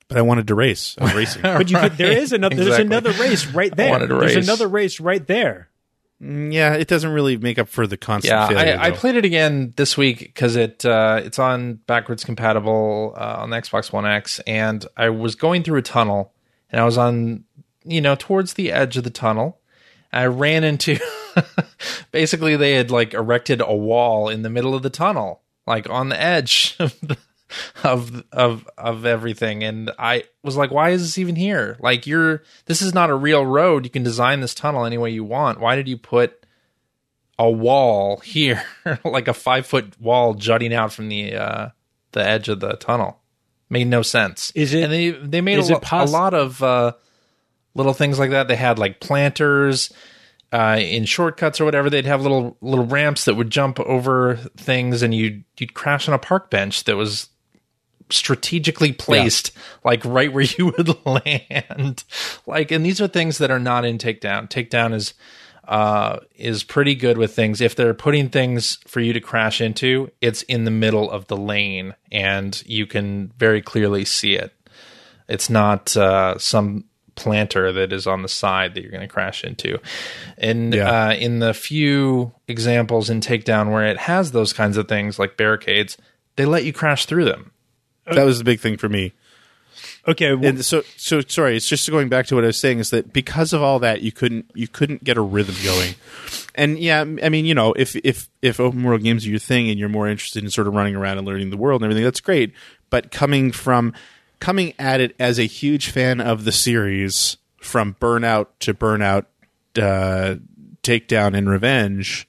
But 0.09 0.18
I 0.18 0.22
wanted 0.22 0.47
to 0.49 0.55
race. 0.55 0.95
I'm 0.99 1.14
racing. 1.16 1.43
But 1.43 1.70
you 1.70 1.79
could, 1.79 1.97
there 1.97 2.12
is 2.12 2.33
another 2.33 2.57
there's 2.57 2.79
another 2.79 3.12
race 3.12 3.47
right 3.47 3.75
there. 3.75 3.91
wanted 3.91 4.07
to 4.09 4.14
There's 4.18 4.37
race. 4.37 4.45
another 4.47 4.68
race 4.68 5.01
right 5.01 5.27
there. 5.27 5.68
Yeah, 6.21 6.75
it 6.75 6.89
doesn't 6.89 7.11
really 7.11 7.37
make 7.37 7.59
up 7.59 7.69
for 7.69 7.87
the 7.87 7.97
constant 7.97 8.33
Yeah, 8.33 8.49
failure. 8.49 8.79
I, 8.81 8.89
I 8.89 8.91
played 8.93 9.17
it 9.17 9.25
again 9.25 9.75
this 9.77 9.97
week 9.97 10.21
because 10.21 10.57
it 10.57 10.85
uh, 10.85 11.21
it's 11.23 11.39
on 11.39 11.75
backwards 11.87 12.25
compatible 12.25 13.15
uh, 13.17 13.37
on 13.39 13.51
the 13.51 13.57
Xbox 13.57 13.93
One 13.93 14.07
X, 14.07 14.41
and 14.47 14.87
I 14.97 15.11
was 15.11 15.35
going 15.35 15.62
through 15.65 15.79
a 15.79 15.83
tunnel, 15.83 16.33
and 16.71 16.81
I 16.81 16.85
was 16.85 16.97
on 16.97 17.45
you 17.85 18.01
know 18.01 18.15
towards 18.15 18.55
the 18.55 18.73
edge 18.73 18.97
of 18.97 19.05
the 19.05 19.11
tunnel. 19.11 19.61
I 20.12 20.27
ran 20.27 20.62
into 20.62 20.99
basically 22.12 22.57
they 22.57 22.75
had 22.75 22.91
like 22.91 23.12
erected 23.12 23.61
a 23.61 23.75
wall 23.75 24.29
in 24.29 24.43
the 24.43 24.51
middle 24.51 24.75
of 24.75 24.83
the 24.83 24.91
tunnel, 24.91 25.43
like 25.67 25.91
on 25.91 26.09
the 26.09 26.21
edge 26.21 26.77
of 26.81 26.99
the, 27.01 27.19
of 27.85 28.25
of 28.33 28.69
of 28.79 29.05
everything, 29.07 29.63
and 29.65 29.91
I 29.99 30.25
was 30.43 30.57
like, 30.57 30.71
why 30.71 30.91
is 30.91 31.03
this 31.03 31.19
even 31.19 31.37
here? 31.37 31.77
Like 31.81 32.07
you're 32.07 32.43
this 32.67 32.83
is 32.83 32.95
not 32.95 33.11
a 33.11 33.15
real 33.15 33.45
road. 33.45 33.85
You 33.85 33.91
can 33.91 34.03
design 34.03 34.41
this 34.41 34.55
tunnel 34.55 34.85
any 34.85 34.99
way 34.99 35.11
you 35.11 35.25
want. 35.25 35.61
Why 35.61 35.77
did 35.77 35.89
you 35.89 35.97
put 35.97 36.45
a 37.39 37.51
wall 37.51 38.19
here, 38.25 38.63
like 39.05 39.29
a 39.29 39.35
five 39.35 39.67
foot 39.67 40.01
wall 40.01 40.35
jutting 40.35 40.73
out 40.75 40.93
from 40.93 41.09
the 41.09 41.35
uh, 41.35 41.69
the 42.13 42.27
edge 42.27 42.49
of 42.49 42.61
the 42.61 42.75
tunnel. 42.75 43.21
Made 43.71 43.87
no 43.89 44.03
sense. 44.03 44.53
Is 44.55 44.73
it- 44.75 44.85
And 44.85 44.93
they 44.93 45.11
they 45.11 45.41
made 45.41 45.59
a, 45.59 45.63
lo- 45.75 45.81
poss- 45.81 46.09
a 46.11 46.13
lot 46.13 46.33
of 46.35 46.63
uh, 46.63 46.93
little 47.75 47.95
things 47.95 48.19
like 48.19 48.31
that. 48.31 48.47
They 48.49 48.57
had 48.57 48.79
like 48.79 49.01
planters 49.01 49.93
uh, 50.53 50.79
in 50.81 51.05
shortcuts 51.07 51.61
or 51.61 51.65
whatever. 51.65 51.91
They'd 51.91 52.07
have 52.07 52.23
little 52.23 52.57
little 52.61 52.87
ramps 52.87 53.25
that 53.25 53.35
would 53.35 53.51
jump 53.51 53.81
over 53.81 54.37
things, 54.57 55.03
and 55.03 55.13
you'd 55.15 55.45
you'd 55.59 55.75
crash 55.75 56.07
on 56.09 56.15
a 56.15 56.19
park 56.19 56.51
bench 56.51 56.85
that 56.85 56.97
was 56.97 57.31
strategically 58.11 58.93
placed 58.93 59.51
like 59.85 60.05
right 60.05 60.33
where 60.33 60.45
you 60.59 60.67
would 60.77 61.07
land. 61.07 62.05
Like 62.47 62.71
and 62.71 62.85
these 62.85 63.01
are 63.01 63.09
things 63.09 63.39
that 63.39 63.51
are 63.51 63.59
not 63.59 63.85
in 63.85 63.99
takedown. 63.99 64.49
Takedown 64.49 64.93
is 64.95 65.15
uh 65.67 66.19
is 66.37 66.63
pretty 66.63 66.95
good 66.95 67.17
with 67.17 67.35
things. 67.35 67.61
If 67.61 67.75
they're 67.75 67.95
putting 67.95 68.29
things 68.29 68.77
for 68.87 69.01
you 69.01 69.13
to 69.15 69.21
crash 69.21 69.61
into 69.61 70.11
it's 70.21 70.43
in 70.43 70.65
the 70.65 70.71
middle 70.71 71.11
of 71.11 71.27
the 71.29 71.37
lane 71.37 71.95
and 72.13 72.63
you 72.67 72.87
can 72.87 73.33
very 73.39 73.63
clearly 73.63 74.05
see 74.05 74.35
it. 74.35 74.53
It's 75.29 75.49
not 75.49 75.97
uh 75.97 76.39
some 76.39 76.85
planter 77.17 77.73
that 77.73 77.93
is 77.93 78.07
on 78.09 78.23
the 78.23 78.29
side 78.29 78.75
that 78.75 78.83
you're 78.83 78.91
going 78.91 79.01
to 79.01 79.07
crash 79.09 79.45
into. 79.45 79.79
And 80.37 80.75
Yeah. 80.75 81.09
uh 81.09 81.15
in 81.15 81.39
the 81.39 81.55
few 81.55 82.33
examples 82.49 83.09
in 83.09 83.21
takedown 83.21 83.73
where 83.73 83.87
it 83.87 83.97
has 83.99 84.33
those 84.33 84.53
kinds 84.53 84.77
of 84.77 84.89
things 84.89 85.19
like 85.19 85.37
barricades 85.39 85.97
they 86.37 86.45
let 86.45 86.65
you 86.65 86.73
crash 86.73 87.07
through 87.07 87.25
them 87.25 87.53
that 88.07 88.25
was 88.25 88.39
the 88.39 88.45
big 88.45 88.61
thing 88.61 88.77
for 88.77 88.89
me. 88.89 89.13
Okay, 90.07 90.35
well, 90.35 90.51
and 90.51 90.65
so 90.65 90.83
so 90.97 91.21
sorry 91.23 91.57
it's 91.57 91.69
just 91.69 91.89
going 91.91 92.11
back 92.11 92.27
to 92.27 92.35
what 92.35 92.45
i 92.45 92.49
was 92.49 92.59
saying 92.59 92.79
is 92.79 92.91
that 92.91 93.13
because 93.13 93.53
of 93.55 93.63
all 93.63 93.79
that 93.79 94.03
you 94.03 94.13
couldn't 94.13 94.51
you 94.55 94.69
couldn't 94.69 95.03
get 95.03 95.17
a 95.17 95.23
rhythm 95.23 95.55
going 95.65 95.95
and 96.55 96.79
yeah 96.79 97.01
i 97.01 97.29
mean 97.31 97.47
you 97.47 97.55
know 97.55 97.73
if 97.73 97.97
if 97.97 98.29
if 98.43 98.61
open 98.61 98.83
world 98.83 99.03
games 99.03 99.27
are 99.27 99.31
your 99.31 99.39
thing 99.39 99.71
and 99.71 99.79
you're 99.79 99.89
more 99.89 100.07
interested 100.07 100.45
in 100.45 100.51
sort 100.51 100.67
of 100.67 100.75
running 100.75 100.95
around 100.95 101.17
and 101.17 101.27
learning 101.27 101.49
the 101.49 101.57
world 101.57 101.81
and 101.81 101.87
everything 101.87 102.05
that's 102.05 102.21
great 102.21 102.53
but 102.91 103.11
coming 103.11 103.51
from 103.51 103.95
coming 104.41 104.75
at 104.79 105.01
it 105.01 105.17
as 105.19 105.39
a 105.39 105.47
huge 105.47 105.91
fan 105.91 106.21
of 106.21 106.45
the 106.45 106.53
series 106.53 107.39
from 107.57 107.95
burnout 107.95 108.49
to 108.61 108.75
burnout 108.75 109.25
uh 109.77 110.35
takedown 110.83 111.35
and 111.35 111.49
revenge 111.49 112.29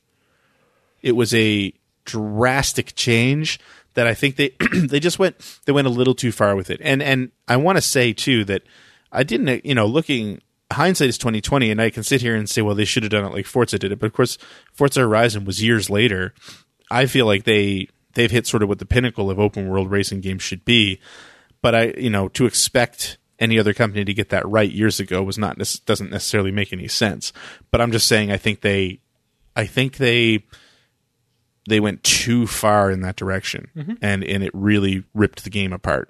it 1.02 1.12
was 1.12 1.34
a 1.34 1.74
drastic 2.06 2.96
change 2.96 3.60
that 3.96 4.08
I 4.08 4.14
think 4.14 4.36
they 4.36 4.54
they 4.74 5.00
just 5.00 5.20
went 5.20 5.36
they 5.66 5.72
went 5.72 5.88
a 5.88 5.92
little 5.92 6.16
too 6.16 6.32
far 6.32 6.56
with 6.56 6.70
it. 6.70 6.80
And 6.84 7.02
and 7.02 7.32
I 7.48 7.58
want 7.58 7.78
to 7.78 7.82
say 7.82 8.14
too 8.14 8.46
that 8.46 8.62
I 9.12 9.24
didn't 9.24 9.66
you 9.66 9.76
know 9.76 9.86
looking 9.86 10.42
hindsight 10.72 11.10
is 11.10 11.18
twenty 11.18 11.42
twenty, 11.42 11.72
and 11.72 11.82
I 11.82 11.90
can 11.90 12.04
sit 12.04 12.22
here 12.22 12.36
and 12.36 12.50
say 12.50 12.62
well 12.62 12.76
they 12.76 12.86
should 12.86 13.04
have 13.04 13.12
done 13.12 13.26
it 13.26 13.34
like 13.34 13.46
Forza 13.46 13.80
did 13.80 13.92
it, 13.92 14.00
but 14.00 14.08
of 14.08 14.14
course 14.14 14.38
Forza 14.74 15.02
Horizon 15.02 15.46
was 15.46 15.64
years 15.64 15.90
later. 15.90 16.34
I 16.92 17.08
feel 17.08 17.26
like 17.26 17.46
they 17.46 17.90
they've 18.14 18.32
hit 18.32 18.48
sort 18.48 18.64
of 18.64 18.70
what 18.70 18.80
the 18.80 18.86
pinnacle 18.86 19.32
of 19.32 19.40
open 19.40 19.68
world 19.68 19.90
racing 19.90 20.22
games 20.22 20.44
should 20.44 20.64
be. 20.64 21.00
But 21.62 21.76
I 21.76 21.94
you 21.98 22.10
know 22.10 22.28
to 22.30 22.46
expect 22.46 23.18
any 23.40 23.60
other 23.60 23.74
company 23.74 24.06
to 24.06 24.14
get 24.14 24.30
that 24.30 24.48
right 24.48 24.72
years 24.72 25.00
ago 25.00 25.22
was 25.24 25.38
not 25.38 25.58
doesn't 25.86 26.12
necessarily 26.12 26.52
make 26.52 26.72
any 26.72 26.88
sense. 26.88 27.34
But 27.72 27.82
I'm 27.82 27.92
just 27.92 28.08
saying 28.08 28.32
I 28.32 28.38
think 28.38 28.62
they 28.62 29.00
I 29.56 29.66
think 29.66 29.98
they 29.98 30.46
they 31.68 31.80
went 31.80 32.04
too 32.04 32.48
far 32.48 32.92
in 32.92 33.02
that 33.02 33.16
direction 33.16 33.98
and 34.02 34.24
and 34.24 34.44
it 34.44 34.52
really 34.54 35.04
ripped 35.14 35.44
the 35.44 35.50
game 35.50 35.74
apart. 35.74 36.10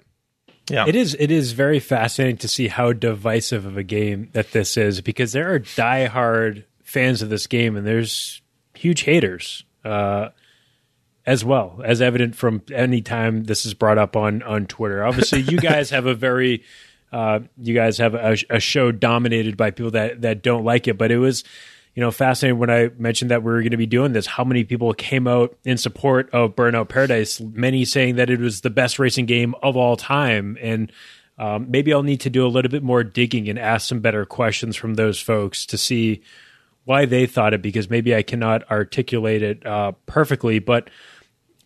Yeah. 0.68 0.86
It 0.86 0.96
is 0.96 1.16
it 1.18 1.30
is 1.30 1.52
very 1.52 1.78
fascinating 1.78 2.38
to 2.38 2.48
see 2.48 2.68
how 2.68 2.92
divisive 2.92 3.66
of 3.66 3.76
a 3.76 3.82
game 3.82 4.30
that 4.32 4.50
this 4.52 4.76
is 4.76 5.00
because 5.00 5.32
there 5.32 5.52
are 5.52 5.60
diehard 5.60 6.64
fans 6.82 7.22
of 7.22 7.28
this 7.28 7.46
game 7.46 7.76
and 7.76 7.86
there's 7.86 8.42
huge 8.74 9.02
haters 9.02 9.64
uh, 9.84 10.30
as 11.24 11.44
well 11.44 11.80
as 11.84 12.02
evident 12.02 12.36
from 12.36 12.62
any 12.72 13.00
time 13.00 13.44
this 13.44 13.64
is 13.64 13.74
brought 13.74 13.98
up 13.98 14.16
on 14.16 14.42
on 14.42 14.66
Twitter. 14.66 15.04
Obviously, 15.04 15.40
you 15.40 15.58
guys 15.60 15.90
have 15.90 16.06
a 16.06 16.14
very 16.14 16.64
uh, 17.12 17.40
you 17.56 17.74
guys 17.74 17.98
have 17.98 18.14
a, 18.14 18.36
a 18.50 18.60
show 18.60 18.90
dominated 18.92 19.56
by 19.56 19.70
people 19.70 19.92
that 19.92 20.22
that 20.22 20.42
don't 20.42 20.64
like 20.64 20.88
it, 20.88 20.98
but 20.98 21.10
it 21.10 21.18
was 21.18 21.44
you 21.96 22.02
know 22.02 22.10
fascinating 22.12 22.58
when 22.58 22.70
I 22.70 22.90
mentioned 22.98 23.30
that 23.32 23.42
we 23.42 23.50
were 23.50 23.60
going 23.60 23.72
to 23.72 23.76
be 23.76 23.86
doing 23.86 24.12
this. 24.12 24.26
How 24.26 24.44
many 24.44 24.62
people 24.62 24.92
came 24.92 25.26
out 25.26 25.56
in 25.64 25.78
support 25.78 26.30
of 26.32 26.54
Burnout 26.54 26.88
Paradise? 26.88 27.40
Many 27.40 27.84
saying 27.84 28.16
that 28.16 28.30
it 28.30 28.38
was 28.38 28.60
the 28.60 28.70
best 28.70 28.98
racing 28.98 29.26
game 29.26 29.54
of 29.62 29.76
all 29.76 29.96
time, 29.96 30.58
and 30.60 30.92
um, 31.38 31.70
maybe 31.70 31.92
I'll 31.92 32.02
need 32.02 32.20
to 32.20 32.30
do 32.30 32.46
a 32.46 32.48
little 32.48 32.70
bit 32.70 32.82
more 32.82 33.02
digging 33.02 33.48
and 33.48 33.58
ask 33.58 33.88
some 33.88 34.00
better 34.00 34.26
questions 34.26 34.76
from 34.76 34.94
those 34.94 35.18
folks 35.18 35.64
to 35.66 35.78
see 35.78 36.22
why 36.84 37.06
they 37.06 37.26
thought 37.26 37.54
it 37.54 37.62
because 37.62 37.90
maybe 37.90 38.14
I 38.14 38.22
cannot 38.22 38.70
articulate 38.70 39.42
it 39.42 39.66
uh, 39.66 39.92
perfectly, 40.04 40.58
but 40.58 40.88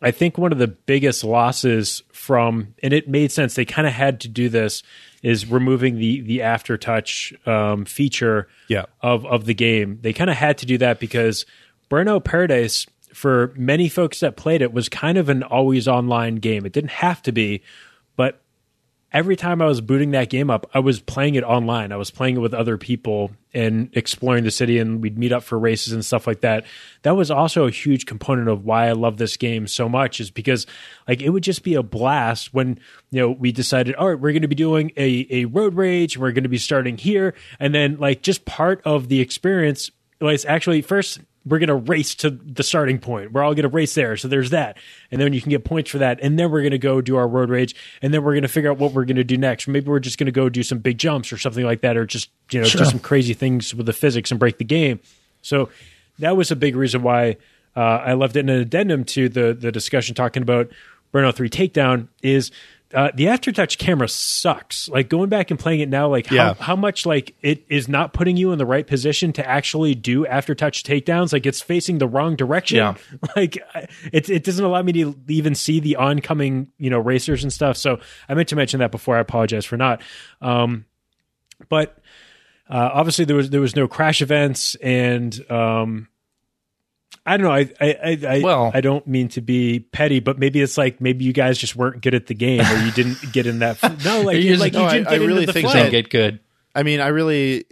I 0.00 0.12
think 0.12 0.38
one 0.38 0.52
of 0.52 0.58
the 0.58 0.68
biggest 0.68 1.24
losses 1.24 2.02
from, 2.12 2.74
and 2.82 2.92
it 2.92 3.08
made 3.08 3.32
sense. 3.32 3.54
They 3.54 3.64
kind 3.64 3.86
of 3.86 3.92
had 3.92 4.20
to 4.20 4.28
do 4.28 4.48
this, 4.48 4.82
is 5.22 5.50
removing 5.50 5.96
the 5.96 6.20
the 6.22 6.38
aftertouch 6.38 7.46
um, 7.46 7.84
feature 7.84 8.48
Yeah. 8.68 8.84
of 9.00 9.26
of 9.26 9.44
the 9.44 9.54
game. 9.54 9.98
They 10.02 10.12
kind 10.12 10.30
of 10.30 10.36
had 10.36 10.58
to 10.58 10.66
do 10.66 10.78
that 10.78 10.98
because 11.00 11.44
Burnout 11.90 12.24
Paradise, 12.24 12.86
for 13.12 13.52
many 13.56 13.88
folks 13.88 14.20
that 14.20 14.36
played 14.36 14.62
it, 14.62 14.72
was 14.72 14.88
kind 14.88 15.18
of 15.18 15.28
an 15.28 15.42
always 15.42 15.88
online 15.88 16.36
game. 16.36 16.64
It 16.64 16.72
didn't 16.72 16.90
have 16.92 17.20
to 17.22 17.32
be, 17.32 17.62
but 18.16 18.40
every 19.12 19.36
time 19.36 19.61
I 19.61 19.66
was 19.66 19.80
booting 19.80 20.12
that 20.12 20.30
game 20.30 20.50
up, 20.50 20.68
I 20.72 20.78
was 20.78 21.00
playing 21.00 21.34
it 21.34 21.44
online. 21.44 21.92
I 21.92 21.96
was 21.96 22.11
playing 22.11 22.36
it 22.36 22.40
with 22.40 22.54
other 22.54 22.76
people 22.76 23.32
and 23.52 23.90
exploring 23.94 24.44
the 24.44 24.50
city, 24.50 24.78
and 24.78 25.02
we'd 25.02 25.18
meet 25.18 25.32
up 25.32 25.42
for 25.42 25.58
races 25.58 25.92
and 25.92 26.04
stuff 26.04 26.26
like 26.26 26.40
that. 26.42 26.64
That 27.02 27.16
was 27.16 27.30
also 27.30 27.66
a 27.66 27.70
huge 27.70 28.06
component 28.06 28.48
of 28.48 28.64
why 28.64 28.88
I 28.88 28.92
love 28.92 29.16
this 29.16 29.36
game 29.36 29.66
so 29.66 29.88
much, 29.88 30.20
is 30.20 30.30
because 30.30 30.66
like 31.08 31.20
it 31.20 31.30
would 31.30 31.42
just 31.42 31.64
be 31.64 31.74
a 31.74 31.82
blast 31.82 32.54
when 32.54 32.78
you 33.11 33.20
know 33.20 33.30
we 33.30 33.52
decided, 33.52 33.94
all 33.96 34.08
right, 34.08 34.20
we're 34.20 34.32
going 34.32 34.42
to 34.42 34.48
be 34.48 34.54
doing 34.54 34.92
a 34.96 35.26
a 35.30 35.44
road 35.46 35.74
rage, 35.74 36.16
we're 36.16 36.32
going 36.32 36.44
to 36.44 36.48
be 36.48 36.58
starting 36.58 36.96
here, 36.96 37.34
and 37.58 37.74
then 37.74 37.96
like 37.98 38.22
just 38.22 38.44
part 38.44 38.80
of 38.84 39.08
the 39.08 39.20
experience 39.20 39.90
was 40.20 40.44
actually 40.44 40.82
first 40.82 41.20
we're 41.47 41.59
going 41.59 41.68
to 41.68 41.74
race 41.74 42.14
to 42.16 42.30
the 42.30 42.62
starting 42.62 42.99
point. 42.99 43.32
We're 43.32 43.43
all 43.43 43.55
going 43.55 43.62
to 43.62 43.68
race 43.68 43.95
there. 43.95 44.16
So 44.16 44.28
there's 44.28 44.51
that. 44.51 44.76
And 45.11 45.20
then 45.20 45.32
you 45.32 45.41
can 45.41 45.51
get 45.51 45.64
points 45.64 45.91
for 45.91 45.99
that. 45.99 46.20
And 46.20 46.38
then 46.38 46.51
we're 46.51 46.61
going 46.61 46.72
to 46.72 46.78
go 46.78 47.01
do 47.01 47.16
our 47.16 47.26
road 47.26 47.49
rage. 47.49 47.74
And 48.03 48.12
then 48.12 48.22
we're 48.22 48.32
going 48.32 48.43
to 48.43 48.49
figure 48.49 48.70
out 48.70 48.78
what 48.78 48.93
we're 48.93 49.07
going 49.07 49.16
to 49.16 49.24
do 49.24 49.38
next. 49.38 49.66
Maybe 49.66 49.88
we're 49.88 50.01
just 50.01 50.18
going 50.18 50.26
to 50.26 50.32
go 50.32 50.51
do 50.51 50.62
some 50.62 50.78
big 50.78 50.99
jumps 50.99 51.32
or 51.32 51.38
something 51.38 51.64
like 51.64 51.80
that, 51.80 51.97
or 51.97 52.05
just, 52.05 52.28
you 52.51 52.61
know, 52.61 52.68
do 52.68 52.84
some 52.84 52.99
crazy 52.99 53.32
things 53.32 53.74
with 53.74 53.86
the 53.86 53.93
physics 53.95 54.30
and 54.30 54.38
break 54.38 54.59
the 54.59 54.64
game. 54.64 55.01
So 55.41 55.70
that 56.18 56.36
was 56.36 56.51
a 56.51 56.57
big 56.57 56.76
reason 56.76 57.03
why 57.03 57.38
uh, 57.74 57.80
I 57.80 58.12
left 58.14 58.36
it 58.36 58.41
in 58.41 58.51
an 58.51 58.61
addendum 58.61 59.05
to 59.05 59.28
the, 59.30 59.55
the 59.55 59.72
discussion 59.72 60.14
talking 60.14 60.43
about 60.43 60.70
Burnout 61.14 61.34
3 61.34 61.49
Takedown 61.49 62.09
is 62.22 62.51
uh, 62.93 63.11
the 63.14 63.26
aftertouch 63.26 63.78
camera 63.78 64.09
sucks. 64.09 64.88
Like 64.88 65.09
going 65.09 65.28
back 65.28 65.51
and 65.51 65.59
playing 65.61 65.80
it 65.80 65.88
now, 65.88 66.09
like 66.09 66.30
Yeah. 66.30 66.55
how, 66.55 66.64
how 66.64 66.76
much 66.76 67.07
like 67.07 67.34
it 67.41 67.64
is 67.68 67.88
not 67.88 68.12
putting 68.12 68.36
you 68.36 68.51
in 68.53 68.59
the 68.59 68.66
right 68.66 68.86
position 68.86 69.32
to 69.34 69.49
actually 69.49 69.95
do 69.95 70.24
aftertouch 70.26 70.82
takedowns. 70.82 71.32
Like 71.32 71.47
it's 71.47 71.61
facing 71.61 71.99
the 71.99 72.09
wrong 72.09 72.34
direction. 72.36 72.78
Yeah. 72.78 72.95
Like 73.36 73.59
it 74.12 74.28
it 74.28 74.43
doesn't 74.45 74.64
allow 74.64 74.82
me 74.82 74.93
to 74.95 75.14
even 75.28 75.55
see 75.55 75.78
the 75.80 75.97
oncoming 75.97 76.68
you 76.78 76.91
know 76.91 76.99
racers 76.99 77.43
and 77.45 77.53
stuff. 77.53 77.76
So 77.76 78.01
I 78.28 78.34
meant 78.34 78.49
to 78.49 78.57
mention 78.57 78.80
that 78.80 78.91
before. 78.91 79.16
I 79.16 79.20
apologize 79.20 79.64
for 79.64 79.76
not. 79.76 80.03
Um, 80.41 80.84
but 81.68 81.97
uh, 82.68 82.91
obviously 82.93 83.24
there 83.24 83.36
was 83.36 83.51
there 83.51 83.61
was 83.61 83.76
no 83.76 83.86
crash 83.86 84.20
events 84.22 84.74
and 84.76 85.38
um, 85.51 86.09
I 87.26 87.36
don't 87.36 87.44
know. 87.46 87.52
I 87.52 87.70
I 87.80 87.96
I, 88.02 88.18
I, 88.36 88.40
Well- 88.42 88.70
I 88.74 88.80
don't 88.80 89.06
mean 89.06 89.28
to 89.30 89.40
be 89.40 89.80
petty, 89.80 90.20
but 90.20 90.38
maybe 90.38 90.60
it's 90.60 90.78
like 90.78 91.00
maybe 91.00 91.24
you 91.24 91.32
guys 91.32 91.58
just 91.58 91.76
weren't 91.76 92.00
good 92.02 92.14
at 92.14 92.26
the 92.26 92.34
game 92.34 92.60
or 92.60 92.78
you 92.84 92.90
didn't 92.92 93.18
get 93.32 93.46
in 93.46 93.58
that. 93.60 93.78
No, 94.04 94.22
like 94.22 94.36
You 94.36 94.42
you, 94.42 94.48
just- 94.50 94.60
like 94.60 94.72
no, 94.72 94.80
you 94.80 94.86
I- 94.86 94.92
didn't 94.94 95.08
I 95.08 95.18
get 95.18 95.26
really 95.26 95.40
into 95.42 95.52
think 95.52 95.64
flow. 95.66 95.74
that- 95.74 95.90
Didn't 95.90 96.04
get 96.04 96.10
good. 96.10 96.40
I 96.74 96.82
mean, 96.82 97.00
I 97.00 97.08
really, 97.08 97.64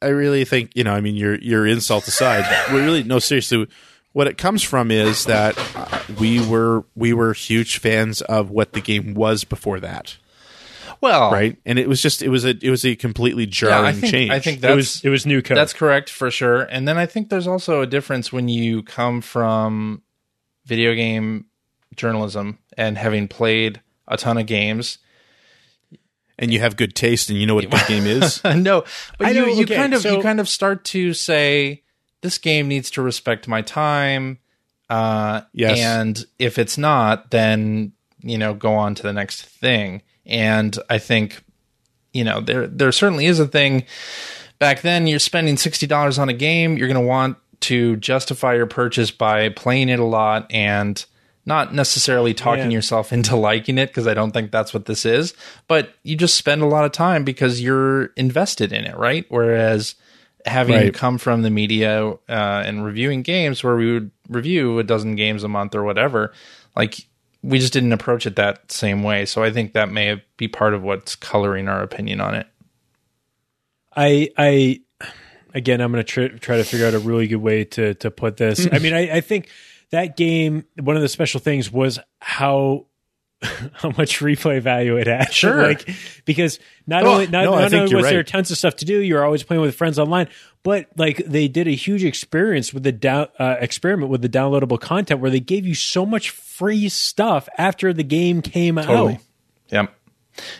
I 0.00 0.08
really 0.08 0.44
think 0.44 0.72
you 0.74 0.84
know. 0.84 0.92
I 0.92 1.00
mean, 1.00 1.16
your 1.16 1.36
your 1.38 1.66
insult 1.66 2.06
aside, 2.06 2.44
we 2.72 2.80
really 2.80 3.02
no 3.02 3.18
seriously. 3.18 3.66
What 4.12 4.26
it 4.26 4.36
comes 4.36 4.62
from 4.62 4.90
is 4.90 5.24
that 5.24 5.56
uh, 5.74 6.00
we 6.20 6.46
were 6.46 6.84
we 6.94 7.14
were 7.14 7.32
huge 7.32 7.78
fans 7.78 8.20
of 8.20 8.50
what 8.50 8.74
the 8.74 8.82
game 8.82 9.14
was 9.14 9.44
before 9.44 9.80
that, 9.80 10.18
Well, 11.02 11.30
right? 11.32 11.58
And 11.66 11.78
it 11.78 11.88
was 11.88 12.00
just 12.00 12.22
it 12.22 12.28
was 12.30 12.44
a 12.46 12.50
it 12.62 12.70
was 12.70 12.84
a 12.86 12.96
completely 12.96 13.42
Yeah, 13.44 13.50
jarring 13.50 13.84
I 13.86 13.92
think 13.92 14.10
change. 14.12 14.30
I 14.30 14.38
think 14.40 14.58
it 14.58 14.60
that's 14.62 14.76
was 14.76 15.04
it 15.04 15.08
was 15.10 15.26
new 15.26 15.42
code. 15.42 15.58
That's 15.58 15.72
correct 15.74 16.08
for 16.08 16.30
sure. 16.30 16.62
And 16.62 16.86
then 16.88 16.96
I 16.96 17.04
think 17.06 17.28
there's 17.28 17.46
also 17.48 17.82
a 17.82 17.86
difference 17.86 18.32
when 18.32 18.48
you 18.48 18.82
come 18.84 19.20
from 19.20 20.02
video 20.64 20.94
game 20.94 21.46
journalism 21.96 22.58
and 22.78 22.96
having 22.96 23.26
played 23.28 23.82
a 24.08 24.16
ton 24.16 24.38
of 24.38 24.46
games. 24.46 24.98
and 26.38 26.52
you 26.52 26.60
have 26.60 26.76
good 26.76 26.94
taste, 26.94 27.28
and 27.30 27.38
you 27.38 27.46
know 27.46 27.54
what 27.54 27.64
a 27.64 27.88
game 27.88 28.06
is. 28.06 28.42
no, 28.44 28.84
but 29.18 29.26
I 29.26 29.30
you, 29.30 29.40
know, 29.40 29.46
you 29.48 29.62
okay, 29.64 29.76
kind 29.76 29.94
of 29.94 30.02
so- 30.02 30.16
you 30.16 30.22
kind 30.22 30.40
of 30.40 30.48
start 30.48 30.84
to 30.86 31.12
say 31.14 31.82
this 32.20 32.38
game 32.38 32.68
needs 32.68 32.90
to 32.92 33.02
respect 33.02 33.48
my 33.48 33.60
time. 33.62 34.38
Uh, 34.88 35.42
Yes. 35.52 35.78
and 35.80 36.24
if 36.38 36.58
it's 36.58 36.76
not, 36.78 37.30
then 37.30 37.92
you 38.20 38.38
know 38.38 38.54
go 38.54 38.74
on 38.74 38.94
to 38.94 39.02
the 39.02 39.12
next 39.12 39.42
thing. 39.42 40.02
And 40.26 40.76
I 40.88 40.98
think 40.98 41.42
you 42.12 42.24
know 42.24 42.40
there 42.40 42.66
there 42.66 42.92
certainly 42.92 43.26
is 43.26 43.38
a 43.40 43.46
thing. 43.46 43.84
Back 44.58 44.82
then, 44.82 45.06
you're 45.06 45.18
spending 45.18 45.56
sixty 45.56 45.86
dollars 45.86 46.18
on 46.18 46.28
a 46.28 46.32
game. 46.34 46.76
You're 46.76 46.88
going 46.88 47.00
to 47.00 47.06
want 47.06 47.36
to 47.60 47.96
justify 47.96 48.54
your 48.54 48.66
purchase 48.66 49.10
by 49.10 49.48
playing 49.48 49.88
it 49.88 49.98
a 50.00 50.04
lot 50.04 50.46
and 50.52 51.04
not 51.44 51.74
necessarily 51.74 52.34
talking 52.34 52.70
Yeah. 52.70 52.76
yourself 52.76 53.12
into 53.16 53.34
liking 53.36 53.78
it 53.78 53.86
because 53.88 54.06
I 54.06 54.14
don't 54.14 54.30
think 54.32 54.50
that's 54.52 54.72
what 54.74 54.86
this 54.86 55.04
is. 55.04 55.34
But 55.68 55.94
you 56.04 56.16
just 56.16 56.36
spend 56.36 56.62
a 56.62 56.66
lot 56.66 56.84
of 56.84 56.92
time 56.92 57.24
because 57.24 57.60
you're 57.60 58.06
invested 58.16 58.72
in 58.72 58.84
it, 58.84 58.96
right? 58.96 59.26
Whereas 59.28 59.94
having 60.46 60.74
Right. 60.76 60.94
come 60.94 61.18
from 61.18 61.42
the 61.42 61.50
media 61.50 62.10
uh, 62.10 62.16
and 62.28 62.84
reviewing 62.84 63.22
games 63.22 63.62
where 63.64 63.76
we 63.76 63.92
would 63.92 64.10
review 64.28 64.78
a 64.78 64.84
dozen 64.84 65.14
games 65.16 65.42
a 65.44 65.48
month 65.48 65.74
or 65.74 65.82
whatever, 65.84 66.32
like 66.76 67.06
we 67.42 67.58
just 67.58 67.72
didn't 67.72 67.92
approach 67.92 68.26
it 68.26 68.36
that 68.36 68.70
same 68.70 69.02
way. 69.02 69.24
So 69.26 69.42
I 69.42 69.50
think 69.50 69.72
that 69.72 69.90
may 69.90 70.22
be 70.36 70.48
part 70.48 70.74
of 70.74 70.82
what's 70.82 71.16
coloring 71.16 71.68
our 71.68 71.82
opinion 71.82 72.20
on 72.20 72.34
it. 72.34 72.46
I 73.94 74.30
I 74.38 74.80
again 75.54 75.80
I'm 75.80 75.92
going 75.92 76.04
to 76.04 76.10
try, 76.10 76.28
try 76.28 76.56
to 76.56 76.64
figure 76.64 76.86
out 76.86 76.94
a 76.94 76.98
really 76.98 77.26
good 77.26 77.36
way 77.36 77.64
to 77.64 77.94
to 77.94 78.10
put 78.10 78.36
this. 78.36 78.66
I 78.72 78.78
mean, 78.78 78.94
I, 78.94 79.16
I 79.16 79.20
think 79.20 79.48
that 79.90 80.16
game 80.16 80.64
one 80.80 80.96
of 80.96 81.02
the 81.02 81.08
special 81.08 81.40
things 81.40 81.70
was 81.70 81.98
how 82.20 82.86
how 83.42 83.90
much 83.90 84.20
replay 84.20 84.60
value 84.62 84.96
it 84.96 85.06
had. 85.08 85.32
Sure. 85.32 85.62
like 85.62 85.88
because 86.24 86.58
not 86.86 87.02
Oh, 87.02 87.12
only 87.14 87.26
not, 87.26 87.44
no, 87.44 87.58
not 87.58 87.74
only 87.74 87.94
was 87.94 88.06
there 88.06 88.22
tons 88.22 88.50
of 88.50 88.58
stuff 88.58 88.76
to 88.76 88.84
do, 88.84 89.00
you're 89.00 89.24
always 89.24 89.42
playing 89.42 89.62
with 89.62 89.74
friends 89.74 89.98
online, 89.98 90.28
but 90.62 90.86
like 90.96 91.18
they 91.26 91.48
did 91.48 91.66
a 91.66 91.72
huge 91.72 92.04
experience 92.04 92.72
with 92.72 92.82
the 92.82 92.92
down 92.92 93.28
uh, 93.38 93.56
experiment 93.60 94.10
with 94.10 94.22
the 94.22 94.28
downloadable 94.28 94.80
content 94.80 95.20
where 95.20 95.30
they 95.30 95.40
gave 95.40 95.66
you 95.66 95.74
so 95.74 96.06
much 96.06 96.30
free 96.30 96.88
stuff 96.88 97.48
after 97.58 97.92
the 97.92 98.04
game 98.04 98.42
came 98.42 98.76
Totally. 98.76 99.14
out. 99.14 99.20
Yep. 99.70 99.94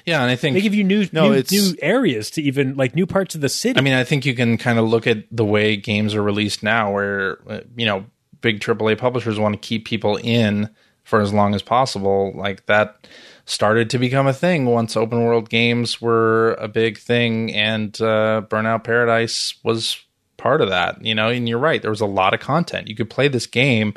Yeah, 0.05 0.21
and 0.21 0.31
I 0.31 0.37
think 0.37 0.55
They 0.55 0.61
give 0.61 0.75
you 0.75 0.85
new 0.85 1.07
No, 1.13 1.29
new, 1.31 1.35
it's- 1.35 1.51
new 1.51 1.75
areas 1.81 2.31
to 2.33 2.43
even 2.43 2.77
like 2.77 2.95
new 2.95 3.07
parts 3.07 3.35
of 3.35 3.41
the 3.41 3.49
city. 3.49 3.79
I 3.79 3.83
mean, 3.83 3.95
I 3.95 4.05
think 4.05 4.27
you 4.27 4.35
can 4.35 4.59
kind 4.59 4.79
of 4.79 4.87
look 4.87 5.07
at 5.07 5.25
the 5.31 5.45
way 5.47 5.77
games 5.77 6.15
are 6.15 6.23
released 6.23 6.63
now, 6.63 6.93
where 6.93 7.39
uh, 7.49 7.61
you 7.77 7.87
know 7.87 8.05
big 8.43 8.61
AAA 8.61 8.99
publishers 8.99 9.39
want 9.39 9.55
to 9.55 9.59
keep 9.67 9.87
people 9.87 10.17
in 10.17 10.69
for 11.05 11.21
as 11.21 11.33
long 11.33 11.55
as 11.55 11.63
possible. 11.63 12.33
Like 12.35 12.67
that 12.67 13.07
started 13.45 13.91
to 13.91 13.99
become 13.99 14.27
a 14.27 14.33
thing 14.33 14.67
once 14.67 14.97
open 14.97 15.25
world 15.25 15.51
games 15.51 16.01
were 16.01 16.55
a 16.55 16.69
big 16.69 16.99
thing, 16.99 17.53
and 17.55 18.01
uh, 18.01 18.43
Burnout 18.49 18.85
Paradise 18.85 19.55
was 19.63 19.99
part 20.37 20.61
of 20.61 20.69
that. 20.69 21.05
You 21.05 21.15
know, 21.15 21.29
and 21.29 21.49
you're 21.49 21.59
right, 21.59 21.83
there 21.83 21.91
was 21.91 22.01
a 22.01 22.07
lot 22.07 22.35
of 22.35 22.41
content. 22.41 22.89
You 22.89 22.95
could 22.95 23.11
play 23.11 23.29
this 23.29 23.47
game 23.47 23.95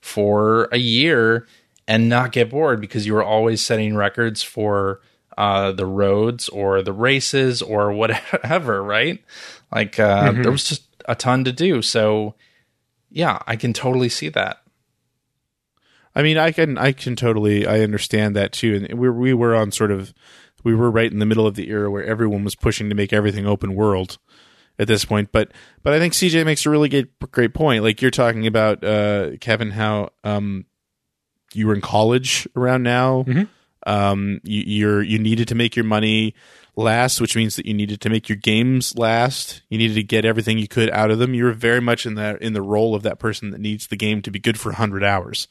for 0.00 0.68
a 0.72 0.78
year 0.78 1.46
and 1.86 2.08
not 2.08 2.32
get 2.32 2.50
bored 2.50 2.80
because 2.80 3.06
you 3.06 3.14
were 3.14 3.24
always 3.24 3.62
setting 3.62 3.96
records 3.96 4.42
for 4.42 5.00
uh, 5.36 5.72
the 5.72 5.86
roads 5.86 6.48
or 6.48 6.82
the 6.82 6.92
races 6.92 7.62
or 7.62 7.92
whatever, 7.92 8.82
right? 8.82 9.22
Like 9.72 9.98
uh, 9.98 10.32
there 10.32 10.52
was 10.52 10.64
just 10.64 10.84
a 11.06 11.14
ton 11.14 11.44
to 11.44 11.52
do. 11.52 11.82
So 11.82 12.34
yeah, 13.10 13.42
I 13.46 13.56
can 13.56 13.72
totally 13.72 14.08
see 14.08 14.28
that. 14.30 14.62
I 16.18 16.22
mean, 16.22 16.36
I 16.36 16.50
can 16.50 16.76
I 16.76 16.90
can 16.90 17.14
totally 17.14 17.64
I 17.64 17.80
understand 17.80 18.34
that 18.34 18.50
too. 18.50 18.74
And 18.74 18.98
we 18.98 19.08
we 19.08 19.32
were 19.32 19.54
on 19.54 19.70
sort 19.70 19.92
of 19.92 20.12
we 20.64 20.74
were 20.74 20.90
right 20.90 21.10
in 21.10 21.20
the 21.20 21.26
middle 21.26 21.46
of 21.46 21.54
the 21.54 21.70
era 21.70 21.88
where 21.92 22.02
everyone 22.02 22.42
was 22.42 22.56
pushing 22.56 22.88
to 22.88 22.96
make 22.96 23.12
everything 23.12 23.46
open 23.46 23.76
world 23.76 24.18
at 24.80 24.88
this 24.88 25.04
point. 25.04 25.30
But 25.30 25.52
but 25.84 25.92
I 25.92 26.00
think 26.00 26.14
CJ 26.14 26.44
makes 26.44 26.66
a 26.66 26.70
really 26.70 26.88
great 26.88 27.20
great 27.30 27.54
point. 27.54 27.84
Like 27.84 28.02
you're 28.02 28.10
talking 28.10 28.48
about 28.48 28.82
uh, 28.82 29.36
Kevin, 29.40 29.70
how 29.70 30.10
um, 30.24 30.66
you 31.54 31.68
were 31.68 31.74
in 31.74 31.80
college 31.80 32.48
around 32.56 32.82
now. 32.82 33.22
Um, 33.86 34.40
you, 34.42 34.64
you're 34.66 35.02
you 35.02 35.20
needed 35.20 35.46
to 35.48 35.54
make 35.54 35.76
your 35.76 35.84
money 35.84 36.34
last, 36.74 37.20
which 37.20 37.36
means 37.36 37.54
that 37.54 37.66
you 37.66 37.74
needed 37.74 38.00
to 38.00 38.10
make 38.10 38.28
your 38.28 38.36
games 38.36 38.98
last. 38.98 39.62
You 39.70 39.78
needed 39.78 39.94
to 39.94 40.02
get 40.02 40.24
everything 40.24 40.58
you 40.58 40.66
could 40.66 40.90
out 40.90 41.12
of 41.12 41.20
them. 41.20 41.32
You 41.32 41.44
were 41.44 41.52
very 41.52 41.80
much 41.80 42.06
in 42.06 42.16
that 42.16 42.42
in 42.42 42.54
the 42.54 42.62
role 42.62 42.96
of 42.96 43.04
that 43.04 43.20
person 43.20 43.50
that 43.52 43.60
needs 43.60 43.86
the 43.86 43.96
game 43.96 44.20
to 44.22 44.32
be 44.32 44.40
good 44.40 44.58
for 44.58 44.72
hundred 44.72 45.04
hours 45.04 45.46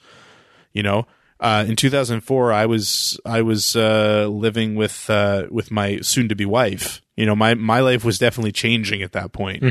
you 0.73 0.83
know? 0.83 1.05
Uh, 1.39 1.63
in 1.67 1.75
2004 1.75 2.51
i 2.51 2.65
was 2.65 3.19
i 3.23 3.43
was 3.43 3.75
uh, 3.75 4.25
living 4.27 4.73
with 4.73 5.07
uh, 5.07 5.45
with 5.51 5.69
my 5.69 5.99
soon 5.99 6.27
to 6.29 6.35
be 6.35 6.45
wife. 6.45 6.99
You 7.15 7.27
know 7.27 7.35
my 7.35 7.53
my 7.53 7.79
life 7.79 8.03
was 8.03 8.17
definitely 8.17 8.51
changing 8.51 9.03
at 9.03 9.11
that 9.11 9.33
point. 9.33 9.61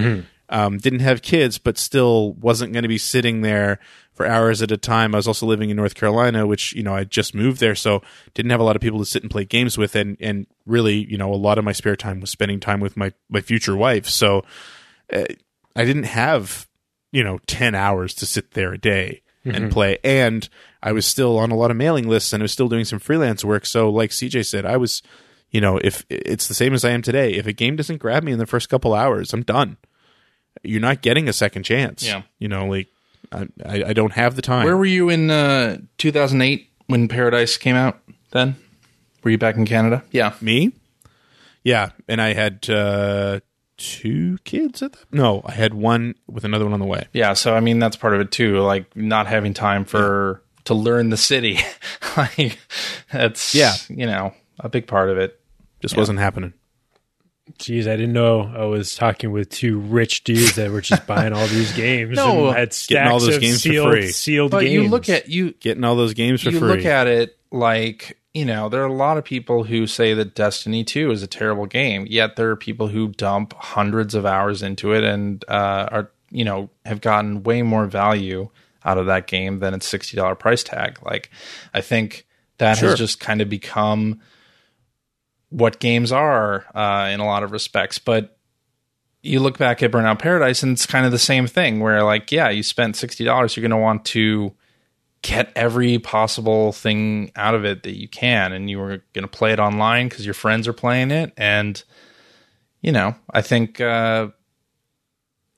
Um, 0.48 0.78
didn't 0.78 1.00
have 1.00 1.22
kids 1.22 1.58
but 1.58 1.76
still 1.76 2.34
wasn't 2.34 2.72
going 2.72 2.84
to 2.84 2.88
be 2.88 2.98
sitting 2.98 3.40
there 3.40 3.80
for 4.12 4.26
hours 4.26 4.62
at 4.62 4.70
a 4.70 4.76
time. 4.76 5.12
I 5.12 5.18
was 5.18 5.26
also 5.26 5.44
living 5.44 5.70
in 5.70 5.76
north 5.76 5.96
carolina 5.96 6.46
which 6.46 6.72
you 6.72 6.84
know 6.84 6.94
i 6.94 7.02
just 7.02 7.34
moved 7.34 7.58
there 7.58 7.74
so 7.74 8.00
didn't 8.34 8.52
have 8.52 8.60
a 8.60 8.64
lot 8.64 8.76
of 8.76 8.82
people 8.82 9.00
to 9.00 9.04
sit 9.04 9.22
and 9.22 9.30
play 9.30 9.44
games 9.44 9.76
with 9.76 9.96
and 9.96 10.16
and 10.20 10.46
really 10.66 11.04
you 11.10 11.18
know 11.18 11.32
a 11.32 11.34
lot 11.34 11.58
of 11.58 11.64
my 11.64 11.72
spare 11.72 11.96
time 11.96 12.20
was 12.20 12.30
spending 12.30 12.60
time 12.60 12.78
with 12.78 12.96
my 12.96 13.12
my 13.28 13.40
future 13.40 13.74
wife. 13.76 14.08
So 14.08 14.44
uh, 15.12 15.24
i 15.74 15.84
didn't 15.84 16.04
have 16.04 16.68
you 17.10 17.24
know 17.24 17.38
10 17.48 17.74
hours 17.74 18.14
to 18.14 18.24
sit 18.24 18.52
there 18.52 18.72
a 18.72 18.78
day 18.78 19.22
and 19.54 19.70
play. 19.70 19.98
And 20.04 20.48
I 20.82 20.92
was 20.92 21.06
still 21.06 21.38
on 21.38 21.50
a 21.50 21.56
lot 21.56 21.70
of 21.70 21.76
mailing 21.76 22.08
lists 22.08 22.32
and 22.32 22.42
I 22.42 22.44
was 22.44 22.52
still 22.52 22.68
doing 22.68 22.84
some 22.84 22.98
freelance 22.98 23.44
work. 23.44 23.66
So, 23.66 23.90
like 23.90 24.10
CJ 24.10 24.46
said, 24.46 24.64
I 24.66 24.76
was, 24.76 25.02
you 25.50 25.60
know, 25.60 25.78
if 25.78 26.04
it's 26.08 26.48
the 26.48 26.54
same 26.54 26.74
as 26.74 26.84
I 26.84 26.90
am 26.90 27.02
today, 27.02 27.34
if 27.34 27.46
a 27.46 27.52
game 27.52 27.76
doesn't 27.76 27.98
grab 27.98 28.22
me 28.22 28.32
in 28.32 28.38
the 28.38 28.46
first 28.46 28.68
couple 28.68 28.94
hours, 28.94 29.32
I'm 29.32 29.42
done. 29.42 29.76
You're 30.62 30.80
not 30.80 31.02
getting 31.02 31.28
a 31.28 31.32
second 31.32 31.62
chance. 31.62 32.04
Yeah. 32.04 32.22
You 32.38 32.48
know, 32.48 32.66
like 32.66 32.88
I, 33.32 33.48
I, 33.64 33.84
I 33.88 33.92
don't 33.92 34.12
have 34.12 34.36
the 34.36 34.42
time. 34.42 34.64
Where 34.64 34.76
were 34.76 34.84
you 34.84 35.08
in 35.08 35.30
uh, 35.30 35.78
2008 35.98 36.68
when 36.86 37.08
Paradise 37.08 37.56
came 37.56 37.76
out? 37.76 38.00
Then 38.32 38.56
were 39.22 39.30
you 39.30 39.38
back 39.38 39.56
in 39.56 39.66
Canada? 39.66 40.04
Yeah. 40.10 40.34
Me? 40.40 40.72
Yeah, 41.62 41.90
and 42.06 42.22
I 42.22 42.32
had 42.32 42.70
uh, 42.70 43.40
two 43.76 44.38
kids 44.44 44.82
at 44.82 44.92
that. 44.92 45.04
No, 45.12 45.42
I 45.44 45.52
had 45.52 45.74
one 45.74 46.14
with 46.26 46.44
another 46.44 46.64
one 46.64 46.74
on 46.74 46.80
the 46.80 46.86
way. 46.86 47.06
Yeah, 47.12 47.32
so 47.34 47.54
I 47.54 47.60
mean 47.60 47.78
that's 47.78 47.96
part 47.96 48.14
of 48.14 48.20
it 48.20 48.30
too, 48.30 48.58
like 48.60 48.94
not 48.96 49.26
having 49.26 49.54
time 49.54 49.84
for 49.84 50.42
to 50.64 50.74
learn 50.74 51.10
the 51.10 51.16
city. 51.16 51.58
like 52.16 52.58
that's 53.12 53.54
Yeah. 53.54 53.74
you 53.88 54.06
know, 54.06 54.34
a 54.60 54.68
big 54.68 54.86
part 54.86 55.10
of 55.10 55.18
it. 55.18 55.38
Just 55.80 55.96
wasn't 55.96 56.18
happening. 56.18 56.52
Jeez, 57.60 57.82
I 57.86 57.94
didn't 57.94 58.12
know 58.12 58.40
I 58.40 58.64
was 58.64 58.96
talking 58.96 59.30
with 59.30 59.50
two 59.50 59.78
rich 59.78 60.24
dudes 60.24 60.56
that 60.56 60.70
were 60.72 60.80
just 60.80 61.06
buying 61.06 61.32
all 61.32 61.46
these 61.46 61.72
games. 61.76 62.16
No, 62.16 62.48
and 62.48 62.56
had 62.56 62.76
getting 62.88 63.12
all 63.12 63.20
stacks 63.20 63.26
those 63.26 63.36
of 63.36 63.40
games 63.40 63.62
for 63.62 63.90
free. 63.92 64.08
sealed 64.08 64.50
But 64.50 64.60
games. 64.62 64.72
you 64.72 64.88
look 64.88 65.08
at 65.08 65.28
you 65.28 65.52
Getting 65.60 65.84
all 65.84 65.94
those 65.94 66.14
games 66.14 66.42
for 66.42 66.50
you 66.50 66.58
free. 66.58 66.68
You 66.70 66.74
look 66.76 66.84
at 66.86 67.06
it 67.06 67.36
like 67.52 68.18
you 68.36 68.44
know 68.44 68.68
there 68.68 68.82
are 68.82 68.86
a 68.86 68.92
lot 68.92 69.16
of 69.16 69.24
people 69.24 69.64
who 69.64 69.86
say 69.86 70.12
that 70.12 70.34
destiny 70.34 70.84
2 70.84 71.10
is 71.10 71.22
a 71.22 71.26
terrible 71.26 71.64
game 71.64 72.06
yet 72.10 72.36
there 72.36 72.50
are 72.50 72.56
people 72.56 72.88
who 72.88 73.08
dump 73.08 73.54
hundreds 73.54 74.14
of 74.14 74.26
hours 74.26 74.62
into 74.62 74.92
it 74.92 75.02
and 75.04 75.42
uh, 75.48 75.88
are 75.90 76.10
you 76.30 76.44
know 76.44 76.68
have 76.84 77.00
gotten 77.00 77.42
way 77.44 77.62
more 77.62 77.86
value 77.86 78.50
out 78.84 78.98
of 78.98 79.06
that 79.06 79.26
game 79.26 79.58
than 79.60 79.72
its 79.72 79.90
$60 79.90 80.38
price 80.38 80.62
tag 80.62 80.98
like 81.02 81.30
i 81.72 81.80
think 81.80 82.26
that 82.58 82.76
Sure. 82.76 82.90
has 82.90 82.98
just 82.98 83.20
kind 83.20 83.40
of 83.40 83.48
become 83.48 84.20
what 85.48 85.78
games 85.78 86.12
are 86.12 86.66
uh, 86.74 87.08
in 87.10 87.20
a 87.20 87.24
lot 87.24 87.42
of 87.42 87.52
respects 87.52 87.98
but 87.98 88.36
you 89.22 89.40
look 89.40 89.56
back 89.56 89.82
at 89.82 89.90
burnout 89.90 90.18
paradise 90.18 90.62
and 90.62 90.72
it's 90.72 90.84
kind 90.86 91.06
of 91.06 91.10
the 91.12 91.18
same 91.18 91.46
thing 91.46 91.80
where 91.80 92.04
like 92.04 92.30
yeah 92.30 92.50
you 92.50 92.62
spent 92.62 92.96
$60 92.96 93.24
you're 93.56 93.62
going 93.62 93.70
to 93.70 93.76
want 93.76 94.04
to 94.04 94.52
get 95.22 95.50
every 95.56 95.98
possible 95.98 96.72
thing 96.72 97.30
out 97.36 97.54
of 97.54 97.64
it 97.64 97.82
that 97.82 97.96
you 97.96 98.08
can 98.08 98.52
and 98.52 98.70
you 98.70 98.78
were 98.78 99.02
going 99.12 99.22
to 99.22 99.28
play 99.28 99.52
it 99.52 99.58
online 99.58 100.08
because 100.08 100.24
your 100.24 100.34
friends 100.34 100.68
are 100.68 100.72
playing 100.72 101.10
it 101.10 101.32
and 101.36 101.82
you 102.80 102.92
know 102.92 103.14
i 103.30 103.40
think 103.42 103.80
uh, 103.80 104.28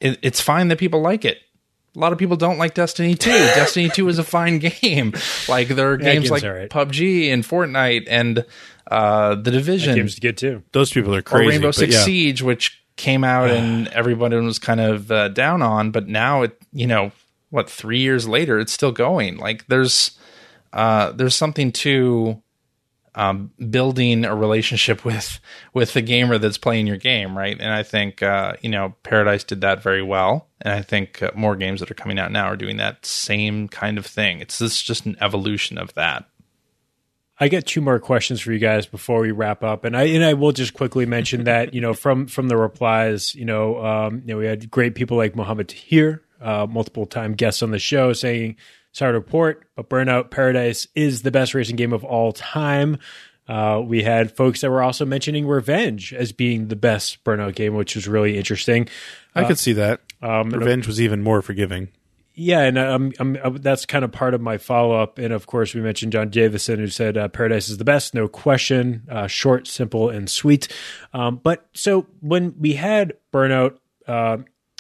it, 0.01 0.19
it's 0.23 0.41
fine 0.41 0.69
that 0.69 0.79
people 0.79 1.01
like 1.01 1.25
it 1.25 1.39
a 1.97 1.99
lot 1.99 2.13
of 2.13 2.19
people 2.19 2.37
don't 2.37 2.59
like 2.59 2.75
destiny 2.75 3.15
2 3.15 3.31
destiny 3.31 3.89
2 3.91 4.09
is 4.09 4.19
a 4.19 4.25
fine 4.25 4.59
game 4.59 5.13
like 5.49 5.69
there 5.69 5.93
are 5.93 5.99
Yeah, 6.01 6.15
games 6.15 6.29
game's 6.29 6.31
like 6.31 6.45
alright. 6.45 6.71
pubg 6.71 7.33
and 7.33 7.43
fortnite 7.45 8.07
and 8.09 8.45
uh, 8.91 9.35
the 9.35 9.51
division 9.51 9.95
games 9.95 10.19
good 10.19 10.39
too. 10.39 10.63
Those 10.73 10.91
people 10.91 11.15
are 11.15 11.19
or 11.19 11.23
crazy. 11.23 11.51
Rainbow 11.51 11.73
Six 11.73 11.95
yeah. 11.95 12.05
Siege, 12.05 12.41
which 12.43 12.83
came 12.97 13.23
out 13.23 13.51
and 13.51 13.87
everybody 13.93 14.37
was 14.37 14.59
kind 14.59 14.81
of 14.81 15.13
uh, 15.13 15.29
down 15.29 15.61
on, 15.61 15.91
but 15.91 16.09
now 16.09 16.41
it, 16.41 16.59
you 16.73 16.87
know, 16.87 17.13
what 17.51 17.71
three 17.71 18.01
years 18.01 18.29
later, 18.29 18.59
it's 18.59 18.73
still 18.73 18.93
going. 18.93 19.39
Like 19.39 19.67
there's, 19.67 20.19
uh, 20.73 21.13
there's 21.13 21.35
something 21.35 21.73
to 21.73 22.43
um, 23.19 23.51
building 23.71 24.25
a 24.25 24.35
relationship 24.35 25.05
with 25.05 25.41
with 25.75 25.93
the 25.93 26.03
gamer 26.03 26.39
that's 26.39 26.59
playing 26.59 26.87
your 26.87 26.97
game, 26.97 27.37
right? 27.37 27.57
And 27.59 27.73
I 27.73 27.83
think 27.83 28.23
uh, 28.23 28.55
you 28.63 28.71
know 28.71 28.95
Paradise 29.03 29.45
did 29.45 29.61
that 29.61 29.83
very 29.83 30.03
well, 30.03 30.49
and 30.63 30.73
I 30.73 30.83
think 30.83 31.23
uh, 31.23 31.31
more 31.35 31.57
games 31.57 31.81
that 31.81 31.91
are 31.91 31.95
coming 31.95 32.19
out 32.19 32.33
now 32.33 32.47
are 32.47 32.57
doing 32.57 32.77
that 32.79 33.05
same 33.05 33.69
kind 33.69 33.99
of 33.99 34.07
thing. 34.07 34.41
It's 34.41 34.59
this 34.59 34.81
just 34.81 35.05
an 35.05 35.17
evolution 35.21 35.77
of 35.77 35.93
that. 35.95 36.27
I 37.41 37.47
get 37.47 37.67
two 37.67 37.81
more 37.81 38.01
questions 38.01 38.41
for 38.41 38.53
you 38.53 38.59
guys 38.59 38.87
before 38.87 39.21
we 39.21 39.31
wrap 39.31 39.63
up, 39.63 39.85
and 39.85 39.97
I 39.97 40.05
and 40.05 40.25
I 40.25 40.35
will 40.35 40.53
just 40.53 40.75
quickly 40.75 41.07
mention 41.07 41.45
that 41.45 41.75
you 41.75 41.81
know 41.81 41.95
from 41.95 42.27
from 42.27 42.49
the 42.49 42.57
replies, 42.57 43.35
you 43.35 43.45
know, 43.45 43.85
um, 43.85 44.23
you 44.25 44.35
know, 44.35 44.39
we 44.39 44.47
had 44.47 44.71
great 44.71 44.95
people 44.95 45.17
like 45.17 45.37
Mohammed 45.37 45.73
here, 45.73 46.23
uh, 46.41 46.67
multiple 46.69 47.07
time 47.07 47.35
guests 47.35 47.63
on 47.63 47.71
the 47.71 47.79
show, 47.79 48.13
saying 48.13 48.57
sorry 48.93 49.13
to 49.13 49.19
report, 49.19 49.67
but 49.77 49.89
Burnout 49.89 50.31
Paradise 50.31 50.89
is 50.95 51.23
the 51.23 51.31
best 51.31 51.55
racing 51.55 51.77
game 51.77 51.93
of 51.93 52.05
all 52.05 52.33
time. 52.33 52.99
Uh, 53.47 53.81
we 53.85 54.03
had 54.03 54.37
folks 54.37 54.61
that 54.61 54.71
were 54.71 54.83
also 54.83 55.07
mentioning 55.07 55.47
Revenge 55.47 56.13
as 56.13 56.33
being 56.33 56.69
the 56.69 56.77
best 56.77 57.23
Burnout 57.25 57.55
game, 57.55 57.75
which 57.75 57.95
was 57.95 58.07
really 58.07 58.37
interesting. 58.37 58.89
I 59.35 59.45
could 59.45 59.59
see 59.59 59.73
that. 59.75 60.01
Um, 60.21 60.51
Revenge 60.51 60.87
was 60.87 61.01
even 61.01 61.23
more 61.23 61.41
forgiving. 61.41 61.89
yeah, 62.35 62.61
and 62.61 62.77
um, 62.77 63.13
um, 63.19 63.39
uh, 63.43 63.51
that's 63.51 63.87
kind 63.87 64.05
of 64.05 64.13
part 64.13 64.35
of 64.35 64.41
my 64.41 64.59
follow 64.59 65.01
up. 65.01 65.19
And 65.19 65.33
of 65.33 65.47
course, 65.47 65.75
we 65.75 65.81
mentioned 65.81 66.13
John 66.13 66.29
Davison, 66.29 66.79
who 66.79 66.89
said 66.89 67.17
uh, 67.17 67.29
Paradise 67.29 67.69
is 67.69 67.79
the 67.79 67.85
best, 67.85 68.15
no 68.15 68.29
question. 68.29 69.05
Uh, 69.09 69.27
short, 69.29 69.67
simple, 69.67 70.11
and 70.11 70.29
sweet. 70.29 70.69
Um, 71.15 71.41
but 71.43 71.69
so 71.73 72.07
when 72.21 72.55
we 72.59 72.75
had 72.75 73.15
Burnout, 73.33 73.79
uh, 74.07 74.39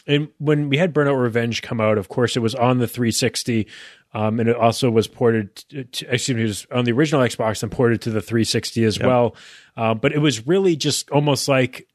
and 0.09 0.29
when 0.39 0.71
we 0.71 0.79
had 0.79 0.95
Burnout 0.95 1.21
Revenge 1.21 1.61
come 1.61 1.81
out, 1.81 1.99
of 1.99 2.09
course, 2.09 2.35
it 2.37 2.41
was 2.41 2.55
on 2.55 2.79
the 2.79 2.89
360. 2.89 3.69
Um, 4.15 4.41
and 4.41 4.49
it 4.49 4.57
also 4.57 4.91
was 4.91 5.07
ported, 5.07 5.55
to, 5.57 5.85
to, 5.85 6.15
excuse 6.15 6.35
me, 6.35 6.45
it 6.45 6.47
was 6.47 6.67
on 6.73 6.87
the 6.87 6.93
original 6.93 7.21
Xbox 7.21 7.63
and 7.63 7.71
ported 7.71 8.01
to 8.03 8.11
the 8.11 8.23
360 8.23 8.85
as 8.85 8.99
well. 8.99 9.37
Uh, 9.77 9.93
but 9.93 10.13
it 10.13 10.19
was 10.19 10.47
really 10.47 10.77
just 10.77 11.11
almost 11.11 11.47
like 11.47 11.87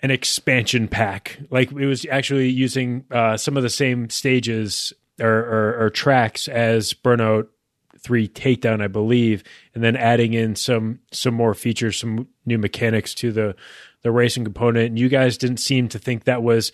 an 0.00 0.10
expansion 0.10 0.88
pack. 0.88 1.38
Like 1.50 1.70
it 1.70 1.86
was 1.86 2.06
actually 2.10 2.48
using 2.48 3.04
uh, 3.10 3.36
some 3.36 3.58
of 3.58 3.62
the 3.62 3.70
same 3.70 4.08
stages 4.08 4.94
or, 5.20 5.28
or, 5.28 5.84
or 5.84 5.90
tracks 5.90 6.48
as 6.48 6.94
Burnout 6.94 7.48
Three 7.98 8.28
Takedown, 8.28 8.80
I 8.80 8.86
believe, 8.86 9.42
and 9.74 9.82
then 9.82 9.96
adding 9.96 10.32
in 10.32 10.54
some 10.54 11.00
some 11.10 11.34
more 11.34 11.52
features, 11.52 11.98
some 11.98 12.28
new 12.46 12.56
mechanics 12.56 13.12
to 13.14 13.32
the 13.32 13.56
the 14.02 14.12
racing 14.12 14.44
component. 14.44 14.86
And 14.86 14.98
you 14.98 15.08
guys 15.08 15.36
didn't 15.36 15.56
seem 15.56 15.88
to 15.88 15.98
think 15.98 16.24
that 16.24 16.42
was 16.42 16.70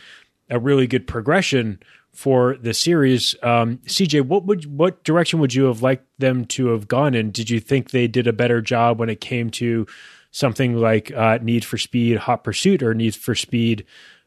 a 0.50 0.58
really 0.58 0.86
good 0.86 1.06
progression 1.06 1.80
for 2.12 2.56
the 2.60 2.72
series. 2.72 3.34
Um, 3.42 3.78
CJ, 3.86 4.22
what 4.22 4.44
would 4.46 4.66
what 4.66 5.02
direction 5.04 5.40
would 5.40 5.52
you 5.54 5.64
have 5.64 5.82
liked 5.82 6.06
them 6.18 6.44
to 6.46 6.68
have 6.68 6.88
gone 6.88 7.14
in? 7.14 7.30
Did 7.30 7.50
you 7.50 7.60
think 7.60 7.90
they 7.90 8.06
did 8.06 8.26
a 8.26 8.32
better 8.32 8.60
job 8.60 8.98
when 8.98 9.10
it 9.10 9.20
came 9.20 9.50
to 9.50 9.86
something 10.30 10.76
like 10.76 11.12
uh, 11.12 11.38
Need 11.42 11.64
for 11.64 11.78
Speed 11.78 12.18
Hot 12.18 12.44
Pursuit 12.44 12.82
or 12.82 12.94
Need 12.94 13.16
for 13.16 13.34
Speed? 13.34 13.84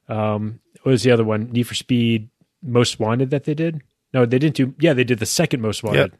Um, 0.09 0.59
what 0.83 0.91
was 0.91 1.03
the 1.03 1.11
other 1.11 1.23
one? 1.23 1.49
Need 1.51 1.63
for 1.63 1.75
Speed 1.75 2.29
Most 2.61 2.99
Wanted 2.99 3.29
that 3.29 3.45
they 3.45 3.53
did? 3.53 3.81
No, 4.13 4.25
they 4.25 4.39
didn't 4.39 4.55
do. 4.55 4.73
Yeah, 4.79 4.93
they 4.93 5.03
did 5.03 5.19
the 5.19 5.25
second 5.25 5.61
Most 5.61 5.83
Wanted. 5.83 6.13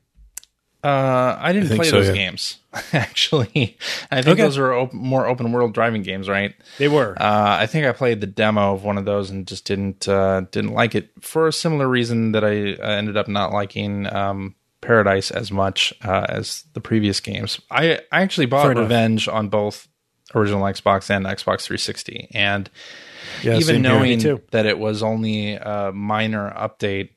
Uh, 0.84 1.36
I 1.39 1.53
didn't 1.53 1.69
think 1.69 1.82
play 1.82 1.89
so, 1.89 1.97
those 1.97 2.07
yeah. 2.09 2.13
games 2.13 2.57
actually. 2.93 3.78
I 4.11 4.21
think 4.21 4.34
Okay. 4.36 4.43
those 4.43 4.57
are 4.57 4.73
op- 4.73 4.93
more 4.93 5.25
open 5.28 5.51
world 5.51 5.73
driving 5.73 6.03
games, 6.03 6.30
right? 6.30 6.53
They 6.78 6.88
were. 6.88 7.15
Uh, 7.19 7.57
I 7.59 7.65
think 7.65 7.86
I 7.88 7.91
played 7.91 8.21
the 8.21 8.28
demo 8.28 8.73
of 8.73 8.84
one 8.84 8.97
of 8.97 9.05
those 9.05 9.30
and 9.32 9.47
just 9.47 9.65
didn't 9.65 10.07
uh, 10.07 10.41
didn't 10.51 10.73
like 10.73 10.93
it 10.95 11.09
for 11.19 11.47
a 11.47 11.53
similar 11.53 11.88
reason 11.88 12.32
that 12.34 12.45
I 12.45 12.55
ended 12.97 13.17
up 13.17 13.28
not 13.28 13.51
liking 13.51 14.05
um, 14.13 14.55
Paradise 14.82 15.32
as 15.32 15.51
much 15.51 15.91
uh, 16.05 16.28
as 16.30 16.63
the 16.73 16.80
previous 16.82 17.19
games. 17.19 17.59
I 17.71 17.99
I 18.11 18.21
actually 18.21 18.45
bought 18.45 18.63
Fair 18.63 18.71
enough. 18.73 18.84
Revenge 18.84 19.28
on 19.28 19.49
both 19.49 19.88
original 20.36 20.61
Xbox 20.61 21.09
and 21.09 21.25
Xbox 21.25 21.63
360, 21.63 22.30
and 22.34 22.69
Yeah, 23.43 23.57
even 23.57 23.82
knowing 23.82 24.19
that 24.51 24.65
it 24.67 24.78
was 24.78 25.01
only 25.01 25.53
a 25.55 25.91
minor 25.93 26.53
update, 26.55 27.09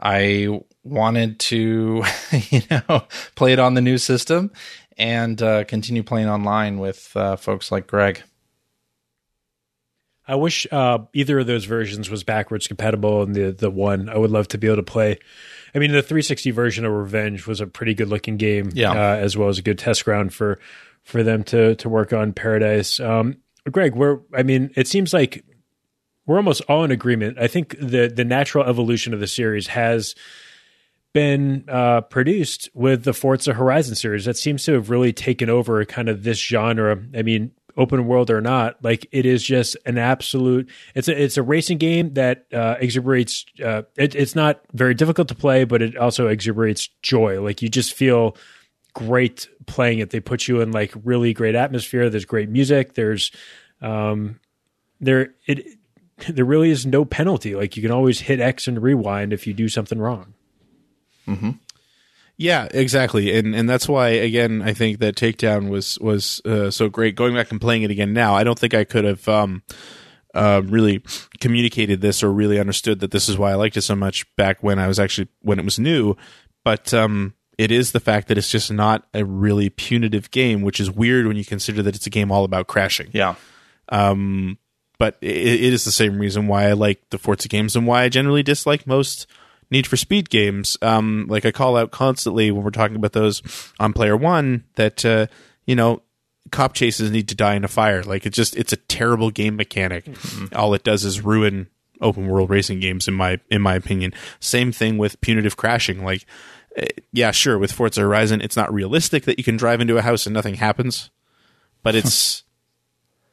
I 0.00 0.60
wanted 0.84 1.38
to, 1.40 2.04
you 2.50 2.62
know, 2.70 3.06
play 3.34 3.52
it 3.52 3.58
on 3.58 3.74
the 3.74 3.80
new 3.80 3.98
system 3.98 4.52
and 4.96 5.40
uh, 5.42 5.64
continue 5.64 6.02
playing 6.02 6.28
online 6.28 6.78
with 6.78 7.12
uh, 7.16 7.36
folks 7.36 7.70
like 7.72 7.86
Greg. 7.86 8.22
I 10.30 10.34
wish 10.34 10.66
uh, 10.70 10.98
either 11.14 11.38
of 11.38 11.46
those 11.46 11.64
versions 11.64 12.10
was 12.10 12.22
backwards 12.22 12.66
compatible, 12.68 13.22
and 13.22 13.34
the 13.34 13.50
the 13.50 13.70
one 13.70 14.10
I 14.10 14.18
would 14.18 14.30
love 14.30 14.46
to 14.48 14.58
be 14.58 14.66
able 14.66 14.76
to 14.76 14.82
play. 14.82 15.18
I 15.74 15.78
mean, 15.78 15.90
the 15.92 16.02
360 16.02 16.50
version 16.50 16.84
of 16.84 16.92
Revenge 16.92 17.46
was 17.46 17.60
a 17.62 17.66
pretty 17.66 17.94
good 17.94 18.08
looking 18.08 18.36
game, 18.36 18.70
Yeah. 18.74 18.92
uh, 18.92 19.16
as 19.16 19.36
well 19.38 19.48
as 19.48 19.58
a 19.58 19.62
good 19.62 19.78
test 19.78 20.04
ground 20.04 20.34
for 20.34 20.58
for 21.02 21.22
them 21.22 21.44
to 21.44 21.76
to 21.76 21.88
work 21.88 22.12
on 22.12 22.34
Paradise. 22.34 23.00
Um, 23.00 23.38
Greg, 23.70 23.94
we're 23.94 24.18
I 24.34 24.42
mean, 24.42 24.70
it 24.76 24.86
seems 24.86 25.14
like 25.14 25.44
we're 26.28 26.36
almost 26.36 26.60
all 26.68 26.84
in 26.84 26.92
agreement. 26.92 27.38
I 27.38 27.48
think 27.48 27.76
the 27.80 28.06
the 28.14 28.24
natural 28.24 28.64
evolution 28.64 29.14
of 29.14 29.18
the 29.18 29.26
series 29.26 29.66
has 29.68 30.14
been 31.14 31.64
uh, 31.68 32.02
produced 32.02 32.68
with 32.74 33.04
the 33.04 33.14
Forza 33.14 33.54
Horizon 33.54 33.96
series. 33.96 34.26
That 34.26 34.36
seems 34.36 34.62
to 34.66 34.74
have 34.74 34.90
really 34.90 35.12
taken 35.12 35.48
over 35.48 35.84
kind 35.86 36.08
of 36.08 36.22
this 36.22 36.38
genre. 36.38 37.02
I 37.16 37.22
mean, 37.22 37.50
open 37.78 38.06
world 38.06 38.30
or 38.30 38.42
not, 38.42 38.76
like 38.84 39.06
it 39.10 39.24
is 39.24 39.42
just 39.42 39.74
an 39.86 39.96
absolute. 39.96 40.68
It's 40.94 41.08
a 41.08 41.20
it's 41.20 41.38
a 41.38 41.42
racing 41.42 41.78
game 41.78 42.12
that 42.14 42.44
uh, 42.52 42.76
exuberates. 42.78 43.46
Uh, 43.64 43.82
it, 43.96 44.14
it's 44.14 44.36
not 44.36 44.60
very 44.74 44.92
difficult 44.94 45.28
to 45.28 45.34
play, 45.34 45.64
but 45.64 45.80
it 45.80 45.96
also 45.96 46.26
exuberates 46.26 46.90
joy. 47.00 47.40
Like 47.40 47.62
you 47.62 47.70
just 47.70 47.94
feel 47.94 48.36
great 48.92 49.48
playing 49.66 50.00
it. 50.00 50.10
They 50.10 50.20
put 50.20 50.46
you 50.46 50.60
in 50.60 50.72
like 50.72 50.92
really 51.04 51.32
great 51.32 51.54
atmosphere. 51.54 52.10
There's 52.10 52.26
great 52.26 52.50
music. 52.50 52.92
There's 52.92 53.30
um, 53.80 54.40
there 55.00 55.34
it 55.46 55.77
there 56.28 56.44
really 56.44 56.70
is 56.70 56.86
no 56.86 57.04
penalty. 57.04 57.54
Like 57.54 57.76
you 57.76 57.82
can 57.82 57.92
always 57.92 58.20
hit 58.20 58.40
X 58.40 58.66
and 58.66 58.82
rewind 58.82 59.32
if 59.32 59.46
you 59.46 59.54
do 59.54 59.68
something 59.68 59.98
wrong. 59.98 60.34
Yeah, 62.36 62.68
exactly, 62.70 63.36
and 63.36 63.54
and 63.54 63.68
that's 63.68 63.88
why 63.88 64.10
again 64.10 64.62
I 64.62 64.72
think 64.72 65.00
that 65.00 65.16
Takedown 65.16 65.68
was 65.68 65.98
was 65.98 66.40
uh, 66.44 66.70
so 66.70 66.88
great. 66.88 67.16
Going 67.16 67.34
back 67.34 67.50
and 67.50 67.60
playing 67.60 67.82
it 67.82 67.90
again 67.90 68.12
now, 68.12 68.36
I 68.36 68.44
don't 68.44 68.58
think 68.58 68.74
I 68.74 68.84
could 68.84 69.04
have 69.04 69.28
um, 69.28 69.62
uh, 70.34 70.62
really 70.64 71.02
communicated 71.40 72.00
this 72.00 72.22
or 72.22 72.32
really 72.32 72.60
understood 72.60 73.00
that 73.00 73.10
this 73.10 73.28
is 73.28 73.36
why 73.36 73.50
I 73.50 73.56
liked 73.56 73.76
it 73.76 73.82
so 73.82 73.96
much 73.96 74.24
back 74.36 74.62
when 74.62 74.78
I 74.78 74.86
was 74.86 75.00
actually 75.00 75.28
when 75.42 75.58
it 75.58 75.64
was 75.64 75.80
new. 75.80 76.16
But 76.64 76.94
um, 76.94 77.34
it 77.58 77.72
is 77.72 77.90
the 77.90 78.00
fact 78.00 78.28
that 78.28 78.38
it's 78.38 78.52
just 78.52 78.70
not 78.70 79.08
a 79.12 79.24
really 79.24 79.68
punitive 79.68 80.30
game, 80.30 80.62
which 80.62 80.78
is 80.78 80.90
weird 80.90 81.26
when 81.26 81.36
you 81.36 81.44
consider 81.44 81.82
that 81.82 81.96
it's 81.96 82.06
a 82.06 82.10
game 82.10 82.30
all 82.30 82.44
about 82.44 82.68
crashing. 82.68 83.08
Yeah. 83.12 83.34
But 84.98 85.16
it, 85.20 85.36
it 85.36 85.72
is 85.72 85.84
the 85.84 85.92
same 85.92 86.18
reason 86.18 86.48
why 86.48 86.68
I 86.68 86.72
like 86.72 87.10
the 87.10 87.18
Forza 87.18 87.48
games 87.48 87.76
and 87.76 87.86
why 87.86 88.02
I 88.02 88.08
generally 88.08 88.42
dislike 88.42 88.86
most 88.86 89.26
Need 89.70 89.86
for 89.86 89.96
Speed 89.96 90.30
games. 90.30 90.76
Um, 90.80 91.26
like 91.28 91.44
I 91.44 91.52
call 91.52 91.76
out 91.76 91.90
constantly 91.90 92.50
when 92.50 92.64
we're 92.64 92.70
talking 92.70 92.96
about 92.96 93.12
those 93.12 93.42
on 93.78 93.92
Player 93.92 94.16
One 94.16 94.64
that 94.76 95.04
uh, 95.04 95.26
you 95.66 95.76
know 95.76 96.02
cop 96.50 96.72
chases 96.72 97.10
need 97.10 97.28
to 97.28 97.34
die 97.34 97.54
in 97.54 97.64
a 97.64 97.68
fire. 97.68 98.02
Like 98.02 98.26
it's 98.26 98.36
just 98.36 98.56
it's 98.56 98.72
a 98.72 98.76
terrible 98.76 99.30
game 99.30 99.56
mechanic. 99.56 100.08
All 100.54 100.74
it 100.74 100.84
does 100.84 101.04
is 101.04 101.20
ruin 101.22 101.68
open 102.00 102.28
world 102.28 102.48
racing 102.50 102.80
games 102.80 103.08
in 103.08 103.14
my 103.14 103.40
in 103.50 103.60
my 103.60 103.74
opinion. 103.74 104.12
Same 104.40 104.72
thing 104.72 104.98
with 104.98 105.20
punitive 105.20 105.56
crashing. 105.56 106.04
Like 106.04 106.24
eh, 106.76 106.86
yeah, 107.12 107.30
sure, 107.30 107.58
with 107.58 107.72
Forza 107.72 108.00
Horizon, 108.00 108.40
it's 108.40 108.56
not 108.56 108.72
realistic 108.72 109.24
that 109.24 109.38
you 109.38 109.44
can 109.44 109.56
drive 109.56 109.80
into 109.80 109.98
a 109.98 110.02
house 110.02 110.26
and 110.26 110.34
nothing 110.34 110.54
happens, 110.54 111.10
but 111.82 111.94
it's 111.94 112.44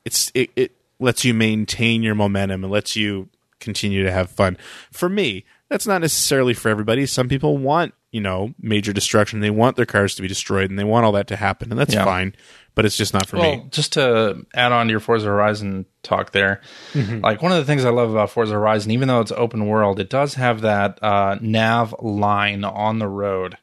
it's 0.04 0.32
it, 0.34 0.50
it 0.56 0.72
lets 1.00 1.24
you 1.26 1.34
maintain 1.34 2.04
your 2.04 2.16
momentum 2.16 2.64
and 2.64 2.72
lets 2.72 2.96
you 2.96 3.30
continue 3.60 4.04
to 4.04 4.12
have 4.12 4.30
fun. 4.30 4.58
For 4.92 5.10
me, 5.10 5.46
that's 5.70 5.88
not 5.88 6.02
necessarily 6.02 6.54
for 6.54 6.70
everybody. 6.70 7.06
Some 7.06 7.28
people 7.28 7.58
want, 7.58 7.94
you 8.12 8.22
know, 8.22 8.54
major 8.62 8.94
destruction. 8.94 9.40
They 9.40 9.50
want 9.50 9.76
their 9.78 9.86
cars 9.86 10.16
to 10.16 10.22
be 10.22 10.28
destroyed 10.28 10.70
and 10.70 10.78
they 10.78 10.84
want 10.84 11.06
all 11.06 11.12
that 11.14 11.28
to 11.28 11.36
happen, 11.36 11.72
and 11.72 11.80
that's 11.80 11.94
Yeah. 11.94 12.06
fine. 12.06 12.36
But 12.76 12.84
it's 12.86 12.98
just 12.98 13.14
not 13.14 13.26
for 13.28 13.38
Well, 13.38 13.56
me. 13.58 13.66
just 13.72 13.94
to 13.94 14.46
add 14.54 14.72
on 14.74 14.88
to 14.88 14.92
your 14.92 15.00
Forza 15.00 15.28
Horizon 15.28 15.86
talk 16.04 16.32
there, 16.34 16.60
like 16.94 17.42
one 17.42 17.52
of 17.54 17.58
the 17.58 17.64
things 17.66 17.86
I 17.86 17.90
love 17.90 18.12
about 18.12 18.30
Forza 18.30 18.54
Horizon, 18.54 18.92
even 18.92 19.08
though 19.08 19.22
it's 19.22 19.32
open 19.32 19.66
world, 19.68 20.00
it 20.00 20.10
does 20.10 20.34
have 20.36 20.62
that 20.62 21.02
uh, 21.02 21.38
nav 21.42 21.96
line 22.02 22.64
on 22.66 23.00
the 23.00 23.08
road 23.08 23.58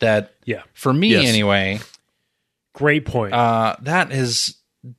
that, 0.00 0.32
Yeah. 0.46 0.62
for 0.72 0.92
me 0.94 1.08
Yes. 1.08 1.28
anyway, 1.28 1.80
Great 2.72 3.04
point. 3.04 3.34
uh, 3.34 3.76
that 3.82 4.12
has 4.12 4.54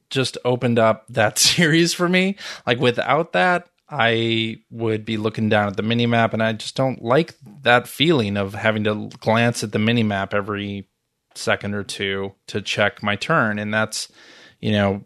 just 0.10 0.38
opened 0.46 0.80
up 0.80 1.06
that 1.10 1.38
series 1.40 1.94
for 1.94 2.10
me. 2.10 2.36
Like 2.66 2.80
without 2.80 3.34
that, 3.34 3.70
I 3.90 4.58
would 4.70 5.04
be 5.04 5.18
looking 5.18 5.50
down 5.50 5.68
at 5.68 5.78
the 5.78 5.84
mini 5.84 6.06
map, 6.06 6.34
and 6.34 6.44
I 6.44 6.54
just 6.54 6.76
don't 6.76 7.02
like 7.02 7.34
that 7.64 7.88
feeling 7.88 8.38
of 8.38 8.54
having 8.54 8.84
to 8.84 9.10
glance 9.20 9.64
at 9.64 9.72
the 9.72 9.80
mini 9.80 10.04
map 10.04 10.34
every 10.34 10.88
second 11.34 11.74
or 11.74 11.84
two 11.84 12.34
to 12.48 12.62
check 12.62 13.02
my 13.02 13.16
turn. 13.16 13.58
And 13.58 13.74
that's, 13.74 14.12
you 14.60 14.72
know, 14.72 15.02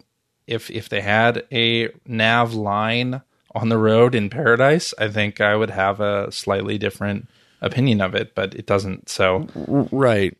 if 0.46 0.70
if 0.70 0.90
they 0.90 1.00
had 1.00 1.46
a 1.50 1.88
nav 2.06 2.52
line 2.52 3.22
on 3.54 3.70
the 3.70 3.78
road 3.78 4.14
in 4.14 4.28
Paradise, 4.28 4.92
I 4.98 5.08
think 5.08 5.40
I 5.40 5.56
would 5.56 5.70
have 5.70 6.00
a 6.00 6.30
slightly 6.30 6.76
different 6.76 7.28
opinion 7.62 8.02
of 8.02 8.14
it, 8.14 8.34
but 8.34 8.54
it 8.54 8.66
doesn't. 8.66 9.08
So 9.08 9.48
right 9.90 10.36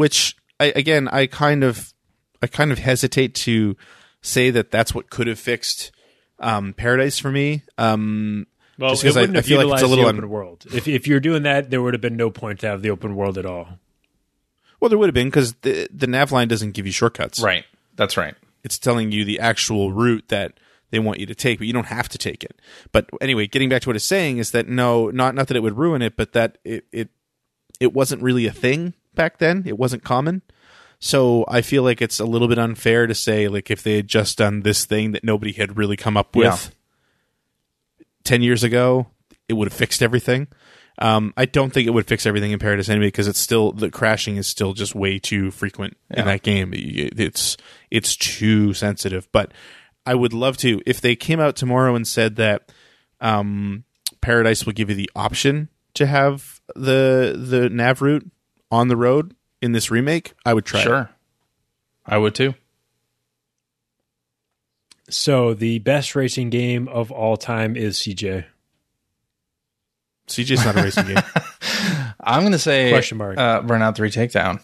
which 0.00 0.34
I, 0.58 0.72
again 0.76 1.08
i 1.08 1.26
kind 1.26 1.62
of 1.64 1.92
i 2.42 2.46
kind 2.46 2.72
of 2.72 2.78
hesitate 2.78 3.34
to 3.34 3.76
say 4.22 4.50
that 4.50 4.70
that's 4.70 4.94
what 4.94 5.10
could 5.10 5.26
have 5.26 5.38
fixed 5.38 5.92
um, 6.38 6.72
paradise 6.72 7.18
for 7.18 7.30
me 7.30 7.62
um, 7.78 8.46
well, 8.78 8.90
just 8.90 9.04
it 9.04 9.06
'cause 9.08 9.16
I- 9.16 9.20
wouldn't 9.20 9.36
I 9.36 9.38
have 9.40 9.46
feel 9.46 9.58
like 9.58 9.74
it's 9.74 9.82
a 9.82 9.84
utilized 9.86 9.90
little 9.90 10.04
the 10.04 10.08
un- 10.08 10.16
open 10.18 10.30
world. 10.30 10.64
If 10.74 10.88
if 10.88 11.06
you're 11.06 11.20
doing 11.20 11.42
that, 11.42 11.68
there 11.70 11.82
would 11.82 11.92
have 11.92 12.00
been 12.00 12.16
no 12.16 12.30
point 12.30 12.60
to 12.60 12.66
have 12.68 12.80
the 12.82 12.88
open 12.90 13.14
world 13.14 13.36
at 13.36 13.44
all. 13.44 13.78
well 14.80 14.88
there 14.88 14.96
would 14.98 15.08
have 15.08 15.14
been 15.14 15.26
because 15.28 15.52
the, 15.62 15.86
the 15.94 16.06
nav 16.06 16.32
line 16.32 16.48
doesn't 16.48 16.72
give 16.72 16.86
you 16.86 16.92
shortcuts 16.92 17.40
right, 17.40 17.64
that's 17.96 18.16
right. 18.16 18.34
it's 18.64 18.78
telling 18.78 19.12
you 19.12 19.24
the 19.24 19.38
actual 19.38 19.92
route 19.92 20.24
that 20.28 20.54
they 20.90 20.98
want 20.98 21.20
you 21.20 21.26
to 21.26 21.34
take, 21.36 21.58
but 21.58 21.66
you 21.68 21.72
don't 21.72 21.86
have 21.86 22.08
to 22.08 22.18
take 22.18 22.42
it. 22.42 22.60
But 22.90 23.08
anyway, 23.20 23.46
getting 23.46 23.68
back 23.68 23.82
to 23.82 23.88
what 23.88 23.94
it's 23.96 24.04
saying 24.04 24.38
is 24.38 24.50
that 24.50 24.66
no, 24.66 25.08
not 25.10 25.34
not 25.36 25.46
that 25.48 25.56
it 25.56 25.62
would 25.62 25.76
ruin 25.78 26.02
it, 26.02 26.16
but 26.16 26.32
that 26.32 26.58
it 26.64 26.84
it 26.90 27.10
it 27.78 27.92
wasn't 27.92 28.22
really 28.22 28.46
a 28.46 28.50
thing 28.52 28.94
back 29.14 29.38
then. 29.38 29.62
It 29.66 29.78
wasn't 29.78 30.02
common. 30.04 30.42
So 31.00 31.46
I 31.48 31.62
feel 31.62 31.82
like 31.82 32.02
it's 32.02 32.20
a 32.20 32.26
little 32.26 32.46
bit 32.46 32.58
unfair 32.58 33.06
to 33.06 33.14
say 33.14 33.48
like 33.48 33.70
if 33.70 33.82
they 33.82 33.96
had 33.96 34.06
just 34.06 34.38
done 34.38 34.60
this 34.60 34.84
thing 34.84 35.12
that 35.12 35.24
nobody 35.24 35.52
had 35.52 35.78
really 35.78 35.96
come 35.96 36.16
up 36.16 36.36
with 36.36 36.46
ten 38.22 38.42
years 38.42 38.62
ago, 38.62 39.06
it 39.48 39.54
would 39.54 39.68
have 39.68 39.76
fixed 39.76 40.02
everything. 40.02 40.48
Um, 40.98 41.32
I 41.36 41.46
don't 41.46 41.72
think 41.72 41.86
it 41.86 41.92
would 41.92 42.06
fix 42.06 42.26
everything 42.26 42.50
in 42.50 42.58
Paradise 42.58 42.90
anyway 42.90 43.06
because 43.06 43.26
it's 43.26 43.40
still 43.40 43.72
the 43.72 43.90
crashing 43.90 44.36
is 44.36 44.46
still 44.46 44.74
just 44.74 44.94
way 44.94 45.18
too 45.18 45.50
frequent 45.50 45.96
in 46.10 46.26
that 46.26 46.42
game. 46.42 46.72
It's 46.74 47.56
it's 47.90 48.14
too 48.14 48.74
sensitive. 48.74 49.26
But 49.32 49.52
I 50.04 50.14
would 50.14 50.34
love 50.34 50.58
to 50.58 50.82
if 50.84 51.00
they 51.00 51.16
came 51.16 51.40
out 51.40 51.56
tomorrow 51.56 51.94
and 51.94 52.06
said 52.06 52.36
that 52.36 52.70
um, 53.20 53.84
Paradise 54.20 54.66
will 54.66 54.74
give 54.74 54.90
you 54.90 54.96
the 54.96 55.10
option 55.16 55.70
to 55.94 56.06
have 56.06 56.60
the 56.76 57.34
the 57.38 57.70
nav 57.70 58.02
route 58.02 58.30
on 58.70 58.88
the 58.88 58.96
road 58.96 59.34
in 59.60 59.72
this 59.72 59.90
remake. 59.90 60.34
I 60.44 60.54
would 60.54 60.64
try. 60.64 60.80
it. 60.80 60.84
Sure. 60.84 61.10
I 62.06 62.18
would 62.18 62.34
too. 62.34 62.54
So 65.08 65.54
the 65.54 65.80
best 65.80 66.14
racing 66.14 66.50
game 66.50 66.88
of 66.88 67.10
all 67.10 67.36
time 67.36 67.76
is 67.76 67.98
CJ. 67.98 68.44
CJ's 70.28 70.64
not 70.64 70.76
a 70.76 70.82
racing 70.82 71.06
game. 71.06 71.16
I'm 72.20 72.40
going 72.40 72.52
to 72.52 72.58
say 72.58 72.90
Question 72.90 73.18
mark. 73.18 73.36
Uh, 73.36 73.62
Burnout 73.62 73.96
Three 73.96 74.10
Takedown 74.10 74.60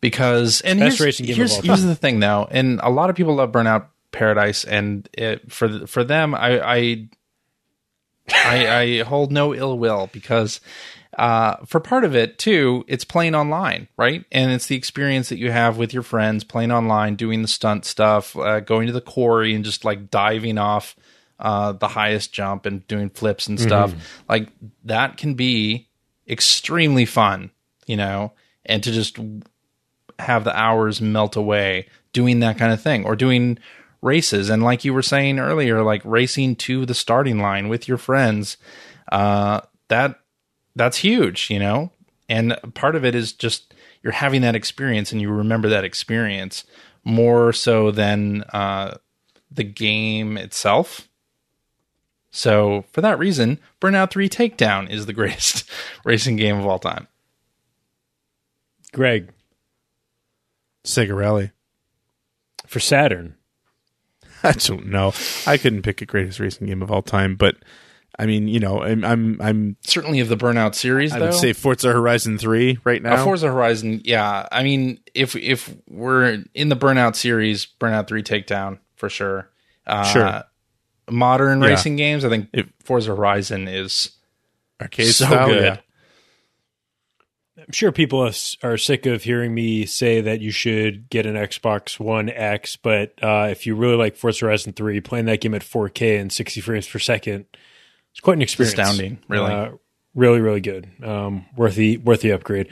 because 0.00 0.60
and 0.60 0.78
Best 0.78 0.98
here's, 0.98 1.06
racing 1.06 1.26
game 1.26 1.32
of 1.32 1.36
here's, 1.38 1.56
all 1.56 1.62
here's 1.62 1.82
the 1.82 1.94
thing 1.94 2.20
though, 2.20 2.46
and 2.50 2.80
a 2.82 2.90
lot 2.90 3.08
of 3.08 3.16
people 3.16 3.34
love 3.34 3.52
Burnout 3.52 3.86
Paradise, 4.12 4.64
and 4.64 5.08
it, 5.14 5.50
for 5.50 5.86
for 5.86 6.04
them, 6.04 6.34
I 6.34 6.60
I, 6.60 7.08
I 8.28 8.80
I 8.80 9.02
hold 9.02 9.32
no 9.32 9.54
ill 9.54 9.78
will 9.78 10.08
because. 10.12 10.60
Uh, 11.20 11.56
for 11.66 11.80
part 11.80 12.02
of 12.02 12.16
it 12.16 12.38
too, 12.38 12.82
it's 12.88 13.04
playing 13.04 13.34
online, 13.34 13.88
right? 13.98 14.24
And 14.32 14.52
it's 14.52 14.68
the 14.68 14.74
experience 14.74 15.28
that 15.28 15.36
you 15.36 15.50
have 15.50 15.76
with 15.76 15.92
your 15.92 16.02
friends 16.02 16.44
playing 16.44 16.72
online, 16.72 17.14
doing 17.14 17.42
the 17.42 17.48
stunt 17.48 17.84
stuff, 17.84 18.34
uh, 18.38 18.60
going 18.60 18.86
to 18.86 18.92
the 18.94 19.02
quarry 19.02 19.54
and 19.54 19.62
just 19.62 19.84
like 19.84 20.10
diving 20.10 20.56
off 20.56 20.96
uh, 21.38 21.72
the 21.72 21.88
highest 21.88 22.32
jump 22.32 22.64
and 22.64 22.88
doing 22.88 23.10
flips 23.10 23.48
and 23.48 23.60
stuff. 23.60 23.92
Like 24.30 24.48
that 24.84 25.18
can 25.18 25.34
be 25.34 25.90
extremely 26.26 27.04
fun, 27.04 27.50
you 27.84 27.98
know, 27.98 28.32
and 28.64 28.82
to 28.82 28.90
just 28.90 29.18
have 30.18 30.44
the 30.44 30.58
hours 30.58 31.02
melt 31.02 31.36
away 31.36 31.86
doing 32.14 32.40
that 32.40 32.56
kind 32.56 32.72
of 32.72 32.80
thing 32.80 33.04
or 33.04 33.14
doing 33.14 33.58
races. 34.00 34.48
And 34.48 34.62
like 34.62 34.86
you 34.86 34.94
were 34.94 35.02
saying 35.02 35.38
earlier, 35.38 35.82
like 35.82 36.00
racing 36.02 36.56
to 36.56 36.86
the 36.86 36.94
starting 36.94 37.40
line 37.40 37.68
with 37.68 37.88
your 37.88 37.98
friends, 37.98 38.56
uh, 39.12 39.60
that 39.88 40.19
that's 40.76 40.98
huge, 40.98 41.50
you 41.50 41.58
know? 41.58 41.90
And 42.28 42.56
part 42.74 42.96
of 42.96 43.04
it 43.04 43.14
is 43.14 43.32
just 43.32 43.74
you're 44.02 44.12
having 44.12 44.42
that 44.42 44.54
experience 44.54 45.12
and 45.12 45.20
you 45.20 45.30
remember 45.30 45.68
that 45.68 45.84
experience 45.84 46.64
more 47.04 47.52
so 47.52 47.90
than 47.90 48.42
uh, 48.52 48.96
the 49.50 49.64
game 49.64 50.36
itself. 50.36 51.08
So 52.30 52.84
for 52.92 53.00
that 53.00 53.18
reason, 53.18 53.58
Burnout 53.80 54.10
3 54.10 54.28
Takedown 54.28 54.88
is 54.88 55.06
the 55.06 55.12
greatest 55.20 55.68
racing 56.04 56.36
game 56.36 56.58
of 56.58 56.66
all 56.66 56.78
time. 56.78 57.08
Greg 58.92 59.30
Sega 60.84 61.16
Rally. 61.16 61.50
for 62.66 62.80
Saturn. 62.80 63.36
I 64.42 64.52
don't 64.52 64.86
know. 64.86 65.12
I 65.46 65.56
couldn't 65.58 65.82
pick 65.82 66.00
a 66.00 66.06
greatest 66.06 66.40
racing 66.40 66.66
game 66.66 66.82
of 66.82 66.90
all 66.90 67.02
time, 67.02 67.36
but 67.36 67.56
I 68.20 68.26
mean, 68.26 68.48
you 68.48 68.60
know, 68.60 68.82
I'm 68.82 69.04
I'm, 69.04 69.40
I'm 69.40 69.76
Certainly 69.80 70.20
of 70.20 70.28
the 70.28 70.36
Burnout 70.36 70.74
series, 70.74 71.12
I 71.12 71.18
though. 71.18 71.24
would 71.26 71.34
say 71.34 71.52
Forza 71.54 71.90
Horizon 71.92 72.36
Three 72.38 72.78
right 72.84 73.02
now. 73.02 73.14
Uh, 73.14 73.24
Forza 73.24 73.48
Horizon, 73.48 74.02
yeah. 74.04 74.46
I 74.52 74.62
mean, 74.62 75.00
if 75.14 75.34
if 75.36 75.74
we're 75.88 76.44
in 76.54 76.68
the 76.68 76.76
Burnout 76.76 77.16
series, 77.16 77.66
Burnout 77.80 78.06
Three 78.08 78.22
Takedown 78.22 78.78
for 78.96 79.08
sure. 79.08 79.48
Uh, 79.86 80.04
Sure. 80.04 80.42
Modern 81.10 81.60
Yeah. 81.62 81.68
racing 81.70 81.96
games, 81.96 82.24
I 82.24 82.28
think 82.28 82.48
If- 82.52 82.68
Forza 82.84 83.16
Horizon 83.16 83.66
is 83.66 84.10
Arcade 84.80 85.06
so 85.14 85.24
style, 85.24 85.48
good. 85.48 85.62
yeah. 85.64 85.76
I'm 87.58 87.72
sure 87.72 87.92
people 87.92 88.20
are, 88.20 88.32
are 88.62 88.76
sick 88.78 89.06
of 89.06 89.22
hearing 89.24 89.54
me 89.54 89.84
say 89.86 90.20
that 90.22 90.40
you 90.40 90.50
should 90.50 91.10
get 91.10 91.26
an 91.26 91.34
Xbox 91.34 92.00
One 92.00 92.28
X, 92.30 92.76
but 92.76 93.12
uh, 93.22 93.48
if 93.50 93.66
you 93.66 93.74
really 93.74 93.96
like 93.96 94.16
Forza 94.16 94.46
Horizon 94.46 94.72
3, 94.72 95.00
playing 95.00 95.26
that 95.26 95.40
game 95.40 95.54
at 95.54 95.62
4K 95.62 96.18
and 96.20 96.32
60 96.32 96.60
frames 96.62 96.88
per 96.88 96.98
second, 96.98 97.44
it's 98.12 98.20
quite 98.20 98.36
an 98.36 98.42
experience. 98.42 98.78
Astounding, 98.78 99.18
really. 99.28 99.52
Uh, 99.52 99.70
really, 100.14 100.40
really 100.40 100.60
good. 100.60 100.88
Um, 101.02 101.46
worth 101.56 101.74
the 101.74 101.98
worth 101.98 102.20
the 102.20 102.32
upgrade. 102.32 102.68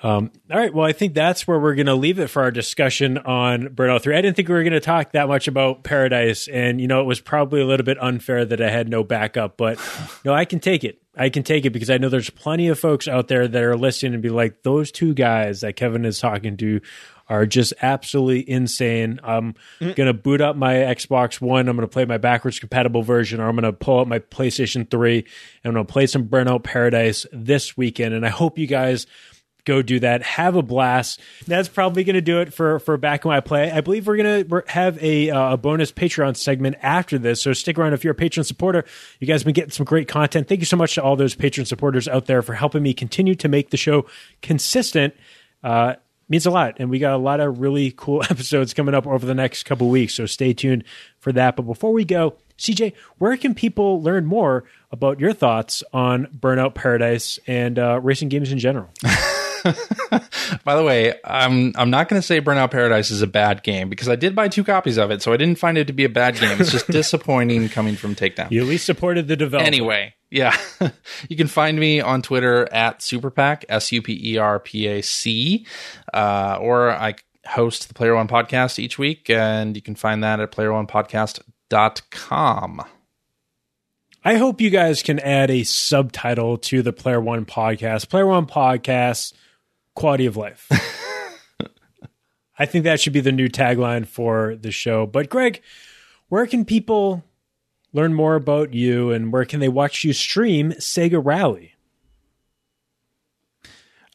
Um, 0.00 0.30
all 0.50 0.58
right. 0.58 0.72
Well, 0.72 0.86
I 0.86 0.92
think 0.92 1.14
that's 1.14 1.46
where 1.48 1.58
we're 1.58 1.74
going 1.74 1.86
to 1.86 1.94
leave 1.94 2.20
it 2.20 2.28
for 2.28 2.42
our 2.42 2.52
discussion 2.52 3.18
on 3.18 3.68
Burnout 3.68 4.02
3. 4.02 4.16
I 4.16 4.22
didn't 4.22 4.36
think 4.36 4.48
we 4.48 4.54
were 4.54 4.62
going 4.62 4.72
to 4.72 4.80
talk 4.80 5.12
that 5.12 5.26
much 5.26 5.48
about 5.48 5.82
Paradise. 5.82 6.46
And, 6.46 6.80
you 6.80 6.86
know, 6.86 7.00
it 7.00 7.04
was 7.04 7.20
probably 7.20 7.60
a 7.60 7.66
little 7.66 7.84
bit 7.84 8.00
unfair 8.00 8.44
that 8.44 8.60
I 8.60 8.70
had 8.70 8.88
no 8.88 9.02
backup, 9.02 9.56
but, 9.56 9.80
no, 10.24 10.32
I 10.32 10.44
can 10.44 10.60
take 10.60 10.84
it. 10.84 11.02
I 11.16 11.30
can 11.30 11.42
take 11.42 11.66
it 11.66 11.70
because 11.70 11.90
I 11.90 11.98
know 11.98 12.08
there's 12.08 12.30
plenty 12.30 12.68
of 12.68 12.78
folks 12.78 13.08
out 13.08 13.26
there 13.26 13.48
that 13.48 13.62
are 13.62 13.76
listening 13.76 14.14
and 14.14 14.22
be 14.22 14.28
like, 14.28 14.62
those 14.62 14.92
two 14.92 15.14
guys 15.14 15.62
that 15.62 15.74
Kevin 15.74 16.04
is 16.04 16.20
talking 16.20 16.56
to 16.58 16.80
are 17.28 17.46
just 17.46 17.74
absolutely 17.82 18.48
insane. 18.48 19.20
I'm 19.22 19.54
going 19.80 20.06
to 20.06 20.14
boot 20.14 20.40
up 20.40 20.56
my 20.56 20.74
Xbox 20.74 21.40
One. 21.40 21.68
I'm 21.68 21.76
going 21.76 21.86
to 21.86 21.92
play 21.92 22.04
my 22.04 22.18
backwards 22.18 22.58
compatible 22.58 23.02
version, 23.02 23.40
or 23.40 23.48
I'm 23.48 23.56
going 23.56 23.64
to 23.64 23.72
pull 23.72 24.00
up 24.00 24.08
my 24.08 24.18
PlayStation 24.18 24.90
3 24.90 25.18
and 25.18 25.26
I'm 25.64 25.74
going 25.74 25.86
to 25.86 25.92
play 25.92 26.06
some 26.06 26.26
Burnout 26.26 26.64
Paradise 26.64 27.26
this 27.32 27.76
weekend. 27.76 28.14
And 28.14 28.24
I 28.24 28.30
hope 28.30 28.58
you 28.58 28.66
guys 28.66 29.06
go 29.68 29.82
do 29.82 30.00
that. 30.00 30.22
Have 30.22 30.56
a 30.56 30.62
blast. 30.62 31.20
That's 31.46 31.68
probably 31.68 32.02
going 32.02 32.14
to 32.14 32.22
do 32.22 32.40
it 32.40 32.52
for 32.52 32.78
for 32.80 32.96
back 32.96 33.24
in 33.24 33.28
my 33.28 33.40
play. 33.40 33.70
I 33.70 33.82
believe 33.82 34.06
we're 34.06 34.16
going 34.16 34.48
to 34.48 34.64
have 34.68 35.00
a 35.02 35.30
uh, 35.30 35.52
a 35.52 35.56
bonus 35.56 35.92
Patreon 35.92 36.36
segment 36.36 36.76
after 36.82 37.18
this, 37.18 37.42
so 37.42 37.52
stick 37.52 37.78
around 37.78 37.92
if 37.92 38.02
you're 38.02 38.12
a 38.12 38.16
patron 38.16 38.44
supporter. 38.44 38.84
You 39.20 39.26
guys 39.26 39.42
have 39.42 39.44
been 39.44 39.54
getting 39.54 39.70
some 39.70 39.84
great 39.84 40.08
content. 40.08 40.48
Thank 40.48 40.60
you 40.60 40.66
so 40.66 40.76
much 40.76 40.94
to 40.94 41.02
all 41.02 41.14
those 41.14 41.34
patron 41.34 41.66
supporters 41.66 42.08
out 42.08 42.24
there 42.26 42.40
for 42.40 42.54
helping 42.54 42.82
me 42.82 42.94
continue 42.94 43.34
to 43.36 43.48
make 43.48 43.70
the 43.70 43.76
show 43.76 44.06
consistent. 44.40 45.14
Uh, 45.62 45.96
means 46.28 46.46
a 46.46 46.50
lot, 46.50 46.76
and 46.78 46.90
we 46.90 46.98
got 46.98 47.14
a 47.14 47.18
lot 47.18 47.40
of 47.40 47.60
really 47.60 47.92
cool 47.96 48.22
episodes 48.30 48.74
coming 48.74 48.94
up 48.94 49.06
over 49.06 49.24
the 49.26 49.34
next 49.34 49.64
couple 49.64 49.88
weeks. 49.88 50.14
So 50.14 50.26
stay 50.26 50.52
tuned 50.52 50.84
for 51.18 51.32
that. 51.32 51.56
But 51.56 51.62
before 51.62 51.92
we 51.92 52.04
go, 52.04 52.34
CJ, 52.58 52.94
where 53.18 53.36
can 53.36 53.54
people 53.54 54.02
learn 54.02 54.26
more 54.26 54.64
about 54.90 55.20
your 55.20 55.32
thoughts 55.32 55.82
on 55.92 56.26
Burnout 56.26 56.74
Paradise 56.74 57.38
and 57.46 57.78
uh, 57.78 58.00
racing 58.00 58.28
games 58.28 58.50
in 58.50 58.58
general? 58.58 58.90
By 60.64 60.76
the 60.76 60.84
way, 60.84 61.14
I'm 61.24 61.72
I'm 61.76 61.90
not 61.90 62.08
going 62.08 62.20
to 62.20 62.26
say 62.26 62.40
Burnout 62.40 62.70
Paradise 62.70 63.10
is 63.10 63.22
a 63.22 63.26
bad 63.26 63.62
game 63.62 63.88
because 63.88 64.08
I 64.08 64.16
did 64.16 64.34
buy 64.34 64.48
two 64.48 64.64
copies 64.64 64.96
of 64.96 65.10
it, 65.10 65.22
so 65.22 65.32
I 65.32 65.36
didn't 65.36 65.58
find 65.58 65.78
it 65.78 65.86
to 65.88 65.92
be 65.92 66.04
a 66.04 66.08
bad 66.08 66.36
game. 66.36 66.60
It's 66.60 66.72
just 66.72 66.86
disappointing 66.90 67.68
coming 67.68 67.96
from 67.96 68.14
Takedown. 68.14 68.50
You 68.50 68.62
at 68.62 68.66
least 68.66 68.86
supported 68.86 69.28
the 69.28 69.36
developer. 69.36 69.66
Anyway, 69.66 70.14
yeah, 70.30 70.56
you 71.28 71.36
can 71.36 71.48
find 71.48 71.78
me 71.78 72.00
on 72.00 72.22
Twitter 72.22 72.68
at 72.72 73.00
Superpac 73.00 73.64
S 73.68 73.92
U 73.92 74.02
P 74.02 74.32
E 74.32 74.38
R 74.38 74.60
P 74.60 74.86
A 74.86 75.02
C, 75.02 75.66
uh, 76.14 76.58
or 76.60 76.90
I 76.90 77.16
host 77.46 77.88
the 77.88 77.94
Player 77.94 78.14
One 78.14 78.28
podcast 78.28 78.78
each 78.78 78.98
week, 78.98 79.28
and 79.30 79.74
you 79.76 79.82
can 79.82 79.94
find 79.94 80.22
that 80.22 80.40
at 80.40 80.52
PlayerOnePodcast.com. 80.52 82.84
I 84.24 84.36
hope 84.36 84.60
you 84.60 84.68
guys 84.68 85.02
can 85.02 85.20
add 85.20 85.50
a 85.50 85.62
subtitle 85.62 86.58
to 86.58 86.82
the 86.82 86.92
Player 86.92 87.20
One 87.20 87.44
podcast. 87.44 88.08
Player 88.08 88.26
One 88.26 88.46
podcast, 88.46 89.32
quality 89.98 90.26
of 90.26 90.36
life. 90.36 90.68
I 92.58 92.66
think 92.66 92.84
that 92.84 93.00
should 93.00 93.12
be 93.12 93.20
the 93.20 93.32
new 93.32 93.48
tagline 93.48 94.06
for 94.06 94.56
the 94.56 94.70
show. 94.70 95.06
But 95.06 95.28
Greg, 95.28 95.60
where 96.28 96.46
can 96.46 96.64
people 96.64 97.24
learn 97.92 98.14
more 98.14 98.36
about 98.36 98.72
you 98.74 99.10
and 99.10 99.32
where 99.32 99.44
can 99.44 99.60
they 99.60 99.68
watch 99.68 100.04
you 100.04 100.12
stream 100.12 100.70
Sega 100.72 101.20
Rally? 101.22 101.74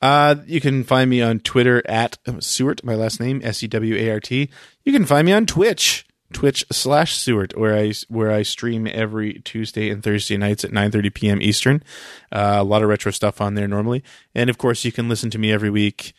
Uh, 0.01 0.35
you 0.45 0.59
can 0.59 0.83
find 0.83 1.09
me 1.09 1.21
on 1.21 1.39
Twitter 1.39 1.81
at 1.87 2.17
Sewart, 2.39 2.83
my 2.83 2.95
last 2.95 3.19
name 3.19 3.41
S 3.43 3.63
E 3.63 3.67
W 3.67 3.95
A 3.95 4.11
R 4.11 4.19
T. 4.19 4.49
You 4.83 4.91
can 4.91 5.05
find 5.05 5.25
me 5.25 5.31
on 5.31 5.45
Twitch, 5.45 6.05
Twitch 6.33 6.65
slash 6.71 7.15
Sewart, 7.15 7.57
where 7.57 7.77
I 7.77 7.93
where 8.09 8.31
I 8.31 8.43
stream 8.43 8.87
every 8.87 9.41
Tuesday 9.45 9.89
and 9.89 10.03
Thursday 10.03 10.37
nights 10.37 10.63
at 10.63 10.71
nine 10.71 10.91
thirty 10.91 11.09
p.m. 11.09 11.41
Eastern. 11.41 11.83
Uh, 12.31 12.57
a 12.59 12.63
lot 12.63 12.83
of 12.83 12.89
retro 12.89 13.11
stuff 13.11 13.39
on 13.39 13.55
there 13.55 13.67
normally, 13.67 14.03
and 14.35 14.49
of 14.49 14.57
course 14.57 14.83
you 14.83 14.91
can 14.91 15.09
listen 15.09 15.29
to 15.31 15.37
me 15.37 15.51
every 15.51 15.69
week 15.69 16.13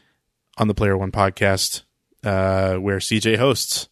on 0.56 0.68
the 0.68 0.74
Player 0.74 0.96
One 0.96 1.12
podcast, 1.12 1.82
uh, 2.22 2.76
where 2.76 2.98
CJ 2.98 3.36
hosts. 3.36 3.88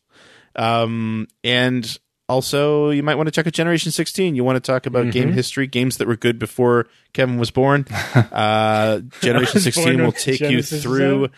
Um, 0.55 1.29
and 1.43 1.99
also, 2.29 2.91
you 2.91 3.03
might 3.03 3.17
want 3.17 3.27
to 3.27 3.31
check 3.31 3.47
out 3.47 3.53
Generation 3.53 3.93
16. 3.93 4.35
You 4.35 4.45
want 4.45 4.57
to 4.57 4.61
talk 4.61 4.87
about 4.87 5.11
game 5.11 5.33
history, 5.33 5.67
games 5.67 5.99
that 5.99 6.09
were 6.09 6.17
good 6.17 6.39
before 6.39 6.87
Kevin 7.13 7.39
was 7.39 7.51
born. 7.51 7.87
Uh, 8.33 9.01
Generation 9.21 9.55
was 9.55 9.65
16 9.65 9.85
born 9.85 10.05
will 10.05 10.13
take 10.13 10.39
Genesis 10.39 10.73
you 10.73 10.81
through 10.81 11.29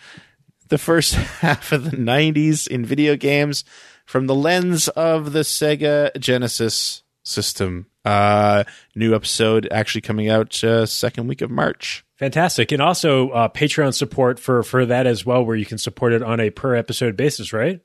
the 0.69 0.77
first 0.77 1.13
half 1.41 1.71
of 1.71 1.89
the 1.89 1.97
90s 1.97 2.67
in 2.67 2.85
video 2.85 3.15
games 3.15 3.63
from 4.05 4.27
the 4.27 4.35
lens 4.35 4.87
of 4.89 5.33
the 5.33 5.39
Sega 5.41 6.17
Genesis 6.19 7.03
system. 7.23 7.87
Uh, 8.05 8.63
new 8.95 9.15
episode 9.15 9.67
actually 9.71 10.01
coming 10.01 10.29
out 10.29 10.63
uh, 10.63 10.85
second 10.85 11.27
week 11.27 11.41
of 11.41 11.49
March. 11.49 12.05
Fantastic. 12.17 12.71
And 12.71 12.81
also 12.81 13.29
uh, 13.31 13.49
Patreon 13.49 13.93
support 13.93 14.39
for 14.39 14.61
for 14.63 14.85
that 14.85 15.07
as 15.07 15.25
well, 15.25 15.43
where 15.43 15.55
you 15.55 15.65
can 15.65 15.77
support 15.79 16.13
it 16.13 16.21
on 16.21 16.39
a 16.39 16.49
per 16.51 16.75
episode 16.75 17.17
basis, 17.17 17.51
right? 17.51 17.81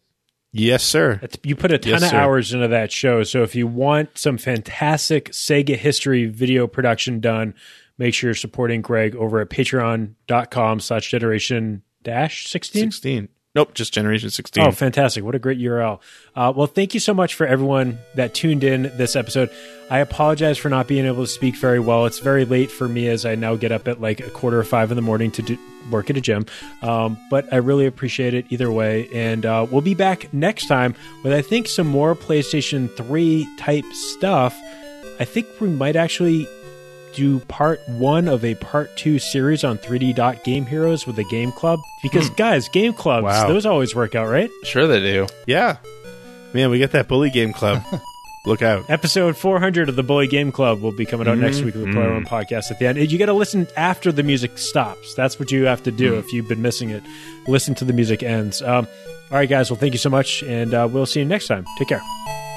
Yes, 0.52 0.82
sir. 0.82 1.20
You 1.42 1.54
put 1.56 1.72
a 1.72 1.78
ton 1.78 1.92
Yes, 1.92 2.02
of 2.02 2.08
sir. 2.10 2.16
hours 2.16 2.52
into 2.52 2.68
that 2.68 2.90
show. 2.92 3.22
So 3.22 3.42
if 3.44 3.54
you 3.54 3.66
want 3.66 4.18
some 4.18 4.36
fantastic 4.36 5.30
Sega 5.30 5.76
history 5.76 6.26
video 6.26 6.66
production 6.66 7.20
done, 7.20 7.54
make 7.98 8.14
sure 8.14 8.28
you're 8.28 8.34
supporting 8.34 8.82
Greg 8.82 9.14
over 9.16 9.40
at 9.40 9.48
patreon.com 9.48 10.80
slash 10.80 11.10
generation 11.10 11.82
dash 12.02 12.46
16. 12.48 12.90
16. 12.92 13.28
Nope, 13.52 13.74
just 13.74 13.92
Generation 13.92 14.30
16. 14.30 14.64
Oh, 14.64 14.70
fantastic. 14.70 15.24
What 15.24 15.34
a 15.34 15.40
great 15.40 15.58
URL. 15.58 15.98
Uh, 16.36 16.52
well, 16.54 16.68
thank 16.68 16.94
you 16.94 17.00
so 17.00 17.12
much 17.12 17.34
for 17.34 17.46
everyone 17.46 17.98
that 18.14 18.32
tuned 18.32 18.62
in 18.62 18.82
this 18.96 19.16
episode. 19.16 19.50
I 19.90 19.98
apologize 19.98 20.56
for 20.56 20.68
not 20.68 20.86
being 20.86 21.04
able 21.04 21.24
to 21.24 21.30
speak 21.30 21.56
very 21.56 21.80
well. 21.80 22.06
It's 22.06 22.20
very 22.20 22.44
late 22.44 22.70
for 22.70 22.86
me 22.86 23.08
as 23.08 23.26
I 23.26 23.34
now 23.34 23.56
get 23.56 23.72
up 23.72 23.88
at 23.88 24.00
like 24.00 24.20
a 24.20 24.30
quarter 24.30 24.60
of 24.60 24.68
five 24.68 24.92
in 24.92 24.96
the 24.96 25.02
morning 25.02 25.32
to 25.32 25.42
do, 25.42 25.58
work 25.90 26.10
at 26.10 26.16
a 26.16 26.20
gym. 26.20 26.46
Um, 26.80 27.18
but 27.28 27.52
I 27.52 27.56
really 27.56 27.86
appreciate 27.86 28.34
it 28.34 28.46
either 28.50 28.70
way. 28.70 29.08
And 29.12 29.44
uh, 29.44 29.66
we'll 29.68 29.80
be 29.80 29.94
back 29.94 30.32
next 30.32 30.68
time 30.68 30.94
with, 31.24 31.32
I 31.32 31.42
think, 31.42 31.66
some 31.66 31.88
more 31.88 32.14
PlayStation 32.14 32.88
3 32.96 33.48
type 33.58 33.84
stuff. 33.92 34.56
I 35.18 35.24
think 35.24 35.48
we 35.60 35.68
might 35.70 35.96
actually 35.96 36.46
do 37.14 37.40
part 37.40 37.80
one 37.88 38.28
of 38.28 38.44
a 38.44 38.54
part 38.56 38.96
two 38.96 39.18
series 39.18 39.64
on 39.64 39.78
3D 39.78 40.14
Dot 40.14 40.44
Game 40.44 40.66
Heroes 40.66 41.06
with 41.06 41.16
the 41.16 41.24
Game 41.24 41.52
Club. 41.52 41.78
Because, 42.02 42.30
guys, 42.30 42.68
Game 42.68 42.92
Clubs, 42.92 43.24
Wow. 43.24 43.48
those 43.48 43.66
always 43.66 43.94
work 43.94 44.14
out, 44.14 44.28
right? 44.28 44.50
Sure, 44.64 44.86
they 44.86 45.00
do. 45.00 45.26
Yeah. 45.46 45.76
Man, 46.54 46.70
we 46.70 46.78
get 46.78 46.92
that 46.92 47.08
Bully 47.08 47.30
Game 47.30 47.52
Club. 47.52 47.82
Look 48.46 48.62
out. 48.62 48.88
Episode 48.88 49.36
400 49.36 49.90
of 49.90 49.96
the 49.96 50.02
Bully 50.02 50.26
Game 50.26 50.50
Club 50.50 50.80
will 50.80 50.92
be 50.92 51.04
coming 51.04 51.28
out 51.28 51.36
next 51.36 51.60
week 51.60 51.74
with 51.74 51.84
the 51.84 51.92
Player 51.92 52.12
One 52.14 52.24
podcast 52.24 52.70
at 52.70 52.78
the 52.78 52.86
end. 52.86 52.98
You 53.12 53.18
got 53.18 53.26
to 53.26 53.34
listen 53.34 53.68
after 53.76 54.10
the 54.10 54.22
music 54.22 54.56
stops. 54.56 55.14
That's 55.14 55.38
what 55.38 55.50
you 55.52 55.66
have 55.66 55.82
to 55.82 55.90
do 55.90 56.18
if 56.18 56.32
you've 56.32 56.48
been 56.48 56.62
missing 56.62 56.88
it. 56.88 57.02
Listen 57.46 57.74
to 57.76 57.84
the 57.84 57.92
music 57.92 58.22
ends. 58.22 58.62
Um, 58.62 58.86
all 59.30 59.36
right, 59.36 59.48
guys. 59.48 59.70
Well, 59.70 59.78
thank 59.78 59.92
you 59.92 59.98
so 59.98 60.08
much, 60.10 60.42
and 60.42 60.72
uh, 60.72 60.88
we'll 60.90 61.04
see 61.06 61.20
you 61.20 61.26
next 61.26 61.48
time. 61.48 61.66
Take 61.78 61.88
care. 61.88 62.49